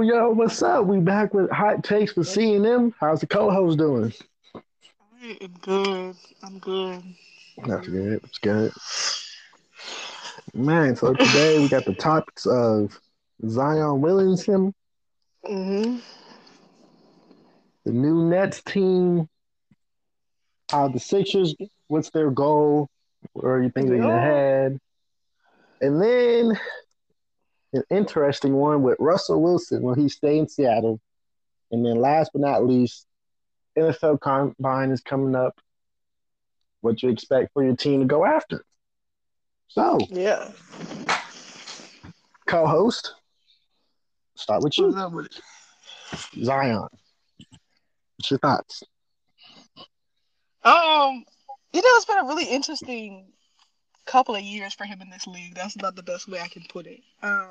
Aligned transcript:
Yo, 0.00 0.30
what's 0.30 0.62
up? 0.62 0.86
We 0.86 1.00
back 1.00 1.34
with 1.34 1.50
hot 1.50 1.82
takes 1.82 2.12
for 2.12 2.22
C&M. 2.24 2.94
How's 3.00 3.20
the 3.20 3.26
co-host 3.26 3.78
doing? 3.78 4.12
I'm 5.42 5.52
good. 5.60 6.16
I'm 6.42 6.58
good. 6.58 7.02
That's 7.66 7.88
good. 7.88 8.20
That's 8.22 8.38
good. 8.38 8.72
Man, 10.54 10.96
so 10.96 11.14
today 11.14 11.58
we 11.58 11.68
got 11.68 11.84
the 11.84 11.94
topics 11.94 12.46
of 12.46 13.00
Zion 13.48 14.00
Williamson, 14.00 14.74
hmm 15.46 15.98
the 17.84 17.92
new 17.92 18.28
Nets 18.28 18.62
team, 18.62 19.28
how 20.70 20.88
the 20.88 21.00
Sixers, 21.00 21.54
what's 21.88 22.10
their 22.10 22.30
goal, 22.30 22.88
where 23.32 23.54
are 23.54 23.62
you 23.62 23.70
think 23.70 23.88
they're 23.88 23.98
gonna 23.98 24.20
Yeah. 24.20 24.68
and 25.80 26.00
then 26.00 26.58
an 27.72 27.82
interesting 27.90 28.54
one 28.54 28.82
with 28.82 28.96
Russell 28.98 29.42
Wilson 29.42 29.82
when 29.82 29.98
he 29.98 30.08
stay 30.08 30.38
in 30.38 30.48
Seattle, 30.48 31.00
and 31.70 31.84
then 31.84 32.00
last 32.00 32.30
but 32.32 32.40
not 32.42 32.64
least, 32.66 33.06
NFL 33.76 34.20
Combine 34.20 34.90
is 34.90 35.00
coming 35.00 35.34
up. 35.34 35.58
What 36.80 37.02
you 37.02 37.10
expect 37.10 37.52
for 37.52 37.64
your 37.64 37.76
team 37.76 38.00
to 38.00 38.06
go 38.06 38.24
after? 38.24 38.64
So, 39.68 39.98
Yeah. 40.08 40.50
co-host, 42.46 43.14
start 44.36 44.62
with 44.62 44.78
What's 44.78 44.78
you, 44.78 44.96
up 44.96 45.12
with 45.12 45.26
it? 45.26 45.40
Zion. 46.44 46.86
What's 48.16 48.30
your 48.30 48.38
thoughts? 48.38 48.82
Um, 50.64 51.24
you 51.72 51.80
know, 51.82 51.88
it's 51.96 52.04
been 52.06 52.18
a 52.18 52.24
really 52.24 52.46
interesting 52.46 53.32
couple 54.08 54.34
of 54.34 54.42
years 54.42 54.74
for 54.74 54.84
him 54.84 55.00
in 55.02 55.10
this 55.10 55.26
league. 55.26 55.54
That's 55.54 55.76
not 55.76 55.94
the 55.94 56.02
best 56.02 56.28
way 56.28 56.40
I 56.40 56.48
can 56.48 56.64
put 56.68 56.86
it. 56.86 57.00
Um, 57.22 57.48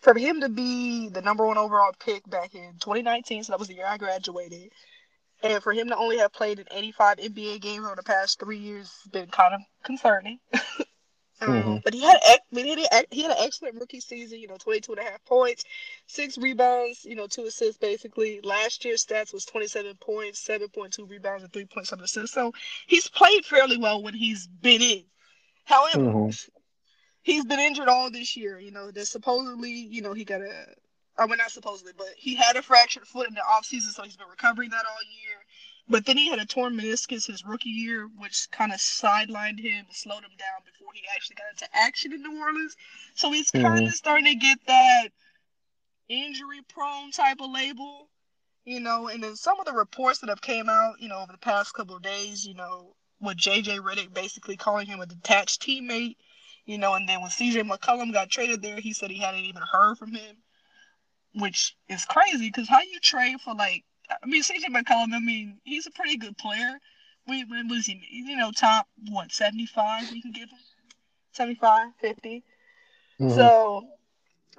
for 0.00 0.18
him 0.18 0.40
to 0.40 0.48
be 0.48 1.08
the 1.10 1.22
number 1.22 1.46
one 1.46 1.58
overall 1.58 1.92
pick 1.98 2.28
back 2.28 2.54
in 2.54 2.72
2019, 2.80 3.44
so 3.44 3.52
that 3.52 3.58
was 3.58 3.68
the 3.68 3.74
year 3.74 3.86
I 3.86 3.98
graduated, 3.98 4.72
and 5.42 5.62
for 5.62 5.72
him 5.72 5.88
to 5.88 5.96
only 5.96 6.18
have 6.18 6.32
played 6.32 6.58
in 6.58 6.66
85 6.70 7.18
NBA 7.18 7.60
games 7.60 7.84
over 7.84 7.96
the 7.96 8.02
past 8.02 8.40
three 8.40 8.58
years 8.58 8.90
has 9.02 9.10
been 9.12 9.28
kind 9.28 9.54
of 9.54 9.60
concerning. 9.84 10.40
Um, 11.40 11.48
Mhm. 11.48 11.82
But 11.82 11.94
he 11.94 12.00
had 12.00 12.18
ex- 12.28 12.46
but 12.52 12.64
he 12.64 12.86
had, 12.90 13.06
he 13.10 13.22
had 13.22 13.32
an 13.32 13.38
excellent 13.40 13.74
rookie 13.74 14.00
season, 14.00 14.38
you 14.38 14.46
know, 14.46 14.56
22 14.56 14.92
and 14.92 15.00
a 15.00 15.10
half 15.10 15.24
points, 15.24 15.64
six 16.06 16.38
rebounds, 16.38 17.04
you 17.04 17.16
know, 17.16 17.26
two 17.26 17.44
assists 17.44 17.76
basically. 17.76 18.40
Last 18.42 18.84
year's 18.84 19.04
stats 19.04 19.32
was 19.32 19.44
27 19.44 19.96
points, 19.96 20.46
7.2 20.46 21.10
rebounds, 21.10 21.42
and 21.42 21.52
3.7 21.52 22.02
assists. 22.02 22.32
So 22.34 22.52
he's 22.86 23.08
played 23.08 23.44
fairly 23.44 23.76
well 23.78 24.02
when 24.02 24.14
he's 24.14 24.46
been 24.46 24.80
in. 24.80 25.04
However, 25.64 25.98
Mhm. 25.98 26.50
he's 27.22 27.44
been 27.44 27.60
injured 27.60 27.88
all 27.88 28.10
this 28.10 28.36
year. 28.36 28.58
You 28.58 28.70
know, 28.70 28.90
that 28.90 29.06
supposedly, 29.06 29.72
you 29.72 30.02
know, 30.02 30.12
he 30.12 30.24
got 30.24 30.42
a, 30.42 30.74
I 31.16 31.26
mean, 31.26 31.38
not 31.38 31.50
supposedly, 31.50 31.92
but 31.96 32.14
he 32.16 32.34
had 32.34 32.56
a 32.56 32.62
fractured 32.62 33.06
foot 33.06 33.28
in 33.28 33.34
the 33.34 33.40
offseason, 33.40 33.92
so 33.92 34.02
he's 34.02 34.16
been 34.16 34.28
recovering 34.28 34.70
that 34.70 34.84
all 34.86 35.02
year. 35.02 35.44
But 35.86 36.06
then 36.06 36.16
he 36.16 36.28
had 36.30 36.38
a 36.38 36.46
torn 36.46 36.74
meniscus 36.74 37.26
his 37.26 37.44
rookie 37.44 37.68
year, 37.68 38.08
which 38.16 38.50
kind 38.50 38.72
of 38.72 38.78
sidelined 38.78 39.60
him 39.60 39.84
and 39.86 39.94
slowed 39.94 40.24
him 40.24 40.36
down 40.38 40.62
before 40.64 40.92
he 40.94 41.02
actually 41.14 41.36
got 41.36 41.50
into 41.50 41.68
action 41.76 42.12
in 42.12 42.22
New 42.22 42.40
Orleans. 42.40 42.76
So 43.14 43.30
he's 43.30 43.50
kind 43.50 43.86
of 43.86 43.94
starting 43.94 44.24
to 44.24 44.34
get 44.34 44.58
that 44.66 45.08
injury 46.08 46.62
prone 46.68 47.10
type 47.10 47.40
of 47.40 47.50
label, 47.50 48.08
you 48.64 48.80
know. 48.80 49.08
And 49.08 49.22
then 49.22 49.36
some 49.36 49.60
of 49.60 49.66
the 49.66 49.72
reports 49.74 50.20
that 50.20 50.30
have 50.30 50.40
came 50.40 50.70
out, 50.70 51.00
you 51.00 51.08
know, 51.08 51.20
over 51.20 51.32
the 51.32 51.38
past 51.38 51.74
couple 51.74 51.96
of 51.96 52.02
days, 52.02 52.46
you 52.46 52.54
know, 52.54 52.96
with 53.24 53.36
JJ 53.36 53.80
Redick 53.80 54.12
basically 54.12 54.56
calling 54.56 54.86
him 54.86 55.00
a 55.00 55.06
detached 55.06 55.62
teammate, 55.62 56.16
you 56.66 56.78
know, 56.78 56.94
and 56.94 57.08
then 57.08 57.20
when 57.20 57.30
CJ 57.30 57.68
McCollum 57.68 58.12
got 58.12 58.30
traded 58.30 58.62
there, 58.62 58.80
he 58.80 58.92
said 58.92 59.10
he 59.10 59.18
hadn't 59.18 59.44
even 59.44 59.62
heard 59.62 59.96
from 59.96 60.12
him, 60.12 60.36
which 61.34 61.76
is 61.88 62.04
crazy 62.04 62.48
because 62.48 62.68
how 62.68 62.80
you 62.80 63.00
trade 63.00 63.40
for 63.40 63.54
like, 63.54 63.84
I 64.10 64.26
mean, 64.26 64.42
CJ 64.42 64.64
McCollum, 64.66 65.12
I 65.14 65.20
mean, 65.20 65.58
he's 65.64 65.86
a 65.86 65.90
pretty 65.90 66.16
good 66.16 66.36
player. 66.36 66.78
We, 67.26 67.44
when 67.44 67.68
was 67.68 67.86
he, 67.86 68.02
you 68.10 68.36
know, 68.36 68.50
top, 68.52 68.86
what, 69.10 69.32
75 69.32 70.12
you 70.12 70.22
can 70.22 70.32
give 70.32 70.50
him? 70.50 70.58
75, 71.32 71.88
50. 72.00 72.42
Mhm. 73.20 73.34
So, 73.34 73.88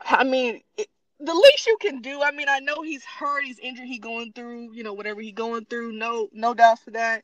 I 0.03 0.24
mean, 0.24 0.62
it, 0.78 0.88
the 1.20 1.34
least 1.34 1.68
you 1.68 1.78
can 1.80 2.02
do. 2.02 2.22
I 2.22 2.32
mean, 2.32 2.47
I 2.50 2.59
know 2.59 2.82
he's 2.82 3.03
hurt, 3.06 3.46
he's 3.46 3.59
injured, 3.59 3.86
he 3.86 4.00
going 4.00 4.34
through, 4.34 4.74
you 4.74 4.84
know, 4.84 4.94
whatever 4.94 5.22
he 5.22 5.32
going 5.32 5.66
through. 5.66 5.94
No, 5.94 6.30
no 6.34 6.53
doubt 6.53 6.80
for 6.80 6.92
that. 6.92 7.24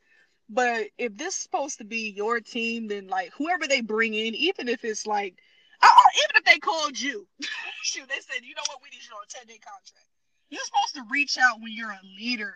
But 0.53 0.88
if 0.97 1.16
this 1.16 1.35
is 1.35 1.41
supposed 1.41 1.78
to 1.78 1.85
be 1.85 2.09
your 2.09 2.41
team, 2.41 2.88
then 2.88 3.07
like 3.07 3.31
whoever 3.38 3.67
they 3.67 3.79
bring 3.79 4.13
in, 4.13 4.35
even 4.35 4.67
if 4.67 4.84
it's 4.84 5.07
like, 5.07 5.35
or 5.81 6.12
even 6.17 6.35
if 6.35 6.44
they 6.44 6.59
called 6.59 7.00
you, 7.00 7.25
shoot, 7.84 8.07
they 8.09 8.16
said, 8.16 8.44
you 8.44 8.53
know 8.56 8.63
what, 8.67 8.79
we 8.84 8.90
need 8.90 9.01
you 9.01 9.16
on 9.16 9.23
a 9.23 9.29
ten 9.29 9.47
day 9.47 9.59
contract. 9.59 10.07
You're 10.50 10.61
supposed 10.66 10.95
to 10.95 11.03
reach 11.09 11.38
out 11.38 11.61
when 11.61 11.72
you're 11.72 11.91
a 11.91 12.00
leader 12.19 12.53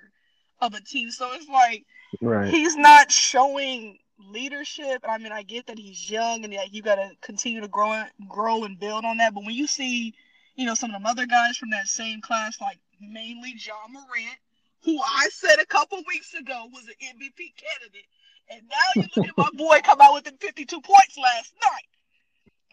of 0.60 0.74
a 0.74 0.82
team. 0.82 1.10
So 1.10 1.30
it's 1.34 1.48
like 1.48 1.86
right. 2.22 2.50
he's 2.50 2.76
not 2.76 3.12
showing 3.12 3.98
leadership. 4.20 5.04
I 5.08 5.18
mean, 5.18 5.32
I 5.32 5.44
get 5.44 5.68
that 5.68 5.80
he's 5.80 6.10
young 6.10 6.44
and 6.44 6.54
like 6.54 6.74
you 6.74 6.82
got 6.82 6.96
to 6.96 7.12
continue 7.22 7.62
to 7.62 7.70
grow, 7.70 8.04
grow 8.28 8.66
and 8.66 8.78
build 8.78 9.06
on 9.06 9.18
that. 9.18 9.34
But 9.34 9.46
when 9.46 9.56
you 9.56 9.68
see, 9.68 10.14
you 10.56 10.66
know, 10.66 10.74
some 10.74 10.90
of 10.90 10.96
them 10.96 11.06
other 11.06 11.26
guys 11.26 11.56
from 11.56 11.70
that 11.70 11.88
same 11.88 12.20
class, 12.20 12.60
like 12.60 12.80
mainly 13.00 13.54
Ja 13.58 13.74
Morant, 13.90 14.38
who 14.86 15.00
I 15.02 15.28
said 15.32 15.60
a 15.60 15.66
couple 15.66 16.02
weeks 16.08 16.34
ago 16.34 16.68
was 16.72 16.84
an 16.86 16.94
MVP 17.02 17.54
candidate, 17.58 18.06
and 18.50 18.62
now 18.70 19.02
you 19.02 19.08
look 19.16 19.28
at 19.30 19.38
my 19.38 19.50
boy 19.58 19.80
come 19.84 20.00
out 20.00 20.14
with 20.14 20.28
52 20.40 20.80
points 20.82 21.18
last 21.18 21.54
night. 21.64 21.88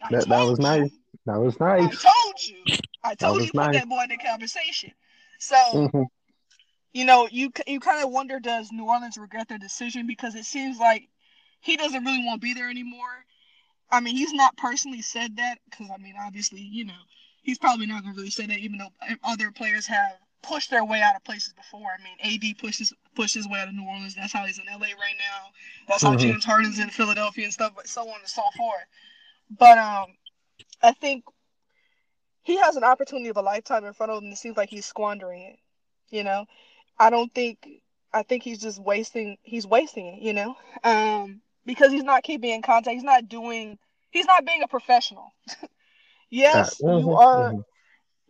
I 0.01 0.09
That- 0.11 0.29
that 0.29 0.43
was 0.45 0.59
you. 0.59 0.63
nice. 0.63 0.91
That 1.25 1.39
was 1.39 1.59
nice. 1.59 1.81
I 1.81 2.09
told 2.11 2.43
you. 2.45 2.63
I 3.03 3.15
told 3.15 3.41
you 3.41 3.47
put 3.47 3.55
nice. 3.55 3.75
that 3.75 3.89
boy 3.89 4.03
in 4.03 4.09
the 4.09 4.17
conversation. 4.17 4.91
So 5.39 5.55
Mhm. 5.55 6.05
you 6.93 7.05
know, 7.05 7.27
you 7.31 7.51
you 7.65 7.79
kind 7.79 8.03
of 8.03 8.11
wonder 8.11 8.39
does 8.39 8.71
New 8.71 8.85
Orleans 8.85 9.17
regret 9.17 9.47
their 9.47 9.57
decision 9.57 10.05
because 10.05 10.35
it 10.35 10.45
seems 10.45 10.77
like 10.77 11.09
he 11.61 11.75
doesn't 11.77 12.03
really 12.03 12.23
want 12.25 12.41
to 12.41 12.45
be 12.45 12.53
there 12.53 12.69
anymore. 12.69 13.25
I 13.89 13.99
mean, 13.99 14.15
he's 14.15 14.33
not 14.33 14.55
personally 14.57 15.01
said 15.01 15.37
that 15.37 15.59
because 15.69 15.89
I 15.89 15.97
mean, 15.97 16.15
obviously, 16.19 16.61
you 16.61 16.85
know, 16.85 17.01
he's 17.41 17.57
probably 17.57 17.85
not 17.87 18.03
gonna 18.03 18.15
really 18.15 18.29
say 18.29 18.45
that, 18.45 18.59
even 18.59 18.77
though 18.77 18.91
other 19.23 19.51
players 19.51 19.87
have 19.87 20.17
pushed 20.43 20.69
their 20.69 20.85
way 20.85 21.01
out 21.01 21.15
of 21.15 21.23
places 21.23 21.53
before. 21.53 21.89
I 21.97 22.03
mean, 22.03 22.17
AD 22.21 22.53
pushes 22.59 22.89
his 22.89 22.93
pushed 23.15 23.35
his 23.35 23.47
way 23.47 23.59
out 23.59 23.69
of 23.69 23.75
New 23.75 23.85
Orleans. 23.85 24.15
That's 24.15 24.33
how 24.33 24.45
he's 24.45 24.59
in 24.59 24.65
LA 24.69 24.87
right 24.99 25.17
now. 25.19 25.51
That's 25.87 26.03
how 26.03 26.13
Mhm. 26.13 26.19
James 26.19 26.45
Harden's 26.45 26.79
in 26.79 26.89
Philadelphia 26.89 27.45
and 27.45 27.53
stuff, 27.53 27.73
but 27.75 27.87
so 27.87 28.01
on 28.09 28.19
and 28.19 28.29
so 28.29 28.43
forth. 28.57 28.85
But 29.49 29.77
um, 29.79 30.17
I 30.83 30.93
think 30.93 31.25
he 32.43 32.57
has 32.57 32.75
an 32.75 32.83
opportunity 32.83 33.29
of 33.29 33.37
a 33.37 33.41
lifetime 33.41 33.85
in 33.85 33.93
front 33.93 34.11
of 34.11 34.17
him. 34.19 34.25
and 34.25 34.33
It 34.33 34.37
seems 34.37 34.57
like 34.57 34.69
he's 34.69 34.85
squandering 34.85 35.43
it. 35.43 35.59
You 36.09 36.23
know, 36.23 36.45
I 36.99 37.09
don't 37.09 37.33
think. 37.33 37.67
I 38.13 38.23
think 38.23 38.43
he's 38.43 38.59
just 38.59 38.79
wasting. 38.79 39.37
He's 39.43 39.65
wasting 39.67 40.07
it. 40.07 40.21
You 40.21 40.33
know, 40.33 40.55
um, 40.83 41.41
because 41.65 41.91
he's 41.91 42.03
not 42.03 42.23
keeping 42.23 42.51
in 42.51 42.61
contact. 42.61 42.93
He's 42.95 43.03
not 43.03 43.29
doing. 43.29 43.79
He's 44.11 44.25
not 44.27 44.45
being 44.45 44.63
a 44.63 44.67
professional. 44.67 45.33
yes, 46.29 46.81
Uh, 46.83 46.87
you 46.89 47.09
mhm, 47.09 47.17
are. 47.17 47.53
mhm. 47.53 47.63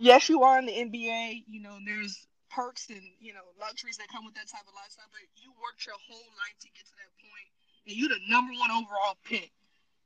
Yes, 0.03 0.27
you 0.29 0.43
are 0.43 0.59
in 0.59 0.67
the 0.67 0.75
NBA. 0.75 1.45
You 1.47 1.61
know, 1.63 1.75
and 1.79 1.87
there's 1.87 2.27
perks 2.51 2.89
and 2.91 3.01
you 3.21 3.33
know 3.33 3.47
luxuries 3.59 3.97
that 3.97 4.09
come 4.11 4.25
with 4.25 4.35
that 4.35 4.51
type 4.51 4.67
of 4.67 4.75
lifestyle. 4.75 5.07
But 5.11 5.23
you 5.39 5.55
worked 5.63 5.87
your 5.87 5.95
whole 6.09 6.27
life 6.43 6.57
to 6.61 6.69
get 6.75 6.83
to 6.91 6.95
that 6.99 7.11
point, 7.23 7.49
and 7.87 7.95
you're 7.95 8.11
the 8.11 8.19
number 8.27 8.51
one 8.59 8.71
overall 8.71 9.15
pick. 9.23 9.51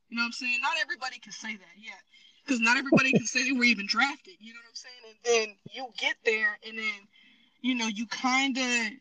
You 0.09 0.17
know 0.17 0.23
what 0.23 0.27
I'm 0.27 0.33
saying? 0.33 0.59
Not 0.61 0.77
everybody 0.81 1.19
can 1.19 1.33
say 1.33 1.55
that 1.57 1.75
yet. 1.77 1.99
Because 2.45 2.61
not 2.61 2.77
everybody 2.77 3.11
can 3.13 3.25
say 3.25 3.43
they 3.43 3.51
were 3.57 3.65
even 3.65 3.87
drafted. 3.87 4.35
You 4.39 4.53
know 4.53 4.61
what 4.63 4.71
I'm 4.71 4.75
saying? 4.79 5.03
And 5.09 5.17
then 5.25 5.47
you 5.73 5.87
get 5.97 6.15
there 6.25 6.57
and 6.65 6.77
then, 6.77 6.99
you 7.61 7.75
know, 7.75 7.87
you 7.87 8.07
kind 8.07 8.57
of 8.57 8.91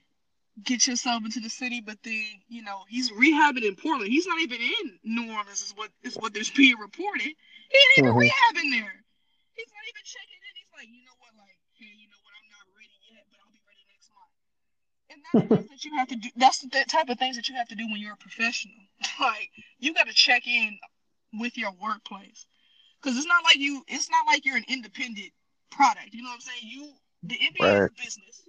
get 0.64 0.86
yourself 0.86 1.24
into 1.24 1.40
the 1.40 1.50
city, 1.50 1.80
but 1.80 1.98
then, 2.02 2.26
you 2.48 2.62
know, 2.62 2.82
he's 2.88 3.12
rehabbing 3.12 3.64
in 3.64 3.76
Portland. 3.76 4.10
He's 4.12 4.26
not 4.26 4.40
even 4.40 4.58
in 4.60 4.98
New 5.04 5.32
Orleans, 5.32 5.62
is 5.62 5.74
what 5.76 5.90
is 6.02 6.16
what 6.16 6.34
there's 6.34 6.50
being 6.50 6.78
reported. 6.78 7.24
He 7.70 7.78
ain't 7.78 7.98
even 7.98 8.14
Mhm. 8.14 8.18
rehabbing 8.18 8.70
there. 8.72 9.04
He's 9.54 9.72
not 9.72 9.84
even 9.88 10.04
checking 10.04 10.42
in. 10.42 10.54
He's 10.56 10.72
like, 10.74 10.88
you 10.88 11.02
know 11.04 11.16
what, 11.18 11.34
like, 11.36 11.58
hey, 11.78 11.92
you 11.96 12.08
know 12.08 12.20
what, 12.24 12.34
I'm 12.38 12.50
not 12.50 12.66
ready 12.76 12.98
yet, 13.10 13.26
but 13.31 13.40
I'll 13.40 13.52
be 13.52 13.62
ready 13.69 13.84
next 13.92 14.10
month. 14.14 14.32
And 15.10 15.22
that's 15.43 15.69
that 15.69 15.85
you 15.85 15.97
have 15.97 16.09
to 16.09 16.17
do. 16.17 16.29
That's 16.37 16.59
the 16.59 16.85
type 16.88 17.09
of 17.09 17.19
things 17.19 17.37
that 17.37 17.49
you 17.49 17.55
have 17.56 17.69
to 17.69 17.75
do 17.75 17.87
when 17.91 18.00
you're 18.00 18.15
a 18.15 18.17
professional. 18.17 18.75
like, 19.21 19.50
you 19.79 19.94
got 19.94 20.06
to 20.06 20.15
check 20.15 20.47
in 20.47 20.79
with 21.38 21.56
your 21.59 21.73
workplace 21.83 22.47
because 23.00 23.17
it's 23.17 23.27
not 23.27 23.44
like 23.44 23.56
you 23.56 23.83
it's 23.88 24.11
not 24.11 24.27
like 24.27 24.44
you're 24.44 24.56
an 24.56 24.65
independent 24.69 25.31
product 25.71 26.09
you 26.12 26.23
know 26.23 26.29
what 26.29 26.35
i'm 26.35 26.41
saying 26.41 26.62
you 26.62 26.88
the 27.25 27.35
nba 27.35 27.75
is 27.75 27.87
a 27.87 28.03
business 28.05 28.43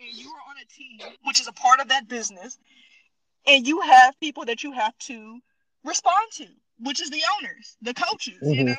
and 0.00 0.08
you 0.12 0.28
are 0.28 0.50
on 0.50 0.56
a 0.62 0.66
team 0.74 0.98
which 1.24 1.40
is 1.40 1.48
a 1.48 1.52
part 1.52 1.80
of 1.80 1.88
that 1.88 2.08
business 2.08 2.58
and 3.46 3.66
you 3.66 3.80
have 3.80 4.18
people 4.20 4.44
that 4.44 4.62
you 4.62 4.72
have 4.72 4.96
to 4.98 5.38
respond 5.84 6.26
to 6.32 6.46
which 6.78 7.00
is 7.00 7.10
the 7.10 7.22
owners 7.38 7.76
the 7.82 7.94
coaches 7.94 8.38
you 8.42 8.64
Mhm. 8.64 8.68
know 8.68 8.76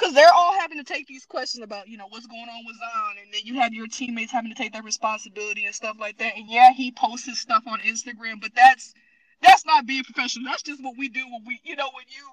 because 0.00 0.14
they're 0.14 0.32
all 0.32 0.58
having 0.58 0.78
to 0.78 0.84
take 0.84 1.06
these 1.06 1.26
questions 1.26 1.62
about 1.62 1.86
you 1.86 1.96
know 1.96 2.06
what's 2.08 2.26
going 2.26 2.48
on 2.48 2.64
with 2.64 2.76
zion 2.76 3.16
and 3.22 3.32
then 3.32 3.42
you 3.44 3.60
have 3.60 3.74
your 3.74 3.86
teammates 3.86 4.32
having 4.32 4.50
to 4.50 4.56
take 4.56 4.72
that 4.72 4.84
responsibility 4.84 5.66
and 5.66 5.74
stuff 5.74 5.96
like 6.00 6.16
that 6.18 6.32
and 6.36 6.48
yeah 6.48 6.72
he 6.72 6.90
posts 6.90 7.26
his 7.26 7.38
stuff 7.38 7.62
on 7.66 7.78
instagram 7.80 8.40
but 8.40 8.50
that's 8.54 8.94
that's 9.42 9.66
not 9.66 9.86
being 9.86 10.04
professional 10.04 10.44
that's 10.46 10.62
just 10.62 10.82
what 10.82 10.96
we 10.96 11.08
do 11.08 11.24
when 11.30 11.44
we 11.46 11.60
you 11.64 11.76
know 11.76 11.90
when 11.94 12.04
you 12.08 12.26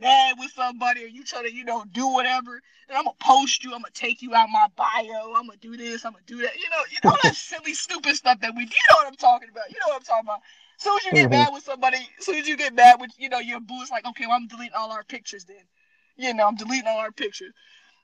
mad 0.00 0.36
with 0.38 0.50
somebody 0.52 1.04
or 1.04 1.06
you 1.06 1.24
trying 1.24 1.44
to, 1.44 1.52
you 1.52 1.64
know, 1.64 1.84
do 1.92 2.06
whatever, 2.08 2.60
and 2.88 2.96
I'm 2.96 3.04
gonna 3.04 3.16
post 3.20 3.64
you, 3.64 3.74
I'm 3.74 3.80
gonna 3.80 3.90
take 3.94 4.22
you 4.22 4.34
out 4.34 4.48
my 4.50 4.66
bio, 4.76 5.34
I'm 5.34 5.46
gonna 5.46 5.58
do 5.60 5.76
this, 5.76 6.04
I'm 6.04 6.12
gonna 6.12 6.24
do 6.26 6.38
that. 6.42 6.56
You 6.56 6.70
know, 6.70 6.82
you 6.90 6.98
know 7.04 7.16
that 7.22 7.34
silly, 7.34 7.74
stupid 7.74 8.16
stuff 8.16 8.40
that 8.40 8.54
we 8.54 8.64
do. 8.66 8.72
You 8.74 8.90
know 8.90 8.96
what 8.96 9.06
I'm 9.06 9.16
talking 9.16 9.48
about. 9.50 9.70
You 9.70 9.76
know 9.80 9.92
what 9.92 9.96
I'm 9.96 10.02
talking 10.02 10.26
about. 10.26 10.40
As 10.78 10.84
soon 10.84 10.96
as 10.96 11.04
you 11.06 11.12
get 11.12 11.22
mm-hmm. 11.24 11.30
mad 11.30 11.48
with 11.52 11.64
somebody, 11.64 11.96
as 12.18 12.24
soon 12.24 12.36
as 12.36 12.48
you 12.48 12.56
get 12.56 12.74
mad 12.74 13.00
with, 13.00 13.10
you 13.18 13.28
know, 13.28 13.40
your 13.40 13.60
boo, 13.60 13.80
it's 13.80 13.90
like, 13.90 14.06
okay, 14.06 14.26
well, 14.26 14.36
I'm 14.36 14.46
deleting 14.46 14.74
all 14.76 14.92
our 14.92 15.02
pictures 15.02 15.44
then. 15.44 15.64
You 16.18 16.34
know, 16.34 16.46
I'm 16.46 16.56
deleting 16.56 16.86
all 16.86 16.98
our 16.98 17.12
pictures. 17.12 17.52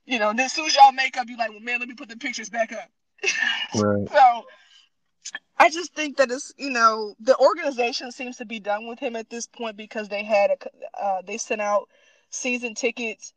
You 0.06 0.18
know, 0.18 0.28
then 0.28 0.46
as 0.46 0.52
soon 0.52 0.66
as 0.66 0.74
y'all 0.74 0.92
make 0.92 1.16
up, 1.16 1.28
you're 1.28 1.38
like, 1.38 1.50
well, 1.50 1.60
man, 1.60 1.80
let 1.80 1.88
me 1.88 1.94
put 1.94 2.08
the 2.08 2.16
pictures 2.16 2.48
back 2.48 2.72
up. 2.72 2.88
Right. 3.74 4.08
so 4.08 4.44
I 5.58 5.70
just 5.70 5.94
think 5.94 6.18
that 6.18 6.30
it's 6.30 6.52
you 6.56 6.70
know 6.70 7.14
the 7.18 7.36
organization 7.38 8.12
seems 8.12 8.36
to 8.36 8.44
be 8.44 8.60
done 8.60 8.86
with 8.86 8.98
him 8.98 9.16
at 9.16 9.30
this 9.30 9.46
point 9.46 9.76
because 9.76 10.08
they 10.08 10.22
had 10.22 10.50
a 10.50 11.02
uh, 11.02 11.22
they 11.26 11.38
sent 11.38 11.60
out 11.60 11.88
season 12.30 12.74
tickets 12.74 13.32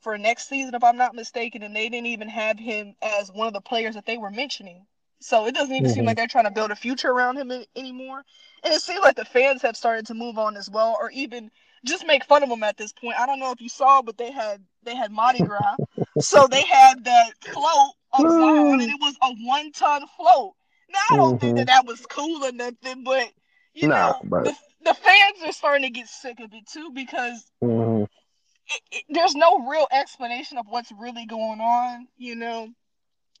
for 0.00 0.16
next 0.16 0.48
season 0.48 0.74
if 0.74 0.84
I'm 0.84 0.96
not 0.96 1.14
mistaken 1.14 1.62
and 1.62 1.74
they 1.74 1.88
didn't 1.88 2.06
even 2.06 2.28
have 2.28 2.58
him 2.58 2.94
as 3.02 3.30
one 3.32 3.48
of 3.48 3.52
the 3.52 3.60
players 3.60 3.94
that 3.94 4.06
they 4.06 4.16
were 4.16 4.30
mentioning. 4.30 4.86
So 5.20 5.46
it 5.46 5.54
doesn't 5.54 5.74
even 5.74 5.86
mm-hmm. 5.86 5.94
seem 5.94 6.04
like 6.04 6.16
they're 6.16 6.28
trying 6.28 6.44
to 6.44 6.50
build 6.50 6.70
a 6.70 6.76
future 6.76 7.10
around 7.10 7.36
him 7.36 7.50
anymore. 7.74 8.22
And 8.62 8.72
it 8.72 8.80
seems 8.80 9.00
like 9.00 9.16
the 9.16 9.24
fans 9.24 9.62
have 9.62 9.76
started 9.76 10.06
to 10.06 10.14
move 10.14 10.38
on 10.38 10.56
as 10.56 10.70
well, 10.70 10.96
or 11.00 11.10
even 11.10 11.50
just 11.84 12.06
make 12.06 12.24
fun 12.24 12.42
of 12.42 12.48
him 12.48 12.62
at 12.62 12.76
this 12.76 12.92
point. 12.92 13.18
I 13.18 13.26
don't 13.26 13.40
know 13.40 13.52
if 13.52 13.60
you 13.60 13.68
saw, 13.68 14.02
but 14.02 14.18
they 14.18 14.30
had 14.30 14.62
they 14.82 14.94
had 14.94 15.10
Mardi 15.12 15.44
Gras, 15.44 15.76
so 16.20 16.46
they 16.46 16.62
had 16.62 17.04
that 17.04 17.32
float 17.44 17.94
of 18.12 18.30
Zion, 18.30 18.80
and 18.80 18.82
it 18.82 19.00
was 19.00 19.16
a 19.22 19.34
one 19.46 19.72
ton 19.72 20.02
float. 20.16 20.54
Now 20.90 20.98
I 21.10 21.16
don't 21.16 21.30
mm-hmm. 21.32 21.38
think 21.38 21.56
that 21.58 21.66
that 21.66 21.86
was 21.86 22.04
cool 22.06 22.44
or 22.44 22.52
nothing, 22.52 23.04
but 23.04 23.30
you 23.74 23.88
nah, 23.88 24.10
know, 24.10 24.20
but... 24.24 24.44
The, 24.44 24.54
the 24.84 24.94
fans 24.94 25.42
are 25.44 25.52
starting 25.52 25.82
to 25.82 25.90
get 25.90 26.08
sick 26.08 26.40
of 26.40 26.52
it 26.52 26.66
too 26.66 26.90
because 26.94 27.44
mm-hmm. 27.62 28.04
it, 28.04 28.82
it, 28.90 29.04
there's 29.10 29.34
no 29.34 29.68
real 29.68 29.86
explanation 29.92 30.56
of 30.56 30.66
what's 30.68 30.92
really 30.98 31.26
going 31.26 31.60
on, 31.60 32.08
you 32.16 32.36
know, 32.36 32.68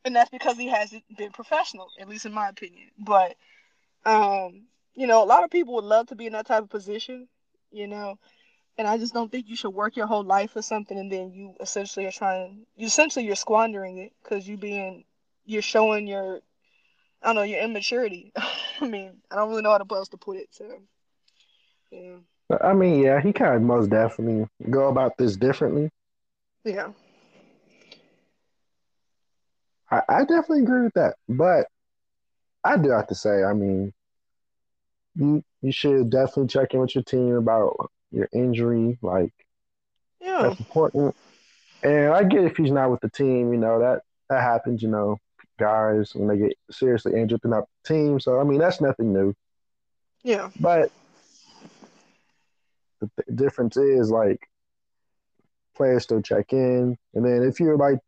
and 0.04 0.14
that's 0.14 0.30
because 0.30 0.56
he 0.56 0.68
hasn't 0.68 1.04
been 1.16 1.30
professional, 1.30 1.88
at 1.98 2.08
least 2.08 2.26
in 2.26 2.32
my 2.32 2.48
opinion. 2.48 2.90
But 2.98 3.36
um, 4.04 4.66
you 4.94 5.06
know, 5.06 5.22
a 5.22 5.26
lot 5.26 5.44
of 5.44 5.50
people 5.50 5.74
would 5.74 5.84
love 5.84 6.08
to 6.08 6.16
be 6.16 6.26
in 6.26 6.32
that 6.32 6.46
type 6.46 6.62
of 6.62 6.70
position, 6.70 7.28
you 7.70 7.86
know. 7.86 8.18
And 8.76 8.86
I 8.86 8.96
just 8.96 9.12
don't 9.12 9.30
think 9.30 9.48
you 9.48 9.56
should 9.56 9.70
work 9.70 9.96
your 9.96 10.06
whole 10.06 10.22
life 10.22 10.52
for 10.52 10.62
something 10.62 10.96
and 10.96 11.10
then 11.10 11.32
you 11.32 11.54
essentially 11.60 12.06
are 12.06 12.12
trying, 12.12 12.64
you 12.76 12.86
essentially 12.86 13.26
you're 13.26 13.34
squandering 13.34 13.98
it 13.98 14.12
because 14.22 14.46
you 14.46 14.56
being, 14.56 15.04
you're 15.44 15.62
showing 15.62 16.06
your 16.06 16.40
I 17.22 17.26
don't 17.26 17.36
know, 17.36 17.42
your 17.42 17.60
immaturity. 17.60 18.32
I 18.80 18.86
mean, 18.86 19.16
I 19.30 19.36
don't 19.36 19.50
really 19.50 19.62
know 19.62 19.70
how 19.70 19.96
else 19.96 20.08
to 20.08 20.16
put 20.16 20.36
it. 20.36 20.48
So, 20.50 20.80
yeah. 21.90 22.16
I 22.62 22.72
mean, 22.72 23.00
yeah, 23.00 23.20
he 23.20 23.32
kind 23.32 23.56
of 23.56 23.62
most 23.62 23.90
definitely 23.90 24.46
go 24.70 24.88
about 24.88 25.16
this 25.18 25.36
differently. 25.36 25.90
Yeah. 26.64 26.90
I, 29.90 30.02
I 30.08 30.20
definitely 30.20 30.62
agree 30.62 30.82
with 30.84 30.94
that, 30.94 31.16
but 31.28 31.66
I 32.62 32.76
do 32.76 32.90
have 32.90 33.08
to 33.08 33.14
say, 33.14 33.42
I 33.42 33.52
mean, 33.52 33.92
you 35.18 35.44
you 35.60 35.72
should 35.72 36.10
definitely 36.10 36.46
check 36.46 36.72
in 36.72 36.80
with 36.80 36.94
your 36.94 37.04
team 37.04 37.34
about 37.34 37.90
your 38.10 38.28
injury. 38.32 38.98
Like, 39.02 39.32
yeah, 40.20 40.42
that's 40.42 40.60
important. 40.60 41.14
And 41.82 42.12
I 42.12 42.24
get 42.24 42.44
if 42.44 42.56
he's 42.56 42.70
not 42.70 42.90
with 42.90 43.00
the 43.00 43.10
team, 43.10 43.52
you 43.52 43.58
know 43.58 43.80
that 43.80 44.02
that 44.30 44.42
happens. 44.42 44.82
You 44.82 44.88
know, 44.88 45.18
guys 45.58 46.14
when 46.14 46.28
they 46.28 46.38
get 46.38 46.56
seriously 46.70 47.14
injured, 47.14 47.40
they're 47.42 47.50
not 47.50 47.64
the 47.84 47.94
team. 47.94 48.20
So 48.20 48.40
I 48.40 48.44
mean, 48.44 48.58
that's 48.58 48.80
nothing 48.80 49.12
new. 49.12 49.34
Yeah. 50.22 50.50
But 50.58 50.90
the 53.00 53.10
th- 53.16 53.36
difference 53.36 53.76
is 53.76 54.10
like 54.10 54.48
players 55.76 56.04
still 56.04 56.22
check 56.22 56.52
in, 56.52 56.96
and 57.14 57.24
then 57.24 57.42
if 57.42 57.60
you're 57.60 57.76
like, 57.76 57.98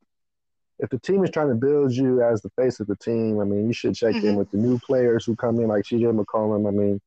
if 0.80 0.88
the 0.88 0.98
team 0.98 1.22
is 1.24 1.30
trying 1.30 1.48
to 1.48 1.54
build 1.54 1.92
you 1.92 2.22
as 2.22 2.40
the 2.40 2.50
face 2.50 2.80
of 2.80 2.86
the 2.86 2.96
team, 2.96 3.38
I 3.38 3.44
mean, 3.44 3.66
you 3.66 3.72
should 3.72 3.94
check 3.94 4.14
mm-hmm. 4.14 4.28
in 4.28 4.36
with 4.36 4.50
the 4.50 4.56
new 4.56 4.78
players 4.78 5.24
who 5.24 5.36
come 5.36 5.60
in, 5.60 5.68
like 5.68 5.84
CJ 5.84 6.18
McCollum. 6.18 6.66
I 6.66 6.70
mean, 6.70 7.00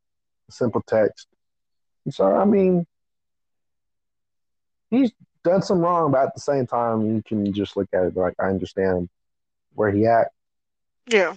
simple 0.49 0.83
text. 0.85 1.27
so 2.09 2.33
I 2.33 2.45
mean, 2.45 2.85
he's 4.91 5.11
done 5.43 5.61
some 5.61 5.79
wrong, 5.79 6.11
but 6.11 6.27
at 6.27 6.35
the 6.35 6.41
same 6.41 6.67
time, 6.67 7.15
you 7.15 7.23
can 7.23 7.51
just 7.51 7.75
look 7.75 7.89
at 7.93 8.03
it 8.03 8.15
like 8.15 8.35
I 8.39 8.45
understand 8.45 9.09
where 9.73 9.91
he 9.91 10.05
at. 10.05 10.29
Yeah. 11.07 11.35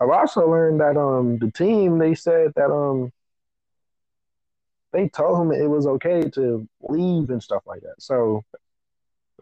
I've 0.00 0.10
also 0.10 0.48
learned 0.50 0.80
that 0.80 0.96
um 0.96 1.38
the 1.38 1.50
team 1.50 1.98
they 1.98 2.14
said 2.14 2.52
that 2.56 2.72
um 2.72 3.12
they 4.92 5.08
told 5.08 5.40
him 5.40 5.52
it 5.52 5.68
was 5.68 5.86
okay 5.86 6.28
to 6.30 6.68
leave 6.80 7.30
and 7.30 7.42
stuff 7.42 7.62
like 7.66 7.82
that. 7.82 7.94
So 7.98 8.42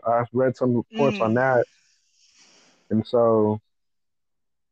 I 0.06 0.24
read 0.32 0.56
some 0.56 0.74
reports 0.74 1.18
mm. 1.18 1.22
on 1.22 1.34
that. 1.34 1.66
And 2.90 3.06
so 3.06 3.60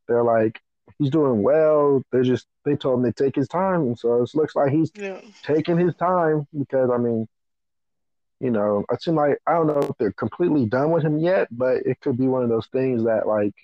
they're 0.06 0.24
like, 0.24 0.60
he's 0.98 1.10
doing 1.10 1.42
well. 1.42 2.02
They 2.12 2.22
just 2.22 2.46
they 2.64 2.76
told 2.76 3.00
him 3.04 3.12
to 3.12 3.24
take 3.24 3.36
his 3.36 3.48
time, 3.48 3.82
and 3.82 3.98
so 3.98 4.22
it 4.22 4.30
looks 4.34 4.56
like 4.56 4.72
he's 4.72 4.90
yeah. 4.94 5.20
taking 5.42 5.78
his 5.78 5.94
time 5.94 6.46
because 6.56 6.90
I 6.90 6.98
mean, 6.98 7.28
you 8.40 8.50
know, 8.50 8.84
it 8.90 9.02
seems 9.02 9.16
like 9.16 9.38
I 9.46 9.52
don't 9.52 9.66
know 9.66 9.80
if 9.80 9.96
they're 9.98 10.12
completely 10.12 10.66
done 10.66 10.90
with 10.90 11.04
him 11.04 11.18
yet, 11.18 11.48
but 11.50 11.78
it 11.86 12.00
could 12.00 12.16
be 12.16 12.28
one 12.28 12.42
of 12.42 12.48
those 12.48 12.66
things 12.68 13.04
that 13.04 13.26
like 13.26 13.54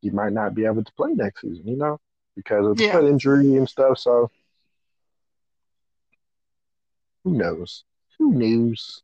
he 0.00 0.10
might 0.10 0.32
not 0.32 0.54
be 0.54 0.64
able 0.64 0.84
to 0.84 0.92
play 0.94 1.12
next 1.12 1.42
season, 1.42 1.66
you 1.66 1.76
know, 1.76 1.98
because 2.36 2.66
of 2.66 2.76
the 2.76 2.84
yeah. 2.84 2.92
foot 2.92 3.04
injury 3.04 3.56
and 3.56 3.68
stuff. 3.68 3.98
So 3.98 4.30
who 7.24 7.36
knows? 7.36 7.84
Who 8.18 8.32
knows? 8.32 9.02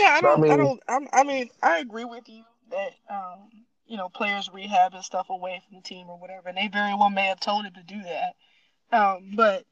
Yeah, 0.00 0.16
I 0.16 0.20
don't. 0.20 0.38
I, 0.38 0.42
mean, 0.42 0.52
I 0.52 0.56
don't. 0.56 0.80
I'm, 0.88 1.08
I 1.12 1.24
mean, 1.24 1.50
I 1.62 1.78
agree 1.78 2.04
with 2.04 2.28
you 2.28 2.42
that 2.70 2.92
um, 3.10 3.50
you 3.86 3.96
know 3.96 4.08
players 4.08 4.50
rehab 4.52 4.94
and 4.94 5.04
stuff 5.04 5.28
away 5.30 5.62
from 5.66 5.76
the 5.76 5.82
team 5.82 6.08
or 6.08 6.18
whatever, 6.18 6.48
and 6.48 6.56
they 6.56 6.68
very 6.68 6.94
well 6.94 7.10
may 7.10 7.26
have 7.26 7.40
told 7.40 7.64
him 7.64 7.74
to 7.74 7.82
do 7.82 8.00
that. 8.02 8.96
Um, 8.96 9.32
but 9.34 9.64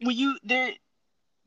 when 0.00 0.16
you 0.16 0.38
there 0.44 0.72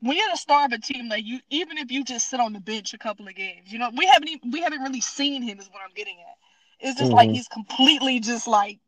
when 0.01 0.17
you're 0.17 0.29
the 0.31 0.37
star 0.37 0.65
of 0.65 0.71
a 0.71 0.77
team, 0.77 1.09
like 1.09 1.25
you, 1.25 1.39
even 1.49 1.77
if 1.77 1.91
you 1.91 2.03
just 2.03 2.29
sit 2.29 2.39
on 2.39 2.53
the 2.53 2.59
bench 2.59 2.93
a 2.93 2.97
couple 2.97 3.27
of 3.27 3.35
games, 3.35 3.71
you 3.71 3.79
know, 3.79 3.89
we 3.95 4.05
haven't 4.05 4.29
even, 4.29 4.51
we 4.51 4.61
haven't 4.61 4.81
really 4.81 5.01
seen 5.01 5.41
him. 5.41 5.59
Is 5.59 5.67
what 5.71 5.81
I'm 5.83 5.93
getting 5.95 6.17
at. 6.19 6.87
It's 6.87 6.97
just 6.97 7.09
mm-hmm. 7.09 7.17
like 7.17 7.29
he's 7.29 7.47
completely 7.47 8.19
just 8.19 8.47
like 8.47 8.79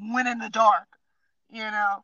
went 0.00 0.28
in 0.28 0.38
the 0.38 0.48
dark, 0.48 0.86
you 1.50 1.62
know. 1.62 2.02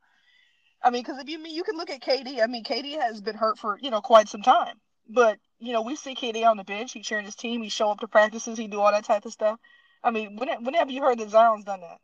I 0.83 0.91
mean, 0.91 1.03
because 1.03 1.19
if 1.19 1.29
you 1.29 1.39
mean 1.39 1.55
you 1.55 1.65
can 1.65 1.77
look 1.77 1.91
at 1.91 2.03
KD. 2.03 2.43
I 2.43 2.47
mean, 2.47 2.65
KD 2.65 3.01
has 3.01 3.21
been 3.21 3.37
hurt 3.37 3.59
for 3.59 3.79
you 3.81 3.91
know 3.91 4.01
quite 4.01 4.29
some 4.29 4.43
time, 4.43 4.77
but 5.09 5.39
you 5.65 5.73
know 5.73 5.83
we 5.83 5.97
see 5.97 6.15
KD 6.15 6.47
on 6.47 6.57
the 6.57 6.65
bench. 6.65 6.93
He 6.93 7.03
cheering 7.03 7.25
his 7.25 7.35
team. 7.35 7.63
He 7.63 7.69
show 7.69 7.91
up 7.91 8.01
to 8.01 8.09
practices. 8.09 8.59
He 8.59 8.67
do 8.67 8.81
all 8.81 8.93
that 8.93 9.05
type 9.05 9.25
of 9.25 9.33
stuff. 9.33 9.59
I 10.03 10.11
mean, 10.11 10.37
when, 10.37 10.65
whenever 10.65 10.91
you 10.91 11.03
heard 11.03 11.19
that 11.19 11.31
Zion's 11.31 11.65
done 11.65 11.81
that? 11.81 11.99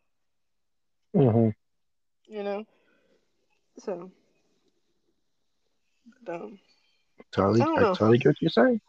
Mm-hmm. 1.15 1.49
You 2.33 2.43
know, 2.43 2.65
so 3.79 4.11
um, 6.27 6.59
totally, 7.31 7.61
I, 7.61 7.65
I 7.65 7.79
totally 7.93 8.17
get 8.17 8.29
what 8.29 8.41
you're 8.41 8.49
saying. 8.49 8.81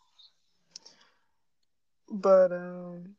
But 2.10 2.52
um, 2.52 3.16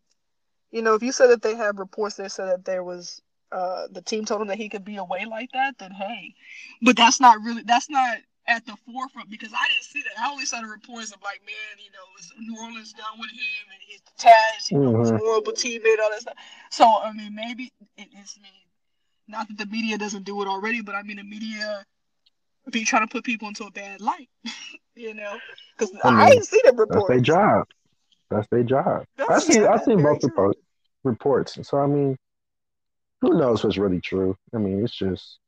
you 0.71 0.81
know, 0.81 0.95
if 0.95 1.03
you 1.03 1.11
said 1.11 1.27
that 1.27 1.41
they 1.41 1.55
have 1.55 1.79
reports 1.79 2.15
that 2.15 2.31
said 2.31 2.49
that 2.49 2.65
there 2.65 2.83
was 2.83 3.21
uh, 3.51 3.87
the 3.91 4.01
team 4.01 4.25
told 4.25 4.41
him 4.41 4.47
that 4.47 4.57
he 4.57 4.69
could 4.69 4.85
be 4.85 4.97
away 4.97 5.25
like 5.25 5.51
that, 5.53 5.77
then 5.77 5.91
hey, 5.91 6.35
but 6.81 6.95
that's 6.95 7.19
not 7.19 7.37
really 7.43 7.63
that's 7.63 7.89
not 7.89 8.17
at 8.47 8.65
the 8.65 8.75
forefront 8.85 9.29
because 9.29 9.51
I 9.53 9.67
didn't 9.67 9.83
see 9.83 10.01
that. 10.01 10.19
I 10.19 10.29
only 10.29 10.45
saw 10.45 10.61
the 10.61 10.67
reports 10.67 11.11
of 11.11 11.21
like, 11.23 11.41
man, 11.45 11.77
you 11.77 11.91
know, 11.91 12.05
is 12.19 12.31
New 12.39 12.61
Orleans 12.61 12.93
done 12.93 13.19
with 13.19 13.31
him 13.31 13.65
and 13.71 13.81
he's 13.81 14.01
detached, 14.01 14.71
you 14.71 14.79
know, 14.79 14.91
mm-hmm. 14.91 15.01
he's 15.01 15.11
a 15.11 15.17
horrible 15.17 15.53
teammate, 15.53 16.01
all 16.01 16.09
that 16.09 16.21
stuff. 16.21 16.35
So 16.69 16.85
I 16.85 17.13
mean, 17.13 17.33
maybe 17.33 17.71
it, 17.97 18.07
it's 18.11 18.37
me. 18.39 18.49
Not 19.27 19.47
that 19.47 19.57
the 19.57 19.65
media 19.67 19.97
doesn't 19.97 20.23
do 20.23 20.41
it 20.41 20.47
already, 20.47 20.81
but 20.81 20.95
I 20.95 21.03
mean, 21.03 21.17
the 21.17 21.23
media 21.23 21.85
be 22.71 22.85
trying 22.85 23.07
to 23.07 23.11
put 23.11 23.23
people 23.23 23.47
into 23.47 23.65
a 23.65 23.71
bad 23.71 24.01
light, 24.01 24.29
you 24.95 25.13
know? 25.13 25.37
Because 25.77 25.95
I, 26.03 26.11
mean, 26.11 26.19
I 26.19 26.29
didn't 26.29 26.45
see 26.45 26.61
the 26.63 26.73
reports. 26.73 27.07
That's 27.07 27.07
their 27.07 27.19
job. 27.19 27.67
That's 28.29 28.47
their 28.49 28.63
job. 28.63 29.05
That's, 29.17 29.31
I 29.31 29.39
see. 29.39 29.65
I 29.65 29.77
seen 29.83 30.01
both 30.01 30.23
report, 30.23 30.57
reports. 31.03 31.57
So 31.67 31.77
I 31.77 31.87
mean, 31.87 32.17
who 33.21 33.37
knows 33.37 33.63
what's 33.63 33.77
really 33.77 34.01
true? 34.01 34.35
I 34.53 34.57
mean, 34.57 34.83
it's 34.83 34.95
just 34.95 35.39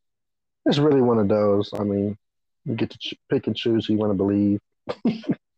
it's 0.65 0.77
really 0.77 1.01
one 1.01 1.19
of 1.19 1.27
those. 1.27 1.71
I 1.73 1.83
mean, 1.83 2.17
you 2.65 2.75
get 2.75 2.89
to 2.89 2.97
ch- 2.97 3.19
pick 3.29 3.47
and 3.47 3.55
choose 3.55 3.85
who 3.85 3.93
you 3.93 3.99
want 3.99 4.11
to 4.11 4.17
believe. 4.17 4.59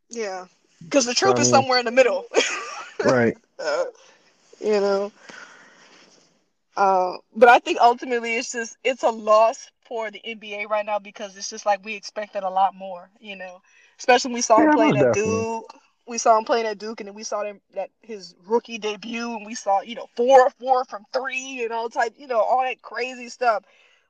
yeah, 0.09 0.45
because 0.83 1.05
the 1.05 1.13
truth 1.13 1.35
so, 1.35 1.41
is 1.41 1.49
somewhere 1.49 1.79
in 1.79 1.85
the 1.85 1.91
middle. 1.91 2.25
right. 3.03 3.37
Uh, 3.59 3.85
you 4.59 4.79
know. 4.79 5.11
Uh, 6.75 7.17
but 7.35 7.49
I 7.49 7.57
think 7.57 7.79
ultimately 7.81 8.35
it's 8.35 8.51
just 8.51 8.77
it's 8.83 9.03
a 9.03 9.09
loss 9.09 9.71
for 9.87 10.11
the 10.11 10.21
NBA 10.25 10.69
right 10.69 10.85
now 10.85 10.99
because 10.99 11.35
it's 11.35 11.49
just 11.49 11.65
like 11.65 11.83
we 11.83 11.95
expected 11.95 12.43
a 12.43 12.49
lot 12.49 12.75
more, 12.75 13.09
you 13.19 13.35
know. 13.35 13.61
Especially 13.97 14.29
when 14.29 14.35
we 14.35 14.41
saw 14.41 14.59
him 14.59 14.71
playing 14.71 14.97
at 14.97 15.13
Duke. 15.13 15.73
We 16.07 16.17
saw 16.17 16.37
him 16.37 16.45
playing 16.45 16.67
at 16.67 16.77
Duke 16.77 17.01
and 17.01 17.07
then 17.07 17.15
we 17.15 17.23
saw 17.23 17.43
him 17.43 17.59
that 17.73 17.89
his 18.01 18.35
rookie 18.45 18.77
debut 18.77 19.35
and 19.35 19.45
we 19.45 19.55
saw, 19.55 19.81
you 19.81 19.95
know, 19.95 20.07
four 20.15 20.49
four 20.59 20.85
from 20.85 21.03
three 21.11 21.63
and 21.63 21.73
all 21.73 21.89
type, 21.89 22.13
you 22.15 22.27
know, 22.27 22.39
all 22.39 22.61
that 22.61 22.81
crazy 22.81 23.27
stuff. 23.27 23.63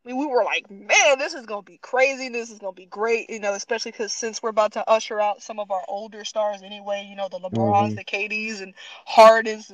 I 0.07 0.11
mean, 0.13 0.19
we 0.21 0.27
were 0.27 0.45
like, 0.45 0.71
man, 0.71 1.19
this 1.19 1.33
is 1.35 1.45
gonna 1.45 1.63
be 1.63 1.79
crazy. 1.79 2.29
This 2.29 2.51
is 2.51 2.59
gonna 2.59 2.73
be 2.73 2.85
great, 2.87 3.29
you 3.29 3.39
know, 3.39 3.53
especially 3.53 3.91
because 3.91 4.13
since 4.13 4.41
we're 4.41 4.49
about 4.51 4.73
to 4.73 4.89
usher 4.89 5.19
out 5.21 5.41
some 5.43 5.59
of 5.59 5.71
our 5.71 5.83
older 5.89 6.23
stars 6.25 6.63
anyway, 6.63 7.05
you 7.09 7.15
know, 7.15 7.29
the 7.29 7.39
LeBrons, 7.39 7.95
Mhm. 7.95 7.95
the 7.95 8.05
KDs, 8.05 8.61
and 8.61 8.73
Hardens, 9.05 9.69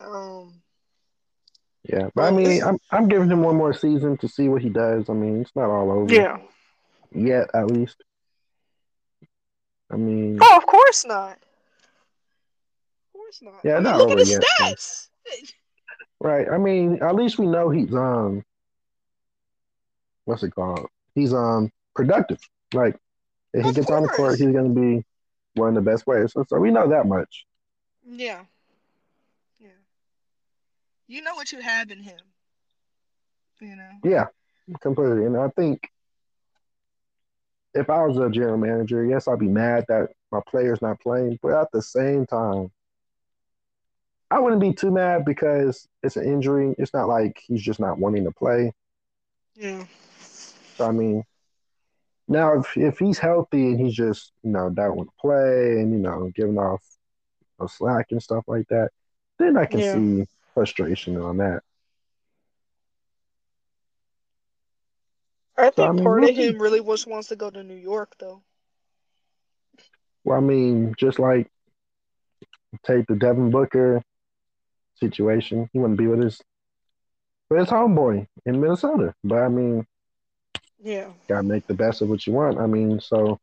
Um, 0.00 0.62
Yeah, 1.82 2.10
but 2.14 2.22
I 2.22 2.30
mean, 2.30 2.62
I'm 2.62 2.78
I'm 2.92 3.08
giving 3.08 3.28
him 3.28 3.42
one 3.42 3.56
more 3.56 3.72
season 3.74 4.16
to 4.18 4.28
see 4.28 4.48
what 4.48 4.62
he 4.62 4.68
does. 4.68 5.10
I 5.10 5.14
mean, 5.14 5.40
it's 5.40 5.50
not 5.56 5.68
all 5.68 5.90
over 5.90 6.14
yeah. 6.14 6.38
yet, 7.12 7.50
at 7.54 7.68
least. 7.72 7.96
I 9.90 9.96
mean, 9.96 10.38
Oh, 10.40 10.56
of 10.56 10.64
course 10.66 11.04
not. 11.04 11.32
Of 11.32 13.12
course 13.14 13.40
not. 13.42 13.54
Yeah, 13.64 13.72
I 13.72 13.80
mean, 13.80 13.82
not 13.82 13.98
look 13.98 14.10
at 14.12 14.18
his 14.18 14.30
yet, 14.30 14.44
so- 14.58 14.64
stats. 14.64 15.08
right? 16.20 16.48
I 16.48 16.58
mean, 16.58 17.02
at 17.02 17.16
least 17.16 17.36
we 17.40 17.46
know 17.48 17.68
he's 17.68 17.92
um, 17.92 18.44
what's 20.24 20.44
it 20.44 20.54
called? 20.54 20.86
He's 21.16 21.34
um 21.34 21.72
productive. 21.94 22.38
Like 22.72 22.96
if 23.52 23.64
he 23.64 23.72
gets 23.72 23.90
on 23.90 24.02
the 24.02 24.08
court, 24.08 24.38
he's 24.38 24.52
gonna 24.52 24.68
be 24.68 25.04
one 25.54 25.68
of 25.68 25.74
the 25.74 25.90
best 25.90 26.04
players. 26.04 26.32
So, 26.32 26.44
so 26.48 26.58
we 26.58 26.70
know 26.70 26.88
that 26.88 27.06
much. 27.06 27.46
Yeah. 28.08 28.42
Yeah. 29.60 29.68
You 31.06 31.22
know 31.22 31.34
what 31.34 31.52
you 31.52 31.60
have 31.60 31.90
in 31.90 32.02
him. 32.02 32.20
You 33.60 33.76
know. 33.76 33.90
Yeah, 34.02 34.26
completely. 34.80 35.26
And 35.26 35.36
I 35.36 35.48
think 35.50 35.88
if 37.74 37.88
I 37.88 38.04
was 38.04 38.18
a 38.18 38.28
general 38.30 38.58
manager, 38.58 39.04
yes, 39.04 39.28
I'd 39.28 39.38
be 39.38 39.48
mad 39.48 39.84
that 39.88 40.08
my 40.30 40.40
player's 40.46 40.82
not 40.82 41.00
playing, 41.00 41.38
but 41.42 41.52
at 41.52 41.70
the 41.72 41.82
same 41.82 42.26
time, 42.26 42.70
I 44.30 44.38
wouldn't 44.38 44.60
be 44.62 44.72
too 44.72 44.90
mad 44.90 45.24
because 45.24 45.86
it's 46.02 46.16
an 46.16 46.24
injury. 46.24 46.74
It's 46.78 46.94
not 46.94 47.06
like 47.06 47.40
he's 47.46 47.62
just 47.62 47.78
not 47.78 47.98
wanting 47.98 48.24
to 48.24 48.32
play. 48.32 48.72
Yeah. 49.54 49.84
So 50.76 50.88
I 50.88 50.90
mean, 50.90 51.22
now 52.32 52.58
if 52.58 52.76
if 52.76 52.98
he's 52.98 53.18
healthy 53.18 53.68
and 53.68 53.80
he's 53.80 53.94
just 53.94 54.32
you 54.42 54.50
know 54.50 54.68
want 54.76 55.08
to 55.10 55.14
play 55.20 55.80
and 55.80 55.92
you 55.92 55.98
know 55.98 56.30
giving 56.34 56.58
off 56.58 56.82
you 57.40 57.46
know, 57.60 57.66
slack 57.68 58.06
and 58.10 58.22
stuff 58.22 58.44
like 58.48 58.66
that, 58.68 58.90
then 59.38 59.56
I 59.56 59.66
can 59.66 59.80
Yeah. 59.80 59.92
see 59.92 60.26
frustration 60.54 61.16
on 61.20 61.38
that. 61.38 61.62
I 65.56 65.70
think 65.70 65.88
I 65.88 65.92
mean, 65.92 66.04
part 66.04 66.24
of 66.24 66.34
him 66.34 66.60
really 66.60 66.80
just 66.80 67.06
wants 67.06 67.28
to 67.28 67.36
go 67.36 67.50
to 67.50 67.62
New 67.62 67.74
York, 67.76 68.16
though. 68.18 68.42
Well, 70.24 70.38
I 70.38 70.40
mean, 70.40 70.94
just 70.98 71.18
like 71.18 71.48
take 72.84 73.06
the 73.06 73.16
Devin 73.16 73.50
Booker 73.50 74.02
situation, 74.96 75.68
he 75.72 75.78
wouldn't 75.78 75.98
be 75.98 76.06
with 76.06 76.20
his 76.22 76.40
with 77.50 77.60
his 77.60 77.68
homeboy 77.68 78.26
in 78.46 78.60
Minnesota. 78.60 79.14
But 79.24 79.42
I 79.42 79.48
mean, 79.48 79.86
Yeah. 80.82 81.08
gotta 81.28 81.42
make 81.44 81.66
the 81.66 81.74
best 81.74 82.02
of 82.02 82.08
what 82.08 82.26
you 82.26 82.32
want. 82.32 82.58
I 82.58 82.66
mean, 82.66 83.00
so 83.00 83.38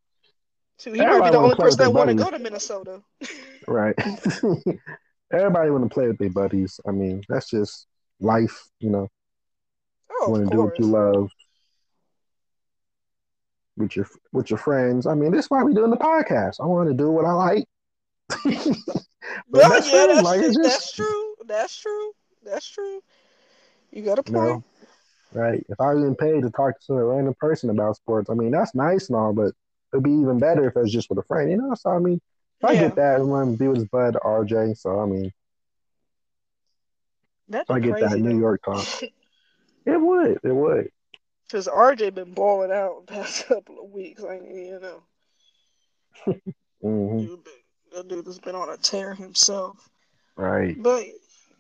So 0.78 0.92
he 0.92 1.00
might 1.00 1.24
be 1.24 1.30
the 1.32 1.38
only 1.38 1.56
person 1.56 1.80
that 1.80 1.94
want 1.94 2.10
to 2.10 2.16
go 2.16 2.30
to 2.30 2.40
Minnesota. 2.40 3.02
right. 3.68 3.96
Everybody 5.32 5.70
want 5.70 5.84
to 5.84 5.90
play 5.94 6.08
with 6.08 6.18
their 6.18 6.30
buddies. 6.32 6.80
I 6.88 6.92
mean, 6.92 7.24
that's 7.30 7.50
just 7.50 7.88
life, 8.20 8.68
you 8.80 8.90
know. 8.90 9.08
Oh, 10.12 10.26
you 10.26 10.32
want 10.32 10.44
to 10.46 10.56
do 10.56 10.64
what 10.64 10.80
you 10.80 10.86
love 10.86 11.30
with 13.78 13.96
your 13.96 14.08
with 14.34 14.50
your 14.50 14.60
friends. 14.60 15.06
I 15.08 15.14
mean, 15.14 15.32
this 15.32 15.46
is 15.46 15.52
why 15.52 15.64
we 15.64 15.74
doing 15.74 15.92
the 15.92 15.98
podcast. 15.98 16.56
I 16.60 16.66
want 16.66 16.90
to 16.90 16.96
do 16.96 17.10
what 17.12 17.26
I 17.26 17.32
like. 17.34 17.66
Well, 19.50 19.70
that's 19.70 19.92
yeah, 19.92 20.06
it. 20.06 20.08
that's, 20.08 20.24
Like, 20.24 20.42
true. 20.42 20.54
just- 20.54 20.64
that's 20.64 20.92
true. 20.94 21.34
That's 21.46 21.76
true. 21.78 22.12
That's 22.44 22.68
true. 22.68 23.02
You 23.92 24.02
got 24.04 24.18
a 24.18 24.24
point. 24.24 24.64
Right? 25.34 25.64
If 25.70 25.80
I 25.80 25.94
was 25.94 26.02
getting 26.02 26.16
paid 26.16 26.44
to 26.44 26.50
talk 26.52 26.78
to 26.80 26.86
some 26.86 26.96
random 26.98 27.36
person 27.40 27.70
about 27.70 27.96
sports, 27.96 28.30
I 28.30 28.34
mean, 28.34 28.52
that's 28.52 28.76
nice 28.76 29.10
and 29.10 29.16
all, 29.16 29.34
but 29.34 29.54
it'd 29.94 30.04
be 30.04 30.12
even 30.12 30.40
better 30.40 30.68
if 30.68 30.76
it 30.76 30.82
was 30.82 30.92
just 30.92 31.10
with 31.10 31.20
a 31.20 31.24
friend, 31.24 31.50
you 31.50 31.58
know? 31.58 31.74
So, 31.76 31.90
I 31.92 32.00
mean, 32.00 32.22
if 32.62 32.70
I 32.70 32.76
get 32.76 32.96
that, 32.96 33.22
I'm 33.22 33.28
going 33.28 33.54
to 33.54 33.58
be 33.58 33.68
with 33.68 33.78
his 33.78 33.88
bud, 33.88 34.18
RJ. 34.24 34.78
So, 34.78 35.00
I 35.00 35.06
mean, 35.06 35.32
That'd 37.48 37.68
if 37.70 37.76
I 37.76 37.80
get 37.80 38.00
that 38.00 38.20
New. 38.20 38.40
York 38.40 38.62
talk, 38.64 38.86
it 39.86 40.02
would. 40.02 40.40
It 40.44 40.56
would. 40.56 40.90
Because 41.48 41.68
RJ 41.68 42.14
been 42.14 42.34
balling 42.34 42.72
out 42.72 43.08
the 43.08 43.14
past 43.14 43.48
couple 43.48 43.80
of 43.84 43.90
weeks. 43.92 44.22
Like, 44.22 44.42
you 44.44 44.80
know, 44.80 45.04
hmm 46.82 47.20
dude 47.20 47.40
that 47.96 48.08
dude 48.08 48.26
has 48.28 48.40
been 48.40 48.56
on 48.56 48.70
a 48.70 48.78
tear 48.78 49.14
himself. 49.16 49.90
Right. 50.36 50.82
But 50.82 51.06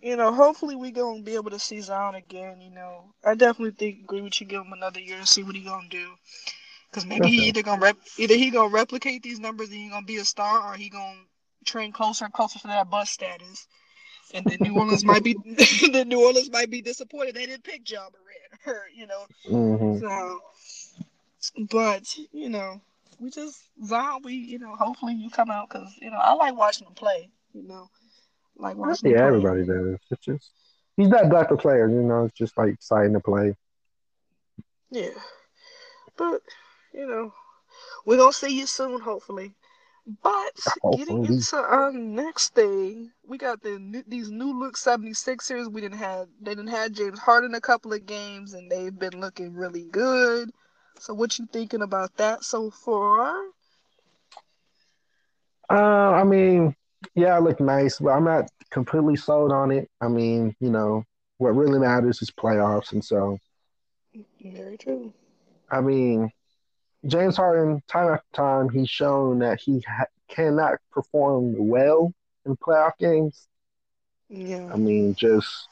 you 0.01 0.15
know, 0.15 0.33
hopefully 0.33 0.75
we 0.75 0.91
gonna 0.91 1.21
be 1.21 1.35
able 1.35 1.51
to 1.51 1.59
see 1.59 1.79
Zion 1.81 2.15
again. 2.15 2.61
You 2.61 2.71
know, 2.71 3.13
I 3.23 3.35
definitely 3.35 3.71
think 3.71 4.03
agree 4.03 4.21
with 4.21 4.39
you. 4.41 4.47
Give 4.47 4.61
him 4.61 4.73
another 4.73 4.99
year 4.99 5.17
and 5.17 5.27
see 5.27 5.43
what 5.43 5.55
he 5.55 5.63
gonna 5.63 5.89
do. 5.89 6.15
Because 6.89 7.05
maybe 7.05 7.29
he 7.29 7.47
either 7.47 7.61
gonna 7.63 7.81
rep, 7.81 7.97
either 8.17 8.35
he 8.35 8.49
gonna 8.51 8.73
replicate 8.73 9.23
these 9.23 9.39
numbers 9.39 9.69
and 9.69 9.77
he 9.79 9.89
gonna 9.89 10.05
be 10.05 10.17
a 10.17 10.25
star, 10.25 10.71
or 10.71 10.75
he 10.75 10.89
gonna 10.89 11.23
train 11.65 11.91
closer 11.91 12.25
and 12.25 12.33
closer 12.33 12.59
to 12.59 12.67
that 12.67 12.89
bust 12.89 13.13
status. 13.13 13.67
And 14.33 14.47
then 14.47 14.61
New 14.61 14.75
Orleans 14.77 15.03
might 15.05 15.23
be, 15.23 15.35
then 15.91 16.09
New 16.09 16.23
Orleans 16.25 16.51
might 16.51 16.69
be 16.69 16.81
disappointed 16.81 17.35
they 17.35 17.45
didn't 17.45 17.63
pick 17.63 17.89
Ja 17.89 17.99
Morant, 18.01 18.61
or 18.67 18.85
you 18.93 19.07
know. 19.07 19.25
hmm 19.43 19.99
So, 19.99 20.41
but 21.69 22.15
you 22.31 22.49
know, 22.49 22.81
we 23.19 23.29
just 23.29 23.69
Zion. 23.83 24.21
We 24.23 24.33
you 24.33 24.59
know, 24.59 24.75
hopefully 24.75 25.13
you 25.13 25.29
come 25.29 25.49
out 25.49 25.69
because 25.69 25.93
you 26.01 26.09
know 26.11 26.17
I 26.17 26.33
like 26.33 26.55
watching 26.55 26.87
him 26.87 26.93
play. 26.93 27.29
You 27.53 27.63
know, 27.67 27.89
like 28.59 28.75
him 28.77 28.95
Yeah, 29.03 29.25
everybody 29.25 29.65
does. 29.65 29.97
It's 30.11 30.25
just, 30.25 30.51
he's 30.97 31.09
that 31.09 31.31
type 31.31 31.51
of 31.51 31.59
player, 31.59 31.89
you 31.89 32.01
know? 32.03 32.25
It's 32.25 32.37
just 32.37 32.57
like 32.57 32.73
exciting 32.73 33.13
to 33.13 33.19
play. 33.19 33.55
Yeah, 34.91 35.11
but 36.17 36.41
you 36.93 37.07
know, 37.07 37.33
we're 38.05 38.17
gonna 38.17 38.33
see 38.33 38.57
you 38.57 38.65
soon, 38.65 38.99
hopefully. 38.99 39.53
But 40.23 40.59
getting 40.97 41.25
into 41.25 41.57
our 41.57 41.91
next 41.91 42.55
thing, 42.55 43.11
we 43.27 43.37
got 43.37 43.61
the 43.61 44.03
these 44.07 44.31
new 44.31 44.59
look 44.59 44.75
76ers. 44.75 45.71
We 45.71 45.81
didn't 45.81 45.99
have 45.99 46.27
they 46.41 46.55
didn't 46.55 46.69
have 46.69 46.93
James 46.93 47.19
Harden 47.19 47.53
a 47.53 47.61
couple 47.61 47.93
of 47.93 48.07
games, 48.07 48.53
and 48.53 48.71
they've 48.71 48.97
been 48.97 49.21
looking 49.21 49.53
really 49.53 49.85
good. 49.85 50.49
So, 50.99 51.13
what 51.13 51.37
you 51.37 51.47
thinking 51.53 51.83
about 51.83 52.17
that 52.17 52.43
so 52.43 52.71
far? 52.71 53.35
Uh, 55.69 55.73
I 55.73 56.23
mean, 56.23 56.75
yeah, 57.15 57.37
it 57.37 57.41
looked 57.41 57.61
nice, 57.61 57.99
but 57.99 58.09
I'm 58.09 58.25
not 58.25 58.49
completely 58.71 59.15
sold 59.15 59.51
on 59.51 59.71
it. 59.71 59.89
I 60.01 60.07
mean, 60.07 60.55
you 60.59 60.69
know, 60.69 61.03
what 61.37 61.55
really 61.55 61.79
matters 61.79 62.21
is 62.21 62.31
playoffs, 62.31 62.91
and 62.91 63.03
so 63.03 63.37
Very 64.43 64.77
true. 64.77 65.13
I 65.71 65.81
mean, 65.81 66.31
James 67.05 67.37
Harden, 67.37 67.81
time 67.87 68.09
after 68.13 68.25
time, 68.33 68.69
he's 68.69 68.89
shown 68.89 69.39
that 69.39 69.59
he 69.61 69.81
ha- 69.87 70.05
cannot 70.27 70.75
perform 70.91 71.55
well 71.57 72.13
in 72.45 72.57
playoff 72.57 72.97
games. 72.99 73.47
Yeah. 74.29 74.69
I 74.71 74.77
mean, 74.77 75.15
just 75.15 75.67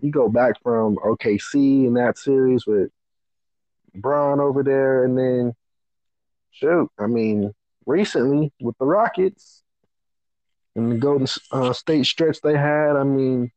you 0.00 0.10
go 0.10 0.28
back 0.28 0.60
from 0.62 0.96
OKC 0.96 1.86
in 1.86 1.94
that 1.94 2.18
series 2.18 2.66
with 2.66 2.90
Braun 3.94 4.40
over 4.40 4.62
there, 4.62 5.04
and 5.04 5.16
then 5.18 5.54
shoot, 6.50 6.90
I 6.98 7.06
mean, 7.06 7.52
recently 7.84 8.52
with 8.60 8.76
the 8.78 8.86
Rockets 8.86 9.62
and 10.76 10.92
the 10.92 10.96
Golden 10.96 11.26
uh, 11.50 11.72
State 11.72 12.06
stretch 12.06 12.40
they 12.42 12.56
had, 12.56 12.96
I 12.96 13.02
mean, 13.02 13.50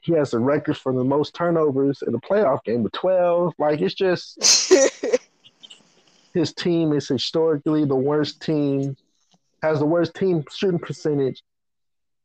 he 0.00 0.12
has 0.12 0.32
the 0.32 0.38
record 0.38 0.76
for 0.76 0.92
the 0.92 1.04
most 1.04 1.34
turnovers 1.34 2.02
in 2.06 2.14
a 2.14 2.20
playoff 2.20 2.64
game 2.64 2.82
with 2.82 2.92
12. 2.92 3.54
Like, 3.58 3.80
it's 3.80 3.94
just 3.94 4.72
his 6.34 6.52
team 6.52 6.92
is 6.92 7.08
historically 7.08 7.84
the 7.84 7.94
worst 7.94 8.42
team, 8.42 8.96
has 9.62 9.78
the 9.78 9.86
worst 9.86 10.14
team 10.14 10.44
shooting 10.50 10.78
percentage 10.78 11.42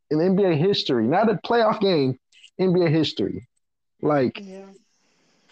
in 0.10 0.18
NBA 0.18 0.58
history. 0.58 1.06
Not 1.06 1.30
a 1.30 1.36
playoff 1.36 1.80
game, 1.80 2.18
NBA 2.60 2.90
history. 2.90 3.48
Like, 4.02 4.40
yeah. 4.42 4.66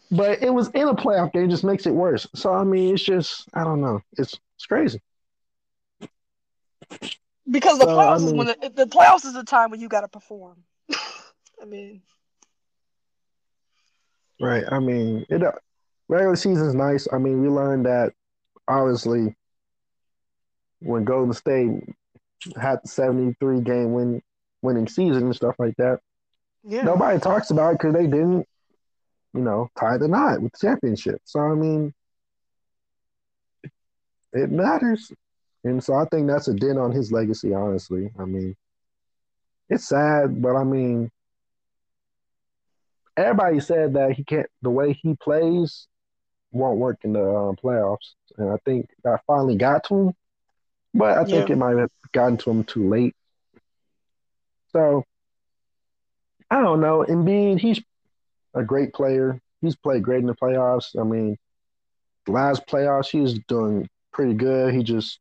but 0.10 0.42
it 0.42 0.54
was 0.54 0.70
in 0.70 0.88
a 0.88 0.96
playoff 0.96 1.34
game, 1.34 1.50
just 1.50 1.64
makes 1.66 1.86
it 1.86 1.94
worse. 1.94 2.26
So 2.34 2.54
I 2.54 2.64
mean, 2.64 2.94
it's 2.94 3.04
just 3.04 3.48
I 3.54 3.64
don't 3.64 3.82
know. 3.82 4.02
It's 4.18 4.40
it's 4.56 4.66
crazy. 4.66 5.02
Because 7.50 7.80
the 7.80 7.86
So, 7.86 8.00
I 8.00 8.04
playoffs 8.04 8.26
is 8.26 8.34
when 8.34 8.48
the, 8.48 8.72
the 8.76 8.86
playoffs 8.86 9.26
is 9.26 9.34
the 9.34 9.44
time 9.44 9.72
when 9.72 9.80
you 9.80 9.88
got 9.88 10.02
to 10.02 10.08
perform. 10.08 10.64
I 11.62 11.66
mean, 11.66 12.02
Right. 14.40 14.64
I 14.72 14.80
mean, 14.80 15.26
it 15.30 15.44
uh, 15.44 15.52
regular 16.08 16.36
season's 16.36 16.76
nice. 16.76 17.08
I 17.12 17.18
mean, 17.18 17.42
we 17.42 17.50
learned 17.50 17.86
that 17.86 18.14
obviously, 18.68 19.36
when 20.80 21.04
Golden 21.04 21.34
State 21.34 21.84
had 22.60 22.80
the 22.84 22.88
73 22.88 23.62
game 23.62 23.94
win 23.94 24.22
winning 24.62 24.88
season 24.88 25.24
and 25.24 25.36
stuff 25.36 25.56
like 25.58 25.76
that, 25.78 26.00
yeah. 26.64 26.84
nobody 26.84 27.20
talks 27.20 27.50
about 27.50 27.72
it 27.72 27.80
because 27.80 27.94
they 27.94 28.06
didn't, 28.06 28.48
you 29.34 29.42
know, 29.42 29.70
tie 29.78 29.98
the 29.98 30.08
knot 30.08 30.42
with 30.42 30.52
the 30.52 30.60
championship. 30.60 31.20
So 31.24 31.40
I 31.40 31.56
mean, 31.56 31.94
it 34.34 34.52
matters, 34.52 35.12
and 35.64 35.84
so 35.84 35.94
I 35.94 36.06
think 36.06 36.28
that's 36.28 36.48
a 36.48 36.54
dent 36.54 36.78
on 36.78 36.92
his 36.92 37.12
legacy. 37.12 37.54
Honestly, 37.54 38.12
I 38.20 38.26
mean, 38.26 38.56
it's 39.70 39.88
sad, 39.88 40.42
but 40.42 40.56
I 40.56 40.64
mean, 40.64 41.10
everybody 43.16 43.60
said 43.60 43.94
that 43.94 44.14
he 44.14 44.24
can't. 44.24 44.48
The 44.62 44.70
way 44.70 44.94
he 44.94 45.16
plays 45.16 45.88
won't 46.52 46.80
work 46.80 47.00
in 47.04 47.14
the 47.14 47.22
uh, 47.22 47.54
playoffs, 47.54 48.14
and 48.38 48.50
I 48.50 48.58
think 48.66 48.90
that 49.04 49.22
finally 49.28 49.58
got 49.58 49.84
to 49.86 49.96
him. 49.96 50.14
But 50.94 51.18
I 51.18 51.26
think 51.26 51.50
yeah. 51.50 51.54
it 51.54 51.58
might 51.58 51.78
have 51.78 51.92
gotten 52.12 52.38
to 52.38 52.50
him 52.52 52.64
too 52.64 52.90
late. 52.90 53.16
So 54.72 55.04
I 56.50 56.62
don't 56.62 56.82
know. 56.82 57.06
Embiid, 57.08 57.60
he's 57.60 57.82
a 58.54 58.64
great 58.64 58.94
player. 58.94 59.40
He's 59.62 59.76
played 59.76 60.04
great 60.04 60.22
in 60.22 60.28
the 60.28 60.36
playoffs. 60.36 61.00
I 61.00 61.04
mean, 61.04 61.38
last 62.28 62.66
playoffs 62.68 63.10
he 63.10 63.20
was 63.20 63.38
doing 63.48 63.90
pretty 64.14 64.34
good. 64.34 64.74
He 64.74 64.84
just 64.84 65.20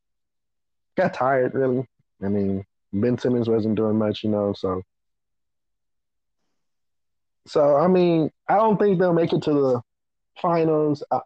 got 0.96 1.14
tired, 1.14 1.54
really. 1.54 1.86
I 2.22 2.28
mean, 2.28 2.64
Ben 2.92 3.18
Simmons 3.18 3.48
wasn't 3.48 3.76
doing 3.76 3.96
much, 3.96 4.24
you 4.24 4.30
know. 4.30 4.52
So, 4.54 4.82
so 7.46 7.76
I 7.76 7.88
mean, 7.88 8.30
I 8.48 8.56
don't 8.56 8.78
think 8.78 8.98
they'll 8.98 9.12
make 9.12 9.32
it 9.32 9.42
to 9.42 9.52
the 9.52 9.82
finals. 10.40 11.02
I, 11.10 11.20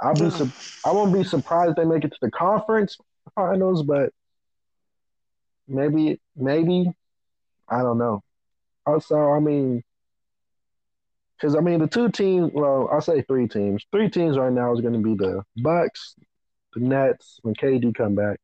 I'll 0.00 0.14
be 0.14 0.30
su- 0.30 0.52
I 0.84 0.92
won't 0.92 1.14
be 1.14 1.24
surprised 1.24 1.76
they 1.76 1.84
make 1.84 2.04
it 2.04 2.12
to 2.12 2.18
the 2.20 2.30
conference 2.30 2.96
finals, 3.34 3.82
but 3.82 4.12
maybe 5.68 6.20
maybe 6.36 6.90
I 7.68 7.78
don't 7.82 7.98
know. 7.98 8.22
Also, 8.86 9.16
I 9.16 9.40
mean, 9.40 9.82
because 11.36 11.56
I 11.56 11.60
mean 11.60 11.80
the 11.80 11.86
two 11.86 12.10
teams. 12.10 12.50
Well, 12.52 12.88
I'll 12.92 13.00
say 13.00 13.22
three 13.22 13.48
teams. 13.48 13.84
Three 13.92 14.10
teams 14.10 14.38
right 14.38 14.52
now 14.52 14.72
is 14.74 14.80
going 14.80 14.94
to 14.94 14.98
be 15.00 15.14
the 15.14 15.42
Bucks, 15.56 16.16
the 16.74 16.80
Nets 16.80 17.38
when 17.42 17.54
KD 17.54 17.94
come 17.94 18.14
back, 18.14 18.40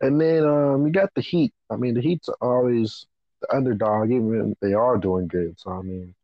and 0.00 0.20
then 0.20 0.44
um 0.44 0.86
you 0.86 0.92
got 0.92 1.10
the 1.14 1.22
Heat. 1.22 1.52
I 1.70 1.76
mean 1.76 1.94
the 1.94 2.00
Heat's 2.00 2.28
always 2.40 3.06
the 3.40 3.54
underdog, 3.54 4.10
even 4.10 4.52
if 4.52 4.58
they 4.60 4.74
are 4.74 4.96
doing 4.96 5.28
good. 5.28 5.58
So 5.58 5.70
I 5.70 5.82
mean, 5.82 6.14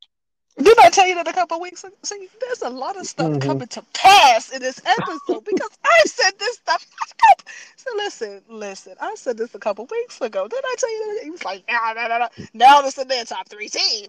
did 0.59 0.79
I 0.79 0.91
tell 0.91 1.07
you 1.07 1.15
that 1.15 1.27
a 1.27 1.33
couple 1.33 1.61
weeks 1.61 1.83
ago? 1.85 1.95
See, 2.03 2.29
there's 2.41 2.63
a 2.63 2.69
lot 2.69 2.97
of 2.99 3.07
stuff 3.07 3.31
mm-hmm. 3.31 3.49
coming 3.49 3.69
to 3.69 3.83
pass 3.95 4.51
in 4.51 4.61
this 4.61 4.81
episode 4.85 5.45
because 5.45 5.71
I 5.85 6.03
said 6.07 6.39
this 6.39 6.57
stuff. 6.57 6.87
So 7.77 7.91
listen, 7.97 8.43
listen. 8.49 8.95
I 9.01 9.15
said 9.15 9.39
this 9.39 9.55
a 9.55 9.59
couple 9.59 9.89
weeks 9.91 10.21
ago. 10.21 10.47
Did 10.49 10.61
I 10.63 10.75
tell 10.79 10.93
you 10.93 11.15
that? 11.15 11.25
He 11.25 11.31
was 11.31 11.45
like, 11.45 11.65
nah, 11.69 11.93
nah, 11.95 12.09
nah, 12.09 12.19
nah. 12.19 12.29
Now 12.53 12.83
this 12.83 12.99
is 12.99 13.07
their 13.07 13.25
top 13.25 13.49
three 13.49 13.69
team. 13.69 14.09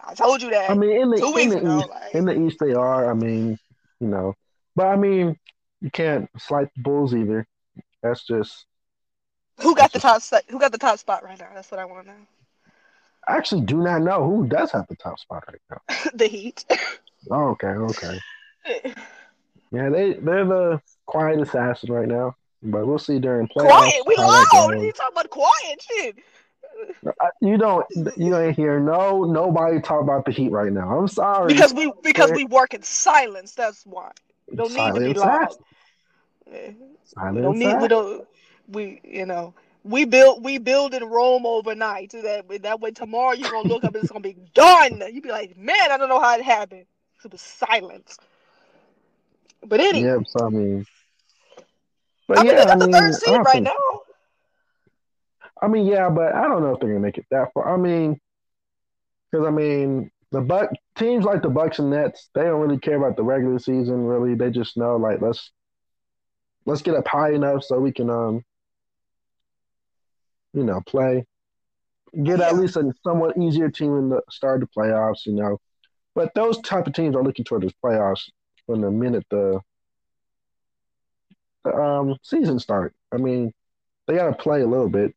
I 0.00 0.14
told 0.14 0.42
you 0.42 0.50
that. 0.50 0.70
I 0.70 0.74
mean, 0.74 0.90
in 0.92 1.10
the, 1.10 1.16
in 1.16 1.50
the 1.50 1.58
ago, 1.58 1.76
like, 1.90 2.14
in 2.14 2.24
the 2.24 2.46
East 2.46 2.58
they 2.60 2.72
are. 2.72 3.10
I 3.10 3.14
mean, 3.14 3.58
you 3.98 4.06
know, 4.06 4.34
but 4.76 4.86
I 4.86 4.96
mean, 4.96 5.36
you 5.80 5.90
can't 5.90 6.30
slight 6.38 6.68
the 6.76 6.82
Bulls 6.82 7.14
either. 7.14 7.46
That's 8.02 8.24
just. 8.24 8.64
Who 9.62 9.74
got 9.74 9.92
the 9.92 10.00
top? 10.00 10.22
Who 10.48 10.58
got 10.58 10.72
the 10.72 10.78
top 10.78 10.98
spot 10.98 11.24
right 11.24 11.38
now? 11.38 11.48
That's 11.54 11.70
what 11.70 11.80
I 11.80 11.84
want 11.84 12.06
to 12.06 12.12
know. 12.12 12.18
I 13.28 13.36
actually 13.36 13.62
do 13.62 13.82
not 13.82 14.02
know 14.02 14.24
who 14.28 14.46
does 14.46 14.72
have 14.72 14.86
the 14.88 14.96
top 14.96 15.18
spot 15.18 15.44
right 15.46 15.60
now. 15.70 16.10
the 16.14 16.26
Heat. 16.26 16.64
Oh, 17.30 17.48
okay, 17.50 17.68
okay. 17.68 18.18
yeah, 19.72 19.88
they 19.90 20.14
they're 20.14 20.44
the 20.44 20.80
quiet 21.06 21.40
assassin 21.40 21.92
right 21.92 22.08
now, 22.08 22.34
but 22.62 22.86
we'll 22.86 22.98
see 22.98 23.18
during 23.18 23.46
play. 23.48 23.66
Quiet, 23.66 24.02
we 24.06 24.16
loud. 24.16 24.70
You 24.80 24.92
talking 24.92 25.12
about 25.12 25.30
quiet 25.30 25.82
shit? 25.88 26.18
You 27.40 27.56
don't 27.56 27.86
you 28.16 28.30
don't 28.30 28.52
hear 28.52 28.80
no 28.80 29.24
nobody 29.24 29.80
talk 29.80 30.02
about 30.02 30.24
the 30.24 30.32
Heat 30.32 30.50
right 30.50 30.72
now. 30.72 30.98
I'm 30.98 31.08
sorry 31.08 31.52
because 31.52 31.72
we 31.72 31.92
because 32.02 32.30
we 32.32 32.44
work 32.44 32.74
in 32.74 32.82
silence. 32.82 33.54
That's 33.54 33.84
why 33.84 34.10
we 34.48 34.56
don't 34.56 34.74
need 34.74 34.94
to 34.94 35.00
be 35.00 35.14
loud. 35.14 35.54
Silence. 37.04 37.36
We 37.36 37.42
don't 37.42 37.58
need 37.58 37.80
we 37.80 37.88
don't 37.88 38.26
we 38.70 39.00
you 39.04 39.26
know 39.26 39.54
we 39.84 40.04
build 40.04 40.44
we 40.44 40.58
build 40.58 40.94
in 40.94 41.04
Rome 41.04 41.46
overnight. 41.46 42.12
So 42.12 42.22
that 42.22 42.62
that 42.62 42.80
way 42.80 42.90
tomorrow 42.90 43.32
you're 43.32 43.50
gonna 43.50 43.68
look 43.68 43.84
up 43.84 43.94
and 43.94 44.02
it's 44.02 44.12
gonna 44.12 44.20
be 44.20 44.36
done. 44.54 45.02
You'd 45.12 45.22
be 45.22 45.30
like, 45.30 45.56
man, 45.56 45.90
I 45.90 45.96
don't 45.96 46.08
know 46.08 46.20
how 46.20 46.36
it 46.36 46.42
happened. 46.42 46.86
It 47.24 47.32
was 47.32 47.40
silence. 47.40 48.18
But 49.66 49.80
anyway. 49.80 50.08
Yeah, 50.08 50.18
so 50.26 50.46
I 50.46 50.48
mean. 50.48 50.86
But 52.26 52.38
I 52.38 52.42
mean, 52.42 52.52
yeah, 52.52 52.64
I 52.64 52.76
mean, 52.76 52.90
the 52.90 52.98
third 52.98 53.14
seed 53.14 53.36
right 53.38 53.46
think, 53.52 53.64
now. 53.64 54.00
I 55.60 55.68
mean, 55.68 55.86
yeah, 55.86 56.08
but 56.08 56.34
I 56.34 56.48
don't 56.48 56.62
know 56.62 56.74
if 56.74 56.80
they're 56.80 56.88
gonna 56.88 57.00
make 57.00 57.18
it 57.18 57.26
that 57.30 57.52
far. 57.52 57.74
I 57.74 57.76
mean, 57.76 58.20
because 59.30 59.46
I 59.46 59.50
mean, 59.50 60.10
the 60.30 60.40
Buck 60.40 60.70
teams 60.96 61.24
like 61.24 61.42
the 61.42 61.48
Bucks 61.48 61.78
and 61.78 61.90
Nets, 61.90 62.30
they 62.34 62.42
don't 62.42 62.60
really 62.60 62.78
care 62.78 62.96
about 62.96 63.16
the 63.16 63.24
regular 63.24 63.58
season. 63.58 64.04
Really, 64.04 64.34
they 64.34 64.50
just 64.50 64.76
know 64.76 64.96
like 64.96 65.20
let's 65.20 65.50
let's 66.66 66.82
get 66.82 66.94
up 66.94 67.08
high 67.08 67.32
enough 67.32 67.64
so 67.64 67.78
we 67.80 67.92
can 67.92 68.08
um 68.08 68.44
you 70.52 70.64
know, 70.64 70.80
play. 70.86 71.24
Get 72.24 72.40
at 72.40 72.56
least 72.56 72.76
a 72.76 72.92
somewhat 73.04 73.38
easier 73.38 73.70
team 73.70 73.96
in 73.96 74.08
the 74.08 74.20
start 74.30 74.62
of 74.62 74.68
the 74.68 74.80
playoffs, 74.80 75.26
you 75.26 75.34
know. 75.34 75.58
But 76.14 76.34
those 76.34 76.60
type 76.60 76.86
of 76.86 76.92
teams 76.92 77.14
are 77.14 77.22
looking 77.22 77.44
toward 77.44 77.62
the 77.62 77.72
playoffs 77.84 78.28
from 78.66 78.80
the 78.80 78.90
minute 78.90 79.24
the, 79.30 79.60
the 81.64 81.72
um, 81.72 82.16
season 82.22 82.58
start. 82.58 82.94
I 83.12 83.18
mean, 83.18 83.52
they 84.06 84.14
got 84.14 84.26
to 84.26 84.34
play 84.34 84.62
a 84.62 84.66
little 84.66 84.88
bit. 84.88 85.14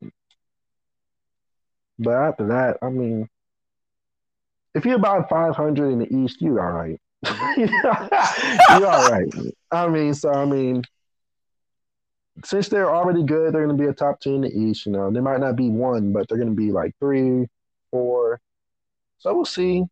But 1.98 2.14
after 2.14 2.48
that, 2.48 2.78
I 2.82 2.90
mean, 2.90 3.28
if 4.76 4.86
you're 4.86 4.96
about 4.96 5.30
500 5.30 5.90
in 5.92 6.00
the 6.00 6.16
East, 6.16 6.42
you're 6.42 6.62
all 6.62 6.72
right. 6.72 7.00
you're 7.58 8.88
all 8.88 9.12
right. 9.12 9.34
I 9.72 9.88
mean, 9.88 10.14
so 10.14 10.32
I 10.32 10.46
mean, 10.46 10.84
since 12.44 12.68
they're 12.68 12.94
already 12.94 13.24
good, 13.24 13.54
they're 13.54 13.66
going 13.66 13.78
to 13.78 13.84
be 13.84 13.90
a 13.90 13.94
top 13.94 14.20
team 14.20 14.36
in 14.36 14.42
the 14.42 14.50
East. 14.50 14.86
You 14.86 14.92
know, 14.92 15.12
they 15.12 15.20
might 15.20 15.40
not 15.40 15.56
be 15.56 15.70
one, 15.70 16.12
but 16.12 16.28
they're 16.28 16.38
going 16.38 16.50
to 16.50 16.56
be 16.56 16.72
like 16.72 16.96
three, 17.00 17.48
four. 17.92 18.42
So 19.20 19.34
we'll 19.34 19.46
see. 19.46 19.84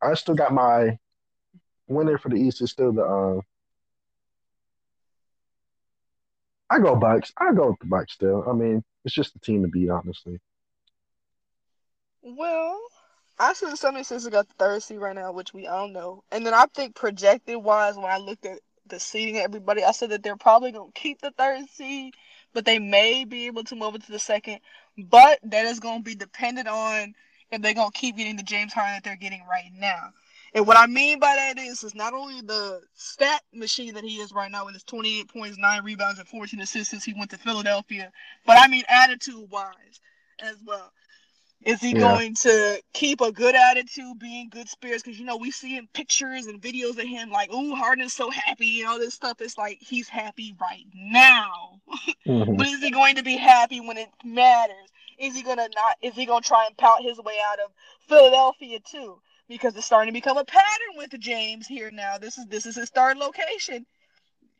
I 0.00 0.14
still 0.14 0.34
got 0.34 0.52
my 0.52 0.98
winner 1.86 2.18
for 2.18 2.28
the 2.28 2.36
East 2.36 2.62
is 2.62 2.70
still 2.70 2.92
the. 2.92 3.02
Uh, 3.02 3.40
I 6.70 6.78
go 6.78 6.96
Bucks. 6.96 7.32
I 7.36 7.52
go 7.52 7.70
with 7.70 7.78
the 7.80 7.86
Bucks 7.86 8.12
still. 8.14 8.44
I 8.48 8.52
mean, 8.52 8.82
it's 9.04 9.14
just 9.14 9.32
the 9.32 9.40
team 9.40 9.62
to 9.62 9.68
beat, 9.68 9.90
honestly. 9.90 10.38
Well, 12.22 12.80
I 13.38 13.52
see 13.52 13.66
the 13.66 13.72
76ers 13.72 14.30
got 14.30 14.48
the 14.48 14.54
third 14.58 14.82
seed 14.82 14.98
right 14.98 15.14
now, 15.14 15.32
which 15.32 15.52
we 15.52 15.66
all 15.66 15.88
know. 15.88 16.24
And 16.32 16.46
then 16.46 16.54
I 16.54 16.64
think 16.74 16.94
projected 16.94 17.56
wise, 17.56 17.96
when 17.96 18.06
I 18.06 18.16
looked 18.16 18.46
at 18.46 18.60
the 18.88 19.00
seeding 19.00 19.38
everybody. 19.38 19.84
I 19.84 19.92
said 19.92 20.10
that 20.10 20.22
they're 20.22 20.36
probably 20.36 20.72
gonna 20.72 20.92
keep 20.94 21.20
the 21.20 21.32
third 21.32 21.68
seed, 21.70 22.14
but 22.52 22.64
they 22.64 22.78
may 22.78 23.24
be 23.24 23.46
able 23.46 23.64
to 23.64 23.76
move 23.76 23.94
it 23.94 24.04
to 24.04 24.12
the 24.12 24.18
second. 24.18 24.60
But 24.98 25.40
that 25.44 25.66
is 25.66 25.80
gonna 25.80 26.02
be 26.02 26.14
dependent 26.14 26.68
on 26.68 27.14
if 27.50 27.62
they're 27.62 27.74
gonna 27.74 27.90
keep 27.92 28.16
getting 28.16 28.36
the 28.36 28.42
James 28.42 28.72
Harden 28.72 28.94
that 28.94 29.04
they're 29.04 29.16
getting 29.16 29.44
right 29.48 29.70
now. 29.78 30.10
And 30.54 30.66
what 30.66 30.76
I 30.76 30.86
mean 30.86 31.18
by 31.18 31.34
that 31.34 31.58
is, 31.58 31.82
is 31.82 31.96
not 31.96 32.14
only 32.14 32.40
the 32.40 32.80
stat 32.94 33.42
machine 33.52 33.94
that 33.94 34.04
he 34.04 34.16
is 34.20 34.32
right 34.32 34.50
now 34.50 34.64
with 34.64 34.74
his 34.74 34.84
28 34.84 35.28
points, 35.28 35.58
9 35.58 35.82
rebounds, 35.84 36.20
and 36.20 36.28
14 36.28 36.60
assists 36.60 36.90
since 36.90 37.04
he 37.04 37.12
went 37.12 37.30
to 37.30 37.38
Philadelphia, 37.38 38.12
but 38.46 38.56
I 38.58 38.68
mean 38.68 38.84
attitude 38.88 39.50
wise 39.50 40.00
as 40.40 40.56
well. 40.64 40.92
Is 41.62 41.80
he 41.80 41.92
yeah. 41.92 42.00
going 42.00 42.34
to 42.34 42.82
keep 42.92 43.22
a 43.22 43.32
good 43.32 43.54
attitude, 43.54 44.18
being 44.18 44.50
good 44.50 44.68
spirits? 44.68 45.02
Because 45.02 45.18
you 45.18 45.24
know 45.24 45.36
we 45.36 45.50
see 45.50 45.78
in 45.78 45.86
pictures 45.94 46.46
and 46.46 46.60
videos 46.60 46.98
of 46.98 47.06
him 47.06 47.30
like, 47.30 47.48
"Oh, 47.52 47.74
Harden 47.74 48.04
is 48.04 48.12
so 48.12 48.30
happy," 48.30 48.80
and 48.80 48.90
all 48.90 48.98
this 48.98 49.14
stuff. 49.14 49.40
It's 49.40 49.56
like 49.56 49.78
he's 49.80 50.08
happy 50.08 50.54
right 50.60 50.86
now, 50.94 51.80
mm-hmm. 52.26 52.56
but 52.56 52.66
is 52.66 52.80
he 52.80 52.90
going 52.90 53.16
to 53.16 53.22
be 53.22 53.36
happy 53.36 53.80
when 53.80 53.96
it 53.96 54.10
matters? 54.24 54.90
Is 55.18 55.34
he 55.34 55.42
gonna 55.42 55.68
not? 55.74 55.96
Is 56.02 56.14
he 56.14 56.26
gonna 56.26 56.42
try 56.42 56.66
and 56.66 56.76
pout 56.76 57.02
his 57.02 57.18
way 57.18 57.38
out 57.50 57.58
of 57.60 57.70
Philadelphia 58.08 58.80
too? 58.80 59.20
Because 59.48 59.76
it's 59.76 59.86
starting 59.86 60.12
to 60.12 60.18
become 60.18 60.36
a 60.36 60.44
pattern 60.44 60.96
with 60.96 61.18
James 61.18 61.66
here 61.66 61.90
now. 61.90 62.18
This 62.18 62.36
is 62.36 62.46
this 62.46 62.66
is 62.66 62.76
his 62.76 62.90
third 62.90 63.16
location. 63.16 63.86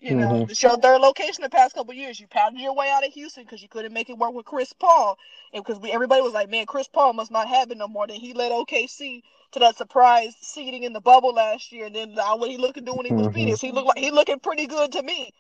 You 0.05 0.17
know, 0.17 0.29
mm-hmm. 0.29 0.53
show 0.53 0.77
their 0.77 0.99
location 0.99 1.43
the 1.43 1.49
past 1.49 1.75
couple 1.75 1.95
years. 1.95 2.21
You 2.21 2.27
pounded 2.27 2.61
your 2.61 2.75
way 2.75 2.91
out 2.91 3.07
of 3.07 3.13
Houston 3.15 3.45
because 3.45 3.63
you 3.63 3.71
couldn't 3.71 3.95
make 3.95 4.11
it 4.11 4.19
work 4.19 4.35
with 4.35 4.45
Chris 4.45 4.71
Paul, 4.75 5.17
and 5.55 5.65
because 5.65 5.83
everybody 5.91 6.21
was 6.21 6.35
like, 6.35 6.51
"Man, 6.51 6.67
Chris 6.67 6.87
Paul 6.89 7.15
must 7.15 7.31
not 7.31 7.49
have 7.49 7.71
it 7.71 7.79
no 7.79 7.89
more." 7.89 8.07
Then 8.07 8.21
he 8.21 8.35
led 8.35 8.53
OKC 8.53 9.23
to 9.53 9.61
that 9.61 9.79
surprise 9.79 10.35
seeding 10.43 10.83
in 10.83 10.93
the 10.93 11.01
bubble 11.01 11.33
last 11.33 11.73
year, 11.73 11.87
and 11.87 11.97
then 11.97 12.19
uh, 12.19 12.37
what 12.37 12.51
he 12.51 12.59
looking 12.59 12.85
to 12.85 12.93
do 12.93 12.95
when 12.95 13.07
he 13.07 13.15
was 13.15 13.29
mm-hmm. 13.29 13.35
Phoenix, 13.35 13.63
he 13.63 13.73
looked 13.73 13.87
like 13.87 13.97
he 13.97 14.11
looking 14.11 14.41
pretty 14.41 14.67
good 14.67 14.93
to 14.93 15.03
me. 15.03 15.31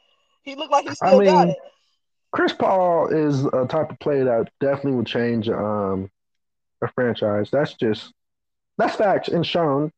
He 0.44 0.54
looked 0.54 0.72
like 0.72 0.88
he 0.88 0.94
still 0.94 1.08
I 1.08 1.18
mean, 1.18 1.24
got 1.26 1.48
it. 1.48 1.58
Chris 2.32 2.54
Paul 2.54 3.08
is 3.08 3.44
a 3.44 3.66
type 3.66 3.90
of 3.90 3.98
player 3.98 4.24
that 4.24 4.50
definitely 4.60 4.92
would 4.92 5.06
change 5.06 5.50
um, 5.50 6.10
a 6.80 6.88
franchise. 6.88 7.50
That's 7.52 7.74
just 7.74 8.14
that's 8.78 8.96
facts 8.96 9.28
and 9.28 9.46
shown. 9.46 9.92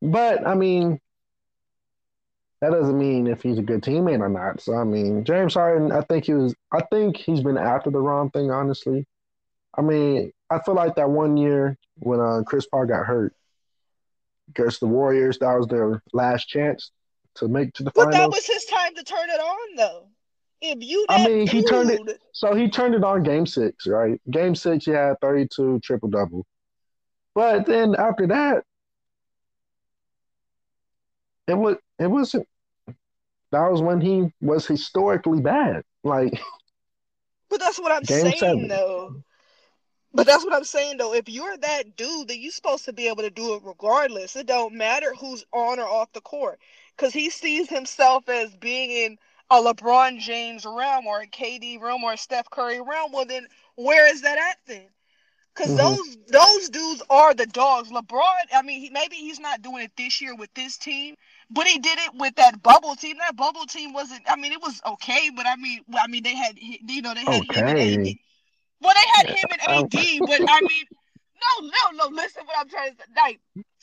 But 0.00 0.46
I 0.46 0.54
mean, 0.54 1.00
that 2.60 2.70
doesn't 2.70 2.98
mean 2.98 3.26
if 3.26 3.42
he's 3.42 3.58
a 3.58 3.62
good 3.62 3.82
teammate 3.82 4.20
or 4.20 4.28
not. 4.28 4.60
So 4.60 4.74
I 4.74 4.84
mean, 4.84 5.24
James 5.24 5.54
Harden, 5.54 5.92
I 5.92 6.00
think 6.02 6.24
he 6.24 6.34
was. 6.34 6.54
I 6.72 6.82
think 6.90 7.16
he's 7.16 7.42
been 7.42 7.58
after 7.58 7.90
the 7.90 8.00
wrong 8.00 8.30
thing. 8.30 8.50
Honestly, 8.50 9.06
I 9.76 9.82
mean, 9.82 10.32
I 10.50 10.60
feel 10.60 10.74
like 10.74 10.96
that 10.96 11.10
one 11.10 11.36
year 11.36 11.76
when 11.98 12.20
uh, 12.20 12.42
Chris 12.46 12.66
Paul 12.66 12.86
got 12.86 13.04
hurt 13.04 13.34
against 14.48 14.80
the 14.80 14.86
Warriors, 14.86 15.38
that 15.38 15.54
was 15.54 15.66
their 15.66 16.02
last 16.12 16.48
chance 16.48 16.90
to 17.34 17.48
make 17.48 17.74
to 17.74 17.82
the 17.82 17.92
but 17.94 18.04
finals. 18.04 18.14
that 18.14 18.30
was 18.30 18.46
his 18.46 18.64
time 18.64 18.94
to 18.94 19.04
turn 19.04 19.28
it 19.28 19.40
on, 19.40 19.76
though. 19.76 20.08
If 20.62 20.78
you, 20.80 21.04
I 21.10 21.26
mean, 21.26 21.44
that 21.44 21.52
he 21.52 21.62
turned 21.62 21.90
it. 21.90 22.18
So 22.32 22.54
he 22.54 22.68
turned 22.68 22.94
it 22.94 23.04
on 23.04 23.22
game 23.22 23.46
six, 23.46 23.86
right? 23.86 24.18
Game 24.30 24.54
six, 24.54 24.86
he 24.86 24.92
had 24.92 25.20
32 25.20 25.80
triple 25.80 26.08
double. 26.08 26.46
But 27.34 27.66
then 27.66 27.94
after 27.94 28.26
that, 28.28 28.64
it 31.46 31.54
was 31.54 31.76
it 31.98 32.06
wasn't. 32.08 32.46
That 33.52 33.70
was 33.70 33.80
when 33.80 34.00
he 34.00 34.32
was 34.40 34.66
historically 34.66 35.40
bad. 35.40 35.82
Like 36.04 36.40
But 37.48 37.60
that's 37.60 37.78
what 37.78 37.92
I'm 37.92 38.04
saying, 38.04 38.38
seven. 38.38 38.68
though. 38.68 39.22
But 40.12 40.26
that's 40.26 40.44
what 40.44 40.54
I'm 40.54 40.64
saying, 40.64 40.96
though. 40.96 41.12
If 41.12 41.28
you're 41.28 41.56
that 41.58 41.96
dude, 41.96 42.28
then 42.28 42.40
you're 42.40 42.50
supposed 42.50 42.86
to 42.86 42.92
be 42.92 43.06
able 43.06 43.22
to 43.22 43.30
do 43.30 43.54
it 43.54 43.62
regardless. 43.64 44.34
It 44.34 44.46
don't 44.46 44.74
matter 44.74 45.14
who's 45.14 45.44
on 45.52 45.78
or 45.78 45.86
off 45.86 46.12
the 46.12 46.22
court, 46.22 46.58
because 46.96 47.12
he 47.12 47.28
sees 47.28 47.68
himself 47.68 48.28
as 48.28 48.54
being 48.56 48.90
in 48.90 49.18
a 49.50 49.56
LeBron 49.56 50.18
James 50.18 50.64
realm 50.64 51.06
or 51.06 51.20
a 51.20 51.26
KD 51.26 51.80
realm 51.80 52.02
or 52.02 52.14
a 52.14 52.18
Steph 52.18 52.48
Curry 52.50 52.80
realm. 52.80 53.12
Well, 53.12 53.26
then 53.26 53.46
where 53.76 54.10
is 54.10 54.22
that 54.22 54.38
at 54.38 54.56
then? 54.66 54.88
Because 55.54 55.72
Mhm. 55.72 55.76
those 55.76 56.18
those 56.28 56.68
dudes 56.70 57.02
are 57.10 57.34
the 57.34 57.46
dogs. 57.46 57.90
LeBron, 57.90 58.46
I 58.54 58.62
mean, 58.62 58.80
he, 58.80 58.90
maybe 58.90 59.16
he's 59.16 59.40
not 59.40 59.62
doing 59.62 59.84
it 59.84 59.92
this 59.96 60.20
year 60.20 60.34
with 60.34 60.52
this 60.54 60.78
team, 60.78 61.14
but 61.50 61.66
he 61.66 61.78
did 61.78 61.98
it 61.98 62.14
with 62.14 62.34
that 62.36 62.62
bubble 62.62 62.96
team. 62.96 63.16
That 63.18 63.36
bubble 63.36 63.66
team 63.66 63.92
wasn't. 63.92 64.22
I 64.28 64.36
mean, 64.36 64.52
it 64.52 64.60
was 64.60 64.80
okay, 64.86 65.30
but 65.34 65.46
I 65.46 65.56
mean, 65.56 65.80
well, 65.88 66.02
I 66.04 66.08
mean, 66.08 66.22
they 66.22 66.34
had 66.34 66.58
you 66.58 67.02
know 67.02 67.14
they 67.14 67.20
had 67.24 67.44
him 67.44 67.66
and 67.68 67.78
AD. 67.78 68.16
Well, 68.80 68.94
they 68.94 69.10
had 69.14 69.26
him 69.36 69.46
and 69.52 69.60
I- 69.66 69.78
AD, 69.80 70.20
but 70.26 70.40
I 70.48 70.60
mean, 70.60 70.84
no, 71.62 71.68
no, 71.68 72.04
no. 72.08 72.14
Listen, 72.14 72.44
what 72.46 72.56
I'm 72.58 72.68
trying 72.68 72.92
to 72.92 72.96
say. 72.98 73.04
Like, 73.16 73.40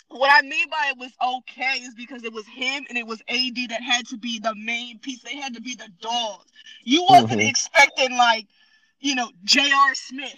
what 0.10 0.32
I 0.32 0.42
mean 0.46 0.70
by 0.70 0.92
it 0.92 0.98
was 0.98 1.12
okay 1.22 1.78
is 1.80 1.96
because 1.96 2.24
it 2.24 2.34
was 2.34 2.46
him 2.46 2.86
and 2.90 2.98
it 2.98 3.08
was 3.08 3.22
AD 3.28 3.70
that 3.70 3.82
had 3.82 4.06
to 4.08 4.18
be 4.18 4.40
the 4.40 4.54
main 4.56 5.00
piece. 5.00 5.24
They 5.24 5.36
had 5.38 5.54
to 5.56 5.62
be 5.62 5.76
the 5.76 5.90
dogs. 6.02 6.52
You 6.84 7.04
wasn't 7.10 7.42
Mhm. 7.42 7.50
expecting 7.50 8.16
like, 8.16 8.46
you 9.00 9.16
know, 9.16 9.32
J.R. 9.44 9.96
Smith 9.96 10.38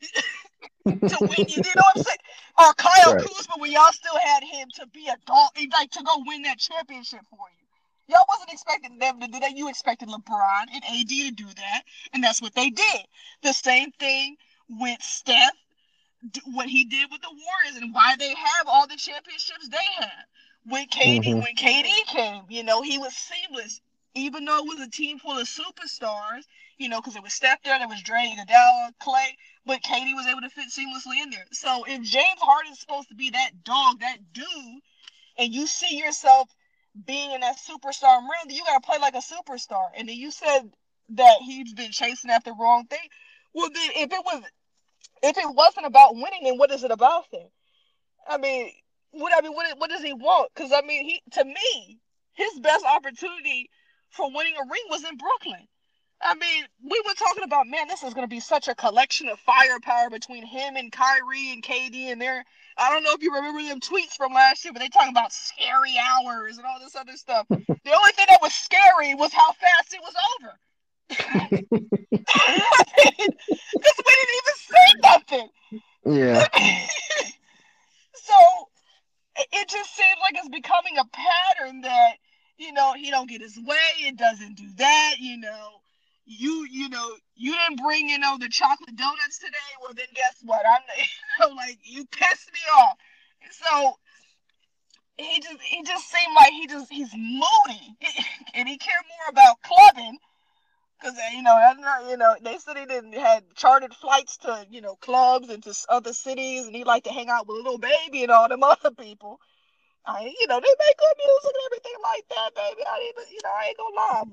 to 0.86 1.18
win. 1.20 1.44
You 1.48 1.56
know 1.58 1.72
what 1.76 1.96
I'm 1.96 2.02
saying? 2.02 2.18
Or 2.58 2.74
Kyle 2.74 3.14
Right. 3.14 3.22
Kuzma, 3.22 3.54
when 3.58 3.72
y'all 3.72 3.92
still 3.92 4.18
had 4.18 4.42
him 4.44 4.68
to 4.74 4.86
be 4.88 5.08
a 5.08 5.16
dog, 5.26 5.50
like 5.72 5.90
to 5.92 6.02
go 6.02 6.22
win 6.26 6.42
that 6.42 6.58
championship 6.58 7.20
for 7.30 7.46
you. 7.58 7.66
Y'all 8.08 8.24
wasn't 8.28 8.52
expecting 8.52 8.98
them 8.98 9.20
to 9.20 9.28
do 9.28 9.38
that. 9.38 9.56
You 9.56 9.68
expected 9.68 10.08
LeBron 10.08 10.66
and 10.74 10.84
AD 10.84 11.08
to 11.08 11.30
do 11.30 11.46
that, 11.46 11.82
and 12.12 12.24
that's 12.24 12.42
what 12.42 12.54
they 12.54 12.70
did. 12.70 13.06
The 13.42 13.52
same 13.52 13.92
thing 13.92 14.36
with 14.68 15.00
Steph, 15.00 15.52
what 16.46 16.68
he 16.68 16.84
did 16.84 17.08
with 17.10 17.22
the 17.22 17.28
Warriors, 17.30 17.80
and 17.80 17.94
why 17.94 18.16
they 18.18 18.34
have 18.34 18.66
all 18.66 18.86
the 18.86 18.96
championships 18.96 19.68
they 19.68 19.76
have. 20.00 20.26
When 20.66 20.88
KD, 20.88 21.32
Mhm. 21.32 21.34
when 21.42 21.54
KD 21.56 22.04
came, 22.06 22.44
you 22.48 22.64
know, 22.64 22.82
he 22.82 22.98
was 22.98 23.16
seamless. 23.16 23.80
Even 24.14 24.44
though 24.44 24.58
it 24.58 24.66
was 24.66 24.80
a 24.80 24.90
team 24.90 25.18
full 25.18 25.38
of 25.38 25.46
superstars, 25.46 26.42
you 26.78 26.88
know, 26.88 27.00
because 27.00 27.16
it 27.16 27.22
was 27.22 27.32
Steph 27.32 27.62
there, 27.62 27.78
there 27.78 27.88
was 27.88 28.02
Dre, 28.02 28.34
Iguodala, 28.36 28.92
Clay, 28.98 29.36
but 29.64 29.82
KD 29.82 30.14
was 30.14 30.26
able 30.26 30.40
to 30.40 30.50
fit 30.50 30.68
seamlessly 30.68 31.22
in 31.22 31.30
there. 31.30 31.44
So 31.52 31.84
if 31.86 32.02
James 32.02 32.40
Harden's 32.40 32.80
supposed 32.80 33.08
to 33.10 33.14
be 33.14 33.30
that 33.30 33.62
dog, 33.62 34.00
that 34.00 34.18
dude, 34.32 34.82
and 35.38 35.54
you 35.54 35.66
see 35.66 35.96
yourself 35.96 36.48
being 37.06 37.30
in 37.32 37.40
that 37.40 37.56
superstar 37.58 38.16
realm, 38.16 38.46
then 38.46 38.56
you 38.56 38.64
gotta 38.64 38.80
play 38.80 38.98
like 38.98 39.14
a 39.14 39.18
superstar. 39.18 39.90
And 39.96 40.08
then 40.08 40.16
you 40.16 40.30
said 40.30 40.70
that 41.10 41.36
he's 41.40 41.74
been 41.74 41.92
chasing 41.92 42.30
after 42.30 42.50
the 42.50 42.56
wrong 42.58 42.86
thing. 42.86 43.08
Well, 43.54 43.70
then 43.72 43.90
if 43.96 44.12
it 44.12 44.24
was, 44.24 44.42
if 45.22 45.38
it 45.38 45.54
wasn't 45.54 45.86
about 45.86 46.14
winning, 46.14 46.44
then 46.44 46.58
what 46.58 46.70
is 46.70 46.84
it 46.84 46.90
about 46.90 47.24
then? 47.32 47.48
I 48.28 48.38
mean, 48.38 48.70
what 49.12 49.32
I 49.36 49.40
mean, 49.40 49.52
what 49.52 49.78
what 49.78 49.90
does 49.90 50.02
he 50.02 50.12
want? 50.12 50.50
Because 50.54 50.72
I 50.72 50.82
mean, 50.82 51.04
he 51.04 51.22
to 51.32 51.44
me, 51.44 51.98
his 52.34 52.58
best 52.60 52.84
opportunity 52.84 53.70
for 54.10 54.30
winning 54.32 54.54
a 54.56 54.62
ring 54.70 54.82
was 54.90 55.04
in 55.04 55.16
Brooklyn. 55.16 55.66
I 56.22 56.34
mean, 56.34 56.64
we 56.84 57.00
were 57.06 57.14
talking 57.14 57.44
about, 57.44 57.66
man, 57.66 57.88
this 57.88 58.02
is 58.02 58.12
going 58.12 58.26
to 58.26 58.30
be 58.30 58.40
such 58.40 58.68
a 58.68 58.74
collection 58.74 59.28
of 59.28 59.38
firepower 59.40 60.10
between 60.10 60.44
him 60.44 60.76
and 60.76 60.92
Kyrie 60.92 61.52
and 61.52 61.62
KD 61.62 62.12
and 62.12 62.20
their. 62.20 62.44
I 62.76 62.90
don't 62.90 63.02
know 63.02 63.12
if 63.14 63.22
you 63.22 63.34
remember 63.34 63.62
them 63.62 63.80
tweets 63.80 64.16
from 64.16 64.34
last 64.34 64.62
year, 64.64 64.72
but 64.74 64.80
they 64.80 64.88
talking 64.88 65.12
about 65.12 65.32
scary 65.32 65.94
hours 65.98 66.58
and 66.58 66.66
all 66.66 66.78
this 66.78 66.94
other 66.94 67.16
stuff. 67.16 67.46
the 67.50 67.56
only 67.96 68.12
thing 68.12 68.26
that 68.28 68.38
was 68.42 68.52
scary 68.52 69.14
was 69.14 69.32
how 69.32 69.52
fast 69.52 69.94
it 69.94 70.00
was 70.02 70.14
over. 70.36 70.58
Because 72.10 73.96
we 74.06 74.14
didn't 74.16 74.36
even 74.36 74.56
say 74.56 74.86
nothing. 75.02 75.48
Yeah. 76.06 76.46
so 78.14 78.34
it- 79.36 79.48
it 79.52 79.68
just 79.68 79.94
seems 79.96 80.16
like 80.20 80.34
it's 80.36 80.48
becoming 80.48 80.98
a 80.98 81.04
pattern 81.06 81.80
that 81.82 82.14
you 82.60 82.72
know 82.72 82.92
he 82.94 83.10
don't 83.10 83.28
get 83.28 83.40
his 83.40 83.58
way 83.58 83.76
it 84.00 84.16
doesn't 84.16 84.56
do 84.56 84.68
that 84.76 85.16
you 85.18 85.36
know. 85.36 85.80
You 86.26 86.64
you 86.70 86.88
know 86.88 87.16
you 87.34 87.52
didn't 87.52 87.82
bring 87.82 88.08
you 88.08 88.18
know 88.18 88.36
the 88.38 88.48
chocolate 88.48 88.94
donuts 88.94 89.38
today. 89.38 89.56
Well 89.82 89.94
then 89.94 90.06
guess 90.14 90.36
what? 90.44 90.62
I'm 90.64 90.82
you 90.98 91.04
know 91.48 91.54
like 91.56 91.78
you 91.82 92.06
pissed 92.06 92.50
me 92.52 92.60
off. 92.76 92.96
So 93.50 93.96
he 95.18 95.40
just 95.40 95.60
he 95.60 95.82
just 95.82 96.08
seemed 96.08 96.34
like 96.36 96.52
he 96.52 96.66
just 96.66 96.92
he's 96.92 97.12
moody. 97.14 97.96
And 98.54 98.68
he 98.68 98.78
cared 98.78 99.04
more 99.06 99.30
about 99.30 99.62
clubbing 99.62 100.18
because 101.00 101.16
uh, 101.16 101.36
you 101.36 101.42
know 101.42 101.56
that's 101.56 101.80
not 101.80 102.08
you 102.10 102.16
know 102.16 102.34
they 102.42 102.58
said 102.58 102.76
he 102.76 102.84
didn't 102.86 103.14
had 103.14 103.44
chartered 103.54 103.94
flights 103.94 104.36
to 104.38 104.66
you 104.70 104.80
know 104.80 104.96
clubs 104.96 105.48
and 105.48 105.62
to 105.62 105.74
other 105.88 106.12
cities 106.12 106.66
and 106.66 106.74
he 106.74 106.84
liked 106.84 107.06
to 107.06 107.12
hang 107.12 107.28
out 107.28 107.46
with 107.46 107.58
a 107.58 107.62
Lil 107.62 107.78
Baby 107.78 108.22
and 108.22 108.32
all 108.32 108.48
them 108.48 108.62
other 108.64 108.90
people 108.90 109.40
I 110.10 110.34
you 110.40 110.46
know 110.48 110.60
they 110.60 110.74
make 110.78 110.98
good 110.98 111.16
music 111.24 111.52
and 111.54 111.64
everything 111.66 111.98
like 112.02 112.24
that 112.30 112.54
baby 112.54 112.82
I 112.86 113.12
even- 113.12 113.32
you 113.32 113.40
know 113.44 113.50
I 113.50 113.66
ain't 113.68 113.78
gonna 113.78 113.96
lie 113.96 114.24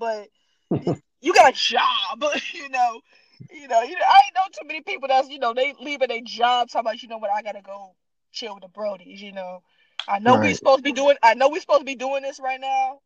but 0.86 0.98
you 1.22 1.34
got 1.34 1.54
a 1.54 1.56
job 1.56 2.24
you 2.54 2.70
know 2.70 3.02
you 3.52 3.68
know 3.68 3.82
you 3.84 3.96
know 3.96 4.06
I 4.08 4.20
ain't 4.26 4.36
know 4.36 4.48
too 4.54 4.68
many 4.68 4.82
people 4.82 5.08
that's 5.08 5.30
you 5.30 5.40
know 5.40 5.54
they 5.54 5.74
leaving 5.80 6.10
their 6.10 6.22
jobs 6.24 6.74
how 6.74 6.80
about 6.82 7.02
you 7.02 7.10
know 7.10 7.18
what 7.18 7.32
I 7.32 7.42
gotta 7.42 7.62
go 7.62 7.96
chill 8.32 8.56
with 8.56 8.64
the 8.64 8.70
Brodies 8.70 9.20
you 9.20 9.32
know 9.32 9.62
I 10.08 10.20
know 10.20 10.36
we 10.36 10.50
Right. 10.50 10.56
supposed 10.56 10.80
to 10.80 10.84
be 10.84 10.94
doing 10.94 11.18
I 11.24 11.34
know 11.36 11.50
we 11.50 11.60
supposed 11.60 11.82
to 11.82 11.86
be 11.86 11.96
doing 11.96 12.24
this 12.24 12.40
right 12.40 12.60
now 12.62 13.00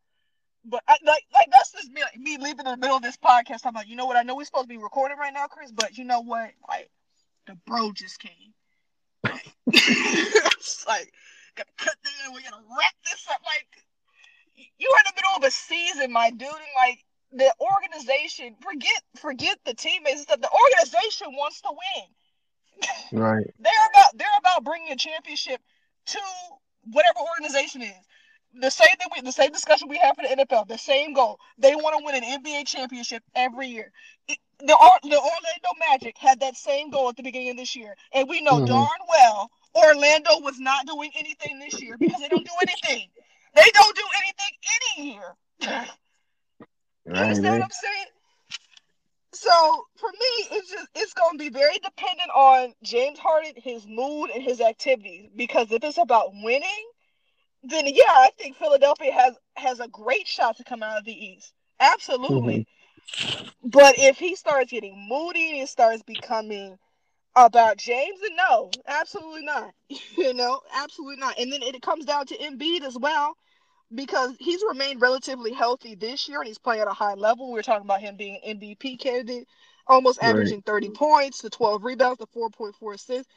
but 0.65 0.83
I, 0.87 0.97
like, 1.05 1.23
like 1.33 1.47
that's 1.51 1.71
just 1.71 1.91
me, 1.91 2.01
like, 2.01 2.17
me 2.19 2.37
leaving 2.37 2.65
in 2.67 2.71
the 2.71 2.77
middle 2.77 2.97
of 2.97 3.01
this 3.01 3.17
podcast. 3.17 3.65
I'm 3.65 3.73
like, 3.73 3.87
you 3.87 3.95
know 3.95 4.05
what? 4.05 4.15
I 4.15 4.21
know 4.21 4.35
we're 4.35 4.45
supposed 4.45 4.65
to 4.65 4.69
be 4.69 4.77
recording 4.77 5.17
right 5.17 5.33
now, 5.33 5.47
Chris, 5.47 5.71
but 5.71 5.97
you 5.97 6.03
know 6.03 6.21
what? 6.21 6.51
Like, 6.69 6.89
the 7.47 7.57
bro 7.65 7.91
just 7.91 8.19
came. 8.19 8.53
it's 9.67 10.85
like, 10.87 11.11
gotta 11.61 11.85
cut 11.89 11.95
this. 12.03 12.13
We 12.33 12.43
gotta 12.43 12.63
wrap 12.77 12.93
this 13.09 13.25
up. 13.29 13.41
Like, 13.45 13.67
you're 14.77 14.97
in 14.97 15.05
the 15.05 15.13
middle 15.15 15.35
of 15.37 15.43
a 15.43 15.51
season, 15.51 16.11
my 16.11 16.29
dude, 16.29 16.49
and 16.49 16.75
like 16.75 17.03
the 17.31 17.53
organization, 17.61 18.55
forget, 18.61 19.01
forget 19.17 19.57
the 19.65 19.73
teammates 19.73 20.17
and 20.17 20.23
stuff. 20.23 20.41
The 20.41 20.49
organization 20.51 21.27
wants 21.33 21.61
to 21.61 21.69
win 21.71 23.19
Right. 23.21 23.45
they're 23.59 23.87
about 23.93 24.17
they're 24.17 24.27
about 24.39 24.63
bringing 24.63 24.91
a 24.91 24.95
championship 24.95 25.61
to 26.07 26.19
whatever 26.91 27.19
organization 27.19 27.81
is. 27.83 27.93
The 28.59 28.69
same 28.71 28.95
thing 28.97 29.07
we, 29.15 29.21
the 29.21 29.31
same 29.31 29.51
discussion 29.51 29.87
we 29.87 29.97
have 29.99 30.15
for 30.15 30.23
the 30.23 30.43
NFL. 30.43 30.67
The 30.67 30.77
same 30.77 31.13
goal. 31.13 31.39
They 31.57 31.75
want 31.75 31.97
to 31.97 32.03
win 32.03 32.21
an 32.21 32.43
NBA 32.43 32.65
championship 32.67 33.23
every 33.35 33.67
year. 33.67 33.91
It- 34.27 34.39
the 34.59 34.77
the 35.03 35.17
Orlando 35.17 35.69
Magic 35.89 36.17
had 36.17 36.39
that 36.41 36.55
same 36.55 36.89
goal 36.91 37.09
at 37.09 37.15
the 37.15 37.23
beginning 37.23 37.51
of 37.51 37.57
this 37.57 37.75
year, 37.75 37.95
and 38.13 38.27
we 38.29 38.41
know 38.41 38.59
Mhm. 38.59 38.67
darn 38.67 38.99
well 39.09 39.49
Orlando 39.75 40.39
was 40.41 40.59
not 40.59 40.85
doing 40.85 41.11
anything 41.15 41.59
this 41.59 41.81
year 41.81 41.97
because 41.97 42.19
they 42.19 42.27
don't 42.27 42.45
do 42.45 42.51
anything. 42.61 43.07
They 43.55 43.69
don't 43.73 43.95
do 43.95 44.03
anything 44.17 44.57
any 44.95 45.13
year. 45.13 45.35
You 47.05 47.13
Right. 47.13 47.21
understand 47.23 47.45
right. 47.45 47.59
what 47.59 47.63
I'm 47.63 47.71
saying? 47.71 48.05
So 49.33 49.87
for 49.95 50.09
me, 50.11 50.57
it's 50.57 50.69
just 50.69 50.87
it's 50.93 51.13
gonna 51.13 51.37
be 51.37 51.49
very 51.49 51.77
dependent 51.79 52.29
on 52.35 52.73
James 52.83 53.17
Harden, 53.17 53.53
his 53.55 53.87
mood, 53.87 54.29
and 54.29 54.43
his 54.43 54.61
activities. 54.61 55.29
Because 55.35 55.71
if 55.71 55.83
it's 55.83 55.97
about 55.97 56.31
winning, 56.33 56.91
then 57.63 57.87
yeah, 57.87 58.03
I 58.07 58.31
think 58.37 58.57
Philadelphia 58.57 59.11
has 59.11 59.35
has 59.55 59.79
a 59.79 59.87
great 59.87 60.27
shot 60.27 60.57
to 60.57 60.63
come 60.63 60.83
out 60.83 60.97
of 60.97 61.05
the 61.05 61.13
East. 61.13 61.53
Absolutely. 61.79 62.67
Mm-hmm. 63.19 63.69
But 63.69 63.95
if 63.97 64.17
he 64.17 64.35
starts 64.35 64.71
getting 64.71 65.07
moody 65.07 65.59
and 65.59 65.69
starts 65.69 66.03
becoming 66.03 66.77
about 67.35 67.77
James, 67.77 68.19
then 68.21 68.35
no, 68.35 68.71
absolutely 68.87 69.43
not. 69.43 69.73
you 70.17 70.33
know, 70.33 70.61
absolutely 70.75 71.17
not. 71.17 71.37
And 71.39 71.51
then 71.51 71.61
it 71.63 71.81
comes 71.81 72.05
down 72.05 72.25
to 72.27 72.37
Embiid 72.37 72.83
as 72.83 72.97
well 72.97 73.35
because 73.93 74.35
he's 74.39 74.63
remained 74.67 75.01
relatively 75.01 75.53
healthy 75.53 75.95
this 75.95 76.27
year 76.27 76.39
and 76.39 76.47
he's 76.47 76.57
playing 76.59 76.81
at 76.81 76.87
a 76.87 76.93
high 76.93 77.13
level. 77.15 77.47
We 77.49 77.55
were 77.55 77.63
talking 77.63 77.85
about 77.85 78.01
him 78.01 78.15
being 78.17 78.39
an 78.45 78.59
MVP 78.59 78.97
candidate, 78.99 79.47
almost 79.87 80.19
Right. 80.21 80.29
averaging 80.29 80.61
30 80.61 80.89
points, 80.89 81.41
the 81.41 81.49
12 81.49 81.83
rebounds, 81.83 82.19
the 82.19 82.27
4.4 82.27 82.93
assists. 82.95 83.31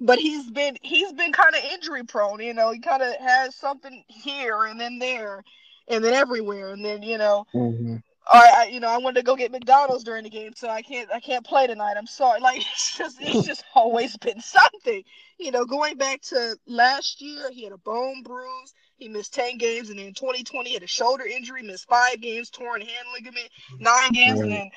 But 0.00 0.18
he's 0.18 0.48
been 0.50 0.76
he's 0.82 1.12
been 1.12 1.32
kind 1.32 1.54
of 1.54 1.64
injury 1.72 2.04
prone, 2.04 2.40
you 2.40 2.54
know. 2.54 2.70
He 2.72 2.80
kind 2.80 3.02
of 3.02 3.14
has 3.16 3.54
something 3.54 4.04
here 4.08 4.64
and 4.64 4.80
then 4.80 4.98
there, 4.98 5.42
and 5.88 6.04
then 6.04 6.14
everywhere, 6.14 6.72
and 6.72 6.84
then 6.84 7.02
you 7.02 7.18
know, 7.18 7.46
Mm-hmm. 7.54 7.96
Or 8.32 8.40
I, 8.40 8.68
you 8.70 8.80
know, 8.80 8.88
I 8.88 8.98
wanted 8.98 9.20
to 9.20 9.24
go 9.24 9.36
get 9.36 9.52
McDonald's 9.52 10.04
during 10.04 10.24
the 10.24 10.30
game, 10.30 10.52
so 10.54 10.68
I 10.68 10.82
can't, 10.82 11.08
I 11.12 11.20
can't 11.20 11.46
play 11.46 11.66
tonight. 11.66 11.94
I'm 11.96 12.06
sorry. 12.06 12.40
Like 12.48 12.60
it's 12.60 12.96
just, 12.96 13.18
it's 13.20 13.46
just 13.46 13.64
always 13.74 14.16
been 14.16 14.40
something. 14.40 15.02
You 15.38 15.50
know, 15.50 15.64
going 15.64 15.96
back 15.96 16.22
to 16.22 16.56
last 16.66 17.20
year, 17.20 17.50
he 17.50 17.64
had 17.64 17.72
a 17.72 17.78
bone 17.78 18.22
bruise. 18.22 18.74
He 18.96 19.08
missed 19.08 19.32
10 19.34 19.58
games, 19.58 19.90
and 19.90 19.98
then 19.98 20.12
2020 20.12 20.68
he 20.68 20.74
had 20.74 20.82
a 20.82 20.88
shoulder 20.88 21.24
injury, 21.24 21.62
missed 21.62 21.88
five 21.88 22.20
games, 22.20 22.50
torn 22.50 22.80
hand 22.80 23.06
ligament, 23.14 23.48
nine 23.78 24.10
games, 24.12 24.40
and 24.40 24.50
then 24.50 24.70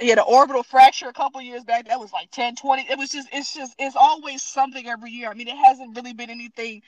he 0.00 0.08
had 0.08 0.18
an 0.18 0.24
orbital 0.26 0.64
fracture 0.64 1.08
a 1.08 1.12
couple 1.12 1.40
years 1.40 1.62
back. 1.64 1.86
That 1.86 2.00
was 2.00 2.12
like 2.12 2.30
10, 2.32 2.56
20. 2.56 2.86
It 2.90 2.98
was 2.98 3.10
just, 3.10 3.28
it's 3.32 3.54
just, 3.54 3.74
it's 3.78 3.96
always 3.96 4.42
something 4.42 4.86
every 4.86 5.12
year. 5.12 5.30
I 5.30 5.34
mean, 5.34 5.48
it 5.48 5.56
hasn't 5.56 5.94
really 5.96 6.12
been 6.12 6.30
anything 6.30 6.82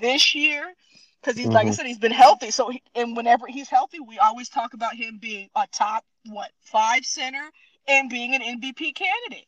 this 0.00 0.34
year 0.34 0.74
because 1.24 1.38
he's, 1.38 1.46
like 1.48 1.66
I 1.66 1.70
Mhm. 1.70 1.74
said, 1.74 1.86
he's 1.86 1.98
been 1.98 2.12
healthy. 2.12 2.50
So, 2.50 2.68
he, 2.68 2.82
and 2.94 3.16
whenever 3.16 3.46
he's 3.46 3.68
healthy, 3.70 3.98
we 4.00 4.18
always 4.18 4.48
talk 4.50 4.74
about 4.74 4.94
him 4.94 5.16
being 5.18 5.48
a 5.56 5.66
top, 5.72 6.04
what, 6.26 6.50
five 6.60 7.06
center 7.06 7.50
and 7.88 8.10
being 8.10 8.34
an 8.34 8.42
MVP 8.42 8.92
candidate. 8.94 9.46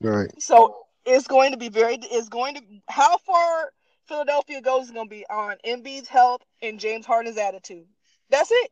Right. 0.00 0.30
So 0.40 0.86
it's 1.04 1.26
going 1.26 1.52
to 1.52 1.58
be 1.58 1.68
very. 1.68 1.98
It's 2.00 2.28
going 2.30 2.54
to 2.54 2.62
how 2.88 3.18
far 3.18 3.70
Philadelphia 4.06 4.60
goes 4.62 4.86
is 4.86 4.90
going 4.92 5.06
to 5.08 5.14
be 5.14 5.26
on 5.28 5.56
Embiid's 5.66 6.08
health 6.08 6.42
and 6.62 6.80
James 6.80 7.04
Harden's 7.04 7.36
attitude. 7.36 7.86
That's 8.30 8.50
it. 8.50 8.70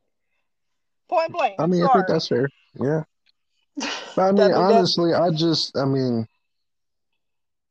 Point 1.09 1.33
blank. 1.33 1.57
I 1.59 1.66
mean, 1.66 1.85
I 1.85 1.92
think 1.92 2.07
that's 2.07 2.29
fair. 2.29 2.49
Yeah. 2.75 3.05
But 3.77 4.18
I 4.18 4.27
mean, 4.33 4.37
that- 4.37 4.53
honestly, 4.55 5.12
I 5.12 5.31
just, 5.31 5.77
I 5.77 5.85
mean, 5.85 6.27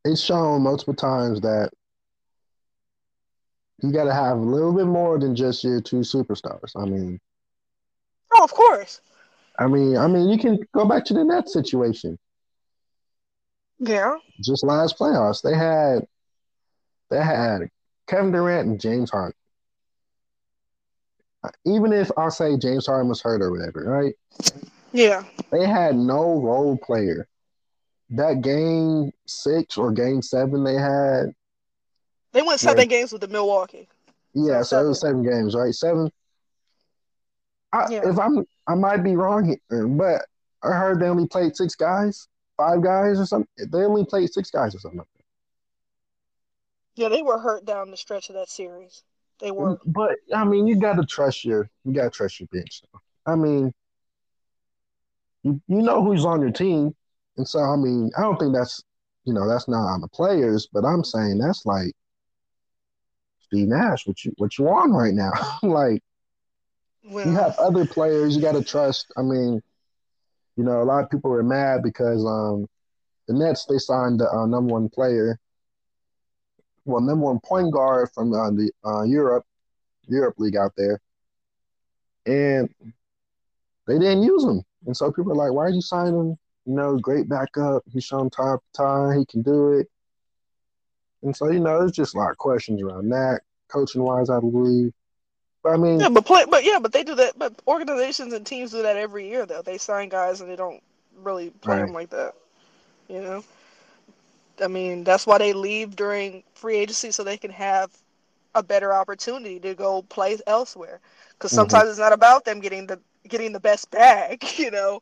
it's 0.06 0.22
shown 0.22 0.62
multiple 0.62 0.94
times 0.96 1.42
that 1.42 1.72
you 3.82 3.92
got 3.92 4.06
to 4.06 4.14
have 4.14 4.38
a 4.38 4.42
little 4.42 4.74
bit 4.74 4.86
more 4.86 5.18
than 5.20 5.36
just 5.36 5.64
your 5.64 5.82
two 5.82 5.98
superstars. 5.98 6.72
I 6.76 6.86
mean, 6.86 7.20
oh, 8.34 8.44
of 8.44 8.54
course. 8.54 9.02
I 9.60 9.68
mean, 9.68 9.98
I 9.98 10.08
mean, 10.08 10.30
you 10.30 10.38
can 10.38 10.60
go 10.74 10.86
back 10.86 11.06
to 11.06 11.14
the 11.14 11.24
Nets 11.24 11.54
situation. 11.54 12.18
Yeah. 13.80 14.16
Just 14.44 14.64
last 14.64 14.98
playoffs, 14.98 15.42
they 15.42 15.56
had, 15.56 16.06
they 17.10 17.22
had 17.24 17.70
Kevin 18.08 18.32
Durant 18.32 18.68
and 18.68 18.80
James 18.80 19.10
Harden. 19.10 19.34
Uh, 21.44 21.50
even 21.66 21.92
if 21.92 22.12
I'll 22.18 22.30
say 22.30 22.58
James 22.58 22.86
Harden 22.86 23.10
was 23.10 23.22
hurt 23.22 23.42
or 23.42 23.52
whatever, 23.52 23.84
right? 23.84 24.14
Yeah. 24.94 25.24
They 25.52 25.66
had 25.66 25.96
no 25.96 26.40
role 26.40 26.78
player. 26.78 27.28
That 28.12 28.42
game 28.42 29.12
six 29.26 29.78
or 29.78 29.92
game 29.92 30.22
seven 30.22 30.64
they 30.64 30.76
had, 30.76 31.34
They 32.34 32.42
went 32.42 32.60
seven 32.60 32.88
games 32.88 33.12
with 33.12 33.22
the 33.22 33.28
Milwaukee. 33.28 33.88
yeah, 34.34 34.62
So 34.62 34.78
so 34.78 34.86
it 34.86 34.88
was 34.90 35.02
seven 35.02 35.24
games, 35.24 35.56
right? 35.56 35.74
Seven. 35.74 36.10
I, 37.74 37.88
Yeah. 37.90 38.10
If 38.10 38.20
I'm, 38.20 38.46
I 38.68 38.76
might 38.76 39.04
be 39.04 39.16
wrong 39.16 39.46
here, 39.70 39.88
but 39.88 40.26
I 40.64 40.74
heard 40.74 41.00
they 41.00 41.08
only 41.08 41.28
played 41.28 41.56
six 41.56 41.76
guys, 41.76 42.28
five 42.58 42.82
guys 42.84 43.20
or 43.20 43.26
something. 43.26 43.48
They 43.72 43.80
only 43.80 44.06
played 44.06 44.32
six 44.32 44.52
guys 44.52 44.76
or 44.76 44.80
something. 44.80 45.02
Yeah, 46.96 47.10
they 47.10 47.22
were 47.22 47.40
hurt 47.40 47.66
down 47.66 47.92
the 47.92 47.98
stretch 47.98 48.30
of 48.30 48.36
that 48.36 48.50
series. 48.50 49.04
They 49.40 49.52
were. 49.52 49.78
Mm, 49.78 49.80
but 49.86 50.18
I 50.36 50.44
mean, 50.44 50.68
you 50.68 50.76
got 50.80 50.98
to 50.98 51.06
trust 51.06 51.44
your, 51.46 51.70
you 51.86 51.94
got 51.94 52.04
to 52.04 52.10
trust 52.10 52.40
your 52.40 52.48
bench. 52.52 52.82
I 53.26 53.36
mean, 53.36 53.74
you 55.44 55.62
you 55.68 55.82
know 55.82 56.04
who's 56.04 56.26
on 56.26 56.42
your 56.42 56.52
team, 56.52 56.94
and 57.38 57.48
so 57.48 57.60
I 57.60 57.76
mean, 57.76 58.12
I 58.18 58.22
don't 58.22 58.38
think 58.38 58.54
that's, 58.54 58.84
you 59.24 59.34
know, 59.34 59.48
that's 59.48 59.68
not 59.68 59.88
on 59.88 60.02
the 60.02 60.08
players, 60.10 60.68
but 60.72 60.86
I'm 60.86 61.04
saying 61.04 61.40
that's 61.40 61.66
like 61.66 61.94
Steve 63.52 63.68
Nash, 63.68 64.08
what 64.08 64.24
you 64.24 64.34
what 64.38 64.58
you 64.58 64.70
on 64.70 64.94
right 64.94 65.14
now? 65.14 65.32
like 65.64 66.02
Well, 67.04 67.28
you 67.28 67.34
have 67.34 67.54
other 67.60 67.86
players 67.86 68.36
you 68.36 68.42
got 68.42 68.54
to 68.54 68.64
trust. 68.64 69.12
I 69.18 69.24
mean, 69.24 69.62
you 70.56 70.64
know, 70.64 70.82
a 70.82 70.86
lot 70.86 71.04
of 71.04 71.10
people 71.10 71.32
were 71.32 71.44
mad 71.44 71.84
because 71.84 72.26
um 72.26 72.66
the 73.28 73.34
Nets 73.34 73.66
they 73.66 73.78
signed 73.78 74.22
the 74.22 74.32
uh, 74.32 74.46
number 74.46 74.74
one 74.74 74.88
player, 74.88 75.38
well, 76.86 77.02
number 77.02 77.26
one 77.26 77.40
point 77.44 77.74
guard 77.74 78.10
from 78.14 78.32
uh, 78.34 78.52
the 78.52 78.72
uh, 78.86 79.04
Europe 79.04 79.44
Europe 80.08 80.36
league 80.38 80.56
out 80.56 80.72
there, 80.78 81.02
and 82.26 82.70
they 83.86 84.00
didn't 84.00 84.24
use 84.24 84.46
him. 84.46 84.64
And 84.86 84.96
so 84.96 85.12
people 85.12 85.34
are 85.34 85.36
like, 85.36 85.52
"Why 85.52 85.68
did 85.68 85.76
you 85.76 85.82
sign 85.82 86.14
him? 86.14 86.38
You 86.66 86.76
know, 86.76 86.98
great 86.98 87.28
backup. 87.28 87.84
He's 87.92 88.06
shown 88.06 88.30
time 88.30 88.60
time 88.74 89.20
he 89.20 89.26
can 89.26 89.42
do 89.42 89.74
it." 89.74 89.91
And 91.24 91.36
so 91.36 91.50
you 91.50 91.60
know, 91.60 91.80
there's 91.80 91.92
just 91.92 92.16
a 92.16 92.18
lot 92.18 92.32
of 92.32 92.38
questions 92.38 92.82
around 92.82 93.10
that, 93.10 93.42
coaching 93.70 94.04
wise, 94.04 94.30
I 94.30 94.40
believe. 94.40 94.92
But 95.64 95.74
I 95.74 95.78
mean, 95.78 96.00
yeah, 96.00 96.10
but 96.10 96.26
play, 96.26 96.46
but 96.50 96.64
yeah, 96.64 96.80
but 96.80 96.92
they 96.92 97.04
do 97.04 97.16
that. 97.16 97.38
But 97.38 97.54
organizations 97.68 98.34
and 98.34 98.46
teams 98.46 98.72
do 98.72 98.82
that 98.84 98.98
every 98.98 99.28
year, 99.28 99.46
though. 99.46 99.62
They 99.62 99.78
sign 99.78 100.10
guys 100.10 100.42
and 100.42 100.50
they 100.50 100.56
don't 100.56 100.82
really 101.18 101.50
play 101.62 101.80
Right. 101.80 101.82
them 101.82 101.94
like 101.94 102.10
that. 102.12 102.34
You 103.08 103.22
know, 103.22 103.44
I 104.62 104.68
mean, 104.68 105.04
that's 105.04 105.26
why 105.26 105.38
they 105.38 105.54
leave 105.54 105.96
during 105.96 106.44
free 106.54 106.78
agency 106.78 107.12
so 107.12 107.24
they 107.24 107.38
can 107.38 107.52
have 107.52 107.92
a 108.56 108.64
better 108.64 108.94
opportunity 108.94 109.60
to 109.60 109.74
go 109.74 110.02
play 110.04 110.38
elsewhere. 110.48 111.00
Because 111.34 111.52
Mhm. 111.52 111.54
sometimes 111.54 111.90
it's 111.90 112.00
not 112.00 112.14
about 112.14 112.46
them 112.46 112.60
getting 112.60 112.88
the 112.88 113.00
getting 113.28 113.52
the 113.54 113.60
best 113.60 113.90
bag. 113.92 114.44
You 114.58 114.72
know, 114.72 115.02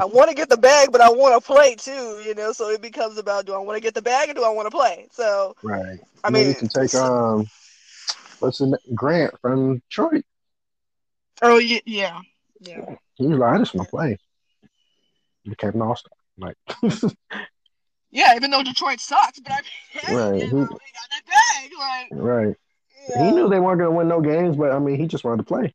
I 0.00 0.04
want 0.04 0.28
to 0.30 0.34
get 0.34 0.48
the 0.48 0.56
bag, 0.56 0.90
but 0.92 1.00
I 1.00 1.08
want 1.10 1.34
to 1.34 1.46
play 1.46 1.74
too. 1.74 2.22
You 2.24 2.34
know, 2.34 2.52
so 2.52 2.68
it 2.70 2.80
becomes 2.82 3.18
about 3.18 3.46
do 3.46 3.54
I 3.54 3.58
want 3.58 3.76
to 3.76 3.80
get 3.80 3.94
the 3.94 4.02
bag 4.02 4.28
or 4.30 4.34
do 4.34 4.44
I 4.44 4.50
want 4.50 4.66
to 4.66 4.70
play? 4.76 5.08
So 5.10 5.54
right. 5.62 5.98
I 6.24 6.30
Maybe 6.30 6.44
mean, 6.46 6.54
you 6.54 6.54
can 6.54 6.68
take 6.68 6.94
um, 6.94 7.46
what's 8.40 8.58
the 8.58 8.78
Grant 8.94 9.34
from 9.40 9.78
Detroit. 9.78 10.24
oh 11.42 11.58
yeah, 11.58 11.80
yeah, 11.86 12.18
yeah. 12.60 12.94
He 13.14 13.26
was 13.26 13.38
like, 13.38 13.54
I 13.54 13.58
just 13.58 13.74
want 13.74 13.88
to 13.88 13.90
play. 13.90 14.18
Became 15.44 15.70
an 15.74 15.82
all 15.82 15.96
star. 15.96 16.12
Like, 16.38 16.56
Yeah, 18.10 18.34
even 18.36 18.50
though 18.50 18.62
Detroit 18.62 19.00
sucks, 19.00 19.38
but 19.40 19.52
I 19.52 19.56
mean, 19.56 20.16
Right, 20.32 20.40
you 20.42 20.46
he- 20.46 20.52
know, 20.52 20.60
he 20.62 20.66
got 20.66 21.08
that 21.10 21.26
bag. 21.26 21.70
Like, 21.78 22.08
right. 22.12 22.56
yeah. 23.10 23.24
He 23.26 23.32
knew 23.32 23.48
they 23.48 23.60
weren't 23.60 23.78
going 23.80 23.90
to 23.90 23.96
win 23.96 24.08
no 24.08 24.20
games, 24.20 24.56
but 24.56 24.72
I 24.72 24.78
mean, 24.78 24.96
he 24.98 25.06
just 25.06 25.24
wanted 25.24 25.38
to 25.38 25.42
play. 25.44 25.74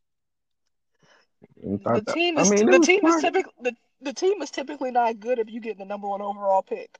The 1.63 1.77
thought 1.79 2.05
that- 2.05 2.13
team 2.13 2.37
I 2.37 2.41
is 2.41 2.49
mean, 2.51 2.65
the 2.65 2.77
was 2.79 2.87
team 2.87 3.05
is 3.05 3.19
smart. 3.19 3.21
typically 3.21 3.51
the, 3.61 3.75
the 4.03 4.13
team 4.13 4.41
is 4.41 4.51
typically 4.51 4.91
not 4.91 5.19
good 5.19 5.39
if 5.39 5.49
you 5.49 5.59
get 5.59 5.77
the 5.77 5.85
number 5.85 6.07
one 6.07 6.21
overall 6.21 6.61
pick. 6.61 6.99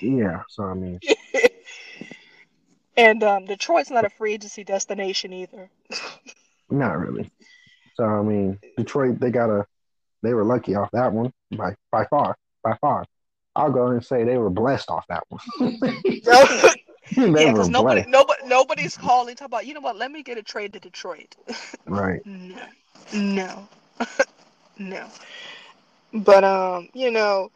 Yeah, 0.00 0.42
so 0.48 0.64
I 0.64 0.74
mean, 0.74 1.00
and 2.96 3.22
um, 3.22 3.44
Detroit's 3.46 3.90
not 3.90 4.04
a 4.04 4.10
free 4.10 4.34
agency 4.34 4.64
destination 4.64 5.32
either. 5.32 5.70
not 6.70 6.98
really. 6.98 7.30
So 7.94 8.04
I 8.04 8.22
mean, 8.22 8.58
Detroit, 8.76 9.20
they 9.20 9.30
got 9.30 9.50
a, 9.50 9.66
they 10.22 10.34
were 10.34 10.44
lucky 10.44 10.74
off 10.74 10.90
that 10.92 11.12
one 11.12 11.32
by 11.56 11.74
by 11.90 12.04
far, 12.06 12.36
by 12.62 12.76
far. 12.80 13.04
I'll 13.54 13.72
go 13.72 13.88
and 13.88 14.04
say 14.04 14.24
they 14.24 14.38
were 14.38 14.50
blessed 14.50 14.90
off 14.90 15.06
that 15.08 15.24
one. 15.28 15.40
they 15.80 17.44
yeah, 17.44 17.52
because 17.52 17.68
nobody, 17.68 18.04
nobody, 18.08 18.46
nobody's 18.46 18.96
calling. 18.96 19.36
Talk 19.36 19.46
about 19.46 19.66
you 19.66 19.74
know 19.74 19.80
what? 19.80 19.96
Let 19.96 20.10
me 20.10 20.22
get 20.22 20.38
a 20.38 20.42
trade 20.42 20.72
to 20.72 20.80
Detroit. 20.80 21.36
right? 21.86 22.20
No, 22.24 22.56
no, 23.12 23.68
no. 24.78 25.08
But 26.12 26.44
um, 26.44 26.88
you 26.94 27.10
know, 27.10 27.50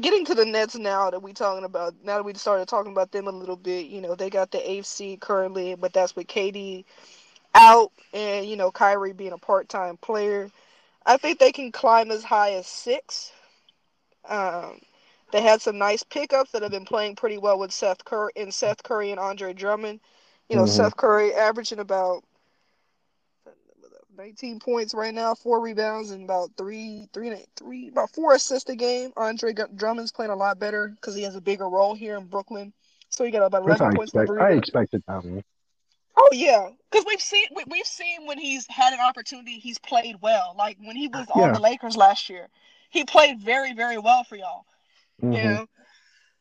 getting 0.00 0.24
to 0.26 0.34
the 0.34 0.44
Nets 0.44 0.76
now 0.76 1.10
that 1.10 1.22
we 1.22 1.32
talking 1.32 1.64
about, 1.64 1.94
now 2.04 2.16
that 2.16 2.24
we 2.24 2.34
started 2.34 2.68
talking 2.68 2.92
about 2.92 3.12
them 3.12 3.26
a 3.26 3.32
little 3.32 3.56
bit, 3.56 3.86
you 3.86 4.00
know, 4.00 4.14
they 4.14 4.30
got 4.30 4.50
the 4.50 4.58
AFC 4.58 5.16
currently, 5.16 5.74
but 5.74 5.92
that's 5.92 6.16
with 6.16 6.26
KD 6.28 6.84
out 7.54 7.92
and 8.12 8.46
you 8.46 8.56
know 8.56 8.70
Kyrie 8.70 9.12
being 9.12 9.32
a 9.32 9.38
part-time 9.38 9.96
player. 9.98 10.50
I 11.06 11.16
think 11.16 11.38
they 11.38 11.52
can 11.52 11.72
climb 11.72 12.10
as 12.10 12.24
high 12.24 12.52
as 12.52 12.66
six. 12.66 13.32
Um, 14.28 14.80
they 15.32 15.42
had 15.42 15.60
some 15.62 15.78
nice 15.78 16.02
pickups 16.02 16.52
that 16.52 16.62
have 16.62 16.70
been 16.70 16.84
playing 16.84 17.16
pretty 17.16 17.38
well 17.38 17.58
with 17.58 17.72
Seth 17.72 18.04
Curry 18.04 18.32
and 18.36 18.52
Seth 18.52 18.82
Curry 18.82 19.10
and 19.10 19.20
Andre 19.20 19.52
Drummond. 19.52 20.00
You 20.48 20.56
know, 20.56 20.64
Mhm. 20.64 20.68
Seth 20.68 20.96
Curry 20.96 21.34
averaging 21.34 21.78
about 21.78 22.24
19 24.20 24.58
points 24.60 24.92
right 24.92 25.14
now, 25.14 25.34
four 25.34 25.60
rebounds, 25.62 26.10
and 26.10 26.24
about 26.24 26.50
three, 26.58 27.08
three, 27.14 27.34
three, 27.56 27.88
about 27.88 28.10
four 28.10 28.34
assists 28.34 28.68
a 28.68 28.76
game. 28.76 29.12
Andre 29.16 29.54
Drummond's 29.54 30.12
playing 30.12 30.30
a 30.30 30.36
lot 30.36 30.58
better 30.58 30.88
because 30.88 31.14
he 31.14 31.22
has 31.22 31.36
a 31.36 31.40
bigger 31.40 31.70
role 31.70 31.94
here 31.94 32.18
in 32.18 32.26
Brooklyn. 32.26 32.70
So 33.08 33.24
he 33.24 33.30
got 33.30 33.42
about 33.42 33.62
11 33.62 33.86
I 33.86 33.94
points 33.94 34.12
per 34.12 34.24
expect. 34.24 34.40
I 34.42 34.50
expected 34.52 35.02
that 35.08 35.24
one. 35.24 35.42
Oh 36.18 36.28
yeah, 36.32 36.68
because 36.90 37.06
we've 37.06 37.20
seen 37.20 37.46
we, 37.56 37.64
we've 37.68 37.86
seen 37.86 38.26
when 38.26 38.36
he's 38.36 38.66
had 38.68 38.92
an 38.92 39.00
opportunity, 39.00 39.52
he's 39.58 39.78
played 39.78 40.16
well. 40.20 40.54
Like 40.58 40.76
when 40.82 40.96
he 40.96 41.08
was 41.08 41.26
on 41.30 41.40
Yeah. 41.40 41.52
the 41.52 41.60
Lakers 41.60 41.96
last 41.96 42.28
year, 42.28 42.48
he 42.90 43.04
played 43.04 43.40
very, 43.40 43.72
very 43.72 43.96
well 43.96 44.22
for 44.24 44.36
y'all. 44.36 44.66
Mhm. 45.22 45.34
You 45.34 45.44
know. 45.44 45.66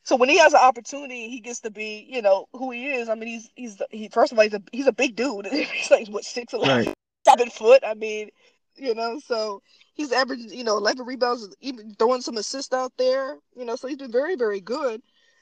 So 0.04 0.18
when 0.18 0.28
he 0.28 0.38
has 0.40 0.54
an 0.54 0.60
opportunity, 0.60 1.30
he 1.30 1.40
gets 1.40 1.62
to 1.62 1.72
be, 1.72 2.06
you 2.10 2.22
know, 2.22 2.48
who 2.54 2.72
he 2.72 2.88
is. 2.88 3.08
I 3.08 3.16
mean, 3.16 3.30
he's 3.30 3.50
he's 3.56 3.82
he 3.90 4.10
first 4.10 4.34
of 4.34 4.38
all 4.38 4.44
he's 4.44 4.54
a 4.54 4.62
he's 4.74 4.88
a 4.88 4.92
big 4.92 5.16
dude. 5.16 5.46
he's 5.52 5.90
like 5.90 6.10
what 6.10 6.26
six 6.26 6.54
eleven, 6.54 6.88
Right. 6.88 6.96
Seven 7.30 7.50
foot. 7.50 7.84
I 7.86 7.94
mean, 7.94 8.30
you 8.76 8.94
know, 8.96 9.20
so 9.20 9.62
he's 9.94 10.12
averaging, 10.12 10.52
you 10.52 10.64
know, 10.64 10.78
eleven 10.78 11.06
rebounds, 11.06 11.56
even 11.62 11.94
throwing 11.96 12.22
some 12.22 12.38
assists 12.38 12.74
out 12.74 12.94
there. 12.98 13.38
You 13.56 13.66
know, 13.66 13.76
so 13.76 13.88
he's 13.88 13.98
been 13.98 14.12
very, 14.12 14.36
very 14.36 14.62
good. 14.62 15.02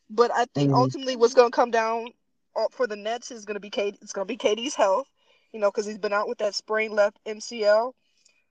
But 0.10 0.32
I 0.34 0.45
think 0.45 0.71
Mhm. 0.71 0.73
ultimately, 0.73 1.15
what's 1.15 1.34
going 1.34 1.52
to 1.52 1.56
come 1.56 1.71
down 1.71 2.08
uh, 2.56 2.65
for 2.71 2.88
the 2.88 2.95
Nets 2.95 3.32
is 3.32 3.45
going 3.45 3.56
to 3.56 3.60
be 3.62 3.69
KD. 3.69 3.97
It's 4.02 4.13
going 4.13 4.28
to 4.28 4.32
be 4.34 4.38
KD's 4.38 4.76
health. 4.76 5.08
you 5.54 5.60
know, 5.60 5.69
because 5.71 5.86
he's 5.86 5.97
been 5.97 6.13
out 6.13 6.28
with 6.28 6.39
that 6.39 6.56
sprain 6.56 6.91
left 6.91 7.19
MCL 7.26 7.95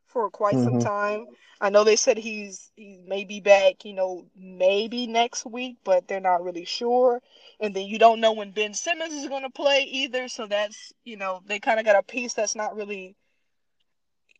for 0.06 0.30
quite 0.30 0.58
Mhm. 0.58 0.60
some 0.60 0.78
time. 0.78 1.26
I 1.60 1.70
know 1.70 1.84
they 1.84 1.96
said 1.96 2.16
he's 2.18 2.72
he 2.76 2.98
may 3.06 3.24
be 3.24 3.40
back, 3.40 3.84
you 3.84 3.92
know, 3.94 4.26
maybe 4.36 5.06
next 5.06 5.44
week, 5.46 5.76
but 5.84 6.08
they're 6.08 6.20
not 6.20 6.42
really 6.42 6.64
sure. 6.64 7.20
And 7.60 7.74
then 7.74 7.86
you 7.86 7.98
don't 7.98 8.20
know 8.20 8.32
when 8.32 8.50
Ben 8.52 8.74
Simmons 8.74 9.12
is 9.14 9.28
going 9.28 9.42
to 9.42 9.50
play 9.50 9.82
either, 9.82 10.28
so 10.28 10.46
that's 10.46 10.92
you 11.04 11.16
know 11.16 11.42
they 11.46 11.58
kind 11.60 11.78
of 11.80 11.86
got 11.86 11.96
a 11.98 12.02
piece 12.02 12.34
that's 12.34 12.54
not 12.56 12.76
really, 12.76 13.16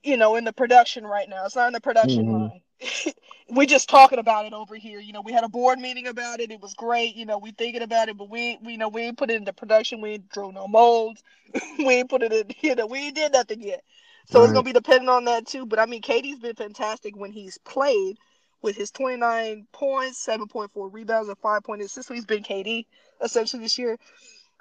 you 0.07 0.16
know, 0.16 0.37
in 0.37 0.45
the 0.45 0.53
production 0.53 1.07
right 1.07 1.29
now. 1.29 1.47
It's 1.47 1.57
not 1.57 1.69
in 1.69 1.75
the 1.75 1.81
production 1.81 2.27
Mhm. 2.27 2.31
line. 2.31 2.62
we 3.51 3.66
just 3.66 3.88
talking 3.88 4.21
about 4.21 4.47
it 4.47 4.55
over 4.55 4.77
here. 4.77 5.01
You 5.01 5.12
know, 5.12 5.23
we 5.23 5.33
had 5.33 5.45
a 5.45 5.49
board 5.49 5.79
meeting 5.81 6.09
about 6.09 6.40
it. 6.40 6.53
It 6.53 6.61
was 6.62 6.75
great. 6.75 7.16
You 7.16 7.27
know, 7.27 7.38
we 7.38 7.53
thinking 7.53 7.83
about 7.83 8.09
it, 8.09 8.16
but 8.19 8.31
we 8.31 8.59
we 8.62 8.77
know 8.77 8.88
we 8.88 9.03
ain't 9.03 9.19
put 9.19 9.31
it 9.31 9.37
into 9.37 9.53
production. 9.53 10.01
We 10.03 10.12
ain't 10.12 10.31
drew 10.31 10.53
no 10.53 10.69
molds. 10.69 11.23
we 11.79 11.95
ain't 11.95 12.11
put 12.11 12.23
it 12.23 12.33
in. 12.33 12.49
You 12.62 12.77
know, 12.77 12.87
we 12.87 12.99
ain't 13.01 13.16
did 13.16 13.33
nothing 13.33 13.62
yet. 13.62 13.83
So 14.27 14.42
it's 14.45 14.53
gonna 14.53 14.64
be 14.64 14.73
dependent 14.73 15.11
on 15.11 15.25
that 15.27 15.47
too. 15.47 15.66
But 15.66 15.81
I 15.81 15.87
mean, 15.87 16.03
KD's 16.03 16.40
been 16.40 16.57
fantastic 16.57 17.16
when 17.16 17.33
he's 17.33 17.59
played 17.59 18.19
with 18.62 18.77
his 18.77 18.90
29 18.92 19.66
points, 19.73 20.25
7.4 20.25 20.92
rebounds, 20.92 21.29
and 21.29 21.38
5 21.38 21.62
point 21.64 21.83
assists. 21.83 22.09
So 22.09 22.14
he's 22.14 22.27
been 22.27 22.42
KD 22.45 22.87
essentially 23.23 23.62
this 23.62 23.79
year. 23.79 23.99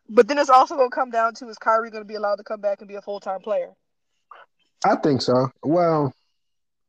But 0.10 0.28
then 0.28 0.40
it's 0.40 0.50
also 0.50 0.76
gonna 0.76 0.90
come 0.90 1.12
down 1.12 1.34
to 1.36 1.50
is 1.50 1.58
Kyrie 1.58 1.92
gonna 1.92 2.06
be 2.06 2.16
allowed 2.16 2.38
to 2.38 2.44
come 2.44 2.62
back 2.62 2.80
and 2.82 2.88
be 2.88 2.96
a 2.96 3.02
full 3.02 3.20
time 3.20 3.42
player? 3.42 3.72
I 4.84 4.96
think 4.98 5.22
so. 5.22 5.50
Well, 5.64 6.14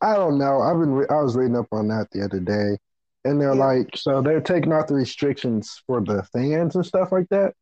I 0.03 0.15
don't 0.15 0.39
know. 0.39 0.61
I've 0.61 0.79
been 0.81 0.93
re- 0.93 1.07
I 1.11 1.23
was 1.23 1.37
reading 1.37 1.57
up 1.57 1.69
on 1.73 1.89
that 1.89 2.09
the 2.13 2.25
other 2.25 2.41
day, 2.41 2.79
and 3.25 3.41
they're 3.41 3.55
Yeah. 3.55 3.65
like, 3.67 3.97
so 3.97 4.23
they're 4.23 4.41
taking 4.41 4.73
off 4.73 4.89
the 4.89 4.95
restrictions 4.95 5.83
for 5.87 6.01
the 6.03 6.23
fans 6.33 6.77
and 6.77 6.85
stuff 6.87 7.13
like 7.13 7.29
that. 7.31 7.55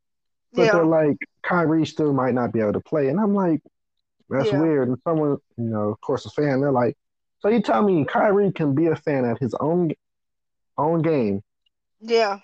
But 0.56 0.64
Yeah. 0.64 0.72
they're 0.72 0.86
like, 0.86 1.18
Kyrie 1.42 1.86
still 1.86 2.12
might 2.12 2.34
not 2.34 2.52
be 2.52 2.60
able 2.60 2.74
to 2.74 2.80
play, 2.80 3.08
and 3.08 3.20
I'm 3.20 3.34
like, 3.34 3.62
that's 4.28 4.52
Yeah. 4.52 4.60
weird. 4.60 4.88
And 4.88 4.98
someone, 5.04 5.38
you 5.56 5.64
know, 5.64 5.90
of 5.90 6.00
course, 6.00 6.26
a 6.26 6.30
fan, 6.30 6.60
they're 6.60 6.72
like, 6.72 6.96
so 7.40 7.48
you 7.48 7.62
tell 7.62 7.82
me 7.82 8.04
Kyrie 8.04 8.52
can 8.52 8.74
be 8.74 8.86
a 8.86 8.96
fan 8.96 9.24
at 9.24 9.38
his 9.38 9.54
own 9.60 9.92
own 10.78 11.02
game 11.02 11.42
Yeah. 12.00 12.40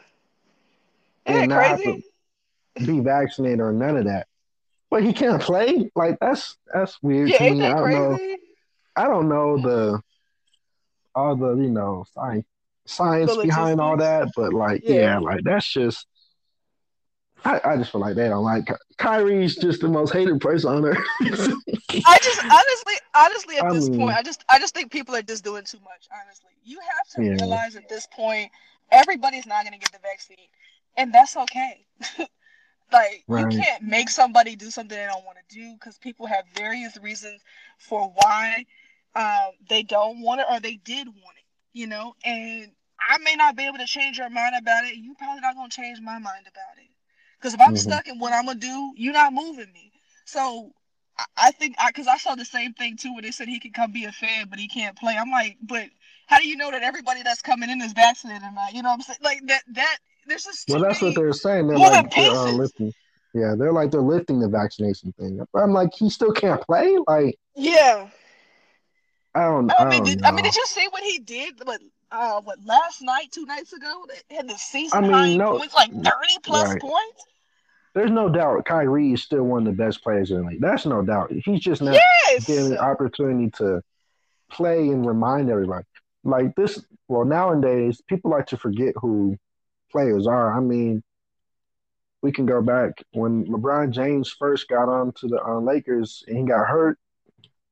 And 1.26 1.36
Isn't 1.36 1.48
not 1.48 1.62
have 1.62 1.80
crazy? 1.80 2.04
be 2.86 3.00
vaccinated 3.00 3.60
or 3.60 3.72
none 3.72 3.96
of 3.96 4.04
that, 4.04 4.26
but 4.90 5.02
he 5.04 5.12
can't 5.12 5.40
play? 5.40 5.90
Like 5.94 6.18
that's 6.20 6.56
that's 6.72 7.00
weird 7.02 7.30
Yeah, 7.30 7.38
to 7.38 7.50
me. 7.54 7.64
I 7.64 7.74
don't 7.74 7.90
know. 7.90 8.36
I 8.96 9.04
don't 9.06 9.28
know 9.28 9.58
the 9.60 10.00
all 11.14 11.36
the 11.36 11.54
you 11.56 11.70
know 11.70 12.04
science 12.12 12.46
science 12.86 13.34
The 13.36 13.42
behind 13.42 13.80
all 13.80 13.96
that, 13.96 14.28
but 14.36 14.52
like 14.52 14.82
Yeah. 14.84 14.94
yeah, 14.94 15.18
like 15.18 15.40
that's 15.44 15.70
just. 15.72 16.06
I, 17.42 17.58
I 17.64 17.76
just 17.78 17.90
feel 17.90 18.02
like 18.02 18.16
they 18.16 18.28
don't 18.28 18.44
like 18.44 18.66
Ky- 18.66 18.74
Kyrie's 18.98 19.56
just 19.56 19.80
the 19.80 19.88
most 19.88 20.12
hated 20.12 20.42
person 20.42 20.72
on 20.74 20.84
earth. 20.84 20.98
I 21.22 22.18
just 22.22 22.44
honestly, 22.44 22.94
honestly, 23.14 23.56
at 23.56 23.64
I 23.64 23.72
this 23.72 23.88
mean- 23.88 23.98
point, 23.98 24.14
I 24.14 24.22
just, 24.22 24.44
I 24.50 24.58
just 24.58 24.74
think 24.74 24.92
people 24.92 25.16
are 25.16 25.22
just 25.22 25.42
doing 25.42 25.64
too 25.64 25.78
much. 25.78 26.06
Honestly, 26.22 26.50
you 26.64 26.78
have 26.80 27.08
to 27.14 27.24
Yeah. 27.24 27.30
realize 27.42 27.76
at 27.76 27.88
this 27.88 28.06
point, 28.14 28.50
everybody's 28.90 29.46
not 29.46 29.62
going 29.64 29.72
to 29.72 29.78
get 29.78 29.90
the 29.90 30.00
vaccine, 30.00 30.36
and 30.98 31.14
that's 31.14 31.34
okay. 31.34 31.86
like 32.92 33.24
Right. 33.28 33.36
you 33.36 33.46
can't 33.48 33.82
make 33.82 34.08
somebody 34.10 34.56
do 34.56 34.70
something 34.70 34.96
they 34.96 35.06
don't 35.06 35.24
want 35.24 35.38
to 35.38 35.54
do 35.54 35.74
because 35.74 35.98
people 35.98 36.26
have 36.26 36.44
various 36.56 36.96
reasons 36.98 37.42
for 37.78 38.12
why 38.16 38.64
um, 39.14 39.52
they 39.68 39.82
don't 39.82 40.20
want 40.22 40.40
it 40.40 40.46
or 40.50 40.60
they 40.60 40.76
did 40.76 41.08
want 41.08 41.36
it. 41.38 41.44
You 41.72 41.86
know, 41.86 42.14
and 42.24 42.72
I 43.00 43.18
may 43.18 43.36
not 43.36 43.56
be 43.56 43.64
able 43.66 43.78
to 43.78 43.86
change 43.86 44.18
your 44.18 44.30
mind 44.30 44.54
about 44.58 44.84
it. 44.84 44.96
You 44.96 45.14
probably 45.14 45.40
not 45.40 45.54
going 45.56 45.70
to 45.70 45.76
change 45.76 46.00
my 46.00 46.18
mind 46.18 46.46
about 46.48 46.78
it. 46.78 46.88
Because 47.38 47.54
if 47.54 47.60
I'm 47.60 47.74
Mhm. 47.74 47.76
stuck 47.76 48.06
in 48.08 48.18
what 48.18 48.32
I'm 48.32 48.46
gonna 48.46 48.58
do, 48.58 48.92
you're 48.96 49.12
not 49.12 49.32
moving 49.32 49.72
me. 49.72 49.92
So 50.24 50.74
I- 51.18 51.26
I 51.36 51.50
think 51.52 51.76
I 51.78 51.88
because 51.88 52.06
I 52.06 52.16
saw 52.18 52.34
the 52.34 52.44
same 52.44 52.74
thing 52.74 52.96
too 52.96 53.14
when 53.14 53.22
they 53.24 53.30
said 53.30 53.48
he 53.48 53.60
could 53.60 53.74
come 53.74 53.92
be 53.92 54.04
a 54.04 54.12
fan, 54.12 54.48
but 54.48 54.58
he 54.58 54.68
can't 54.68 54.96
play. 54.96 55.16
I'm 55.16 55.30
like, 55.30 55.56
but 55.62 55.90
how 56.26 56.38
do 56.38 56.48
you 56.48 56.56
know 56.56 56.70
that 56.70 56.82
everybody 56.82 57.22
that's 57.22 57.42
coming 57.42 57.70
in 57.70 57.80
is 57.82 57.92
vaccinated 57.92 58.42
or 58.42 58.52
not? 58.52 58.74
You 58.74 58.82
know 58.82 58.90
what 58.90 58.94
I'm 58.96 59.02
saying? 59.02 59.18
Like 59.22 59.46
that 59.46 59.62
that 59.68 59.98
there's 60.26 60.44
just 60.44 60.68
well, 60.68 60.80
that's 60.80 61.00
what 61.02 61.14
they're 61.14 61.32
saying. 61.32 61.68
They're 61.68 61.78
like 61.78 62.14
they're 62.14 62.30
uh, 62.30 62.52
lifting. 62.52 62.92
Yeah, 63.34 63.54
they're 63.56 63.72
like 63.72 63.90
they're 63.90 64.00
lifting 64.00 64.40
the 64.40 64.48
vaccination 64.48 65.12
thing. 65.18 65.40
I'm 65.54 65.72
like, 65.72 65.90
he 65.94 66.10
still 66.10 66.32
can't 66.32 66.60
play. 66.62 66.96
Like 67.06 67.38
yeah. 67.54 68.08
I 69.34 69.44
don't. 69.44 69.70
I 69.70 69.84
I, 69.84 69.88
mean, 69.88 69.98
don't 69.98 70.06
did, 70.06 70.20
know. 70.22 70.28
I 70.28 70.32
mean, 70.32 70.44
did 70.44 70.56
you 70.56 70.66
see 70.66 70.86
what 70.90 71.02
he 71.04 71.18
did? 71.20 71.54
What 71.64 71.80
uh, 72.10 72.40
what 72.40 72.58
last 72.64 73.02
night, 73.02 73.30
two 73.30 73.46
nights 73.46 73.72
ago, 73.72 74.04
had 74.30 74.48
the 74.48 74.56
season 74.56 74.98
I 74.98 75.00
mean, 75.02 75.12
high 75.12 75.36
no- 75.36 75.58
points, 75.58 75.74
like 75.74 75.92
thirty 75.92 76.38
plus 76.42 76.68
Right. 76.68 76.80
points. 76.80 77.24
There's 77.94 78.10
no 78.10 78.28
doubt 78.28 78.64
Kyrie 78.66 79.12
is 79.12 79.22
still 79.22 79.42
one 79.42 79.66
of 79.66 79.76
the 79.76 79.82
best 79.82 80.02
players 80.02 80.30
in 80.30 80.38
the 80.42 80.46
league. 80.48 80.60
That's 80.60 80.86
no 80.86 81.02
doubt. 81.02 81.32
He's 81.32 81.60
just 81.60 81.82
not 81.82 81.94
Yes. 81.94 82.46
getting 82.46 82.70
the 82.70 82.78
opportunity 82.80 83.50
to 83.58 83.82
play 84.50 84.88
and 84.88 85.04
remind 85.04 85.50
everybody. 85.50 85.84
Like 86.22 86.54
this, 86.54 86.80
well, 87.08 87.24
nowadays 87.24 88.00
people 88.08 88.30
like 88.30 88.46
to 88.46 88.56
forget 88.56 88.94
who 88.96 89.36
players 89.90 90.26
are. 90.26 90.56
I 90.56 90.60
mean, 90.60 91.02
we 92.22 92.32
can 92.32 92.46
go 92.46 92.60
back 92.62 93.02
when 93.12 93.46
LeBron 93.46 93.90
James 93.90 94.30
first 94.30 94.68
got 94.68 94.88
on 94.88 95.12
to 95.12 95.28
the 95.28 95.42
uh, 95.42 95.60
Lakers 95.60 96.22
and 96.26 96.36
he 96.38 96.44
got 96.44 96.66
hurt, 96.68 96.98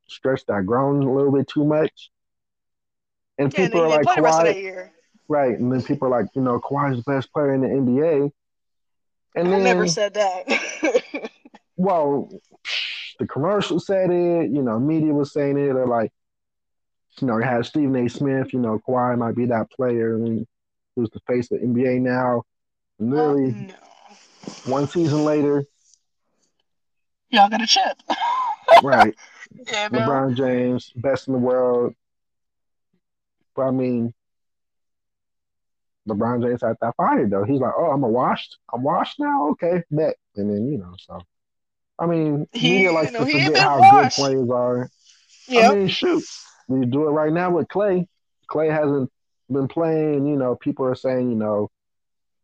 stretched 0.09 0.47
that 0.47 0.67
groin 0.67 1.03
a 1.03 1.13
little 1.13 1.33
bit 1.33 1.49
too 1.49 1.65
much, 1.65 2.11
and 3.39 3.53
Yeah, 3.53 3.65
people 3.65 3.81
he 3.81 3.87
are 3.87 3.89
like 3.91 4.07
play 4.07 4.17
the 4.17 4.23
rest 4.23 4.39
of 4.41 4.45
that 4.47 4.57
Kawhi, 4.57 4.91
right? 5.29 5.59
And 5.59 5.73
then 5.73 5.83
people 5.83 6.09
are 6.09 6.11
like, 6.23 6.29
you 6.35 6.43
know, 6.43 6.59
Kawhi's 6.61 7.03
the 7.05 7.13
best 7.13 7.33
player 7.33 7.55
in 7.55 7.61
the 7.61 7.69
NBA, 7.69 8.33
and 9.37 9.49
I 9.49 9.51
then 9.51 9.65
never 9.65 9.87
said 9.87 10.15
that. 10.15 11.31
well, 11.77 12.31
the 13.19 13.27
commercial 13.27 13.81
said 13.81 14.11
it, 14.11 14.51
you 14.51 14.63
know, 14.63 14.79
media 14.79 15.13
was 15.13 15.33
saying 15.33 15.59
it, 15.59 15.77
or 15.77 15.87
like, 15.87 16.11
you 17.21 17.27
know, 17.27 17.39
had 17.41 17.67
Stephen 17.67 17.97
A. 17.97 18.09
Smith, 18.09 18.53
you 18.53 18.61
know, 18.61 18.81
Kawhi 18.89 19.19
might 19.19 19.35
be 19.35 19.47
that 19.47 19.71
player, 19.71 20.15
and 20.15 20.47
who's 20.99 21.11
the 21.11 21.21
face 21.29 21.51
of 21.53 21.61
the 21.61 21.67
NBA 21.67 22.01
now. 22.01 22.43
And 22.99 23.13
Well, 23.13 23.31
oh, 23.31 23.37
no. 23.39 23.75
one 24.67 24.89
season 24.89 25.25
later, 25.25 25.65
Y'all 27.31 27.49
got 27.51 27.63
a 27.63 27.67
chip. 27.67 27.97
right, 28.83 29.15
yeah. 29.71 29.89
LeBron 29.91 30.35
James, 30.35 30.91
best 30.97 31.29
in 31.29 31.35
the 31.35 31.39
world. 31.39 31.95
But 33.55 33.63
I 33.67 33.71
mean, 33.71 34.13
LeBron 36.09 36.43
James 36.43 36.63
had 36.63 36.77
that 36.81 36.95
fired 36.97 37.31
though. 37.31 37.45
He's 37.45 37.61
like, 37.61 37.75
"Oh, 37.77 37.91
I'm 37.91 38.03
a 38.03 38.09
washed. 38.09 38.57
I'm 38.73 38.83
washed 38.83 39.21
now. 39.21 39.51
Okay, 39.51 39.83
bet." 39.91 40.17
And 40.37 40.51
then 40.51 40.67
you 40.73 40.79
know, 40.79 40.95
so 40.99 41.21
I 41.99 42.07
mean, 42.07 42.47
He- 42.53 42.71
media 42.73 42.89
you 42.91 42.95
likes 42.95 43.13
know, 43.13 43.21
to 43.21 43.27
forget 43.27 43.57
how 43.59 43.79
washed. 43.81 44.17
good 44.17 44.23
players 44.23 44.51
are. 44.51 44.91
Yep. 45.49 45.71
I 45.71 45.75
mean, 45.77 45.89
shoot, 45.89 46.25
we 46.67 46.87
do 46.87 47.09
it 47.09 47.11
right 47.11 47.33
now 47.33 47.51
with 47.51 47.69
Clay. 47.69 48.07
Clay 48.47 48.69
hasn't 48.69 49.11
been 49.51 49.69
playing. 49.69 50.27
You 50.27 50.37
know, 50.37 50.57
people 50.57 50.85
are 50.87 50.95
saying, 50.95 51.31
you 51.31 51.37
know, 51.37 51.71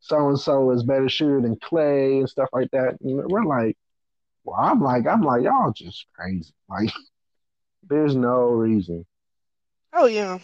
so 0.01 0.29
and 0.29 0.39
so 0.39 0.71
is 0.71 0.83
better 0.83 1.09
shooter 1.09 1.41
than 1.41 1.57
Clay 1.57 2.19
and 2.19 2.29
stuff 2.29 2.49
like 2.53 2.71
that. 2.73 2.97
You 3.01 3.17
know, 3.17 3.25
we're 3.29 3.45
like, 3.45 3.77
well, 4.45 4.59
I'm 4.59 4.81
like, 4.81 5.07
I'm 5.07 5.23
like, 5.23 5.43
y'all 5.43 5.73
just 5.73 6.07
crazy. 6.15 6.53
Like, 6.69 6.91
there's 7.87 8.17
no 8.17 8.45
reason. 8.47 9.05
oh 9.93 10.07
yeah. 10.07 10.39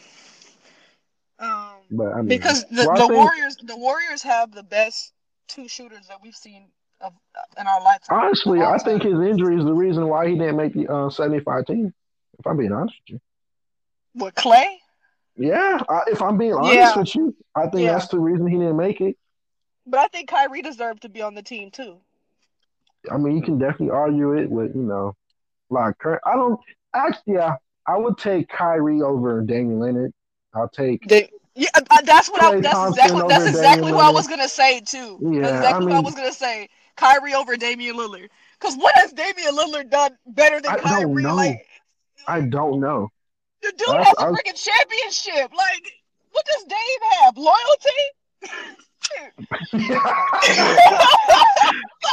Um, 1.39 1.71
But 1.91 2.13
I 2.13 2.17
mean, 2.19 2.29
because 2.29 2.67
the, 2.67 2.85
well, 2.87 2.95
the 2.97 3.09
think- 3.09 3.13
Warriors, 3.15 3.57
the 3.63 3.77
Warriors 3.77 4.23
have 4.23 4.53
the 4.53 4.63
best 4.63 5.13
two 5.49 5.67
shooters 5.67 6.07
that 6.09 6.19
we've 6.23 6.35
seen 6.35 6.69
of 7.01 7.15
in 7.59 7.67
our 7.67 7.83
lifetime. 7.83 8.21
honestly, 8.21 8.61
I 8.61 8.77
think 8.77 9.03
his 9.03 9.15
injury 9.15 9.59
is 9.59 9.65
the 9.65 9.73
reason 9.73 10.07
why 10.09 10.29
he 10.29 10.37
didn't 10.37 10.57
make 10.59 10.75
the 10.75 10.87
uh, 10.93 11.09
75 11.09 11.65
team. 11.65 11.95
If 12.39 12.47
I'm 12.47 12.59
being 12.59 12.73
honest 12.73 12.95
with 13.07 13.15
you. 13.15 13.21
What 14.13 14.35
Clay? 14.35 14.80
Yeah, 15.41 15.81
I, 15.89 16.03
if 16.09 16.21
I'm 16.21 16.37
being 16.37 16.53
honest 16.53 16.75
Yeah. 16.75 16.99
with 16.99 17.15
you, 17.15 17.35
I 17.55 17.63
think 17.69 17.87
Yeah. 17.87 17.93
that's 17.93 18.09
the 18.09 18.19
reason 18.19 18.47
he 18.47 18.59
didn't 18.59 18.77
make 18.77 19.01
it. 19.01 19.17
But 19.87 20.01
I 20.01 20.07
think 20.09 20.29
Kyrie 20.29 20.61
deserved 20.61 21.03
to 21.03 21.09
be 21.09 21.23
on 21.23 21.35
the 21.35 21.43
team 21.43 21.71
too. 21.71 21.97
I 23.11 23.17
mean, 23.17 23.37
you 23.37 23.43
can 23.43 23.59
definitely 23.59 23.91
argue 23.91 24.35
it 24.35 24.51
with, 24.51 24.75
you 24.75 24.83
know, 24.83 25.17
like 25.71 25.97
Kurt. 25.99 26.21
I 26.27 26.35
don't 26.35 26.61
actually. 26.95 27.35
Yeah, 27.35 27.57
I 27.87 27.97
would 27.97 28.19
take 28.19 28.49
Kyrie 28.51 29.01
over 29.01 29.41
Damian 29.41 29.81
Lillard. 29.81 30.13
I'll 30.55 30.69
take. 30.69 31.09
They, 31.09 31.31
yeah, 31.55 31.69
uh, 31.75 32.03
that's 32.05 32.29
what 32.29 32.43
I. 32.43 32.61
That's 32.61 32.75
Thompson 32.75 33.05
exactly. 33.05 33.29
That's 33.29 33.47
exactly 33.47 33.81
Damian 33.81 33.95
what 33.95 34.05
I 34.05 34.11
was 34.11 34.29
gonna 34.29 34.49
say 34.49 34.81
too. 34.81 35.19
Yeah, 35.23 35.41
that's 35.41 35.57
exactly 35.57 35.87
I 35.87 35.89
what 35.89 35.97
I 35.97 36.01
was 36.01 36.15
gonna 36.15 36.33
say. 36.33 36.69
Kyrie 36.97 37.35
over 37.35 37.57
Damian 37.57 37.97
Lillard. 37.97 38.29
Because 38.61 38.77
what 38.77 38.95
has 38.97 39.15
Damian 39.15 39.57
Lillard 39.57 39.89
done 39.89 40.19
better 40.27 40.61
than 40.61 40.73
I 40.73 40.77
don't 40.77 40.85
Kyrie? 40.85 41.23
know. 41.23 41.35
Like 41.35 41.67
I 42.29 42.43
don't 42.43 42.81
know. 42.81 43.09
The 43.63 43.73
dude 43.73 43.89
That's- 43.89 44.07
has 44.07 44.15
a 44.19 44.21
I 44.21 44.31
was- 44.31 44.39
freaking 44.41 44.65
championship. 44.65 45.53
Like 45.57 45.93
what 46.33 46.45
does 46.47 46.65
Dame 46.65 47.03
have? 47.21 47.37
Loyalty? 47.37 48.01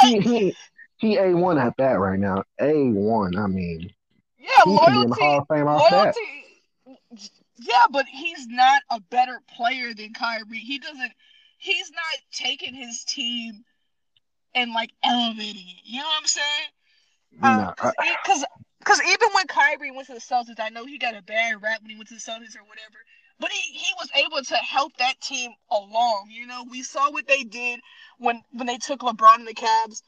he, 0.00 0.20
he, 0.20 0.54
he 0.98 1.16
a 1.18 1.34
one 1.34 1.58
at 1.58 1.74
that 1.78 1.98
right 1.98 2.18
now. 2.18 2.42
A 2.60 2.88
one. 2.90 3.36
I 3.36 3.46
mean, 3.46 3.90
yeah, 4.38 4.48
he 4.64 4.78
could 4.78 4.86
be 4.86 4.92
loyalty. 4.96 5.20
Hall 5.22 5.38
of 5.40 5.46
Fame 5.48 5.66
off 5.68 5.90
that. 5.90 6.14
Loyalty. 6.16 6.20
Yeah, 7.60 7.86
but 7.90 8.06
he's 8.06 8.46
not 8.48 8.82
a 8.90 9.00
better 9.00 9.40
player 9.56 9.92
than 9.94 10.12
Kyrie. 10.12 10.58
He 10.58 10.78
doesn't. 10.78 11.12
He's 11.58 11.90
not 11.90 12.20
taking 12.32 12.74
his 12.74 13.04
team 13.04 13.64
and 14.54 14.72
like 14.72 14.90
elevating 15.04 15.66
it. 15.68 15.80
You 15.84 15.98
know 16.00 16.04
what 16.06 16.20
I'm 16.20 16.26
saying? 16.26 16.68
No, 17.40 17.74
Because 17.76 18.42
um, 18.42 18.48
I- 18.48 18.62
because 18.80 19.00
even 19.02 19.28
when 19.34 19.46
Kyrie 19.46 19.90
went 19.90 20.06
to 20.08 20.14
the 20.14 20.20
Celtics, 20.20 20.60
I 20.60 20.70
know 20.70 20.86
he 20.86 20.98
got 20.98 21.16
a 21.16 21.22
bad 21.22 21.62
rap 21.62 21.82
when 21.82 21.90
he 21.90 21.96
went 21.96 22.08
to 22.08 22.14
the 22.14 22.20
Celtics 22.20 22.56
or 22.56 22.64
whatever. 22.64 22.98
But 23.40 23.50
he, 23.52 23.72
he 23.78 23.92
was 24.00 24.10
able 24.16 24.42
to 24.42 24.56
help 24.56 24.96
that 24.96 25.20
team 25.20 25.52
along. 25.70 26.28
You 26.30 26.46
know, 26.46 26.64
we 26.68 26.82
saw 26.82 27.10
what 27.10 27.26
they 27.26 27.44
did 27.44 27.80
when 28.18 28.42
when 28.52 28.66
they 28.66 28.78
took 28.78 29.00
LeBron 29.00 29.36
and 29.36 29.46
the 29.48 29.54
Cavs. 29.54 30.02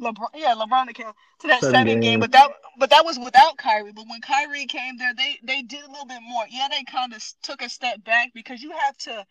LeBron, 0.00 0.28
yeah, 0.34 0.54
LeBron 0.54 0.82
and 0.82 0.88
the 0.90 0.94
Cavs 0.94 1.14
to 1.40 1.46
that 1.48 1.60
Seven 1.60 1.74
seven, 1.74 1.86
game, 2.00 2.00
games. 2.02 2.20
but 2.20 2.32
that 2.32 2.50
but 2.78 2.90
that 2.90 3.04
was 3.04 3.18
without 3.18 3.56
Kyrie. 3.56 3.92
But 3.92 4.06
when 4.08 4.20
Kyrie 4.20 4.66
came 4.66 4.96
there, 4.96 5.12
they 5.16 5.38
they 5.42 5.62
did 5.62 5.84
a 5.84 5.90
little 5.90 6.06
bit 6.06 6.20
more. 6.22 6.44
Yeah, 6.48 6.68
they 6.70 6.84
kind 6.84 7.12
of 7.12 7.22
took 7.42 7.62
a 7.62 7.68
step 7.68 8.04
back 8.04 8.30
because 8.34 8.62
you 8.62 8.72
have 8.72 8.96
to 8.98 9.26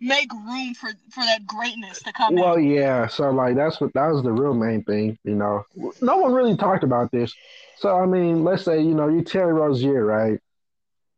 make 0.00 0.32
room 0.32 0.74
for 0.74 0.90
for 1.10 1.24
that 1.24 1.46
greatness 1.46 2.02
to 2.02 2.12
come 2.12 2.36
Well, 2.36 2.58
in. 2.58 2.64
yeah. 2.64 3.06
So 3.06 3.30
like 3.30 3.56
that's 3.56 3.80
what 3.80 3.92
that 3.94 4.08
was 4.08 4.22
the 4.22 4.32
real 4.32 4.54
main 4.54 4.82
thing. 4.84 5.18
You 5.24 5.34
know, 5.36 5.64
no 6.00 6.16
one 6.18 6.32
really 6.32 6.56
talked 6.56 6.84
about 6.84 7.10
this. 7.12 7.34
So 7.76 7.96
I 7.96 8.06
mean, 8.06 8.44
let's 8.44 8.64
say 8.64 8.80
you 8.82 8.94
know 8.94 9.08
you 9.08 9.22
Terry 9.22 9.52
Rozier, 9.52 10.04
right? 10.04 10.40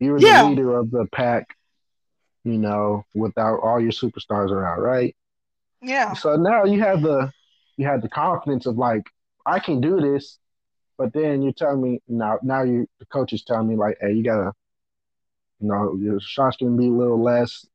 You 0.01 0.13
were 0.13 0.21
Yeah. 0.21 0.43
the 0.43 0.49
leader 0.49 0.77
of 0.77 0.91
the 0.91 1.07
pack. 1.13 1.47
You 2.45 2.59
know, 2.59 3.05
without 3.15 3.61
all 3.61 3.81
your 3.81 3.93
superstars 3.93 4.51
around, 4.51 4.81
right? 4.81 5.15
Yeah, 5.83 6.15
So 6.15 6.37
now 6.37 6.65
you 6.65 6.81
have 6.81 7.03
the 7.03 7.31
you 7.77 7.87
have 7.87 8.03
the 8.03 8.09
confidence 8.09 8.67
of 8.67 8.77
like 8.79 9.05
I 9.47 9.59
can 9.61 9.81
do 9.81 10.01
this, 10.01 10.39
but 10.99 11.13
then 11.13 11.43
you're 11.43 11.53
telling 11.53 11.83
me 11.83 12.01
now 12.09 12.39
now 12.43 12.63
you 12.63 12.87
the 13.01 13.07
coach 13.07 13.33
is 13.33 13.45
telling 13.45 13.69
me 13.69 13.77
like, 13.77 13.99
hey, 14.01 14.13
you 14.13 14.23
gotta, 14.25 14.53
you 15.61 15.69
know, 15.69 15.97
your 15.97 16.21
shots 16.21 16.57
gonna 16.57 16.77
be 16.77 16.89
a 16.89 16.91
little 16.91 17.23
less. 17.23 17.67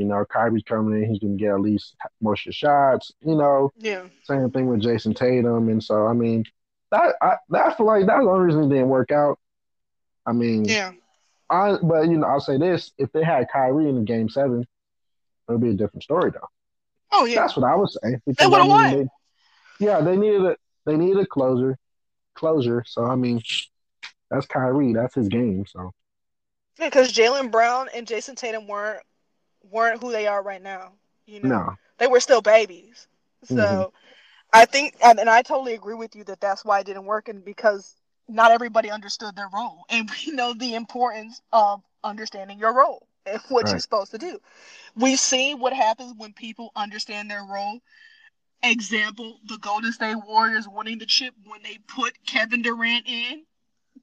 You 0.00 0.06
know, 0.06 0.24
Kyrie's 0.24 0.62
coming 0.64 1.02
in, 1.02 1.08
he's 1.10 1.18
gonna 1.20 1.34
get 1.34 1.50
at 1.52 1.60
least 1.60 1.94
most 2.20 2.46
of 2.46 2.54
shots. 2.54 3.12
You 3.24 3.34
know, 3.34 3.70
yeah, 3.76 4.04
same 4.24 4.50
thing 4.50 4.66
with 4.66 4.80
Jayson 4.80 5.14
Tatum, 5.14 5.68
and 5.68 5.82
so 5.84 6.06
I 6.06 6.14
mean, 6.14 6.44
that 6.90 7.14
I 7.20 7.36
that 7.50 7.66
I 7.66 7.74
feel 7.74 7.86
like 7.86 8.06
that's 8.06 8.24
the 8.24 8.30
only 8.30 8.46
reason 8.46 8.64
it 8.64 8.68
didn't 8.70 8.88
work 8.88 9.10
out. 9.12 9.38
I 10.26 10.32
mean, 10.32 10.64
yeah. 10.64 10.92
I 11.50 11.76
but 11.82 12.08
you 12.08 12.16
know 12.16 12.26
I'll 12.26 12.40
say 12.40 12.56
this: 12.56 12.92
if 12.96 13.12
they 13.12 13.22
had 13.22 13.46
Kyrie 13.52 13.88
in 13.88 13.96
the 13.96 14.02
game 14.02 14.28
seven, 14.28 14.62
it 14.62 15.52
would 15.52 15.60
be 15.60 15.70
a 15.70 15.74
different 15.74 16.02
story 16.02 16.30
though. 16.30 16.48
Oh 17.12 17.24
yeah. 17.26 17.40
That's 17.42 17.56
what 17.56 17.70
I 17.70 17.74
was 17.74 17.98
saying. 18.02 18.22
They 18.26 18.46
would've 18.46 18.54
I 18.54 18.62
mean, 18.62 18.70
won. 18.70 18.90
they- 18.96 19.08
yeah, 19.86 20.00
they 20.00 20.16
needed 20.16 20.44
a 20.44 20.56
they 20.86 20.96
needed 20.96 21.18
a 21.20 21.26
closer, 21.26 21.76
closure. 22.34 22.84
So 22.86 23.04
I 23.04 23.16
mean, 23.16 23.42
that's 24.30 24.46
Kyrie. 24.46 24.92
That's 24.94 25.14
his 25.14 25.28
game. 25.28 25.64
So 25.66 25.92
Because 26.78 27.12
Jaylen 27.12 27.50
Brown 27.50 27.88
and 27.94 28.06
Jayson 28.06 28.36
Tatum 28.36 28.68
weren't 28.68 29.02
weren't 29.62 30.00
who 30.00 30.12
they 30.12 30.26
are 30.26 30.42
right 30.42 30.62
now. 30.62 30.92
You 31.26 31.40
know, 31.40 31.48
no, 31.48 31.76
they 31.98 32.06
were 32.06 32.20
still 32.20 32.42
babies. 32.42 33.06
So 33.44 33.92
Mhm. 33.92 33.92
I 34.52 34.64
think, 34.66 34.96
and, 35.02 35.18
and 35.20 35.30
I 35.30 35.42
totally 35.42 35.74
agree 35.74 35.94
with 35.94 36.14
you 36.16 36.24
that 36.24 36.40
that's 36.40 36.64
why 36.64 36.80
it 36.80 36.86
didn't 36.86 37.04
work, 37.06 37.28
and 37.28 37.44
because 37.44 37.96
not 38.28 38.50
everybody 38.52 38.90
understood 38.90 39.36
their 39.36 39.48
role, 39.52 39.84
and 39.90 40.10
we 40.10 40.32
know 40.32 40.54
the 40.54 40.74
importance 40.74 41.40
of 41.52 41.82
understanding 42.04 42.58
your 42.58 42.74
role 42.74 43.06
and 43.26 43.40
what 43.48 43.72
you're 43.72 43.80
supposed 43.80 44.10
to 44.12 44.18
do. 44.18 44.38
We've 44.96 45.20
seen 45.20 45.58
what 45.60 45.72
happens 45.72 46.14
when 46.16 46.32
people 46.32 46.72
understand 46.76 47.30
their 47.30 47.44
role. 47.44 47.80
Example: 48.62 49.40
the 49.44 49.58
Golden 49.58 49.92
State 49.92 50.16
Warriors 50.26 50.66
winning 50.68 50.98
the 50.98 51.06
chip 51.06 51.34
when 51.46 51.62
they 51.62 51.78
put 51.88 52.24
Kevin 52.26 52.62
Durant 52.62 53.06
in. 53.06 53.44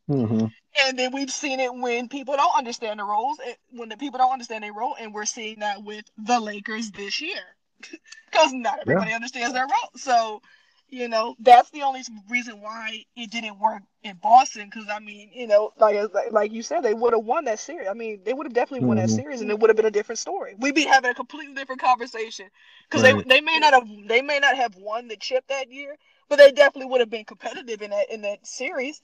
Hmm 0.07 0.47
And 0.85 0.97
then 0.97 1.11
we've 1.11 1.31
seen 1.31 1.59
it 1.59 1.73
when 1.73 2.07
people 2.07 2.35
don't 2.35 2.55
understand 2.57 2.99
the 2.99 3.03
roles, 3.03 3.39
when 3.71 3.89
the 3.89 3.97
people 3.97 4.19
don't 4.19 4.31
understand 4.31 4.63
their 4.63 4.73
role, 4.73 4.95
and 4.99 5.13
we're 5.13 5.25
seeing 5.25 5.59
that 5.59 5.83
with 5.83 6.05
the 6.17 6.39
Lakers 6.39 6.91
this 6.91 7.19
year, 7.21 7.41
because 8.31 8.53
not 8.53 8.79
everybody 8.79 9.13
understands 9.13 9.53
their 9.53 9.65
role. 9.65 9.91
So, 9.95 10.41
you 10.89 11.07
know, 11.09 11.35
that's 11.39 11.71
the 11.71 11.81
only 11.81 12.03
reason 12.29 12.61
why 12.61 13.03
it 13.15 13.31
didn't 13.31 13.59
work 13.59 13.81
in 14.03 14.17
Boston. 14.17 14.69
Because 14.71 14.87
I 14.89 14.99
mean, 14.99 15.31
you 15.33 15.47
know, 15.47 15.73
like 15.79 15.97
like- 16.31 16.51
you 16.51 16.61
said, 16.61 16.81
they 16.81 16.93
would 16.93 17.13
have 17.13 17.23
won 17.25 17.45
that 17.45 17.59
series. 17.59 17.87
I 17.89 17.93
mean, 17.93 18.21
they 18.23 18.33
would 18.33 18.45
have 18.45 18.53
definitely 18.53 18.85
won 18.85 18.97
that 18.97 19.09
Mhm. 19.09 19.09
series, 19.09 19.41
and 19.41 19.49
it 19.49 19.59
would 19.59 19.69
have 19.69 19.77
been 19.77 19.85
a 19.85 19.91
different 19.91 20.19
story. 20.19 20.55
We'd 20.59 20.75
be 20.75 20.85
having 20.85 21.09
a 21.11 21.15
completely 21.15 21.55
different 21.55 21.81
conversation 21.81 22.47
because 22.89 23.01
Right. 23.01 23.25
they 23.25 23.35
they 23.35 23.41
may 23.41 23.59
not 23.59 23.73
have 23.73 23.87
they 24.07 24.21
may 24.21 24.39
not 24.39 24.55
have 24.55 24.75
won 24.75 25.07
the 25.07 25.17
chip 25.17 25.45
that 25.47 25.71
year, 25.71 25.97
but 26.29 26.37
they 26.37 26.51
definitely 26.51 26.91
would 26.91 27.01
have 27.01 27.09
been 27.09 27.25
competitive 27.25 27.81
in 27.81 27.89
that 27.91 28.11
in 28.11 28.21
that 28.21 28.45
series. 28.45 29.01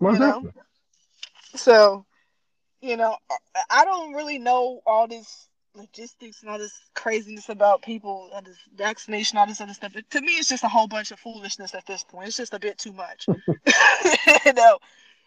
You 0.00 0.18
know? 0.18 0.50
So, 1.54 2.06
you 2.80 2.96
know, 2.96 3.16
I- 3.30 3.62
I 3.70 3.84
don't 3.84 4.12
really 4.14 4.38
know 4.38 4.80
all 4.86 5.06
this 5.06 5.48
logistics 5.74 6.42
and 6.42 6.50
all 6.50 6.58
this 6.58 6.78
craziness 6.94 7.48
about 7.48 7.82
people 7.82 8.30
and 8.34 8.46
this 8.46 8.58
vaccination, 8.74 9.38
all 9.38 9.46
this 9.46 9.60
other 9.60 9.74
stuff. 9.74 9.92
But 9.94 10.08
to 10.10 10.20
me, 10.20 10.32
it's 10.32 10.48
just 10.48 10.64
a 10.64 10.68
whole 10.68 10.86
bunch 10.86 11.10
of 11.10 11.18
foolishness 11.18 11.74
at 11.74 11.86
this 11.86 12.04
point. 12.04 12.28
It's 12.28 12.36
just 12.36 12.54
a 12.54 12.60
bit 12.60 12.78
too 12.78 12.92
much. 12.92 13.26
you 14.46 14.52
know, 14.52 14.78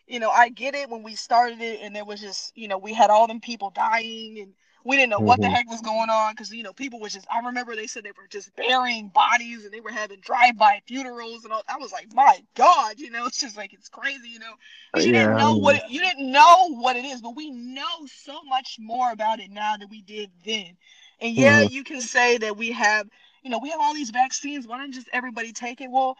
you 0.07 0.19
know, 0.19 0.29
I 0.29 0.49
get 0.49 0.75
it 0.75 0.89
when 0.89 1.03
we 1.03 1.15
started 1.15 1.61
it, 1.61 1.81
and 1.81 1.95
there 1.95 2.05
was 2.05 2.21
just, 2.21 2.55
you 2.55 2.67
know, 2.67 2.77
we 2.77 2.93
had 2.93 3.09
all 3.09 3.27
them 3.27 3.41
people 3.41 3.71
dying, 3.71 4.39
and 4.39 4.53
we 4.87 4.97
didn't 4.97 5.11
know 5.11 5.21
what 5.21 5.41
the 5.41 5.49
Mhm. 5.49 5.51
heck 5.51 5.69
was 5.69 5.81
going 5.81 6.09
on 6.09 6.33
because 6.33 6.53
you 6.53 6.63
know 6.63 6.73
people 6.73 7.01
was 7.01 7.13
just. 7.13 7.27
I 7.31 7.41
remember 7.47 7.75
they 7.75 7.87
said 7.87 8.03
they 8.05 8.11
were 8.11 8.27
just 8.29 8.55
burying 8.57 9.09
bodies 9.09 9.65
and 9.65 9.73
they 9.73 9.81
were 9.81 9.91
having 9.91 10.21
drive-by 10.21 10.81
funerals 10.87 11.45
and 11.45 11.53
all. 11.53 11.63
I 11.69 11.77
was 11.77 11.93
like, 11.93 12.13
my 12.15 12.39
God, 12.55 12.99
you 12.99 13.11
know, 13.11 13.27
it's 13.27 13.41
just 13.41 13.57
like 13.57 13.73
it's 13.73 13.89
crazy, 13.89 14.29
you 14.29 14.39
know. 14.39 14.53
you 15.01 15.13
Yeah, 15.13 15.13
didn't 15.13 15.37
know 15.37 15.55
what 15.55 15.77
it, 15.77 15.83
you 15.89 16.01
didn't 16.01 16.31
know 16.31 16.69
what 16.75 16.97
it 16.97 17.05
is, 17.05 17.21
but 17.21 17.35
we 17.37 17.51
know 17.51 18.07
so 18.07 18.43
much 18.45 18.77
more 18.79 19.11
about 19.11 19.41
it 19.41 19.51
now 19.51 19.77
than 19.77 19.89
we 19.89 20.03
did 20.03 20.31
then. 20.45 20.77
And 21.21 21.35
yeah, 21.35 21.61
Mhm. 21.61 21.69
you 21.69 21.83
can 21.85 22.01
say 22.01 22.39
that 22.39 22.57
we 22.57 22.71
have, 22.73 23.07
you 23.43 23.51
know, 23.51 23.59
we 23.59 23.71
have 23.71 23.81
all 23.81 23.95
these 23.95 24.11
vaccines. 24.11 24.67
Why 24.67 24.79
don't 24.79 24.93
just 24.93 25.09
everybody 25.13 25.53
take 25.53 25.81
it? 25.81 25.91
Well, 25.91 26.17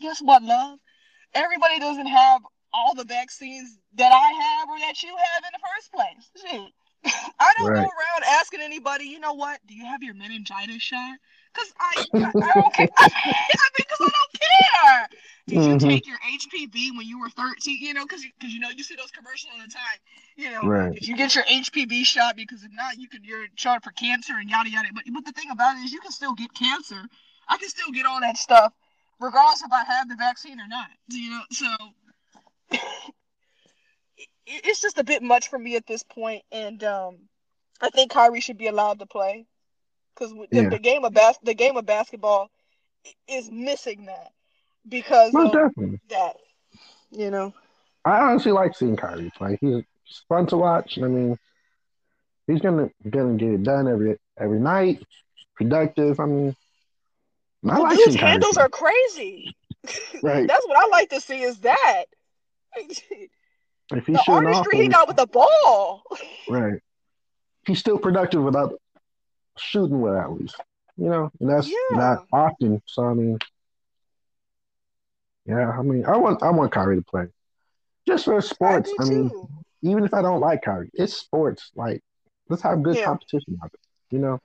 guess 0.00 0.20
what, 0.20 0.42
love? 0.42 0.78
Everybody 1.34 1.78
doesn't 1.80 2.06
have 2.08 2.42
all 2.74 2.94
the 2.94 3.04
vaccines 3.04 3.78
that 3.96 4.12
I 4.12 4.32
have 4.44 4.68
or 4.70 4.78
that 4.80 5.02
you 5.02 5.10
have 5.10 5.44
in 5.44 5.52
the 5.52 5.60
first 5.76 5.92
place. 5.92 6.50
Shit. 6.52 6.72
I 7.40 7.52
don't 7.58 7.74
go 7.74 7.82
around 7.82 8.24
asking 8.40 8.60
anybody, 8.62 9.04
you 9.06 9.20
know 9.20 9.34
what? 9.34 9.60
Do 9.66 9.74
you 9.74 9.84
have 9.86 10.02
your 10.02 10.14
meningitis 10.14 10.82
shot? 10.82 11.18
Because 11.54 11.72
I, 11.80 12.06
I, 12.22 12.32
I 12.42 12.54
don't 12.54 12.74
care. 12.74 12.86
I 12.98 13.68
mean, 13.78 13.86
because 13.88 13.98
I 14.00 14.10
don't 14.12 14.32
care. 14.40 15.08
Did 15.48 15.64
you 15.64 15.76
Mhm. 15.76 15.80
take 15.80 16.06
your 16.06 16.18
HPV 16.18 16.96
when 16.96 17.06
you 17.06 17.20
were 17.20 17.30
13? 17.30 17.78
You 17.80 17.94
know, 17.94 18.04
because 18.04 18.24
because 18.38 18.52
you 18.52 18.60
know 18.60 18.70
you 18.70 18.82
see 18.82 18.96
those 18.96 19.10
commercials 19.10 19.52
all 19.54 19.62
the 19.62 19.72
time. 19.72 19.98
You 20.36 20.50
know, 20.50 20.68
Right. 20.68 20.92
did 20.92 21.06
you 21.06 21.16
get 21.16 21.34
your 21.34 21.44
HPV 21.44 22.04
shot? 22.04 22.36
Because 22.36 22.64
if 22.64 22.72
not, 22.72 22.98
you 22.98 23.08
could 23.08 23.24
you're 23.24 23.46
charged 23.56 23.84
for 23.84 23.92
cancer 23.92 24.34
and 24.38 24.50
yada 24.50 24.70
yada. 24.70 24.88
But 24.94 25.04
but 25.12 25.24
the 25.24 25.32
thing 25.32 25.50
about 25.50 25.76
it 25.76 25.80
is, 25.84 25.92
you 25.92 26.00
can 26.00 26.12
still 26.12 26.34
get 26.34 26.52
cancer. 26.54 27.02
I 27.48 27.56
can 27.58 27.68
still 27.68 27.92
get 27.92 28.06
all 28.06 28.20
that 28.20 28.36
stuff, 28.36 28.72
regardless 29.20 29.62
if 29.62 29.72
I 29.72 29.84
have 29.84 30.08
the 30.08 30.16
vaccine 30.16 30.60
or 30.60 30.68
not. 30.68 30.88
Do 31.08 31.20
you 31.20 31.30
know, 31.30 31.42
so 31.50 31.66
it's 34.64 34.80
just 34.80 34.98
a 34.98 35.04
bit 35.04 35.22
much 35.22 35.48
for 35.48 35.58
me 35.58 35.76
at 35.76 35.86
this 35.86 36.02
point, 36.02 36.42
and 36.52 36.82
um, 36.84 37.16
I 37.80 37.90
think 37.90 38.10
Kyrie 38.10 38.40
should 38.40 38.58
be 38.58 38.66
allowed 38.68 38.98
to 39.00 39.06
play 39.06 39.46
because 40.14 40.32
the, 40.32 40.46
Yeah. 40.50 40.68
the 40.68 40.78
game 40.78 41.04
of 41.04 41.12
bas- 41.14 41.38
the 41.42 41.54
game 41.54 41.76
of 41.76 41.86
basketball 41.86 42.50
is 43.28 43.50
missing 43.50 44.06
that 44.06 44.32
because 44.88 45.32
Most 45.32 45.54
of 45.54 45.70
definitely. 45.70 46.00
that. 46.10 46.36
You 47.10 47.30
know. 47.30 47.54
I 48.04 48.20
honestly 48.20 48.52
like 48.52 48.76
seeing 48.76 48.96
Kyrie 48.96 49.32
play. 49.36 49.58
He's 49.60 49.82
fun 50.28 50.46
to 50.48 50.56
watch. 50.56 50.98
I 51.02 51.06
mean, 51.08 51.36
he's 52.46 52.60
gonna 52.60 52.90
gonna 53.08 53.34
get 53.36 53.48
it 53.50 53.62
done 53.62 53.88
every 53.88 54.16
every 54.38 54.60
night. 54.60 55.02
Productive. 55.56 56.20
I 56.20 56.26
mean, 56.26 56.56
I 57.68 57.78
like 57.78 57.96
dude's 57.96 58.14
handles 58.16 58.54
play. 58.56 58.64
are 58.64 58.68
crazy. 58.68 59.54
Right. 60.22 60.48
That's 60.48 60.66
what 60.66 60.76
I 60.76 60.88
like 60.88 61.10
to 61.10 61.20
see 61.20 61.42
is 61.42 61.58
that. 61.60 62.04
If 63.92 64.06
he's 64.06 64.16
the 64.16 64.22
shooting 64.22 64.48
off, 64.48 64.66
he 64.72 64.88
got 64.88 65.06
with 65.08 65.16
the 65.16 65.26
ball. 65.26 66.02
right. 66.48 66.80
He's 67.66 67.78
still 67.78 67.98
productive 67.98 68.42
without 68.42 68.74
shooting 69.56 70.00
well, 70.00 70.16
at 70.18 70.32
least. 70.32 70.56
You 70.96 71.08
know, 71.10 71.30
and 71.40 71.50
that's 71.50 71.68
Yeah. 71.68 71.74
not 71.92 72.26
often. 72.32 72.82
So 72.86 73.04
I 73.04 73.14
mean, 73.14 73.38
yeah. 75.44 75.70
I 75.70 75.82
mean, 75.82 76.04
I 76.04 76.16
want 76.16 76.42
I 76.42 76.50
want 76.50 76.72
Kyrie 76.72 76.96
to 76.96 77.02
play, 77.02 77.26
just 78.06 78.24
for 78.24 78.40
sports. 78.40 78.90
do 78.90 78.96
I, 79.00 79.04
mean, 79.04 79.30
too. 79.30 79.48
even 79.82 80.04
if 80.04 80.14
I 80.14 80.22
don't 80.22 80.40
like 80.40 80.62
Kyrie, 80.62 80.90
it's 80.94 81.14
sports. 81.14 81.70
Like, 81.74 82.02
let's 82.48 82.62
have 82.62 82.82
good 82.82 82.96
Yeah. 82.96 83.04
competition 83.04 83.58
out 83.62 83.70
there. 83.72 83.80
You 84.10 84.18
know. 84.26 84.40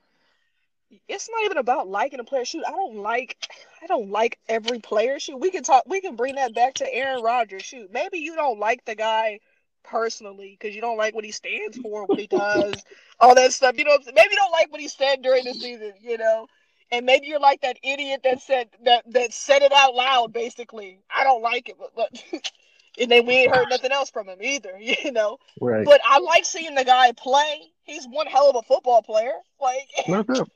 It's 1.08 1.28
not 1.30 1.44
even 1.44 1.58
about 1.58 1.88
liking 1.88 2.20
a 2.20 2.24
player 2.24 2.44
shoot. 2.44 2.64
I 2.66 2.70
don't 2.70 2.96
like 2.96 3.36
I 3.82 3.86
don't 3.86 4.10
like 4.10 4.38
every 4.48 4.78
player 4.78 5.18
shoot. 5.18 5.38
We 5.38 5.50
can 5.50 5.62
talk 5.62 5.84
we 5.86 6.00
can 6.00 6.16
bring 6.16 6.36
that 6.36 6.54
back 6.54 6.74
to 6.74 6.94
Aaron 6.94 7.22
Rodgers 7.22 7.62
shoot. 7.62 7.92
Maybe 7.92 8.18
you 8.18 8.34
don't 8.34 8.58
like 8.58 8.84
the 8.84 8.94
guy 8.94 9.40
personally 9.84 10.56
because 10.58 10.74
you 10.74 10.80
don't 10.80 10.96
like 10.96 11.14
what 11.14 11.24
he 11.24 11.32
stands 11.32 11.76
for, 11.78 12.06
what 12.06 12.18
he 12.18 12.26
does, 12.26 12.74
all 13.20 13.34
that 13.34 13.52
stuff. 13.52 13.76
You 13.78 13.84
know, 13.84 13.90
what 13.90 14.00
I'm 14.00 14.04
saying? 14.04 14.14
maybe 14.16 14.32
you 14.32 14.36
don't 14.36 14.52
like 14.52 14.70
what 14.70 14.80
he 14.80 14.88
said 14.88 15.22
during 15.22 15.44
the 15.44 15.54
season, 15.54 15.94
you 16.00 16.18
know. 16.18 16.46
And 16.90 17.06
maybe 17.06 17.26
you're 17.26 17.40
like 17.40 17.62
that 17.62 17.78
idiot 17.82 18.20
that 18.24 18.42
said 18.42 18.68
that 18.84 19.04
that 19.12 19.32
said 19.32 19.62
it 19.62 19.72
out 19.72 19.94
loud 19.94 20.32
basically. 20.32 20.98
I 21.14 21.24
don't 21.24 21.42
like 21.42 21.68
it, 21.68 21.76
but, 21.78 21.90
but 21.96 22.22
and 22.98 23.10
then 23.10 23.26
we 23.26 23.34
ain't 23.34 23.54
heard 23.54 23.68
nothing 23.70 23.92
else 23.92 24.10
from 24.10 24.28
him 24.28 24.38
either, 24.42 24.76
you 24.80 25.12
know. 25.12 25.38
Right. 25.60 25.84
But 25.84 26.00
I 26.04 26.18
like 26.18 26.44
seeing 26.44 26.74
the 26.74 26.84
guy 26.84 27.12
play. 27.12 27.62
He's 27.84 28.06
one 28.06 28.26
hell 28.26 28.50
of 28.50 28.56
a 28.56 28.62
football 28.62 29.02
player. 29.02 29.34
Like. 29.60 29.88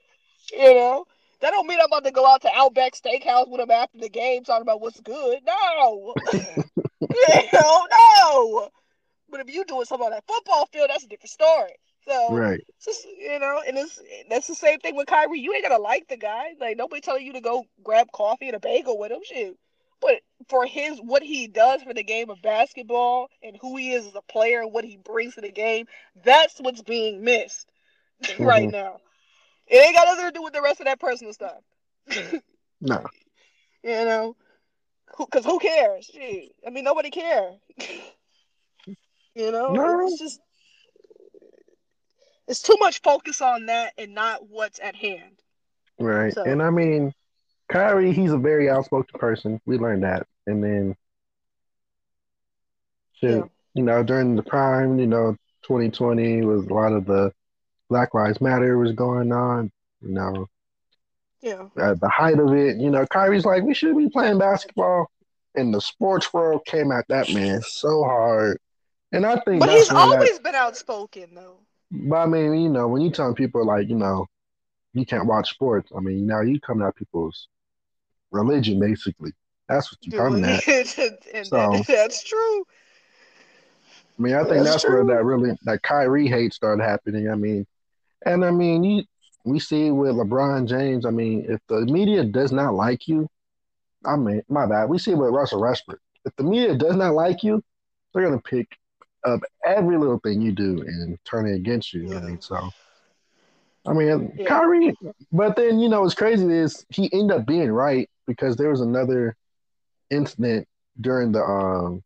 you 0.52 0.74
know 0.74 1.04
That 1.40 1.50
don't 1.50 1.66
mean 1.66 1.78
I'm 1.80 1.86
about 1.86 2.04
to 2.04 2.10
go 2.10 2.26
out 2.26 2.42
to 2.42 2.50
Outback 2.54 2.94
Steakhouse 2.94 3.48
with 3.48 3.60
him 3.60 3.70
after 3.70 3.98
the 3.98 4.08
game 4.08 4.44
talking 4.44 4.62
about 4.62 4.80
what's 4.80 5.00
good. 5.00 5.40
No. 5.46 6.14
Hell 7.50 7.86
no. 7.90 8.68
But 9.28 9.40
if 9.40 9.52
you 9.52 9.64
doing 9.64 9.84
something 9.84 10.06
on 10.06 10.12
that 10.12 10.24
football 10.26 10.66
field, 10.72 10.90
that's 10.90 11.04
a 11.04 11.08
different 11.08 11.30
story. 11.30 11.72
So 12.06 12.36
Right. 12.36 12.64
just 12.84 13.04
you 13.04 13.38
know, 13.38 13.62
and 13.66 13.76
it's 13.76 14.00
that's 14.30 14.46
the 14.46 14.54
same 14.54 14.78
thing 14.78 14.94
with 14.94 15.08
Kyrie. 15.08 15.40
You 15.40 15.52
ain't 15.54 15.64
gonna 15.64 15.82
like 15.82 16.06
the 16.08 16.16
guy. 16.16 16.54
Like 16.60 16.76
nobody 16.76 17.00
telling 17.00 17.26
you 17.26 17.32
to 17.32 17.40
go 17.40 17.64
grab 17.82 18.12
coffee 18.12 18.46
and 18.46 18.56
a 18.56 18.60
bagel 18.60 18.98
with 18.98 19.10
him. 19.10 19.20
Shoot. 19.24 19.58
But 20.00 20.20
for 20.48 20.66
his 20.66 20.98
what 20.98 21.22
he 21.22 21.48
does 21.48 21.82
for 21.82 21.94
the 21.94 22.04
game 22.04 22.30
of 22.30 22.40
basketball 22.42 23.28
and 23.42 23.56
who 23.60 23.76
he 23.76 23.92
is 23.92 24.06
as 24.06 24.14
a 24.14 24.22
player 24.22 24.60
and 24.60 24.72
what 24.72 24.84
he 24.84 24.98
brings 24.98 25.34
to 25.34 25.40
the 25.40 25.50
game, 25.50 25.86
that's 26.24 26.60
what's 26.60 26.82
being 26.82 27.24
missed 27.24 27.68
mm-hmm. 28.22 28.44
right 28.44 28.70
now. 28.70 29.00
It 29.66 29.76
ain't 29.84 29.94
got 29.96 30.06
nothing 30.06 30.26
to 30.26 30.30
do 30.32 30.42
with 30.42 30.52
the 30.52 30.62
rest 30.62 30.80
of 30.80 30.86
that 30.86 31.00
personal 31.00 31.32
stuff. 31.32 31.58
No. 32.80 33.04
You 33.84 33.92
know, 34.04 34.36
because 35.16 35.44
who 35.44 35.60
cares? 35.60 36.06
Shoot. 36.12 36.50
I 36.66 36.70
mean, 36.70 36.82
nobody 36.82 37.08
care. 37.10 37.52
you 38.86 39.52
know, 39.52 39.72
No. 39.72 40.06
it's 40.08 40.18
just 40.18 40.40
it's 42.48 42.62
too 42.62 42.76
much 42.80 43.00
focus 43.02 43.40
on 43.40 43.66
that 43.66 43.92
and 43.96 44.12
not 44.12 44.48
what's 44.48 44.80
at 44.80 44.96
hand. 44.96 45.40
Right. 46.00 46.32
So- 46.34 46.42
And 46.42 46.60
I 46.60 46.70
mean, 46.70 47.12
Kyrie, 47.68 48.12
he's 48.12 48.32
a 48.32 48.38
very 48.38 48.68
outspoken 48.68 49.20
person. 49.20 49.60
We 49.66 49.78
learned 49.78 50.02
that. 50.02 50.26
And 50.48 50.64
then, 50.64 50.96
shit, 53.20 53.36
Yeah. 53.36 53.42
you 53.74 53.82
know, 53.84 54.02
during 54.02 54.34
the 54.34 54.42
prime, 54.42 54.98
you 54.98 55.06
know, 55.06 55.36
2020 55.62 56.42
was 56.42 56.66
a 56.66 56.74
lot 56.74 56.92
of 56.92 57.06
the 57.06 57.32
Black 57.88 58.14
Lives 58.14 58.40
Matter 58.40 58.78
was 58.78 58.92
going 58.92 59.32
on. 59.32 59.70
You 60.02 60.12
know, 60.12 60.46
Yeah, 61.40 61.68
at 61.78 62.00
the 62.00 62.08
height 62.08 62.38
of 62.38 62.52
it, 62.52 62.76
you 62.76 62.90
know, 62.90 63.06
Kyrie's 63.06 63.44
like, 63.46 63.62
we 63.62 63.74
should 63.74 63.96
be 63.96 64.08
playing 64.08 64.38
basketball. 64.38 65.10
And 65.54 65.72
the 65.72 65.80
sports 65.80 66.32
world 66.34 66.66
came 66.66 66.92
at 66.92 67.06
that 67.08 67.32
man 67.32 67.62
so 67.62 68.04
hard. 68.04 68.58
And 69.12 69.24
I 69.24 69.36
think 69.40 69.60
but 69.60 69.70
he's 69.70 69.88
when 69.88 69.96
that- 70.10 70.18
always 70.18 70.38
been 70.38 70.54
outspoken 70.54 71.34
though. 71.34 71.60
But 71.90 72.16
I 72.16 72.26
mean, 72.26 72.60
you 72.60 72.68
know, 72.68 72.88
when 72.88 73.00
you 73.00 73.10
telling 73.10 73.34
people 73.34 73.64
like, 73.64 73.88
you 73.88 73.94
know, 73.94 74.26
you 74.92 75.06
can't 75.06 75.26
watch 75.26 75.50
sports, 75.50 75.90
I 75.96 76.00
mean, 76.00 76.26
now 76.26 76.40
you 76.42 76.60
coming 76.60 76.86
at 76.86 76.94
people's 76.96 77.48
religion 78.32 78.78
basically. 78.80 79.32
That's 79.68 79.90
what 79.90 79.98
you're 80.02 80.22
coming 80.22 80.44
at. 80.44 80.66
and 81.34 81.46
So- 81.46 81.56
that, 81.72 81.84
that's 81.86 82.22
true. 82.22 82.64
I 84.18 84.22
mean, 84.22 84.34
I 84.34 84.44
think 84.44 84.64
That's 84.64 84.70
that's, 84.70 84.84
where 84.88 85.04
that 85.04 85.24
really 85.24 85.56
that 85.64 85.82
Kyrie 85.82 86.26
hate 86.28 86.54
started 86.54 86.82
happening. 86.82 87.28
I 87.30 87.34
mean, 87.34 87.66
and 88.26 88.44
I 88.44 88.50
mean, 88.50 88.84
you, 88.84 89.04
we 89.44 89.58
see 89.60 89.90
with 89.90 90.10
LeBron 90.16 90.68
James. 90.68 91.06
I 91.06 91.10
mean, 91.10 91.46
if 91.48 91.60
the 91.68 91.86
media 91.86 92.24
does 92.24 92.52
not 92.52 92.74
like 92.74 93.08
you, 93.08 93.28
I 94.04 94.16
mean, 94.16 94.42
my 94.48 94.66
bad. 94.66 94.88
We 94.88 94.98
see 94.98 95.14
with 95.14 95.30
Russell 95.30 95.60
Westbrook. 95.62 96.00
If 96.24 96.34
the 96.36 96.42
media 96.44 96.74
does 96.74 96.96
not 96.96 97.14
like 97.14 97.42
you, 97.42 97.62
they're 98.12 98.24
gonna 98.24 98.42
pick 98.42 98.76
up 99.24 99.40
every 99.64 99.96
little 99.96 100.18
thing 100.18 100.40
you 100.42 100.52
do 100.52 100.82
and 100.82 101.18
turn 101.24 101.46
it 101.46 101.54
against 101.54 101.94
you. 101.94 102.14
I 102.16 102.20
mean, 102.20 102.40
so. 102.40 102.68
I 103.86 103.92
mean, 103.92 104.32
Yeah. 104.36 104.46
Kyrie, 104.46 104.96
but 105.30 105.54
then 105.54 105.78
you 105.78 105.88
know 105.88 106.02
what's 106.02 106.14
crazy 106.14 106.44
is 106.52 106.84
he 106.88 107.08
ended 107.12 107.38
up 107.38 107.46
being 107.46 107.70
right 107.70 108.10
because 108.26 108.56
there 108.56 108.70
was 108.70 108.80
another 108.80 109.36
incident 110.10 110.66
during 111.00 111.30
the 111.30 111.42
um 111.42 112.02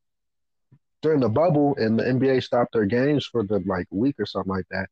during 1.01 1.21
the 1.21 1.29
bubble 1.29 1.75
and 1.77 1.99
the 1.99 2.05
NBA 2.05 2.43
stopped 2.43 2.75
their 2.75 2.85
games 2.85 3.25
for 3.25 3.43
the 3.43 3.61
like 3.61 3.87
week 3.91 4.17
or 4.19 4.27
something 4.27 4.53
like 4.53 4.67
that. 4.71 4.91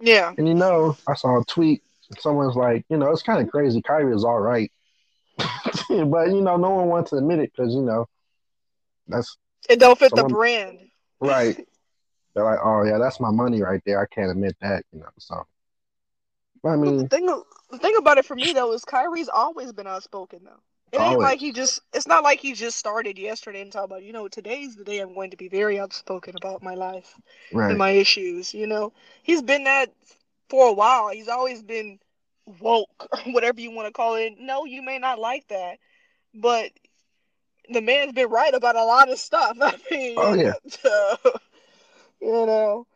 Yeah, 0.00 0.34
And 0.36 0.48
you 0.48 0.54
know, 0.54 0.96
I 1.06 1.14
saw 1.14 1.40
a 1.40 1.44
tweet. 1.44 1.82
Someone's 2.18 2.56
like, 2.56 2.84
you 2.88 2.96
know, 2.96 3.10
it's 3.10 3.22
kind 3.22 3.42
of 3.44 3.50
crazy. 3.50 3.82
Kyrie 3.82 4.14
is 4.14 4.24
all 4.24 4.40
right, 4.40 4.70
but 5.38 6.28
you 6.30 6.40
know, 6.42 6.56
no 6.56 6.70
one 6.70 6.88
wants 6.88 7.10
to 7.10 7.16
admit 7.16 7.40
it 7.40 7.52
because 7.56 7.74
you 7.74 7.82
know, 7.82 8.06
that's 9.08 9.36
it 9.68 9.78
don't 9.78 9.98
fit 9.98 10.14
the 10.14 10.24
brand. 10.24 10.78
right. 11.20 11.58
They're 12.34 12.44
like, 12.44 12.58
oh 12.64 12.84
yeah, 12.84 12.98
that's 12.98 13.20
my 13.20 13.30
money 13.30 13.62
right 13.62 13.80
there. 13.86 14.00
I 14.00 14.06
can't 14.06 14.30
admit 14.30 14.56
that, 14.60 14.84
you 14.92 15.00
know. 15.00 15.08
So, 15.18 15.46
but 16.62 16.70
I 16.70 16.76
But 16.82 16.96
the 16.96 17.04
mean, 17.04 17.08
thing, 17.08 17.26
the 17.26 17.78
thing 17.78 17.96
about 17.96 18.18
it 18.18 18.24
for 18.24 18.36
me 18.36 18.52
though 18.52 18.72
is 18.72 18.84
Kyrie's 18.84 19.28
always 19.28 19.72
been 19.72 19.86
outspoken 19.86 20.44
though. 20.44 20.60
It 20.94 21.00
ain't 21.00 21.20
like 21.20 21.40
he 21.40 21.50
just. 21.50 21.80
It's 21.92 22.06
not 22.06 22.22
like 22.22 22.38
he 22.38 22.52
just 22.52 22.78
started 22.78 23.18
yesterday 23.18 23.60
and 23.62 23.72
talk 23.72 23.84
about. 23.84 24.04
You 24.04 24.12
know, 24.12 24.28
today's 24.28 24.76
the 24.76 24.84
day 24.84 25.00
I'm 25.00 25.12
going 25.12 25.30
to 25.32 25.36
be 25.36 25.48
very 25.48 25.80
outspoken 25.80 26.36
about 26.36 26.62
my 26.62 26.74
life 26.74 27.18
right, 27.52 27.70
and 27.70 27.78
my 27.78 27.90
issues. 27.90 28.54
You 28.54 28.68
know, 28.68 28.92
he's 29.24 29.42
been 29.42 29.64
that 29.64 29.92
for 30.48 30.68
a 30.68 30.72
while. 30.72 31.08
He's 31.08 31.28
always 31.28 31.64
been 31.64 31.98
woke, 32.60 33.08
whatever 33.26 33.60
you 33.60 33.72
want 33.72 33.88
to 33.88 33.92
call 33.92 34.14
it. 34.14 34.34
No, 34.38 34.66
you 34.66 34.82
may 34.82 35.00
not 35.00 35.18
like 35.18 35.48
that, 35.48 35.78
but 36.32 36.70
the 37.68 37.80
man's 37.80 38.12
been 38.12 38.30
right 38.30 38.54
about 38.54 38.76
a 38.76 38.84
lot 38.84 39.10
of 39.10 39.18
stuff. 39.18 39.56
I 39.60 39.76
mean, 39.90 40.16
Oh, 40.16 40.34
yeah. 40.34 40.52
so, 40.68 41.16
you 42.20 42.46
know. 42.46 42.86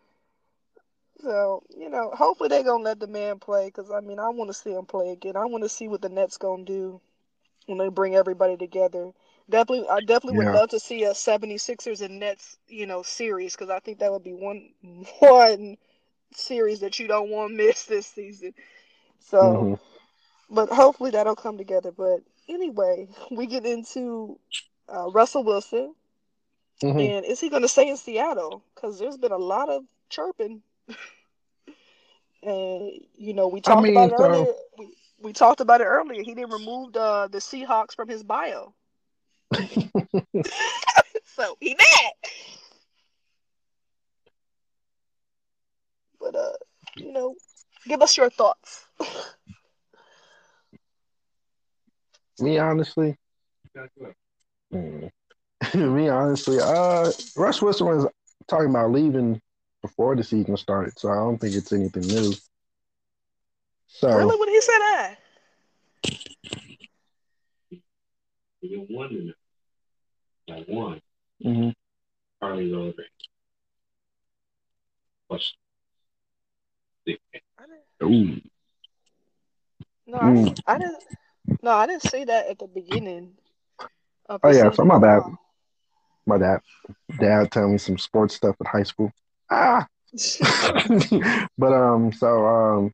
So 1.21 1.65
you 1.77 1.91
know, 1.91 2.13
hopefully 2.17 2.49
they're 2.49 2.63
gonna 2.63 2.85
let 2.85 3.01
the 3.01 3.09
man 3.09 3.41
play 3.41 3.67
because 3.67 3.91
I 3.91 4.01
mean 4.01 4.21
I 4.21 4.29
want 4.29 4.51
to 4.51 4.55
see 4.55 4.71
him 4.71 4.87
play 4.87 5.11
again. 5.11 5.37
I 5.37 5.47
want 5.47 5.65
to 5.65 5.69
see 5.69 5.89
what 5.89 6.01
the 6.01 6.09
Nets 6.09 6.39
gonna 6.39 6.65
do 6.65 7.01
when 7.69 7.79
they 7.79 7.89
bring 7.89 8.17
everybody 8.17 8.57
together. 8.57 9.13
Definitely, 9.51 9.89
I 9.89 10.01
definitely 10.01 10.39
would 10.39 10.49
love 10.49 10.71
to 10.71 10.81
see 10.81 11.05
a 11.05 11.15
76ers 11.15 12.03
and 12.03 12.19
Nets 12.21 12.59
you 12.69 12.87
know 12.87 13.03
series 13.03 13.55
because 13.55 13.71
I 13.71 13.81
think 13.81 14.01
that 14.01 14.13
would 14.13 14.25
be 14.25 14.35
one 14.35 14.71
one 15.21 15.77
series 16.33 16.81
that 16.81 16.99
you 16.99 17.09
don't 17.09 17.31
want 17.31 17.51
to 17.53 17.57
miss 17.57 17.85
this 17.85 18.07
season. 18.07 18.55
So, 19.21 19.39
Mhm. 19.43 19.81
but 20.51 20.71
hopefully 20.71 21.11
that'll 21.13 21.37
come 21.37 21.59
together. 21.59 21.93
But 21.93 22.21
anyway, 22.49 23.09
we 23.31 23.47
get 23.47 23.67
into 23.67 24.39
uh, 24.89 25.11
Russell 25.11 25.45
Wilson. 25.45 25.95
Mhm. 26.83 27.01
And 27.01 27.25
is 27.27 27.41
he 27.41 27.49
going 27.51 27.63
to 27.63 27.69
stay 27.69 27.89
in 27.89 27.97
Seattle? 27.97 28.63
Because 28.75 28.99
there's 28.99 29.17
been 29.19 29.33
a 29.33 29.37
lot 29.39 29.69
of 29.69 29.85
chirping. 30.11 30.63
and 32.43 32.93
you 33.17 33.35
know, 33.35 33.49
we 33.49 33.61
I 33.61 33.63
talked 33.63 33.83
mean, 33.83 33.93
about 33.93 34.11
it 34.13 34.19
so- 34.19 34.25
earlier. 34.25 34.53
We, 34.79 34.95
we 35.21 35.33
talked 35.33 35.61
about 35.61 35.81
it 35.81 35.85
earlier. 35.85 36.23
He 36.23 36.35
didn't 36.35 36.53
remove 36.53 36.93
the 36.93 37.29
the 37.31 37.39
Seahawks 37.39 37.95
from 37.95 38.09
his 38.09 38.23
bio, 38.23 38.75
so 41.25 41.57
he 41.61 41.75
mad. 41.75 42.13
But 46.21 46.35
uh, 46.35 46.53
you 46.97 47.13
know, 47.13 47.35
give 47.87 48.03
us 48.03 48.17
your 48.17 48.31
thoughts. 48.31 48.87
Me 52.41 52.59
honestly, 52.59 53.17
Mm. 54.73 55.11
me 55.75 56.09
honestly, 56.09 56.59
uh, 56.61 57.11
Russ 57.37 57.61
Wilson 57.63 57.87
was 57.87 58.07
talking 58.47 58.71
about 58.71 58.91
leaving 58.93 59.41
before 59.83 60.15
the 60.15 60.23
season 60.23 60.57
started, 60.57 60.99
so 60.99 61.11
I 61.11 61.17
don't 61.17 61.39
think 61.39 61.55
it's 61.55 61.73
anything 61.73 62.03
new. 62.03 62.33
So 63.89 64.09
Really, 64.09 64.37
when 64.39 64.49
he 64.49 64.61
said 64.61 64.79
that? 64.79 65.17
You 68.61 68.87
won 68.91 69.11
in 69.11 69.29
it. 69.31 69.37
I 70.53 70.65
won. 70.69 71.01
mhm. 71.45 71.75
Harley 72.41 72.67
Logan. 72.67 73.05
Plus, 75.29 75.55
the 77.07 77.19
I 77.59 77.65
didn't, 78.01 78.15
Ooh. 78.15 78.41
no, 80.07 80.19
I 80.19 80.33
Mm. 80.33 80.35
didn't, 80.35 80.61
I 80.67 80.79
didn't. 80.79 81.05
No, 81.63 81.71
I 81.73 81.87
didn't 81.87 82.03
say 82.03 82.25
that 82.25 82.47
at 82.49 82.59
the 82.59 82.67
beginning. 82.69 83.35
Of 84.27 84.43
Oh, 84.43 84.49
the 84.49 84.55
yeah, 84.55 84.71
so 84.71 84.85
my 84.85 84.97
at 84.97 85.01
bad. 85.01 85.23
my 86.27 86.39
dad, 86.39 86.61
dad 87.19 87.51
telling 87.51 87.73
me 87.73 87.79
some 87.79 87.99
sports 87.99 88.35
stuff 88.35 88.57
in 88.61 88.67
high 88.67 88.83
school. 88.85 89.11
Ah. 89.51 89.87
but 91.59 91.73
um, 91.73 92.13
so 92.13 92.47
um, 92.47 92.93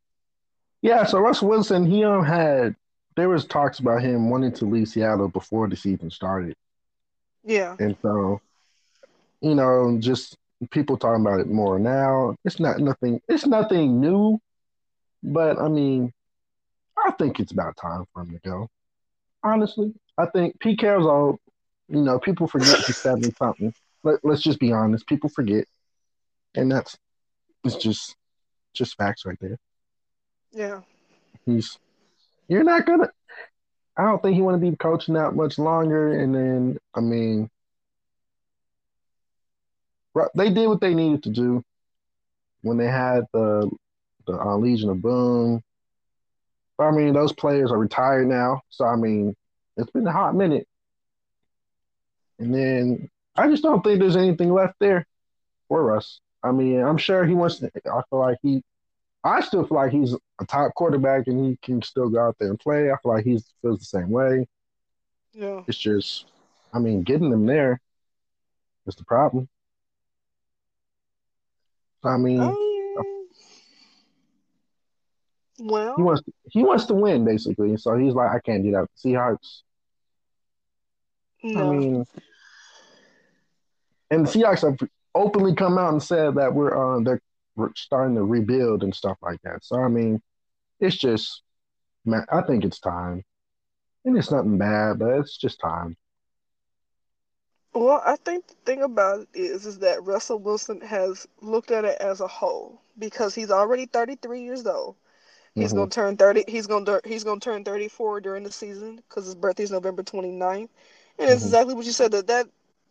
yeah. 0.84 1.04
So 1.04 1.18
Russell 1.18 1.48
Wilson, 1.48 1.86
he 1.86 2.04
um 2.04 2.22
had 2.24 2.76
there 3.16 3.28
was 3.30 3.46
talks 3.46 3.78
about 3.78 4.02
him 4.02 4.28
wanting 4.28 4.52
to 4.52 4.66
leave 4.66 4.88
Seattle 4.88 5.28
before 5.28 5.66
the 5.66 5.76
season 5.76 6.10
started, 6.10 6.54
yeah, 7.42 7.74
and 7.80 7.96
so 8.02 8.40
you 9.40 9.54
know, 9.54 9.96
just 9.98 10.36
people 10.70 10.96
talking 10.96 11.24
about 11.24 11.40
it 11.40 11.48
more 11.48 11.78
now. 11.78 12.36
It's 12.44 12.60
not 12.60 12.78
nothing. 12.78 13.20
It's 13.28 13.46
nothing 13.46 14.00
new, 14.00 14.38
but 15.22 15.58
I 15.58 15.68
mean, 15.68 16.12
I 16.96 17.12
think 17.12 17.40
it's 17.40 17.52
about 17.52 17.76
time 17.76 18.04
for 18.12 18.22
him 18.22 18.32
to 18.32 18.38
go. 18.48 18.68
Honestly, 19.42 19.94
I 20.18 20.26
think 20.26 20.60
Pete 20.60 20.78
Carroll's 20.78 21.06
old. 21.06 21.38
You 21.88 22.02
know, 22.02 22.18
people 22.18 22.46
forget 22.46 22.78
he's 22.86 22.98
seventy 22.98 23.32
something. 23.38 23.72
Let, 24.02 24.20
let's 24.22 24.42
just 24.42 24.60
be 24.60 24.72
honest. 24.72 25.06
People 25.06 25.30
forget, 25.30 25.66
and 26.54 26.70
that's 26.70 26.96
it's 27.64 27.76
just 27.76 28.16
just 28.74 28.96
facts 28.96 29.24
right 29.26 29.38
there. 29.40 29.58
Yeah. 30.54 30.80
He's 31.44 31.78
you're 32.48 32.64
not 32.64 32.86
gonna. 32.86 33.10
I 33.96 34.04
don't 34.04 34.22
think 34.22 34.34
he 34.34 34.42
want 34.42 34.60
to 34.60 34.70
be 34.70 34.76
coaching 34.76 35.14
that 35.14 35.34
much 35.34 35.58
longer. 35.58 36.18
And 36.18 36.34
then 36.34 36.78
I 36.94 37.00
mean, 37.00 37.50
they 40.34 40.50
did 40.50 40.66
what 40.66 40.80
they 40.80 40.94
needed 40.94 41.22
to 41.24 41.30
do 41.30 41.62
when 42.62 42.78
they 42.78 42.86
had 42.86 43.24
the 43.32 43.70
the 44.26 44.40
uh, 44.40 44.56
Legion 44.56 44.90
of 44.90 45.02
Boom. 45.02 45.62
I 46.78 46.90
mean, 46.90 47.12
those 47.12 47.32
players 47.32 47.70
are 47.70 47.78
retired 47.78 48.26
now, 48.26 48.62
so 48.68 48.84
I 48.84 48.96
mean, 48.96 49.34
it's 49.76 49.90
been 49.90 50.06
a 50.06 50.12
hot 50.12 50.34
minute. 50.34 50.66
And 52.38 52.52
then 52.52 53.10
I 53.36 53.48
just 53.48 53.62
don't 53.62 53.82
think 53.82 54.00
there's 54.00 54.16
anything 54.16 54.52
left 54.52 54.74
there 54.80 55.06
for 55.68 55.96
us. 55.96 56.20
I 56.42 56.50
mean, 56.52 56.80
I'm 56.80 56.98
sure 56.98 57.24
he 57.24 57.34
wants 57.34 57.58
to. 57.58 57.70
I 57.86 58.02
feel 58.10 58.18
like 58.18 58.38
he. 58.42 58.62
I 59.24 59.40
still 59.40 59.66
feel 59.66 59.78
like 59.78 59.90
he's 59.90 60.12
a 60.12 60.44
top 60.46 60.74
quarterback 60.74 61.26
and 61.26 61.46
he 61.46 61.58
can 61.62 61.80
still 61.80 62.10
go 62.10 62.20
out 62.20 62.36
there 62.38 62.50
and 62.50 62.60
play. 62.60 62.90
I 62.90 62.96
feel 63.02 63.12
like 63.14 63.24
he 63.24 63.40
feels 63.62 63.78
the 63.78 63.84
same 63.86 64.10
way. 64.10 64.46
Yeah. 65.32 65.62
It's 65.66 65.78
just, 65.78 66.26
I 66.74 66.78
mean, 66.78 67.02
getting 67.02 67.30
them 67.30 67.46
there 67.46 67.80
is 68.86 68.94
the 68.96 69.04
problem. 69.04 69.48
I 72.04 72.18
mean, 72.18 72.40
Um, 72.40 72.56
well, 75.60 75.94
he 75.96 76.02
wants 76.02 76.22
he 76.50 76.62
wants 76.62 76.84
to 76.86 76.94
win 76.94 77.24
basically. 77.24 77.76
So 77.78 77.96
he's 77.96 78.12
like, 78.12 78.30
I 78.30 78.40
can't 78.40 78.62
do 78.62 78.72
that. 78.72 78.88
Seahawks. 79.02 79.62
no. 81.42 81.72
I 81.72 81.76
mean, 81.76 82.04
and 84.10 84.26
the 84.26 84.30
Seahawks 84.30 84.62
have 84.62 84.78
openly 85.14 85.54
come 85.54 85.78
out 85.78 85.92
and 85.92 86.02
said 86.02 86.34
that 86.34 86.52
we're 86.52 86.74
uh 86.76 87.00
they're 87.00 87.22
starting 87.76 88.14
to 88.16 88.24
rebuild 88.24 88.82
and 88.82 88.94
stuff 88.94 89.16
like 89.22 89.40
that. 89.42 89.64
So 89.64 89.76
I 89.80 89.88
mean, 89.88 90.20
it's 90.80 90.96
just, 90.96 91.42
man, 92.04 92.24
I 92.30 92.40
think 92.42 92.64
it's 92.64 92.80
time, 92.80 93.22
and 94.04 94.16
it's 94.16 94.30
nothing 94.30 94.58
bad, 94.58 94.98
but 94.98 95.18
it's 95.18 95.36
just 95.38 95.60
time. 95.60 95.96
Well, 97.74 98.02
I 98.04 98.16
think 98.16 98.46
the 98.48 98.54
thing 98.64 98.82
about 98.82 99.20
it 99.20 99.28
is, 99.34 99.66
is 99.66 99.78
that 99.80 100.02
Russell 100.04 100.38
Wilson 100.38 100.80
has 100.80 101.26
looked 101.40 101.70
at 101.70 101.84
it 101.84 101.98
as 102.00 102.20
a 102.20 102.26
whole 102.26 102.80
because 102.98 103.34
he's 103.34 103.50
already 103.50 103.86
33 103.86 104.42
years 104.42 104.66
old. 104.66 104.96
He's 105.54 105.72
Mhm. 105.72 105.74
gonna 105.74 105.90
turn 105.90 106.16
30. 106.16 106.44
He's 106.48 106.66
gonna 106.66 107.00
he's 107.04 107.24
gonna 107.24 107.40
turn 107.40 107.64
34 107.64 108.20
during 108.20 108.44
the 108.44 108.52
season 108.52 108.96
because 108.96 109.24
his 109.26 109.34
birthday's 109.34 109.70
November 109.70 110.02
29th. 110.02 110.70
And 111.18 111.30
it's 111.30 111.42
Mhm. 111.42 111.44
exactly 111.44 111.74
what 111.74 111.86
you 111.86 111.92
said 111.92 112.12
that 112.12 112.26
that 112.28 112.48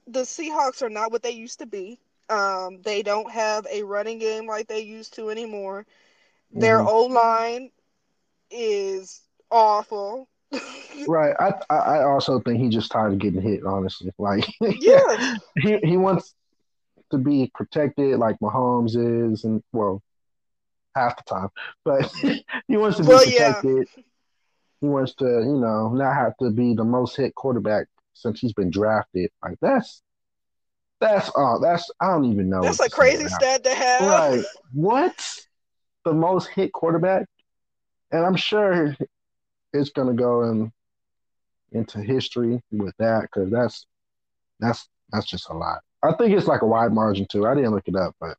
the 0.07 0.21
Seahawks 0.21 0.81
are 0.81 0.89
not 0.89 1.11
what 1.11 1.23
they 1.23 1.31
used 1.31 1.59
to 1.59 1.65
be. 1.65 1.99
Um, 2.29 2.81
they 2.81 3.03
don't 3.03 3.29
have 3.31 3.67
a 3.71 3.83
running 3.83 4.19
game 4.19 4.47
like 4.47 4.67
they 4.67 4.81
used 4.81 5.13
to 5.15 5.29
anymore. 5.29 5.85
Their 6.51 6.79
Mhm. 6.79 6.87
O 6.87 7.05
line 7.05 7.71
is 8.51 9.21
awful. 9.51 10.27
Right. 11.07 11.35
I 11.39 11.53
I 11.69 12.03
also 12.03 12.39
think 12.39 12.59
he 12.59 12.69
just 12.69 12.91
tired 12.91 13.13
of 13.13 13.19
getting 13.19 13.41
hit. 13.41 13.65
Honestly, 13.65 14.11
like 14.17 14.45
yeah, 14.59 15.01
he 15.61 15.77
he 15.79 15.97
wants 15.97 16.33
to 17.11 17.17
be 17.17 17.51
protected 17.53 18.17
like 18.19 18.39
Mahomes 18.39 18.95
is, 18.95 19.43
and 19.43 19.61
well, 19.73 20.01
half 20.95 21.17
the 21.17 21.23
time, 21.23 21.49
but 21.83 22.05
he 22.67 22.77
wants 22.77 22.97
to 22.97 23.03
be 23.03 23.09
Well, 23.09 23.25
yeah. 23.25 23.61
protected. 23.61 23.87
He 24.81 24.87
wants 24.87 25.15
to, 25.15 25.25
you 25.25 25.57
know, 25.59 25.89
not 25.89 26.13
have 26.13 26.37
to 26.41 26.51
be 26.51 26.73
the 26.73 26.83
most 26.83 27.15
hit 27.15 27.35
quarterback 27.35 27.87
since 28.13 28.39
he's 28.39 28.53
been 28.53 28.69
drafted. 28.69 29.29
Like 29.43 29.57
that's 29.61 30.01
that's 31.03 31.31
uh 31.37 31.59
that's 31.59 31.91
I 32.01 32.07
don't 32.11 32.25
even 32.31 32.49
know. 32.49 32.77
that's 32.77 32.79
a 32.79 32.89
crazy 32.89 33.27
stat 33.29 33.63
to 33.65 33.75
have. 33.75 34.25
Right. 34.29 34.45
What? 34.73 35.15
The 36.05 36.13
most 36.13 36.49
hit 36.49 36.73
quarterback? 36.73 37.27
And 38.11 38.25
I'm 38.25 38.35
sure 38.35 38.95
it's 39.73 39.89
gonna 39.91 40.13
go 40.13 40.43
in 40.49 40.71
into 41.71 42.01
history 42.01 42.61
with 42.71 42.95
that 42.99 43.23
because 43.23 43.51
that's 43.51 43.85
that's 44.59 44.89
that's 45.11 45.27
just 45.27 45.49
a 45.49 45.53
lot. 45.53 45.79
I 46.03 46.13
think 46.13 46.35
it's 46.35 46.47
like 46.47 46.61
a 46.61 46.67
wide 46.67 46.93
margin 46.93 47.27
too. 47.29 47.47
I 47.47 47.55
didn't 47.55 47.71
look 47.73 47.87
it 47.87 47.95
up, 47.95 48.15
but 48.19 48.37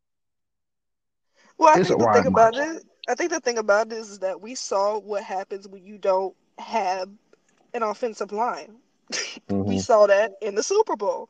Well, 1.58 1.72
I 1.74 1.78
It's 1.78 1.90
think 1.90 1.96
a 1.96 1.98
the 1.98 2.06
wide 2.06 2.24
thing 2.24 2.26
about 2.26 2.56
margin. 2.56 2.58
it, 2.58 2.84
I 3.08 3.14
think 3.14 3.30
the 3.30 3.40
thing 3.40 3.58
about 3.58 3.88
it 3.88 3.92
is 3.94 4.20
that 4.20 4.40
we 4.40 4.54
saw 4.54 4.98
what 4.98 5.22
happens 5.24 5.68
when 5.68 5.84
you 5.84 5.98
don't 5.98 6.34
have 6.58 7.08
an 7.74 7.82
offensive 7.82 8.32
line. 8.32 8.76
We 9.64 9.78
mhm, 9.78 9.78
saw 9.78 10.06
that 10.06 10.32
in 10.40 10.54
the 10.54 10.62
Super 10.62 10.96
Bowl. 10.96 11.28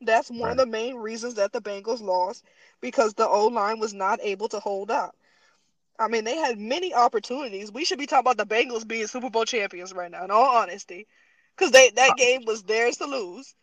That's 0.00 0.30
one 0.30 0.50
of 0.50 0.56
the 0.56 0.66
main 0.66 0.96
reasons 0.96 1.34
that 1.34 1.52
the 1.52 1.60
Bengals 1.60 2.00
lost 2.00 2.44
because 2.80 3.14
the 3.14 3.26
O 3.28 3.46
line 3.48 3.78
was 3.78 3.94
not 3.94 4.20
able 4.22 4.48
to 4.48 4.60
hold 4.60 4.90
up. 4.90 5.16
I 5.98 6.08
mean, 6.08 6.24
they 6.24 6.36
had 6.36 6.58
many 6.58 6.94
opportunities. 6.94 7.70
We 7.72 7.84
should 7.84 7.98
be 7.98 8.06
talking 8.06 8.30
about 8.30 8.36
the 8.38 8.46
Bengals 8.54 8.86
being 8.86 9.06
Super 9.06 9.30
Bowl 9.30 9.44
champions 9.44 9.92
right 9.92 10.10
now, 10.10 10.24
in 10.24 10.30
all 10.30 10.56
honesty, 10.56 11.06
because 11.56 11.70
they 11.72 11.90
that 11.90 12.14
uh, 12.14 12.16
game 12.16 12.44
was 12.46 12.62
theirs 12.64 12.96
to 12.98 13.06
lose. 13.06 13.54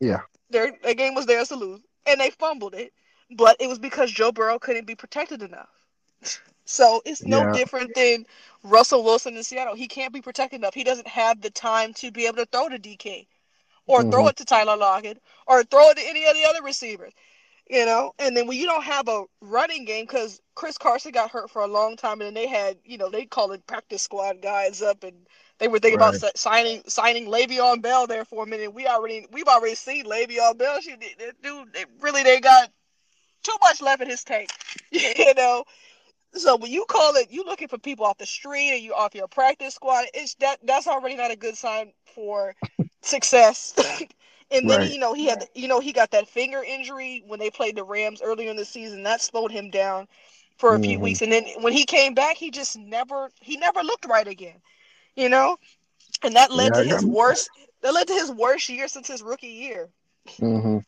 yeah, 0.00 0.20
Their 0.50 0.72
that 0.82 0.96
game 0.96 1.14
was 1.14 1.26
theirs 1.26 1.48
to 1.48 1.56
lose, 1.56 1.82
and 2.06 2.20
they 2.20 2.30
fumbled 2.30 2.74
it, 2.74 2.92
but 3.30 3.56
it 3.60 3.66
was 3.68 3.78
because 3.78 4.10
Joe 4.12 4.32
Burrow 4.32 4.58
couldn't 4.58 4.86
be 4.86 4.94
protected 4.94 5.42
enough. 5.42 5.68
So 6.64 7.02
it's 7.04 7.24
no 7.24 7.44
Yeah. 7.44 7.46
different 7.46 7.94
than 7.94 8.26
Russell 8.62 9.02
Wilson 9.04 9.36
in 9.36 9.42
Seattle. 9.44 9.74
He 9.74 9.88
can't 9.88 10.12
be 10.12 10.20
protected 10.20 10.60
enough. 10.60 10.74
He 10.74 10.84
doesn't 10.84 11.08
have 11.08 11.40
the 11.40 11.50
time 11.50 11.92
to 11.94 12.10
be 12.10 12.26
able 12.26 12.36
to 12.36 12.46
throw 12.46 12.68
to 12.68 12.78
DK, 12.78 13.26
or 13.86 14.04
throw 14.04 14.26
Mhm. 14.26 14.28
it 14.28 14.36
to 14.36 14.44
Tyler 14.44 14.76
Lockett, 14.76 15.22
or 15.46 15.62
throw 15.64 15.90
it 15.90 15.96
to 15.98 16.08
any 16.08 16.24
of 16.26 16.34
the 16.34 16.44
other 16.44 16.62
receivers. 16.62 17.12
You 17.68 17.84
know, 17.84 18.12
and 18.18 18.36
then 18.36 18.46
when 18.46 18.58
you 18.58 18.66
don't 18.66 18.84
have 18.84 19.08
a 19.08 19.24
running 19.40 19.84
game, 19.84 20.04
because 20.06 20.40
Chris 20.54 20.78
Carson 20.78 21.12
got 21.12 21.30
hurt 21.30 21.50
for 21.50 21.62
a 21.62 21.66
long 21.66 21.96
time, 21.96 22.20
and 22.20 22.22
then 22.28 22.34
they 22.34 22.46
had, 22.46 22.78
you 22.84 22.96
know, 22.96 23.10
they 23.10 23.24
called 23.26 23.52
it 23.52 23.66
practice 23.66 24.02
squad 24.02 24.40
guys 24.40 24.82
up, 24.82 25.02
and 25.02 25.26
they 25.58 25.66
were 25.68 25.78
thinking 25.80 25.96
about 25.96 26.14
Right. 26.14 26.20
si- 26.20 26.30
signing 26.36 26.82
signing 26.86 27.26
Le'Veon 27.26 27.82
Bell 27.82 28.06
there 28.06 28.24
for 28.24 28.44
a 28.44 28.46
minute. 28.46 28.72
We 28.72 28.86
already 28.86 29.26
we've 29.32 29.48
already 29.48 29.74
seen 29.74 30.04
Le'Veon 30.04 30.56
Bell. 30.58 30.80
She, 30.80 30.96
dude, 31.42 31.72
they 31.72 31.84
really 32.00 32.22
they 32.22 32.40
got 32.40 32.70
too 33.42 33.56
much 33.62 33.80
left 33.80 34.02
in 34.02 34.08
his 34.08 34.24
tank, 34.24 34.50
you 34.90 35.34
know. 35.34 35.64
So 36.36 36.56
when 36.56 36.70
you 36.72 36.84
call 36.88 37.16
it, 37.16 37.30
you 37.30 37.44
looking 37.44 37.68
for 37.68 37.78
people 37.78 38.06
off 38.06 38.18
the 38.18 38.26
street 38.26 38.70
and 38.72 38.82
you 38.82 38.94
off 38.94 39.14
your 39.14 39.28
practice 39.28 39.74
squad. 39.74 40.06
It's 40.14 40.34
that 40.36 40.58
that's 40.64 40.86
already 40.86 41.16
not 41.16 41.30
a 41.30 41.36
good 41.36 41.56
sign 41.56 41.92
for 42.04 42.54
success. 43.02 43.74
and 44.50 44.68
then 44.68 44.80
Right. 44.80 44.90
you 44.90 44.98
know 44.98 45.14
he 45.14 45.26
had 45.26 45.44
you 45.54 45.68
know 45.68 45.80
he 45.80 45.92
got 45.92 46.10
that 46.12 46.28
finger 46.28 46.62
injury 46.62 47.22
when 47.26 47.38
they 47.40 47.50
played 47.50 47.76
the 47.76 47.84
Rams 47.84 48.22
earlier 48.22 48.50
in 48.50 48.56
the 48.56 48.64
season. 48.64 49.02
That 49.04 49.20
slowed 49.20 49.52
him 49.52 49.70
down 49.70 50.08
for 50.56 50.74
a 50.74 50.80
few 50.80 50.98
Mhm. 50.98 51.00
weeks. 51.00 51.22
And 51.22 51.32
then 51.32 51.44
when 51.60 51.72
he 51.72 51.84
came 51.84 52.14
back, 52.14 52.36
he 52.36 52.50
just 52.50 52.76
never 52.78 53.30
he 53.40 53.56
never 53.56 53.82
looked 53.82 54.06
right 54.06 54.28
again. 54.28 54.60
You 55.16 55.28
know, 55.28 55.56
and 56.22 56.34
that 56.36 56.50
led 56.52 56.72
Yeah, 56.72 56.76
to 56.76 56.84
his 56.84 57.04
worst. 57.04 57.50
That 57.82 57.94
led 57.94 58.08
to 58.08 58.14
his 58.14 58.30
worst 58.30 58.68
year 58.68 58.88
since 58.88 59.08
his 59.08 59.22
rookie 59.22 59.48
year. 59.48 59.90
hmm 60.40 60.78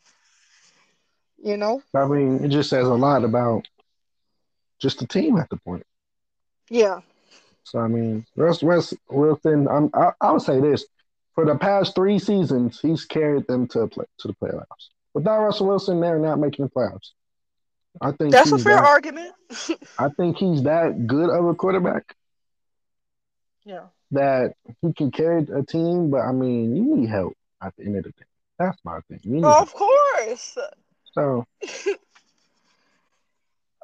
You 1.43 1.57
know. 1.57 1.83
I 1.95 2.07
mean, 2.07 2.45
it 2.45 2.49
just 2.49 2.71
says 2.71 2.87
a 2.87 2.95
lot 2.95 3.25
about 3.25 3.69
just 4.81 4.99
the 5.01 5.07
team 5.07 5.37
at 5.39 5.49
the 5.51 5.57
point. 5.59 5.85
Yeah. 6.71 7.01
So 7.65 7.79
I 7.79 7.89
mean, 7.89 8.25
Russ, 8.37 8.63
Russ 8.63 8.95
Wilson. 9.11 9.69
I'm, 9.69 9.91
I 9.95 10.13
I 10.21 10.33
would 10.33 10.43
say 10.43 10.61
this: 10.61 10.87
for 11.35 11.45
the 11.45 11.57
past 11.57 11.95
three 11.95 12.19
seasons, 12.19 12.81
he's 12.81 13.05
carried 13.05 13.47
them 13.47 13.67
to 13.69 13.87
play, 13.89 14.07
to 14.21 14.29
the 14.29 14.35
playoffs. 14.35 14.89
Without 15.15 15.43
Russell 15.43 15.67
Wilson, 15.69 16.01
they're 16.01 16.19
not 16.19 16.39
making 16.39 16.65
the 16.67 16.71
playoffs. 16.71 17.11
I 18.01 18.13
think 18.13 18.31
That's 18.31 18.53
a 18.53 18.59
fair 18.59 18.77
that, 18.77 18.85
argument. 18.85 19.33
I 19.99 20.09
think 20.11 20.37
he's 20.37 20.63
that 20.63 21.07
good 21.07 21.31
of 21.31 21.45
a 21.47 21.55
quarterback 21.55 22.15
Yeah. 23.65 23.87
that 24.13 24.55
he 24.83 24.93
can 24.93 25.11
carry 25.11 25.43
a 25.43 25.63
team. 25.63 26.11
But 26.11 26.21
I 26.21 26.33
mean, 26.33 26.77
you 26.77 26.97
need 26.97 27.09
help 27.09 27.35
at 27.63 27.75
the 27.77 27.85
end 27.85 27.97
of 27.97 28.05
the 28.05 28.11
day. 28.11 28.25
That's 28.59 28.79
my 28.85 29.01
thing. 29.09 29.21
You 29.25 29.33
need 29.33 29.45
Of 29.45 29.73
course. 29.75 30.57
so 31.13 31.45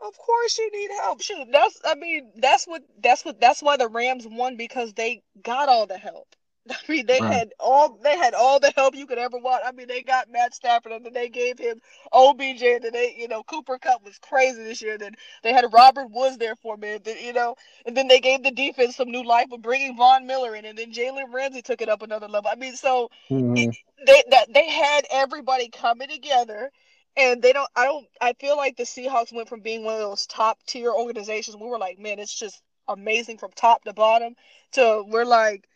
Of 0.04 0.18
course 0.18 0.58
you 0.58 0.70
need 0.72 0.90
help. 1.02 1.22
Shoot, 1.22 1.48
that's 1.52 1.80
I 1.84 1.96
mean, 1.96 2.32
that's 2.36 2.66
what 2.66 2.82
that's 3.02 3.24
what 3.24 3.40
that's 3.40 3.62
why 3.62 3.76
the 3.76 3.88
Rams 3.88 4.26
won 4.28 4.56
because 4.56 4.94
they 4.94 5.22
got 5.42 5.68
all 5.68 5.86
the 5.86 5.98
help. 5.98 6.36
I 6.70 6.76
mean, 6.88 7.06
they 7.06 7.22
Right. 7.22 7.32
had 7.32 7.52
all 7.60 7.98
they 8.02 8.16
had 8.16 8.34
all 8.34 8.60
the 8.60 8.72
help 8.76 8.94
you 8.96 9.06
could 9.06 9.18
ever 9.18 9.38
want. 9.38 9.64
I 9.66 9.72
mean, 9.72 9.88
they 9.88 10.02
got 10.02 10.30
Matt 10.30 10.54
Stafford 10.54 10.92
and 10.92 11.04
then 11.06 11.14
they 11.14 11.28
gave 11.30 11.58
him 11.58 11.80
OBJ 12.12 12.62
and 12.62 12.84
then 12.84 12.92
they, 12.92 13.16
you 13.18 13.28
know, 13.28 13.42
Cooper 13.44 13.78
Kupp 13.78 14.04
was 14.04 14.18
crazy 14.18 14.62
this 14.64 14.82
year. 14.82 14.92
And 14.94 15.00
Then 15.02 15.14
they 15.42 15.52
had 15.52 15.72
Robert 15.72 16.10
Woods 16.10 16.38
there 16.38 16.56
for 16.56 16.74
a 16.74 16.78
minute, 16.78 17.04
then, 17.04 17.18
you 17.24 17.32
know, 17.32 17.56
and 17.86 17.96
then 17.96 18.08
they 18.08 18.20
gave 18.20 18.42
the 18.44 18.52
defense 18.52 18.96
some 18.96 19.10
new 19.10 19.24
life 19.24 19.48
with 19.50 19.62
bringing 19.62 19.96
Von 19.96 20.26
Miller 20.26 20.54
in, 20.56 20.64
and 20.66 20.78
then 20.78 20.92
Jalen 20.92 21.32
Ramsey 21.32 21.62
took 21.62 21.82
it 21.82 21.88
up 21.88 22.02
another 22.02 22.28
level. 22.28 22.50
I 22.52 22.56
mean, 22.56 22.76
so 22.76 23.10
mhm, 23.30 23.74
they 24.06 24.22
that 24.30 24.52
they 24.52 24.68
had 24.70 25.06
everybody 25.10 25.68
coming 25.68 26.08
together 26.08 26.70
and 27.16 27.42
they 27.42 27.52
don't 27.52 27.68
i 27.76 27.84
don't 27.84 28.06
i 28.20 28.32
feel 28.34 28.56
like 28.56 28.76
the 28.76 28.84
seahawks 28.84 29.32
went 29.32 29.48
from 29.48 29.60
being 29.60 29.84
one 29.84 29.94
of 29.94 30.00
those 30.00 30.26
top 30.26 30.58
tier 30.66 30.90
organizations. 30.90 31.56
We 31.56 31.66
were 31.66 31.78
like 31.78 31.98
man 31.98 32.18
it's 32.18 32.34
just 32.34 32.62
amazing 32.88 33.38
from 33.38 33.50
top 33.54 33.84
to 33.84 33.92
bottom 33.92 34.34
to 34.72 35.04
we're 35.08 35.24
like 35.24 35.66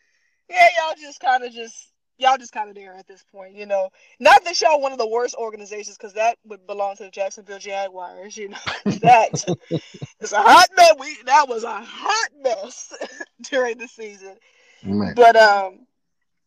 yeah 0.49 0.67
y'all 0.77 0.95
just 0.99 1.19
kind 1.19 1.43
of 1.43 1.51
just 1.51 1.91
y'all 2.17 2.37
just 2.37 2.51
kind 2.51 2.69
of 2.69 2.75
there 2.75 2.93
at 2.93 3.07
this 3.07 3.23
point 3.31 3.55
you 3.55 3.65
know? 3.65 3.89
Not 4.19 4.43
that 4.45 4.59
y'all 4.61 4.81
one 4.81 4.91
of 4.91 4.97
the 4.97 5.07
worst 5.07 5.35
organizations 5.35 5.97
because 5.97 6.13
that 6.13 6.37
would 6.45 6.67
belong 6.67 6.97
to 6.97 7.03
the 7.03 7.09
jacksonville 7.09 7.59
jaguars 7.59 8.37
you 8.37 8.49
know? 8.49 8.57
That 9.01 9.45
is 10.19 10.33
a 10.33 10.41
hot 10.41 10.67
mess. 10.75 10.93
We 10.99 11.17
that 11.25 11.47
was 11.47 11.63
a 11.63 11.81
hot 11.81 12.29
mess 12.43 12.93
during 13.49 13.77
the 13.77 13.87
season. 13.87 14.35
Man. 14.83 15.13
but 15.15 15.35
um, 15.35 15.85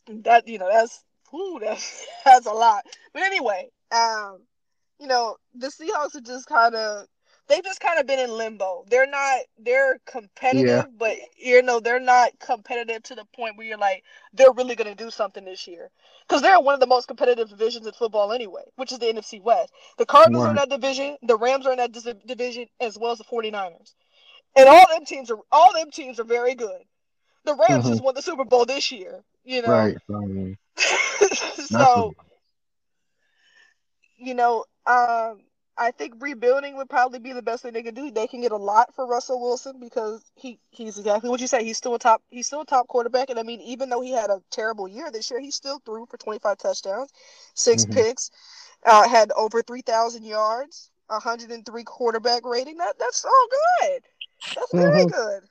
that 0.07 0.49
you 0.49 0.59
know 0.59 0.69
that's 0.71 1.03
ooh, 1.35 1.59
that's 1.61 2.07
that's 2.25 2.47
a 2.47 2.53
lot. 2.53 2.85
But 3.13 3.23
anyway, 3.23 3.71
um, 3.91 4.41
you 5.03 5.09
know 5.09 5.37
the 5.57 5.67
Seahawks 5.67 6.15
are 6.15 6.21
just 6.21 6.47
kind 6.47 6.77
of 6.77 7.07
they've 7.49 7.65
just 7.65 7.81
kind 7.81 7.99
of 7.99 8.07
been 8.07 8.21
in 8.21 8.31
limbo. 8.31 8.85
They're 8.89 9.11
not 9.11 9.41
they're 9.59 9.99
competitive, 10.07 10.69
Yeah. 10.69 10.85
but 10.97 11.17
you 11.37 11.61
know 11.61 11.81
they're 11.81 11.99
not 11.99 12.31
competitive 12.39 13.03
to 13.05 13.17
the 13.17 13.25
point 13.35 13.57
where 13.57 13.67
you're 13.67 13.79
like 13.79 14.05
they're 14.33 14.53
really 14.53 14.77
going 14.77 14.97
to 14.97 15.05
do 15.05 15.11
something 15.11 15.45
this 15.45 15.67
year 15.67 15.91
because 16.27 16.41
they're 16.41 16.61
one 16.61 16.75
of 16.75 16.81
the 16.81 16.87
most 16.87 17.09
competitive 17.09 17.49
divisions 17.51 17.85
in 17.85 17.93
football 17.93 18.33
anyway, 18.33 18.63
which 18.77 18.93
is 18.93 19.01
the 19.01 19.07
NFC 19.07 19.43
West. 19.43 19.73
The 19.99 20.07
Cardinals 20.07 20.45
are 20.45 20.51
in 20.51 20.57
that 20.57 20.71
division, 20.71 21.17
the 21.23 21.37
Rams 21.37 21.67
are 21.67 21.73
in 21.73 21.79
that 21.79 21.91
dis- 21.91 22.15
division, 22.25 22.67
as 22.81 22.97
well 22.97 23.11
as 23.11 23.19
the 23.19 23.25
49ers. 23.25 23.95
And 24.57 24.69
all 24.69 24.87
them 24.89 25.05
teams 25.05 25.33
are 25.33 25.39
all 25.51 25.73
them 25.73 25.91
teams 25.91 26.21
are 26.21 26.25
very 26.25 26.55
good. 26.55 26.81
The 27.45 27.57
Rams 27.57 27.87
Mhm. 27.87 27.89
just 27.89 28.05
won 28.05 28.15
the 28.15 28.23
Super 28.23 28.45
Bowl 28.45 28.67
this 28.67 28.93
year, 28.93 29.25
you 29.45 29.63
know. 29.63 29.69
Right. 29.69 29.97
Um, 30.09 30.57
so 31.57 32.15
you 34.17 34.35
know, 34.35 34.65
um, 34.87 35.43
I 35.77 35.91
think 35.91 36.15
rebuilding 36.21 36.77
would 36.77 36.91
probably 36.91 37.19
be 37.19 37.33
the 37.33 37.43
best 37.43 37.63
thing 37.63 37.73
they 37.73 37.83
can 37.83 37.95
do. 37.95 38.11
They 38.11 38.27
can 38.27 38.41
get 38.43 38.53
a 38.53 38.57
lot 38.57 38.95
for 38.95 39.07
Russell 39.07 39.41
Wilson 39.41 39.81
because 39.81 40.23
he 40.35 40.59
he's 40.71 40.99
exactly 40.99 41.31
what 41.31 41.41
you 41.41 41.47
say. 41.47 41.65
He's 41.65 41.79
still 41.79 41.95
a 41.95 41.99
top 41.99 42.23
he's 42.31 42.47
still 42.47 42.61
a 42.61 42.67
top 42.67 42.89
quarterback, 42.89 43.31
and 43.31 43.39
I 43.39 43.43
mean, 43.43 43.61
even 43.63 43.89
though 43.89 44.03
he 44.03 44.13
had 44.13 44.31
a 44.31 44.43
terrible 44.51 44.87
year 44.87 45.11
this 45.11 45.31
year, 45.31 45.41
he 45.41 45.51
still 45.51 45.81
threw 45.85 46.07
for 46.07 46.19
twenty 46.19 46.39
five 46.41 46.59
touchdowns, 46.59 47.11
6 47.55 47.85
Mhm. 47.85 47.95
picks, 47.95 48.31
uh, 48.85 49.09
had 49.09 49.33
over 49.33 49.63
three 49.63 49.83
thousand 49.83 50.25
yards, 50.25 50.91
hundred 51.11 51.51
and 51.51 51.65
three 51.67 51.85
quarterback 51.85 52.45
rating. 52.45 52.77
That 52.79 52.99
that's 52.99 53.25
all 53.25 53.49
good. 53.81 54.03
That's 54.55 54.73
very 54.73 55.05
Mhm. 55.05 55.11
good. 55.11 55.43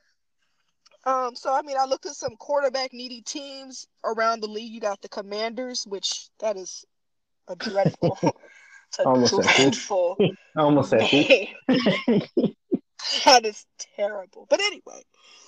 Um, 1.04 1.36
so 1.36 1.54
I 1.54 1.62
mean, 1.64 1.78
I 1.78 1.86
looked 1.86 2.06
at 2.06 2.16
some 2.16 2.36
quarterback 2.38 2.94
needy 2.94 3.22
teams 3.22 3.88
around 4.04 4.42
the 4.42 4.48
league. 4.48 4.72
You 4.72 4.80
got 4.80 5.02
the 5.02 5.10
Commanders, 5.10 5.86
which 5.88 6.30
that 6.40 6.58
is 6.58 6.86
a 7.48 7.56
dreadful, 7.56 8.18
Almost 9.00 9.32
who? 9.32 9.42
dreadful 9.42 10.18
almost 10.56 10.92
that 13.26 13.46
is 13.46 13.66
terrible. 13.98 14.48
But 14.50 14.62
anyway, 14.62 15.02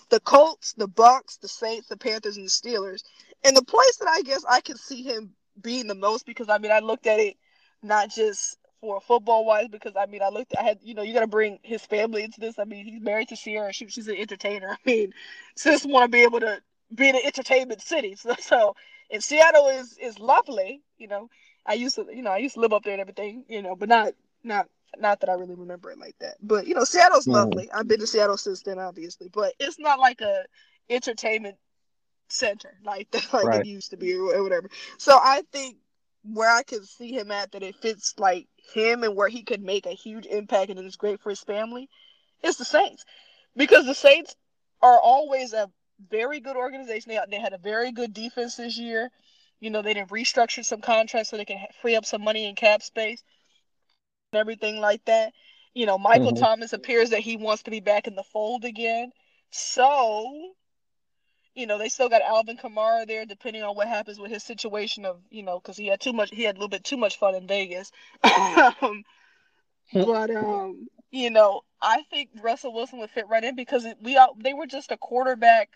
the 0.10 0.20
Colts, 0.22 0.74
the 0.74 0.88
Bucks, 0.88 1.38
the 1.38 1.48
Saints, 1.48 1.88
the 1.88 1.98
Panthers, 1.98 2.38
and 2.38 2.46
the 2.46 2.50
Steelers. 2.50 3.04
And 3.44 3.56
the 3.56 3.64
place 3.64 3.98
that 3.98 4.08
I 4.08 4.22
guess 4.22 4.44
I 4.50 4.62
can 4.62 4.78
see 4.78 5.04
him 5.04 5.34
being 5.62 5.88
the 5.88 5.96
most 5.96 6.26
because 6.26 6.50
I 6.50 6.58
mean 6.58 6.72
I 6.72 6.80
looked 6.80 7.08
at 7.08 7.20
it 7.20 7.38
not 7.82 8.10
just 8.10 8.58
for 8.82 9.00
football 9.02 9.46
wise 9.46 9.68
because 9.70 9.94
I 9.98 10.06
mean 10.08 10.22
I 10.22 10.30
looked 10.30 10.56
I 10.58 10.64
had 10.64 10.80
you 10.82 10.94
know 10.94 11.04
you 11.04 11.14
got 11.14 11.22
to 11.22 11.28
bring 11.28 11.60
his 11.64 11.86
family 11.86 12.24
into 12.24 12.40
this. 12.40 12.58
I 12.58 12.64
mean 12.64 12.86
he's 12.86 13.02
married 13.02 13.30
to 13.30 13.36
Ciara. 13.36 13.74
She, 13.74 13.88
she's 13.88 14.08
an 14.08 14.16
entertainer. 14.16 14.70
I 14.72 14.90
mean 14.90 15.14
just 15.58 15.88
want 15.88 16.12
to 16.12 16.16
be 16.16 16.24
able 16.24 16.40
to 16.40 16.60
be 16.94 17.10
in 17.10 17.16
an 17.16 17.22
entertainment 17.26 17.82
city. 17.82 18.16
So, 18.16 18.36
so 18.40 18.76
and 19.12 19.24
Seattle 19.24 19.68
is 19.68 19.98
is 19.98 20.20
lovely. 20.20 20.82
You 20.98 21.08
know 21.08 21.30
I 21.66 21.74
used 21.76 21.96
to 21.96 22.08
you 22.14 22.22
know 22.24 22.32
I 22.32 22.38
used 22.38 22.56
to 22.56 22.62
live 22.62 22.74
up 22.74 22.84
there 22.84 22.94
and 22.94 23.02
everything. 23.02 23.46
You 23.48 23.62
know 23.62 23.76
but 23.76 23.90
not 23.90 24.14
not 24.44 24.68
not 24.98 25.20
that 25.22 25.30
I 25.30 25.34
really 25.34 25.56
remember 25.56 25.92
it 25.92 26.00
like 26.00 26.16
that. 26.20 26.36
But 26.42 26.68
you 26.68 26.76
know, 26.76 26.84
Seattle's 26.84 27.28
Mm. 27.28 27.32
lovely. 27.34 27.72
I've 27.72 27.88
been 27.88 28.00
to 28.00 28.08
Seattle 28.08 28.38
since 28.38 28.62
then, 28.64 28.80
obviously, 28.80 29.30
but 29.30 29.54
it's 29.60 29.80
not 29.80 30.00
like 30.00 30.22
a 30.22 30.46
entertainment 30.90 31.58
center 32.30 32.78
like 32.86 33.10
that, 33.12 33.26
like 33.34 33.46
Right. 33.46 33.62
it 33.62 33.68
used 33.68 33.92
to 33.92 33.98
be 33.98 34.14
or 34.16 34.44
whatever. 34.44 34.70
So 34.98 35.18
I 35.22 35.44
think 35.52 35.78
where 36.24 36.50
I 36.50 36.64
could 36.64 36.88
see 36.88 37.12
him 37.12 37.32
at 37.32 37.52
that 37.52 37.64
it 37.64 37.76
fits 37.76 38.14
like 38.18 38.48
him 38.74 39.04
and 39.04 39.16
where 39.16 39.30
he 39.30 39.44
could 39.44 39.62
make 39.62 39.86
a 39.86 39.92
huge 39.92 40.26
impact 40.26 40.70
and 40.72 40.80
it 40.80 40.86
is 40.86 40.96
great 40.96 41.22
for 41.22 41.30
his 41.30 41.42
family 41.42 41.90
is 42.44 42.58
the 42.58 42.66
Saints 42.66 43.06
because 43.56 43.86
the 43.86 43.96
Saints 43.96 44.36
are 44.82 45.00
always 45.00 45.54
a 45.54 45.70
very 46.10 46.40
good 46.40 46.56
organization. 46.56 47.10
They, 47.12 47.20
they 47.30 47.42
had 47.42 47.54
a 47.54 47.58
very 47.58 47.92
good 47.92 48.14
defense 48.14 48.56
this 48.56 48.78
year. 48.78 49.10
You 49.60 49.70
know, 49.70 49.82
they 49.82 49.94
didn't 49.94 50.10
restructure 50.10 50.64
some 50.66 50.82
contracts 50.82 51.30
so 51.30 51.38
they 51.38 51.46
can 51.46 51.66
free 51.82 51.96
up 51.96 52.06
some 52.06 52.22
money 52.24 52.46
in 52.46 52.56
cap 52.56 52.82
space 52.82 53.24
and 54.32 54.40
everything 54.40 54.80
like 54.80 55.04
that. 55.06 55.34
You 55.74 55.86
know, 55.86 55.98
Michael 55.98 56.34
Mhm. 56.34 56.34
Thomas 56.34 56.74
appears 56.74 57.10
that 57.12 57.20
he 57.22 57.38
wants 57.38 57.64
to 57.64 57.72
be 57.72 57.80
back 57.80 58.08
in 58.08 58.16
the 58.16 58.24
fold 58.24 58.66
again. 58.66 59.12
So, 59.52 60.54
you 61.56 61.66
know, 61.68 61.78
they 61.78 61.90
still 61.90 62.10
got 62.10 62.22
Alvin 62.22 62.58
Kamara 62.58 63.06
there, 63.08 63.26
depending 63.26 63.64
on 63.64 63.76
what 63.76 63.88
happens 63.88 64.20
with 64.20 64.32
his 64.32 64.44
situation 64.44 65.06
of, 65.06 65.20
you 65.30 65.44
know, 65.44 65.60
because 65.60 65.78
he 65.78 65.88
had 65.88 66.00
too 66.00 66.14
much, 66.14 66.30
he 66.32 66.44
had 66.44 66.56
a 66.56 66.60
little 66.60 66.70
bit 66.70 66.84
too 66.84 66.98
much 66.98 67.18
fun 67.18 67.36
in 67.36 67.48
Vegas. 67.48 67.92
um, 68.82 69.04
but 69.94 70.32
um, 70.32 70.88
you 71.12 71.30
know, 71.30 71.62
I 71.82 72.04
think 72.10 72.30
Russell 72.42 72.74
Wilson 72.74 73.00
would 73.00 73.10
fit 73.12 73.28
right 73.28 73.44
in 73.44 73.56
because 73.56 73.86
we 74.02 74.18
all, 74.18 74.36
they 74.40 74.54
were 74.54 74.68
just 74.68 74.92
a 74.92 74.98
quarterback 74.98 75.70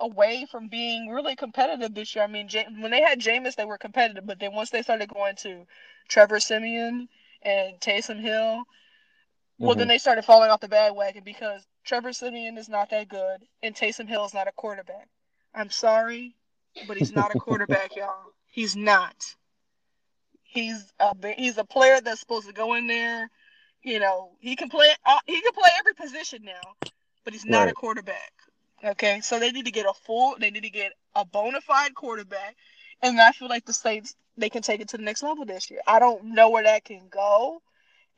away 0.00 0.46
from 0.50 0.68
being 0.68 1.08
really 1.10 1.36
competitive 1.36 1.94
this 1.94 2.14
year. 2.14 2.24
I 2.24 2.28
mean, 2.28 2.48
when 2.80 2.90
they 2.90 3.02
had 3.02 3.20
Jameis, 3.20 3.56
they 3.56 3.64
were 3.64 3.78
competitive, 3.78 4.26
but 4.26 4.38
then 4.40 4.54
once 4.54 4.70
they 4.70 4.82
started 4.82 5.08
going 5.08 5.36
to 5.36 5.66
Trevor 6.08 6.40
Siemian 6.40 7.08
and 7.42 7.80
Taysom 7.80 8.20
Hill, 8.20 8.64
well, 9.58 9.76
then 9.76 9.86
Mhm. 9.86 9.90
they 9.90 9.98
started 9.98 10.24
falling 10.24 10.50
off 10.50 10.60
the 10.60 10.68
bandwagon 10.68 11.24
because 11.24 11.66
Trevor 11.84 12.12
Siemian 12.12 12.58
is 12.58 12.68
not 12.68 12.90
that 12.90 13.08
good 13.08 13.46
and 13.62 13.74
Taysom 13.74 14.08
Hill 14.08 14.24
is 14.24 14.34
not 14.34 14.48
a 14.48 14.52
quarterback. 14.52 15.08
I'm 15.54 15.70
sorry, 15.70 16.36
but 16.82 16.96
he's 16.96 17.12
not 17.12 17.30
a 17.30 17.36
quarterback, 17.36 17.94
y'all. 17.96 18.32
He's 18.46 18.76
not. 18.76 19.36
He's 20.42 20.92
a 21.00 21.14
he's 21.36 21.58
a 21.58 21.64
player 21.64 22.00
that's 22.00 22.20
supposed 22.20 22.46
to 22.46 22.52
go 22.52 22.74
in 22.74 22.86
there. 22.86 23.30
You 23.82 23.98
know, 23.98 24.36
he 24.40 24.56
can 24.56 24.68
play 24.68 24.94
uh, 25.04 25.20
he 25.26 25.40
can 25.40 25.52
play 25.52 25.70
every 25.78 25.94
position 25.94 26.42
now, 26.44 26.76
but 27.24 27.32
he's 27.32 27.44
not 27.46 27.68
a 27.68 27.72
quarterback. 27.72 28.32
Okay, 28.84 29.20
so 29.22 29.38
they 29.40 29.52
need 29.52 29.66
to 29.66 29.72
get 29.72 29.86
a 29.86 29.94
full. 29.94 30.36
They 30.38 30.50
need 30.50 30.64
to 30.64 30.70
get 30.70 30.92
a 31.16 31.24
bona 31.24 31.60
fide 31.60 31.94
quarterback, 31.94 32.56
and 33.02 33.20
I 33.20 33.32
feel 33.32 33.48
like 33.48 33.64
the 33.66 33.72
Saints 33.72 34.14
they 34.36 34.50
can 34.50 34.62
take 34.62 34.80
it 34.80 34.88
to 34.90 34.98
the 34.98 35.02
next 35.04 35.22
level 35.22 35.44
this 35.46 35.70
year. 35.70 35.80
I 35.86 35.98
don't 36.00 36.24
know 36.34 36.50
where 36.50 36.64
that 36.64 36.84
can 36.84 37.08
go 37.08 37.62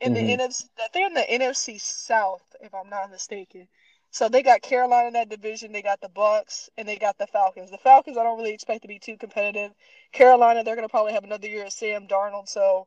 in 0.00 0.12
Mhm. 0.12 0.14
the 0.14 0.30
NFC. 0.32 0.64
They're 0.92 1.06
in 1.06 1.14
the 1.14 1.30
NFC 1.30 1.78
South, 1.78 2.56
if 2.60 2.74
I'm 2.74 2.90
not 2.90 3.10
mistaken. 3.10 3.68
So 4.10 4.28
they 4.28 4.42
got 4.42 4.62
Carolina 4.62 5.08
in 5.08 5.14
that 5.14 5.28
division. 5.28 5.72
They 5.72 5.82
got 5.82 6.00
the 6.00 6.08
Bucks 6.08 6.70
and 6.78 6.88
they 6.88 6.96
got 6.96 7.18
the 7.18 7.26
Falcons. 7.26 7.70
The 7.70 7.78
Falcons 7.78 8.16
I 8.18 8.24
don't 8.24 8.38
really 8.38 8.54
expect 8.54 8.82
to 8.82 8.88
be 8.88 8.98
too 8.98 9.16
competitive. 9.18 9.72
Carolina 10.12 10.64
they're 10.64 10.76
gonna 10.76 10.88
probably 10.88 11.12
have 11.12 11.24
another 11.24 11.48
year 11.48 11.66
of 11.66 11.72
Sam 11.72 12.08
Darnold, 12.08 12.48
so 12.48 12.86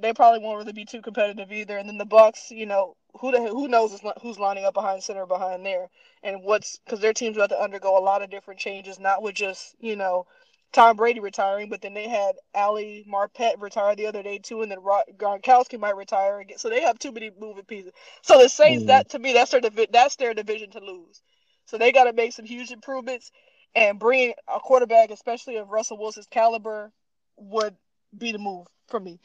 they 0.00 0.12
probably 0.14 0.40
won't 0.40 0.58
really 0.58 0.72
be 0.72 0.84
too 0.84 1.02
competitive 1.02 1.52
either. 1.52 1.78
And 1.78 1.88
then 1.88 1.98
the 1.98 2.04
Bucks, 2.06 2.50
you 2.50 2.66
know, 2.66 2.96
who 3.20 3.32
the 3.32 3.40
who 3.40 3.68
knows 3.68 4.00
who's 4.22 4.38
lining 4.38 4.64
up 4.64 4.74
behind 4.74 5.02
center 5.02 5.26
behind 5.26 5.64
there 5.66 5.88
and 6.22 6.42
what's 6.42 6.78
because 6.84 7.00
their 7.00 7.12
team's 7.12 7.36
about 7.36 7.50
to 7.50 7.60
undergo 7.60 7.98
a 7.98 8.00
lot 8.00 8.22
of 8.22 8.30
different 8.30 8.60
changes, 8.60 8.98
not 8.98 9.22
with 9.22 9.34
just 9.34 9.74
you 9.80 9.96
know 9.96 10.26
Tom 10.72 10.96
Brady 10.96 11.20
retiring, 11.20 11.68
but 11.68 11.82
then 11.82 11.94
they 11.94 12.08
had 12.08 12.36
Ali 12.54 13.04
Marpet 13.10 13.60
retire 13.60 13.94
the 13.96 14.06
other 14.06 14.22
day 14.22 14.38
too, 14.38 14.62
and 14.62 14.70
then 14.70 14.80
Ro- 14.82 15.02
Gronkowski 15.16 15.78
might 15.78 15.96
retire 15.96 16.40
again. 16.40 16.58
So 16.58 16.70
they 16.70 16.82
have 16.82 16.98
too 16.98 17.12
many 17.12 17.30
moving 17.38 17.64
pieces. 17.64 17.92
So 18.22 18.38
the 18.42 18.48
Saints, 18.48 18.84
Mhm. 18.84 18.86
that 18.86 19.10
to 19.10 19.18
me, 19.18 19.32
that's 19.34 19.50
their 19.50 19.60
divi- 19.60 19.88
that's 19.92 20.16
their 20.16 20.34
division 20.34 20.70
to 20.72 20.80
lose. 20.80 21.22
So 21.66 21.78
they 21.78 21.92
got 21.92 22.04
to 22.04 22.12
make 22.14 22.32
some 22.32 22.46
huge 22.46 22.70
improvements, 22.72 23.30
and 23.74 23.98
bringing 23.98 24.34
a 24.48 24.60
quarterback, 24.60 25.10
especially 25.10 25.56
of 25.56 25.70
Russell 25.70 25.98
Wilson's 25.98 26.26
caliber, 26.26 26.92
would 27.36 27.76
be 28.16 28.32
the 28.32 28.38
move 28.38 28.66
for 28.88 29.00
me. 29.00 29.20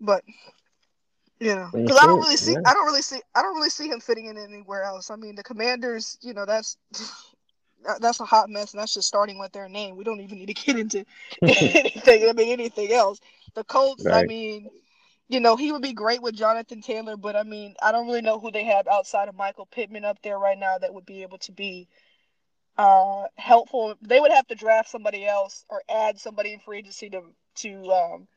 But 0.00 0.24
you 1.40 1.54
know, 1.54 1.70
because 1.84 1.98
I 1.98 2.06
don't 2.06 2.20
really 2.20 2.36
see, 2.36 2.56
Yeah. 2.56 2.60
I 2.64 2.72
don't 2.74 2.86
really 2.86 3.02
see, 3.02 3.20
I 3.34 3.42
don't 3.42 3.56
really 3.56 3.70
see 3.70 3.88
him 3.88 4.00
fitting 4.00 4.26
in 4.26 4.38
anywhere 4.38 4.82
else. 4.84 5.10
I 5.10 5.16
mean, 5.16 5.34
the 5.36 5.42
Commanders, 5.42 6.18
you 6.22 6.32
know, 6.34 6.46
that's 6.46 6.76
that's 8.00 8.20
a 8.20 8.24
hot 8.24 8.48
mess, 8.48 8.72
and 8.72 8.80
that's 8.80 8.94
just 8.94 9.08
starting 9.08 9.38
with 9.38 9.52
their 9.52 9.68
name. 9.68 9.96
We 9.96 10.04
don't 10.04 10.20
even 10.20 10.38
need 10.38 10.46
to 10.48 10.54
get 10.54 10.76
into 10.78 11.04
anything. 11.46 12.28
I 12.28 12.32
mean, 12.32 12.52
anything 12.52 12.92
else. 12.92 13.20
The 13.54 13.64
Colts, 13.64 14.06
I 14.10 14.22
mean, 14.22 14.70
you 15.28 15.40
know, 15.40 15.56
he 15.56 15.72
would 15.72 15.82
be 15.82 15.92
great 15.92 16.22
with 16.22 16.34
Jonathan 16.34 16.80
Taylor, 16.80 17.16
but 17.16 17.36
I 17.36 17.42
mean, 17.42 17.74
I 17.82 17.92
don't 17.92 18.06
really 18.06 18.22
know 18.22 18.38
who 18.40 18.50
they 18.50 18.64
have 18.64 18.86
outside 18.88 19.28
of 19.28 19.36
Michael 19.36 19.66
Pittman 19.66 20.04
up 20.04 20.18
there 20.22 20.38
right 20.38 20.58
now 20.58 20.78
that 20.78 20.94
would 20.94 21.06
be 21.06 21.22
able 21.22 21.38
to 21.38 21.52
be 21.52 21.88
uh 22.78 23.24
helpful. 23.36 23.94
They 24.02 24.20
would 24.20 24.32
have 24.32 24.46
to 24.48 24.54
draft 24.54 24.90
somebody 24.90 25.26
else 25.26 25.64
or 25.68 25.82
add 25.88 26.18
somebody 26.18 26.52
in 26.52 26.60
free 26.60 26.78
agency 26.78 27.10
to 27.10 27.22
to 27.56 27.92
um 27.92 28.28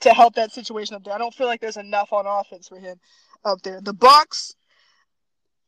to 0.00 0.10
help 0.10 0.34
that 0.34 0.52
situation 0.52 0.94
up 0.96 1.04
there. 1.04 1.14
I 1.14 1.18
don't 1.18 1.34
feel 1.34 1.46
like 1.46 1.60
there's 1.60 1.76
enough 1.76 2.12
on 2.12 2.26
offense 2.26 2.68
for 2.68 2.78
him 2.78 2.98
up 3.44 3.62
there. 3.62 3.80
The 3.80 3.92
Bucks, 3.94 4.54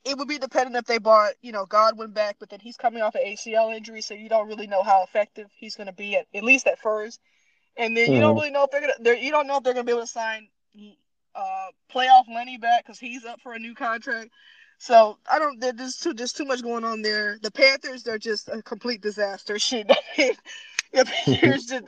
it 0.04 0.16
would 0.16 0.28
be 0.28 0.38
dependent 0.38 0.76
if 0.76 0.86
they 0.86 0.98
bought, 0.98 1.32
you 1.42 1.52
know, 1.52 1.66
Godwin 1.66 2.12
back, 2.12 2.36
but 2.38 2.48
then 2.50 2.60
he's 2.60 2.76
coming 2.76 3.02
off 3.02 3.14
an 3.14 3.22
ACL 3.26 3.74
injury, 3.74 4.00
so 4.00 4.14
you 4.14 4.28
don't 4.28 4.48
really 4.48 4.66
know 4.66 4.82
how 4.82 5.02
effective 5.02 5.48
he's 5.56 5.76
going 5.76 5.86
to 5.88 5.92
be 5.92 6.16
at 6.16 6.26
at 6.34 6.44
least 6.44 6.66
at 6.66 6.78
first. 6.78 7.20
And 7.76 7.96
then 7.96 8.12
you 8.12 8.20
don't 8.20 8.34
Mhm. 8.34 8.36
really 8.36 8.50
know 8.50 8.64
if 8.64 8.70
they're 8.70 8.80
gonna, 8.80 8.94
they're, 9.00 9.14
you 9.16 9.30
don't 9.30 9.46
know 9.46 9.56
if 9.58 9.62
they're 9.62 9.74
gonna 9.74 9.84
be 9.84 9.92
able 9.92 10.02
to 10.02 10.06
sign 10.06 10.48
uh 11.34 11.68
playoff 11.92 12.24
Lenny 12.28 12.58
back 12.58 12.84
because 12.84 12.98
he's 12.98 13.24
up 13.24 13.40
for 13.40 13.52
a 13.52 13.58
new 13.58 13.74
contract. 13.74 14.30
So 14.78 15.18
I 15.30 15.38
don't. 15.38 15.60
There's 15.60 15.96
too 15.96 16.14
there's 16.14 16.32
too 16.32 16.44
much 16.44 16.62
going 16.62 16.84
on 16.84 17.02
there. 17.02 17.38
The 17.42 17.50
Panthers, 17.50 18.02
they're 18.02 18.18
just 18.18 18.48
a 18.48 18.62
complete 18.62 19.00
disaster. 19.02 19.58
Shit, 19.58 19.90
I 19.90 19.96
mean, 20.18 20.32
the 20.92 21.04
Panthers 21.04 21.66
just, 21.68 21.84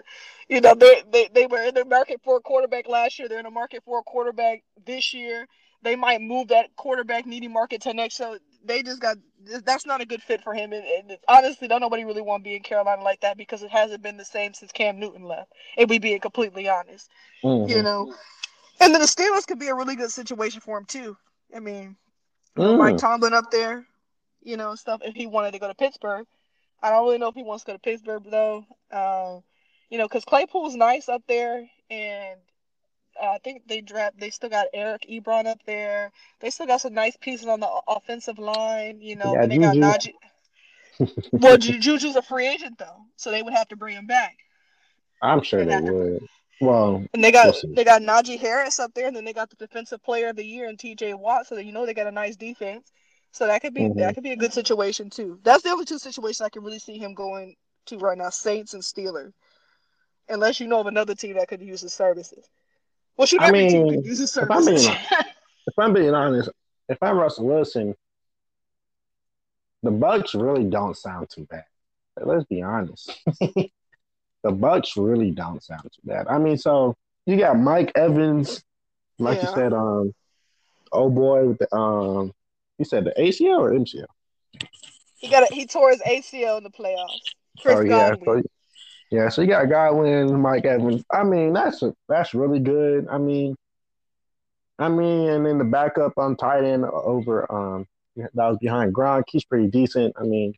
you 0.52 0.60
know, 0.60 0.74
they 0.74 1.02
they 1.10 1.28
they 1.32 1.46
were 1.46 1.62
in 1.62 1.74
the 1.74 1.84
market 1.86 2.20
for 2.22 2.36
a 2.36 2.40
quarterback 2.40 2.86
last 2.86 3.18
year. 3.18 3.26
They're 3.26 3.38
in 3.38 3.44
the 3.44 3.50
market 3.50 3.82
for 3.84 3.98
a 4.00 4.02
quarterback 4.02 4.62
this 4.84 5.14
year. 5.14 5.46
They 5.82 5.96
might 5.96 6.20
move 6.20 6.48
that 6.48 6.76
quarterback 6.76 7.26
needy 7.26 7.48
market 7.48 7.80
to 7.82 7.94
next. 7.94 8.16
So 8.16 8.38
they 8.62 8.82
just 8.82 9.00
got 9.00 9.16
that's 9.64 9.86
not 9.86 10.02
a 10.02 10.06
good 10.06 10.22
fit 10.22 10.42
for 10.42 10.52
him. 10.52 10.74
And, 10.74 10.84
and 10.84 11.18
honestly, 11.26 11.68
don't 11.68 11.80
nobody 11.80 12.04
really 12.04 12.20
want 12.20 12.44
to 12.44 12.50
be 12.50 12.54
in 12.54 12.62
Carolina 12.62 13.02
like 13.02 13.22
that 13.22 13.38
because 13.38 13.62
it 13.62 13.70
hasn't 13.70 14.02
been 14.02 14.18
the 14.18 14.26
same 14.26 14.52
since 14.52 14.72
Cam 14.72 15.00
Newton 15.00 15.24
left. 15.24 15.52
If 15.78 15.88
we 15.88 15.98
being 15.98 16.20
completely 16.20 16.68
honest 16.68 17.08
Mhm. 17.42 17.68
you 17.68 17.82
know. 17.82 18.14
And 18.80 18.92
then 18.92 19.00
the 19.00 19.06
Steelers 19.06 19.46
could 19.46 19.58
be 19.58 19.68
a 19.68 19.74
really 19.74 19.96
good 19.96 20.12
situation 20.12 20.60
for 20.60 20.76
him 20.76 20.84
too. 20.84 21.16
I 21.54 21.60
mean, 21.60 21.96
mm. 22.56 22.78
Mike 22.78 22.98
Tomlin 22.98 23.32
up 23.32 23.50
there, 23.50 23.86
you 24.42 24.56
know, 24.56 24.74
stuff. 24.74 25.00
If 25.02 25.14
he 25.14 25.26
wanted 25.26 25.52
to 25.52 25.58
go 25.60 25.68
to 25.68 25.74
Pittsburgh, 25.74 26.26
I 26.82 26.90
don't 26.90 27.04
really 27.04 27.18
know 27.18 27.28
if 27.28 27.34
he 27.34 27.42
wants 27.42 27.64
to 27.64 27.70
go 27.70 27.72
to 27.74 27.78
Pittsburgh 27.78 28.24
though. 28.28 28.66
Uh, 28.90 29.40
you 29.92 29.98
know, 29.98 30.08
because 30.08 30.24
Claypool's 30.24 30.74
nice 30.74 31.10
up 31.10 31.22
there, 31.28 31.68
and 31.90 32.40
uh, 33.22 33.26
I 33.26 33.38
think 33.44 33.68
they 33.68 33.82
draft. 33.82 34.18
They 34.18 34.30
still 34.30 34.48
got 34.48 34.68
Eric 34.72 35.04
Ebron 35.08 35.44
up 35.44 35.58
there. 35.66 36.10
They 36.40 36.48
still 36.48 36.66
got 36.66 36.80
some 36.80 36.94
nice 36.94 37.14
pieces 37.20 37.46
on 37.46 37.60
the 37.60 37.68
offensive 37.86 38.38
line. 38.38 39.02
You 39.02 39.16
know, 39.16 39.34
yeah, 39.34 39.44
they 39.44 39.58
got 39.58 39.76
Najee. 39.76 40.14
well, 41.32 41.58
Juju's 41.58 42.16
a 42.16 42.22
free 42.22 42.48
agent 42.48 42.78
though, 42.78 43.04
so 43.16 43.30
they 43.30 43.42
would 43.42 43.52
have 43.52 43.68
to 43.68 43.76
bring 43.76 43.94
him 43.94 44.06
back. 44.06 44.38
I'm 45.20 45.42
sure 45.42 45.62
they, 45.62 45.78
they 45.78 45.90
would. 45.90 46.20
To... 46.20 46.26
Well, 46.62 47.04
and 47.12 47.22
they 47.22 47.30
got 47.30 47.54
we'll 47.62 47.74
they 47.74 47.84
got 47.84 48.00
Najee 48.00 48.40
Harris 48.40 48.80
up 48.80 48.94
there, 48.94 49.08
and 49.08 49.14
then 49.14 49.26
they 49.26 49.34
got 49.34 49.50
the 49.50 49.56
defensive 49.56 50.02
player 50.02 50.30
of 50.30 50.36
the 50.36 50.46
year 50.46 50.70
and 50.70 50.78
T.J. 50.78 51.12
Watt, 51.12 51.46
so 51.46 51.54
that 51.56 51.66
you 51.66 51.72
know 51.72 51.84
they 51.84 51.92
got 51.92 52.06
a 52.06 52.12
nice 52.12 52.36
defense. 52.36 52.90
So 53.32 53.46
that 53.46 53.60
could 53.60 53.74
be 53.74 53.82
mm-hmm. 53.82 53.98
that 53.98 54.14
could 54.14 54.24
be 54.24 54.32
a 54.32 54.36
good 54.36 54.54
situation 54.54 55.10
too. 55.10 55.38
That's 55.42 55.62
the 55.62 55.68
only 55.68 55.84
two 55.84 55.98
situations 55.98 56.40
I 56.40 56.48
can 56.48 56.64
really 56.64 56.78
see 56.78 56.96
him 56.96 57.12
going 57.12 57.56
to 57.86 57.98
right 57.98 58.16
now: 58.16 58.30
Saints 58.30 58.72
and 58.72 58.82
Steelers. 58.82 59.34
Unless 60.32 60.60
you 60.60 60.66
know 60.66 60.80
of 60.80 60.86
another 60.86 61.14
team 61.14 61.36
that 61.36 61.48
could 61.48 61.60
use 61.60 61.82
his 61.82 61.92
services. 61.92 62.48
Well, 63.16 63.26
should 63.26 63.42
I 63.42 63.48
every 63.48 63.66
mean, 63.66 63.70
team 63.70 63.88
could 63.96 64.06
use 64.06 64.18
his 64.18 64.32
services. 64.32 64.86
If 64.86 64.90
I'm, 64.90 64.96
being, 64.96 65.26
if 65.66 65.78
I'm 65.78 65.92
being 65.92 66.14
honest, 66.14 66.50
if 66.88 66.98
I'm 67.02 67.18
Russell 67.18 67.46
Wilson, 67.46 67.94
the 69.82 69.90
Bucks 69.90 70.34
really 70.34 70.64
don't 70.64 70.96
sound 70.96 71.28
too 71.28 71.46
bad. 71.50 71.64
Let's 72.20 72.44
be 72.44 72.62
honest. 72.62 73.12
the 74.42 74.50
Bucks 74.50 74.96
really 74.96 75.30
don't 75.30 75.62
sound 75.62 75.82
too 75.82 76.02
bad. 76.04 76.26
I 76.28 76.38
mean, 76.38 76.56
so 76.56 76.96
you 77.26 77.36
got 77.36 77.58
Mike 77.58 77.92
Evans, 77.94 78.62
like 79.18 79.38
yeah. 79.38 79.48
you 79.48 79.54
said, 79.54 79.72
um, 79.72 80.14
oh 80.92 81.10
boy, 81.10 81.48
with 81.48 81.58
the 81.58 81.74
um, 81.74 82.32
you 82.78 82.84
said 82.84 83.04
the 83.04 83.14
ACL 83.18 83.60
or 83.60 83.70
MCL. 83.70 84.06
He 85.16 85.28
got 85.28 85.50
a, 85.50 85.54
he 85.54 85.66
tore 85.66 85.90
his 85.90 86.02
ACL 86.02 86.58
in 86.58 86.64
the 86.64 86.70
playoffs. 86.70 87.20
Chris 87.60 87.76
oh 87.76 87.80
yeah, 87.82 88.14
so, 88.24 88.42
yeah. 89.12 89.28
So 89.28 89.42
you 89.42 89.48
got 89.48 89.68
Godwin, 89.68 90.40
Mike 90.40 90.64
Evans. 90.64 91.04
I 91.12 91.22
mean, 91.22 91.52
that's 91.52 91.82
a, 91.82 91.94
that's 92.08 92.32
really 92.32 92.60
good. 92.60 93.06
I 93.10 93.18
mean, 93.18 93.54
I 94.78 94.88
mean, 94.88 95.28
and 95.28 95.44
then 95.44 95.58
the 95.58 95.64
backup 95.64 96.14
on 96.16 96.34
tight 96.34 96.64
end 96.64 96.86
over 96.86 97.50
um 97.52 97.86
that 98.16 98.34
was 98.34 98.56
behind 98.58 98.94
Gronk. 98.94 99.24
He's 99.28 99.44
pretty 99.44 99.68
decent. 99.68 100.14
I 100.18 100.22
mean, 100.22 100.54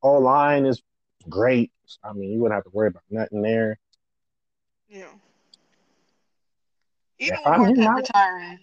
all 0.00 0.20
line 0.20 0.66
is 0.66 0.82
great. 1.28 1.70
I 2.02 2.12
mean, 2.12 2.32
you 2.32 2.40
wouldn't 2.40 2.56
have 2.56 2.64
to 2.64 2.70
worry 2.70 2.88
about 2.88 3.04
nothing 3.10 3.42
there. 3.42 3.78
Yeah. 4.88 5.04
Even 7.20 7.38
yeah, 7.44 7.58
with 7.60 7.78
retiring. 7.78 8.58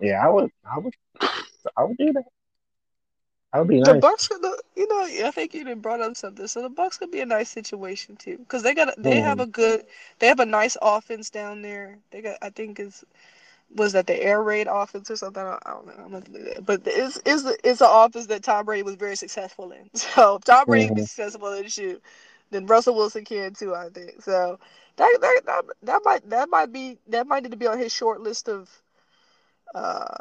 Yeah, 0.00 0.26
I 0.26 0.28
would. 0.28 0.50
I 0.64 0.78
would. 0.78 0.94
I 1.76 1.84
would 1.84 1.96
do 1.96 2.12
that. 2.12 2.24
Would 3.58 3.68
be 3.68 3.80
nice. 3.80 3.94
The 3.94 4.00
Bucks 4.00 4.28
could, 4.28 4.42
you 4.76 4.88
know, 4.88 5.26
I 5.26 5.30
think 5.30 5.54
you 5.54 5.64
didn't 5.64 5.82
brought 5.82 6.00
up 6.00 6.16
something. 6.16 6.46
So 6.46 6.62
the 6.62 6.68
Bucks 6.68 6.98
could 6.98 7.10
be 7.10 7.20
a 7.20 7.26
nice 7.26 7.50
situation 7.50 8.16
too, 8.16 8.38
because 8.38 8.62
they 8.62 8.74
got, 8.74 8.94
they 8.98 9.16
mm. 9.16 9.22
have 9.22 9.40
a 9.40 9.46
good, 9.46 9.84
they 10.18 10.26
have 10.26 10.40
a 10.40 10.46
nice 10.46 10.76
offense 10.80 11.30
down 11.30 11.62
there. 11.62 11.98
They 12.10 12.22
got, 12.22 12.38
I 12.42 12.50
think, 12.50 12.80
is 12.80 13.04
was 13.74 13.92
that 13.92 14.06
the 14.06 14.22
air 14.22 14.42
raid 14.42 14.68
offense 14.70 15.10
or 15.10 15.16
something? 15.16 15.42
I 15.42 15.58
don't 15.66 15.86
know. 15.86 16.04
I'm 16.04 16.12
not 16.12 16.24
gonna 16.24 16.38
do 16.38 16.44
that. 16.44 16.64
But 16.64 16.82
it's 16.86 17.20
it's 17.24 17.44
it's 17.64 17.80
an 17.80 17.88
offense 17.90 18.26
that 18.26 18.42
Tom 18.42 18.64
Brady 18.64 18.82
was 18.82 18.94
very 18.94 19.16
successful 19.16 19.72
in. 19.72 19.90
So 19.94 20.36
if 20.36 20.44
Tom 20.44 20.64
Brady 20.66 20.86
mm-hmm. 20.86 20.94
can 20.94 21.02
be 21.02 21.06
successful 21.06 21.52
in 21.52 21.64
the 21.64 21.68
shoot, 21.68 22.02
then 22.50 22.66
Russell 22.66 22.94
Wilson 22.94 23.24
can 23.24 23.54
too. 23.54 23.74
I 23.74 23.88
think 23.88 24.22
so. 24.22 24.58
That, 24.96 25.18
that 25.20 25.40
that 25.46 25.64
that 25.82 26.02
might 26.04 26.30
that 26.30 26.48
might 26.48 26.72
be 26.72 26.98
that 27.08 27.26
might 27.26 27.42
need 27.42 27.52
to 27.52 27.56
be 27.56 27.66
on 27.66 27.78
his 27.78 27.92
short 27.92 28.20
list 28.20 28.48
of 28.48 28.70
uh, 29.74 30.16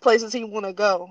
places 0.00 0.32
he 0.32 0.44
want 0.44 0.66
to 0.66 0.72
go 0.72 1.10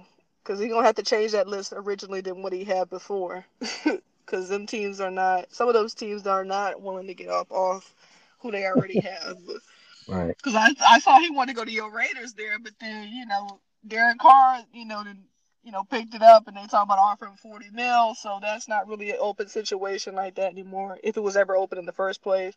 because 0.49 0.59
he's 0.59 0.71
gonna 0.71 0.87
have 0.87 0.95
to 0.95 1.03
change 1.03 1.33
that 1.33 1.47
list 1.47 1.73
originally 1.75 2.21
than 2.21 2.41
what 2.41 2.53
he 2.53 2.63
had 2.63 2.89
before. 2.89 3.45
Because 4.25 4.47
them 4.47 4.67
teams 4.67 5.01
are 5.01 5.09
not 5.09 5.51
some 5.51 5.67
of 5.67 5.73
those 5.73 5.95
teams 5.95 6.27
are 6.27 6.45
not 6.45 6.83
willing 6.83 7.07
to 7.07 7.15
get 7.15 7.29
up 7.29 7.51
off 7.51 7.95
who 8.37 8.51
they 8.51 8.63
already 8.63 8.99
have. 9.23 9.37
Right. 10.07 10.37
Because 10.37 10.53
I 10.53 10.69
I 10.87 10.99
saw 10.99 11.19
he 11.19 11.31
wanted 11.31 11.53
to 11.53 11.57
go 11.57 11.65
to 11.65 11.71
your 11.71 11.91
Raiders 11.91 12.33
there, 12.33 12.59
but 12.59 12.73
then 12.79 13.09
you 13.11 13.25
know 13.25 13.59
Derek 13.87 14.19
Carr, 14.19 14.61
you 14.71 14.85
know, 14.85 15.03
then 15.03 15.23
you 15.63 15.71
know 15.71 15.83
picked 15.83 16.13
it 16.13 16.21
up, 16.21 16.47
and 16.47 16.55
they 16.55 16.67
talk 16.67 16.85
about 16.85 16.99
offering 16.99 17.37
forty 17.41 17.71
mil. 17.71 18.13
So 18.13 18.37
that's 18.39 18.67
not 18.67 18.87
really 18.87 19.09
an 19.09 19.17
open 19.19 19.47
situation 19.47 20.13
like 20.13 20.35
that 20.35 20.51
anymore. 20.51 20.99
If 21.03 21.17
it 21.17 21.21
was 21.21 21.35
ever 21.35 21.55
open 21.55 21.79
in 21.79 21.87
the 21.87 21.91
first 21.91 22.21
place. 22.21 22.53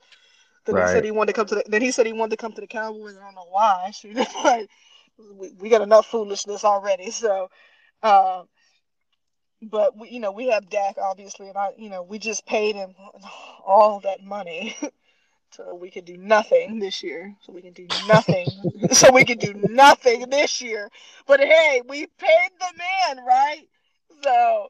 Then 0.67 0.75
right. 0.75 0.89
he 0.89 0.93
said 0.93 1.05
he 1.07 1.11
wanted 1.11 1.33
to 1.33 1.37
come 1.37 1.47
to 1.47 1.55
the. 1.55 1.65
Then 1.67 1.81
he 1.81 1.91
said 1.91 2.05
he 2.05 2.13
wanted 2.13 2.33
to 2.33 2.37
come 2.37 2.53
to 2.53 2.61
the 2.61 2.67
Cowboys. 2.67 3.17
I 3.17 3.25
don't 3.25 3.35
know 3.35 3.49
why. 3.49 3.93
like, 4.45 4.69
we, 5.39 5.53
we 5.59 5.69
got 5.71 5.81
enough 5.81 6.05
foolishness 6.05 6.65
already. 6.65 7.11
So, 7.11 7.49
uh, 8.03 8.43
but 9.63 9.97
we, 9.97 10.11
you 10.11 10.21
know, 10.21 10.33
we 10.33 10.49
have 10.49 10.69
Dak 10.69 10.97
obviously, 10.99 11.49
and 11.49 11.57
I, 11.57 11.71
you 11.77 11.89
know, 11.89 12.03
we 12.03 12.19
just 12.19 12.47
paid 12.47 12.75
him 12.75 12.95
all 13.65 14.01
that 14.01 14.23
money. 14.23 14.77
So 15.53 15.75
we 15.75 15.91
could 15.91 16.07
do 16.07 16.17
nothing 16.17 16.79
this 16.79 17.03
year. 17.03 17.35
So 17.43 17.53
we 17.53 17.61
can 17.61 17.75
do 17.75 17.87
nothing. 18.07 18.49
so 18.93 19.13
we 19.13 19.23
can 19.25 19.37
do 19.37 19.53
nothing 19.53 20.31
this 20.31 20.63
year. 20.63 20.89
But 21.27 21.41
hey, 21.41 21.83
we 21.87 22.07
paid 22.07 22.51
the 22.59 22.73
man, 22.79 23.25
right? 23.27 23.69
So 24.23 24.69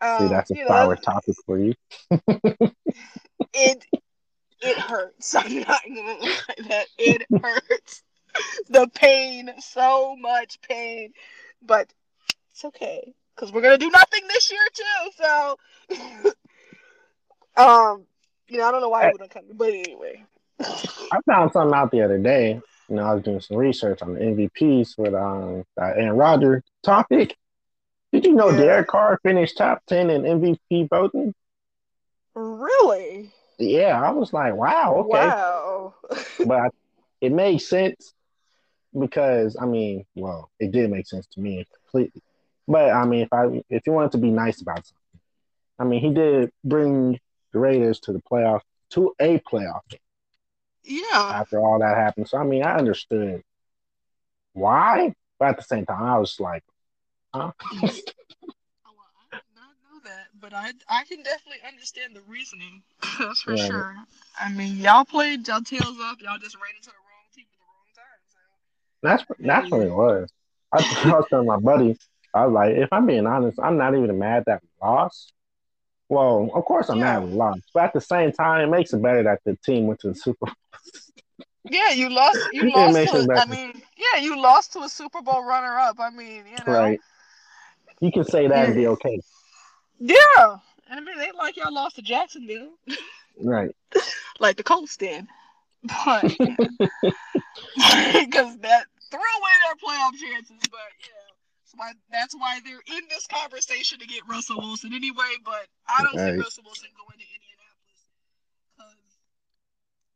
um, 0.00 0.28
See, 0.28 0.28
that's 0.28 0.50
a 0.50 0.56
flower 0.66 0.96
topic 0.96 1.36
for 1.46 1.58
you. 1.58 1.74
it 3.54 3.84
it 4.60 4.78
hurts. 4.78 5.34
I'm 5.34 5.60
not 5.60 5.80
gonna 5.86 6.18
lie 6.20 6.68
that 6.68 6.86
it 6.98 7.22
hurts. 7.42 8.02
the 8.68 8.88
pain, 8.94 9.50
so 9.58 10.16
much 10.16 10.60
pain, 10.60 11.12
but 11.62 11.92
it's 12.58 12.64
okay 12.64 13.14
because 13.36 13.52
we're 13.52 13.60
gonna 13.60 13.78
do 13.78 13.90
nothing 13.90 14.26
this 14.26 14.50
year 14.50 14.60
too. 14.74 15.10
So, 15.16 15.58
um, 17.62 18.04
you 18.48 18.58
know, 18.58 18.64
I 18.64 18.72
don't 18.72 18.80
know 18.80 18.88
why 18.88 19.06
he 19.06 19.12
wouldn't 19.12 19.30
come, 19.30 19.44
but 19.54 19.68
anyway. 19.68 20.24
I 20.60 21.20
found 21.24 21.52
something 21.52 21.72
out 21.72 21.92
the 21.92 22.02
other 22.02 22.18
day. 22.18 22.60
You 22.88 22.96
know, 22.96 23.04
I 23.04 23.14
was 23.14 23.22
doing 23.22 23.40
some 23.40 23.58
research 23.58 24.02
on 24.02 24.14
the 24.14 24.20
MVPs 24.20 24.98
with 24.98 25.14
um 25.14 25.64
that 25.76 25.98
Aaron 25.98 26.16
Rodgers 26.16 26.64
topic. 26.82 27.36
Did 28.12 28.24
you 28.24 28.34
know 28.34 28.50
yeah. 28.50 28.56
Derek 28.56 28.88
Carr 28.88 29.20
finished 29.22 29.56
top 29.56 29.82
ten 29.86 30.10
in 30.10 30.22
MVP 30.22 30.88
voting? 30.90 31.34
Really? 32.34 33.30
Yeah, 33.58 34.02
I 34.02 34.10
was 34.10 34.32
like, 34.32 34.54
wow, 34.54 35.06
okay. 35.06 35.28
Wow. 35.28 35.94
but 36.44 36.72
it 37.20 37.30
made 37.30 37.58
sense 37.58 38.14
because 38.98 39.56
I 39.60 39.66
mean, 39.66 40.06
well, 40.16 40.50
it 40.58 40.72
did 40.72 40.90
make 40.90 41.06
sense 41.06 41.28
to 41.34 41.40
me 41.40 41.64
completely. 41.84 42.22
But 42.68 42.90
I 42.90 43.06
mean, 43.06 43.22
if 43.22 43.32
I 43.32 43.62
if 43.70 43.86
you 43.86 43.92
wanted 43.94 44.12
to 44.12 44.18
be 44.18 44.30
nice 44.30 44.60
about 44.60 44.86
something, 44.86 45.20
I 45.78 45.84
mean, 45.84 46.00
he 46.00 46.10
did 46.10 46.52
bring 46.62 47.18
the 47.52 47.58
Raiders 47.58 47.98
to 48.00 48.12
the 48.12 48.20
playoff 48.20 48.60
to 48.90 49.14
a 49.18 49.38
playoff 49.38 49.80
game. 49.88 50.00
Yeah. 50.84 51.32
After 51.34 51.58
all 51.58 51.78
that 51.78 51.96
happened, 51.96 52.28
so 52.28 52.36
I 52.36 52.44
mean, 52.44 52.62
I 52.62 52.76
understood 52.76 53.42
why, 54.52 55.14
but 55.38 55.48
at 55.48 55.56
the 55.56 55.62
same 55.62 55.86
time, 55.86 56.02
I 56.02 56.18
was 56.18 56.38
like, 56.38 56.62
huh? 57.34 57.52
Well, 57.72 57.90
I 59.32 59.36
did 59.36 59.42
not 59.56 59.74
know 59.82 60.00
that, 60.04 60.26
but 60.38 60.52
I 60.52 60.72
I 60.90 61.04
can 61.04 61.22
definitely 61.22 61.66
understand 61.66 62.14
the 62.14 62.22
reasoning. 62.28 62.82
That's 63.18 63.40
for 63.40 63.54
yeah. 63.54 63.66
sure. 63.66 63.96
I 64.38 64.52
mean, 64.52 64.76
y'all 64.76 65.06
played 65.06 65.48
y'all 65.48 65.62
tails 65.62 65.96
up. 66.02 66.20
Y'all 66.20 66.38
just 66.38 66.56
ran 66.56 66.76
into 66.76 66.90
the 66.90 66.96
wrong 66.96 67.28
team 67.34 67.46
at 67.50 67.58
the 67.58 67.64
wrong 67.64 67.88
time. 67.96 68.20
So. 68.28 68.38
That's 69.02 69.24
that's 69.40 69.70
what 69.70 69.86
it 69.86 69.92
was. 69.92 70.30
I, 70.70 71.10
I 71.10 71.16
was 71.16 71.24
telling 71.30 71.46
my 71.46 71.56
buddy, 71.56 71.96
I 72.38 72.44
like, 72.44 72.76
if 72.76 72.88
I'm 72.92 73.06
being 73.06 73.26
honest, 73.26 73.58
I'm 73.60 73.76
not 73.76 73.94
even 73.94 74.18
mad 74.18 74.44
that 74.46 74.62
we 74.62 74.68
lost. 74.86 75.32
Well, 76.08 76.50
of 76.54 76.64
course 76.64 76.88
I'm 76.88 76.98
yeah. 76.98 77.18
mad 77.18 77.24
we 77.24 77.32
lost, 77.32 77.62
but 77.74 77.84
at 77.84 77.92
the 77.92 78.00
same 78.00 78.32
time, 78.32 78.62
it 78.62 78.70
makes 78.70 78.92
it 78.92 79.02
better 79.02 79.24
that 79.24 79.40
the 79.44 79.56
team 79.56 79.86
went 79.86 80.00
to 80.00 80.08
the 80.08 80.14
Super 80.14 80.46
Bowl. 80.46 80.54
Yeah, 81.64 81.90
you 81.90 82.08
lost. 82.08 82.38
You 82.52 82.70
lost. 82.74 82.96
To, 82.96 83.28
I 83.34 83.44
mean, 83.44 83.82
yeah, 83.96 84.20
you 84.20 84.40
lost 84.40 84.72
to 84.74 84.80
a 84.80 84.88
Super 84.88 85.20
Bowl 85.20 85.44
runner-up. 85.44 86.00
I 86.00 86.10
mean, 86.10 86.44
you 86.46 86.56
know, 86.66 86.72
right? 86.72 87.00
You 88.00 88.12
can 88.12 88.24
say 88.24 88.46
that 88.46 88.66
and 88.66 88.74
be 88.74 88.86
okay. 88.86 89.20
Yeah, 89.98 90.14
I 90.88 91.00
mean, 91.00 91.18
they 91.18 91.32
like 91.32 91.56
y'all 91.56 91.74
lost 91.74 91.96
to 91.96 92.02
Jacksonville, 92.02 92.70
right? 93.38 93.74
like 94.38 94.56
the 94.56 94.62
Colts 94.62 94.96
did, 94.96 95.26
but 95.82 96.22
because 96.22 96.38
that 98.58 98.84
threw 99.10 99.20
away 99.20 99.54
their 99.64 99.76
playoff 99.82 100.12
chances. 100.14 100.56
But 100.70 100.80
yeah 101.00 101.27
why 101.76 101.92
that's 102.10 102.34
why 102.34 102.60
they're 102.64 102.96
in 102.96 103.04
this 103.08 103.26
conversation 103.26 103.98
to 103.98 104.06
get 104.06 104.22
Russell 104.28 104.60
Wilson 104.60 104.92
anyway. 104.92 105.36
But 105.44 105.66
I 105.88 106.02
don't 106.02 106.16
right. 106.16 106.34
see 106.34 106.40
Russell 106.40 106.64
Wilson 106.64 106.88
going 106.96 107.18
to 107.18 107.26
Indianapolis 107.26 108.00
because 108.76 109.18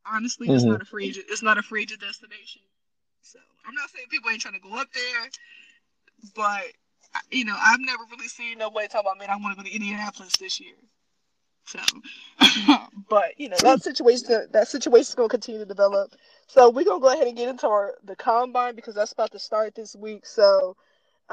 honestly, 0.05 0.47
mm-hmm. 0.47 0.55
it's 0.55 0.65
not 0.65 0.81
a 0.81 0.85
free 0.85 1.07
agent. 1.07 1.25
It's 1.29 1.43
not 1.43 1.57
a 1.57 1.63
free 1.63 1.83
agent 1.83 2.01
destination. 2.01 2.61
So 3.21 3.39
I'm 3.67 3.73
not 3.73 3.89
saying 3.89 4.07
people 4.09 4.29
ain't 4.29 4.41
trying 4.41 4.55
to 4.55 4.59
go 4.59 4.75
up 4.75 4.87
there, 4.93 5.29
but 6.35 6.63
you 7.31 7.45
know, 7.45 7.55
I've 7.57 7.79
never 7.79 8.03
really 8.11 8.27
seen 8.27 8.57
nobody 8.57 8.87
talk 8.87 9.01
about 9.01 9.17
man. 9.17 9.29
I 9.29 9.37
want 9.37 9.57
to 9.57 9.63
go 9.63 9.67
to 9.67 9.73
Indianapolis 9.73 10.33
this 10.37 10.59
year. 10.59 10.75
So, 11.65 11.79
but 13.09 13.39
you 13.39 13.49
know 13.49 13.55
that 13.61 13.81
situation 13.81 14.47
that 14.51 14.67
situation 14.67 15.01
is 15.01 15.15
going 15.15 15.29
to 15.29 15.33
continue 15.33 15.61
to 15.61 15.65
develop. 15.65 16.13
So 16.47 16.69
we're 16.69 16.83
gonna 16.83 16.99
go 16.99 17.13
ahead 17.13 17.27
and 17.27 17.37
get 17.37 17.49
into 17.49 17.67
our 17.67 17.95
the 18.03 18.15
combine 18.15 18.75
because 18.75 18.95
that's 18.95 19.13
about 19.13 19.31
to 19.31 19.39
start 19.39 19.73
this 19.75 19.95
week. 19.95 20.25
So, 20.25 20.75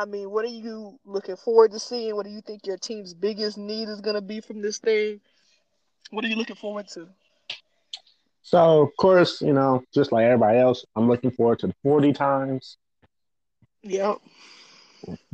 I 0.00 0.06
mean, 0.06 0.30
what 0.30 0.46
are 0.46 0.48
you 0.48 0.98
looking 1.04 1.36
forward 1.36 1.72
to 1.72 1.78
seeing? 1.78 2.16
What 2.16 2.24
do 2.24 2.32
you 2.32 2.40
think 2.40 2.66
your 2.66 2.78
team's 2.78 3.12
biggest 3.12 3.58
need 3.58 3.86
is 3.86 4.00
going 4.00 4.14
to 4.14 4.22
be 4.22 4.40
from 4.40 4.62
this 4.62 4.78
thing? 4.78 5.20
What 6.10 6.24
are 6.24 6.28
you 6.28 6.36
looking 6.36 6.56
forward 6.56 6.88
to? 6.94 7.06
So, 8.42 8.80
of 8.80 8.88
course, 8.98 9.42
you 9.42 9.52
know, 9.52 9.82
just 9.92 10.10
like 10.10 10.24
everybody 10.24 10.58
else, 10.58 10.86
I'm 10.96 11.06
looking 11.06 11.30
forward 11.30 11.58
to 11.58 11.66
the 11.66 11.74
40 11.82 12.14
times. 12.14 12.78
Yep. 13.82 14.16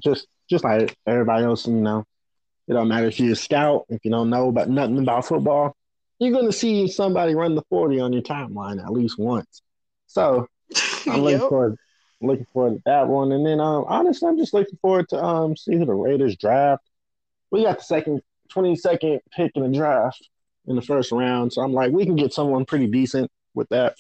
Just, 0.03 0.27
just 0.51 0.65
like 0.65 0.97
everybody 1.07 1.45
else, 1.45 1.69
you 1.69 1.75
know, 1.75 2.05
it 2.67 2.73
don't 2.73 2.89
matter 2.89 3.07
if 3.07 3.21
you're 3.21 3.35
a 3.35 3.37
scout, 3.37 3.85
if 3.89 4.05
you 4.05 4.11
don't 4.11 4.31
know 4.31 4.49
about 4.49 4.69
nothing 4.69 4.99
about 4.99 5.27
football, 5.27 5.77
you're 6.19 6.33
gonna 6.33 6.51
see 6.51 6.89
somebody 6.89 7.37
run 7.37 7.55
the 7.55 7.63
40 7.71 8.01
on 8.01 8.13
your 8.13 8.23
timeline 8.23 8.85
at 8.85 8.93
least 8.93 9.17
once. 9.17 9.63
So, 10.09 10.49
I'm 11.07 11.21
looking 11.21 11.39
Yep. 11.41 11.49
forward, 11.49 11.77
looking 12.21 12.47
forward 12.53 12.77
to 12.77 12.83
that 12.87 13.09
one. 13.09 13.33
And 13.33 13.45
then, 13.47 13.61
um, 13.61 13.85
honestly, 13.89 14.29
I'm 14.29 14.39
just 14.39 14.55
looking 14.55 14.79
forward 14.81 15.09
to 15.11 15.23
um 15.23 15.57
see 15.57 15.77
who 15.77 15.85
the 15.85 15.95
Raiders 15.95 16.37
draft. 16.37 16.83
We 17.51 17.65
got 17.65 17.79
the 17.79 17.85
second, 17.85 18.23
22nd 18.53 19.21
pick 19.33 19.53
in 19.55 19.63
the 19.63 19.77
draft 19.77 20.29
in 20.67 20.77
the 20.77 20.83
first 20.83 21.13
round, 21.13 21.53
so 21.53 21.63
I'm 21.63 21.73
like, 21.73 21.93
we 21.93 22.05
can 22.05 22.17
get 22.17 22.33
someone 22.33 22.65
pretty 22.65 22.87
decent 22.89 23.31
with 23.55 23.69
that. 23.69 23.97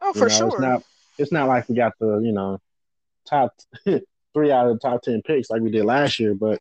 Oh, 0.00 0.12
You 0.14 0.20
for 0.20 0.28
know, 0.28 0.36
sure. 0.36 0.48
It's 0.48 0.60
not, 0.60 0.82
it's 1.18 1.32
not 1.32 1.48
like 1.48 1.68
we 1.68 1.74
got 1.74 1.92
the 1.98 2.18
you 2.18 2.32
know 2.32 2.58
top 3.28 3.54
three 3.84 4.50
out 4.50 4.68
of 4.68 4.74
the 4.74 4.80
top 4.80 5.02
ten 5.02 5.22
picks 5.22 5.50
like 5.50 5.62
we 5.62 5.70
did 5.70 5.84
last 5.84 6.18
year, 6.18 6.34
but 6.34 6.60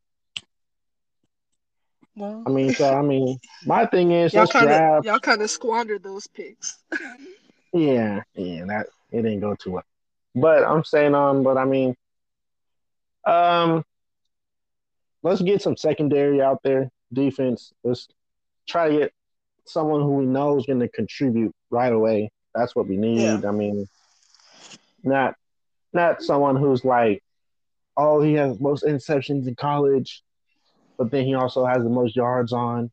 well, 2.16 2.44
I 2.46 2.50
mean, 2.50 2.74
so 2.74 2.94
I 2.94 3.02
mean, 3.04 3.40
my 3.66 3.86
thing 3.86 4.12
is 4.12 4.34
y'all 4.34 4.48
kind 4.48 4.70
of 4.70 5.06
y'all 5.06 5.20
kind 5.20 5.42
of 5.42 5.50
squandered 5.50 6.04
those 6.04 6.28
picks. 6.28 6.80
Yeah, 7.76 8.22
yeah, 8.36 8.66
that 8.66 8.86
it 9.12 9.24
didn't 9.24 9.40
go 9.40 9.56
too 9.56 9.72
well. 9.72 9.84
But 10.36 10.64
I'm 10.64 10.84
saying, 10.84 11.14
um, 11.16 11.44
but 11.44 11.58
I 11.58 11.66
mean, 11.66 11.96
um, 13.26 13.84
let's 15.22 15.42
get 15.42 15.62
some 15.62 15.78
secondary 15.78 16.42
out 16.42 16.60
there, 16.64 16.90
defense. 17.12 17.72
Let's 17.84 18.08
try 18.68 18.90
to 18.90 18.98
get 19.00 19.14
someone 19.66 20.02
who 20.02 20.16
we 20.16 20.26
know 20.26 20.58
is 20.58 20.66
going 20.66 20.80
to 20.80 20.90
contribute 20.90 21.54
right 21.70 21.94
away. 21.94 22.32
That's 22.56 22.76
what 22.76 22.88
we 22.88 22.98
need. 22.98 23.24
Yeah. 23.44 23.48
I 23.48 23.52
mean, 23.52 23.88
not 25.04 25.36
not 25.94 26.24
someone 26.24 26.56
who's 26.56 26.84
like, 26.84 27.24
oh, 27.96 28.22
he 28.22 28.34
has 28.34 28.60
most 28.60 28.84
interceptions 28.84 29.48
in 29.48 29.56
college, 29.56 30.24
but 30.98 31.12
then 31.12 31.26
he 31.26 31.36
also 31.36 31.66
has 31.66 31.84
the 31.84 31.90
most 31.90 32.16
yards 32.16 32.52
on, 32.54 32.92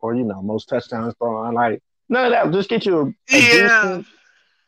or 0.00 0.14
you 0.14 0.24
know, 0.24 0.42
most 0.42 0.68
touchdowns 0.68 1.14
thrown 1.18 1.46
on. 1.46 1.54
Like 1.54 1.82
none 2.08 2.26
of 2.26 2.32
that. 2.32 2.50
Just 2.52 2.68
get 2.70 2.86
you 2.86 2.98
a, 2.98 3.02
a 3.36 3.40
Yeah. 3.40 3.80
decent, 3.82 4.06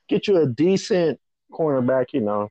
get 0.09 0.27
you 0.29 0.39
a 0.39 0.47
decent 0.47 1.19
cornerback. 1.53 2.07
You 2.13 2.21
know, 2.23 2.49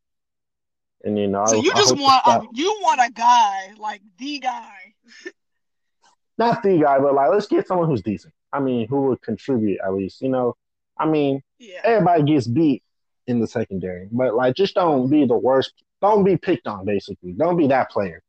and 1.04 1.18
you 1.18 1.28
know, 1.28 1.46
So 1.46 1.58
I- 1.58 1.62
you 1.62 1.74
just 1.76 1.96
want 1.98 2.24
a, 2.26 2.30
um, 2.40 2.48
you 2.54 2.78
want 2.82 3.00
a 3.02 3.12
guy 3.12 3.72
like 3.78 4.02
the 4.18 4.40
guy. 4.40 4.94
not 6.38 6.64
the 6.64 6.78
guy, 6.80 7.00
but 7.00 7.14
like 7.14 7.30
let's 7.32 7.48
get 7.48 7.68
someone 7.68 7.88
who's 7.88 8.02
decent. 8.02 8.34
I 8.54 8.60
mean, 8.60 8.88
who 8.88 9.04
would 9.04 9.22
contribute 9.22 9.80
at 9.84 9.94
least. 9.94 10.22
You 10.22 10.30
know, 10.30 10.56
I 10.98 11.06
mean, 11.06 11.42
Yeah. 11.60 11.80
everybody 11.84 12.24
gets 12.24 12.48
beat 12.48 12.84
in 13.28 13.40
the 13.40 13.48
secondary, 13.48 14.10
but 14.12 14.34
like 14.36 14.56
just 14.56 14.76
don't 14.76 15.10
be 15.10 15.26
the 15.26 15.38
worst. 15.38 15.74
Don't 16.02 16.24
be 16.24 16.36
picked 16.38 16.68
on. 16.68 16.84
Basically, 16.86 17.32
don't 17.34 17.56
be 17.58 17.68
that 17.68 17.92
player. 17.92 18.24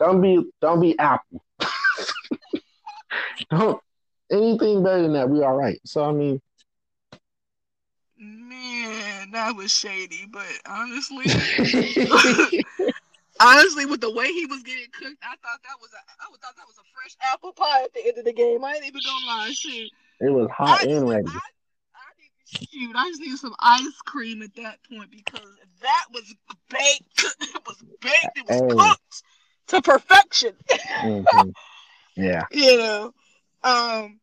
Don't 0.00 0.20
be 0.20 0.42
don't 0.60 0.80
be 0.80 0.98
Apple. 0.98 1.44
don't 3.50 3.80
anything 4.30 4.82
better 4.82 5.02
than 5.02 5.12
that. 5.14 5.28
We 5.28 5.42
all 5.42 5.54
right. 5.56 5.78
So 5.84 6.04
I 6.04 6.12
mean, 6.12 6.40
Man, 8.20 9.30
that 9.30 9.54
was 9.54 9.70
shady, 9.70 10.26
but 10.30 10.46
honestly, 10.66 11.24
honestly, 13.40 13.86
with 13.86 14.00
the 14.00 14.12
way 14.12 14.26
he 14.32 14.44
was 14.46 14.62
getting 14.64 14.86
cooked, 14.92 15.22
I 15.22 15.36
thought 15.36 15.60
that 15.62 15.78
was 15.80 15.90
a, 15.92 15.98
I 16.20 16.26
thought 16.42 16.56
that 16.56 16.66
was 16.66 16.78
a 16.78 16.86
fresh 16.92 17.16
apple 17.32 17.52
pie 17.52 17.84
at 17.84 17.94
the 17.94 18.06
end 18.06 18.18
of 18.18 18.24
the 18.24 18.32
game. 18.32 18.64
I 18.64 18.74
ain't 18.74 18.86
even 18.86 19.00
gonna 19.04 19.26
lie, 19.26 19.50
shit. 19.52 19.90
it 20.20 20.30
was 20.30 20.50
hot 20.50 20.80
just, 20.80 20.90
and 20.90 21.08
ready. 21.08 21.28
I 21.28 21.38
shoot, 22.44 22.96
I 22.96 23.08
just 23.10 23.20
need 23.20 23.36
some 23.38 23.54
ice 23.60 24.00
cream 24.04 24.42
at 24.42 24.54
that 24.56 24.78
point 24.90 25.10
because 25.12 25.48
that 25.82 26.04
was 26.12 26.34
baked. 26.70 27.24
it 27.40 27.62
was 27.66 27.82
baked. 28.00 28.36
It 28.36 28.48
was 28.48 28.74
cooked 28.74 29.22
to 29.68 29.82
perfection. 29.82 30.54
Mhm. 31.02 31.52
Yeah. 32.16 32.44
you 32.50 32.78
know. 32.78 33.14
Um, 33.62 34.20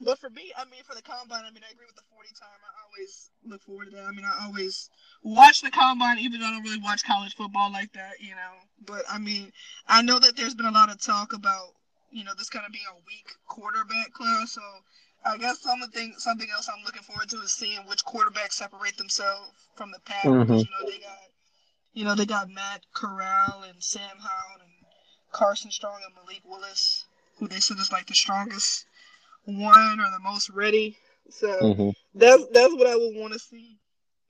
but 0.00 0.18
for 0.18 0.30
me, 0.30 0.52
I 0.56 0.64
mean, 0.64 0.82
for 0.84 0.94
the 0.94 1.02
combine, 1.02 1.44
I 1.44 1.50
mean, 1.50 1.62
I 1.66 1.72
agree 1.72 1.86
with 1.86 1.96
the 1.96 2.08
40 2.12 2.28
time. 2.38 2.60
I 2.64 2.72
always 2.88 3.30
look 3.44 3.62
forward 3.62 3.90
to 3.90 3.96
that. 3.96 4.06
I 4.06 4.12
mean, 4.12 4.24
I 4.24 4.46
always 4.46 4.88
watch 5.22 5.60
the 5.60 5.70
combine, 5.70 6.18
even 6.18 6.40
though 6.40 6.46
I 6.46 6.50
don't 6.50 6.62
really 6.62 6.80
watch 6.80 7.04
college 7.04 7.34
football 7.34 7.70
like 7.70 7.92
that, 7.92 8.20
you 8.20 8.30
know. 8.30 8.54
But 8.86 9.04
I 9.10 9.18
mean, 9.18 9.52
I 9.86 10.02
know 10.02 10.18
that 10.18 10.36
there's 10.36 10.54
been 10.54 10.66
a 10.66 10.70
lot 10.70 10.90
of 10.90 11.00
talk 11.00 11.32
about, 11.32 11.74
you 12.10 12.24
know, 12.24 12.32
this 12.36 12.48
kind 12.48 12.64
of 12.64 12.72
being 12.72 12.88
a 12.90 12.96
weak 13.06 13.28
quarterback 13.46 14.12
class. 14.12 14.52
So 14.52 14.62
I 15.24 15.36
guess 15.36 15.60
some 15.60 15.82
of 15.82 15.90
something 16.16 16.48
else 16.50 16.68
I'm 16.68 16.84
looking 16.84 17.02
forward 17.02 17.28
to 17.30 17.36
is 17.42 17.52
seeing 17.52 17.80
which 17.86 18.04
quarterbacks 18.04 18.52
separate 18.52 18.96
themselves 18.96 19.52
from 19.76 19.90
the 19.90 20.00
pack. 20.00 20.24
Mhm. 20.24 20.58
You 20.58 20.70
know, 20.70 20.90
they 20.90 20.98
got, 20.98 21.18
you 21.92 22.04
know, 22.04 22.14
they 22.14 22.26
got 22.26 22.48
Matt 22.48 22.86
Corral 22.94 23.64
and 23.64 23.82
Sam 23.84 24.18
Howell 24.18 24.62
and 24.62 24.72
Carson 25.30 25.70
Strong 25.70 26.00
and 26.06 26.14
Malik 26.14 26.40
Willis, 26.44 27.04
who 27.36 27.48
they 27.48 27.60
said 27.60 27.78
is 27.78 27.92
like 27.92 28.06
the 28.06 28.14
strongest 28.14 28.86
one 29.58 30.00
or 30.00 30.10
the 30.10 30.20
most 30.22 30.50
ready. 30.50 30.96
So 31.30 31.48
Mhm. 31.48 31.94
that's 32.14 32.46
that's 32.52 32.74
what 32.74 32.86
I 32.86 32.96
would 32.96 33.16
want 33.16 33.32
to 33.32 33.38
see. 33.38 33.78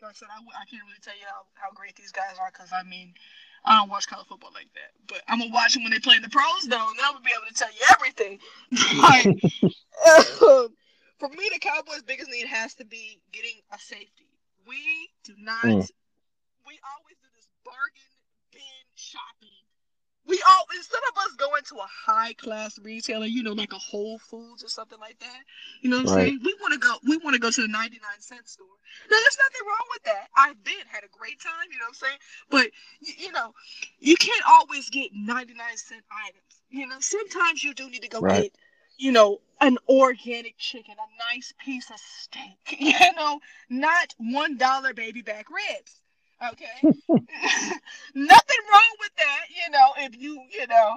Like 0.02 0.12
I 0.12 0.14
said, 0.14 0.28
I, 0.30 0.38
I 0.60 0.64
can't 0.64 0.82
really 0.84 1.00
tell 1.02 1.16
you 1.16 1.26
how, 1.26 1.44
how 1.54 1.70
great 1.72 1.94
these 1.96 2.12
guys 2.12 2.36
are 2.40 2.50
because 2.52 2.72
I 2.72 2.82
mean, 2.84 3.14
I 3.64 3.76
don't 3.78 3.88
watch 3.90 4.06
college 4.06 4.26
football 4.26 4.52
like 4.54 4.72
that. 4.74 4.92
But 5.06 5.22
I'm 5.28 5.38
gonna 5.40 5.52
watch 5.52 5.74
them 5.74 5.82
when 5.82 5.92
they 5.92 5.98
play 5.98 6.16
in 6.16 6.22
the 6.22 6.28
pros, 6.30 6.64
though, 6.68 6.88
and 6.88 6.98
then 6.98 7.04
I'm 7.04 7.12
gonna 7.14 7.24
be 7.24 7.34
able 7.36 7.48
to 7.48 7.54
tell 7.54 7.70
you 7.72 7.84
everything. 7.92 8.38
like, 9.02 9.26
um, 10.42 10.68
for 11.18 11.28
me, 11.28 11.50
the 11.52 11.58
Cowboys' 11.60 12.02
biggest 12.02 12.30
need 12.30 12.46
has 12.46 12.74
to 12.76 12.84
be 12.84 13.20
getting 13.32 13.60
a 13.72 13.78
safety. 13.78 14.28
We 14.66 15.10
do 15.24 15.34
not. 15.38 15.64
Mm. 15.64 15.88
We 16.66 16.78
always 16.84 17.16
do 17.20 17.28
this 17.36 17.48
bargain 17.64 18.12
bin 18.52 18.84
shopping. 18.94 19.59
We 20.30 20.42
all 20.48 20.64
instead 20.76 21.02
of 21.12 21.18
us 21.18 21.34
going 21.36 21.64
to 21.70 21.76
a 21.76 21.88
high 22.06 22.34
class 22.34 22.78
retailer, 22.80 23.26
you 23.26 23.44
know, 23.44 23.52
like 23.54 23.74
a 23.74 23.78
Whole 23.78 24.18
Foods 24.20 24.64
or 24.64 24.70
something 24.70 25.00
like 25.00 25.20
that. 25.20 25.42
You 25.82 25.90
know 25.90 25.98
what 25.98 26.02
I'm 26.02 26.08
Right. 26.08 26.34
saying? 26.34 26.40
We 26.44 26.54
want 26.62 26.74
to 26.74 26.80
go. 26.80 26.96
We 27.04 27.18
want 27.18 27.34
to 27.34 27.40
go 27.40 27.50
to 27.50 27.62
the 27.62 27.68
99 27.68 28.00
cent 28.20 28.48
store. 28.48 28.66
Now, 29.10 29.18
there's 29.18 29.38
nothing 29.38 29.68
wrong 29.68 29.88
with 29.92 30.04
that. 30.04 30.28
I've 30.38 30.64
been 30.64 30.86
had 30.88 31.04
a 31.04 31.08
great 31.18 31.40
time. 31.42 31.68
You 31.72 31.78
know 31.80 31.86
what 31.86 31.88
I'm 31.90 31.94
saying? 31.94 32.18
But 32.50 32.70
y- 33.06 33.14
you 33.18 33.32
know, 33.32 33.54
you 34.00 34.16
can't 34.16 34.44
always 34.48 34.90
get 34.90 35.12
99 35.14 35.76
cent 35.78 36.04
items. 36.26 36.62
You 36.70 36.88
know, 36.88 36.98
sometimes 37.00 37.64
you 37.64 37.74
do 37.74 37.90
need 37.90 38.02
to 38.02 38.08
go 38.08 38.22
Right. 38.22 38.44
get, 38.44 38.52
you 38.98 39.12
know, 39.12 39.40
an 39.60 39.78
organic 39.88 40.58
chicken, 40.58 40.94
a 40.98 41.34
nice 41.34 41.52
piece 41.64 41.90
of 41.90 41.98
steak. 42.00 42.78
You 42.80 43.12
know, 43.16 43.40
not 43.70 44.14
one 44.18 44.58
dollar 44.58 44.94
baby 44.94 45.22
back 45.22 45.46
ribs. 45.50 46.00
Okay, 46.42 46.88
nothing 48.14 48.62
wrong 48.72 48.92
with 49.00 49.14
that. 49.18 49.44
You 49.50 49.70
know, 49.72 49.88
if 49.98 50.16
you, 50.20 50.40
you 50.52 50.66
know, 50.68 50.96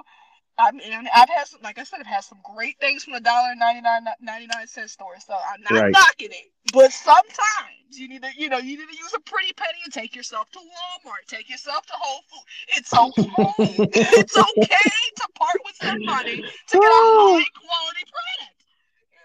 I 0.58 0.70
mean, 0.72 0.92
I've 1.14 1.28
had 1.28 1.46
some, 1.46 1.60
like 1.62 1.78
I 1.78 1.84
said, 1.84 2.00
I've 2.00 2.06
had 2.06 2.24
some 2.24 2.38
great 2.54 2.78
things 2.80 3.04
from 3.04 3.14
the 3.14 3.20
dollar 3.20 3.54
ninety 3.56 3.82
nine 3.82 4.04
ninety 4.20 4.46
nine 4.46 4.66
cent 4.66 4.90
store. 4.90 5.16
So 5.26 5.34
I'm 5.34 5.62
not 5.62 5.72
Right. 5.72 5.92
knocking 5.92 6.30
it, 6.30 6.50
but 6.72 6.92
sometimes 6.92 7.98
you 7.98 8.08
need 8.08 8.22
to, 8.22 8.30
you 8.36 8.48
know, 8.48 8.58
you 8.58 8.78
need 8.78 8.88
to 8.88 8.96
use 8.96 9.14
a 9.14 9.20
pretty 9.20 9.52
penny 9.54 9.78
and 9.84 9.92
take 9.92 10.14
yourself 10.16 10.50
to 10.52 10.58
Walmart, 10.60 11.26
take 11.28 11.50
yourself 11.50 11.86
to 11.86 11.92
Whole 11.94 12.22
Foods. 12.30 12.46
It's 12.78 12.94
okay. 12.94 13.88
it's 14.18 14.36
okay 14.36 14.92
to 15.16 15.28
part 15.34 15.58
with 15.64 15.76
some 15.76 15.98
money 16.04 16.42
to 16.68 16.78
get 16.78 16.90
a 16.90 17.04
high 17.04 17.50
quality 17.60 18.04
product. 18.10 18.63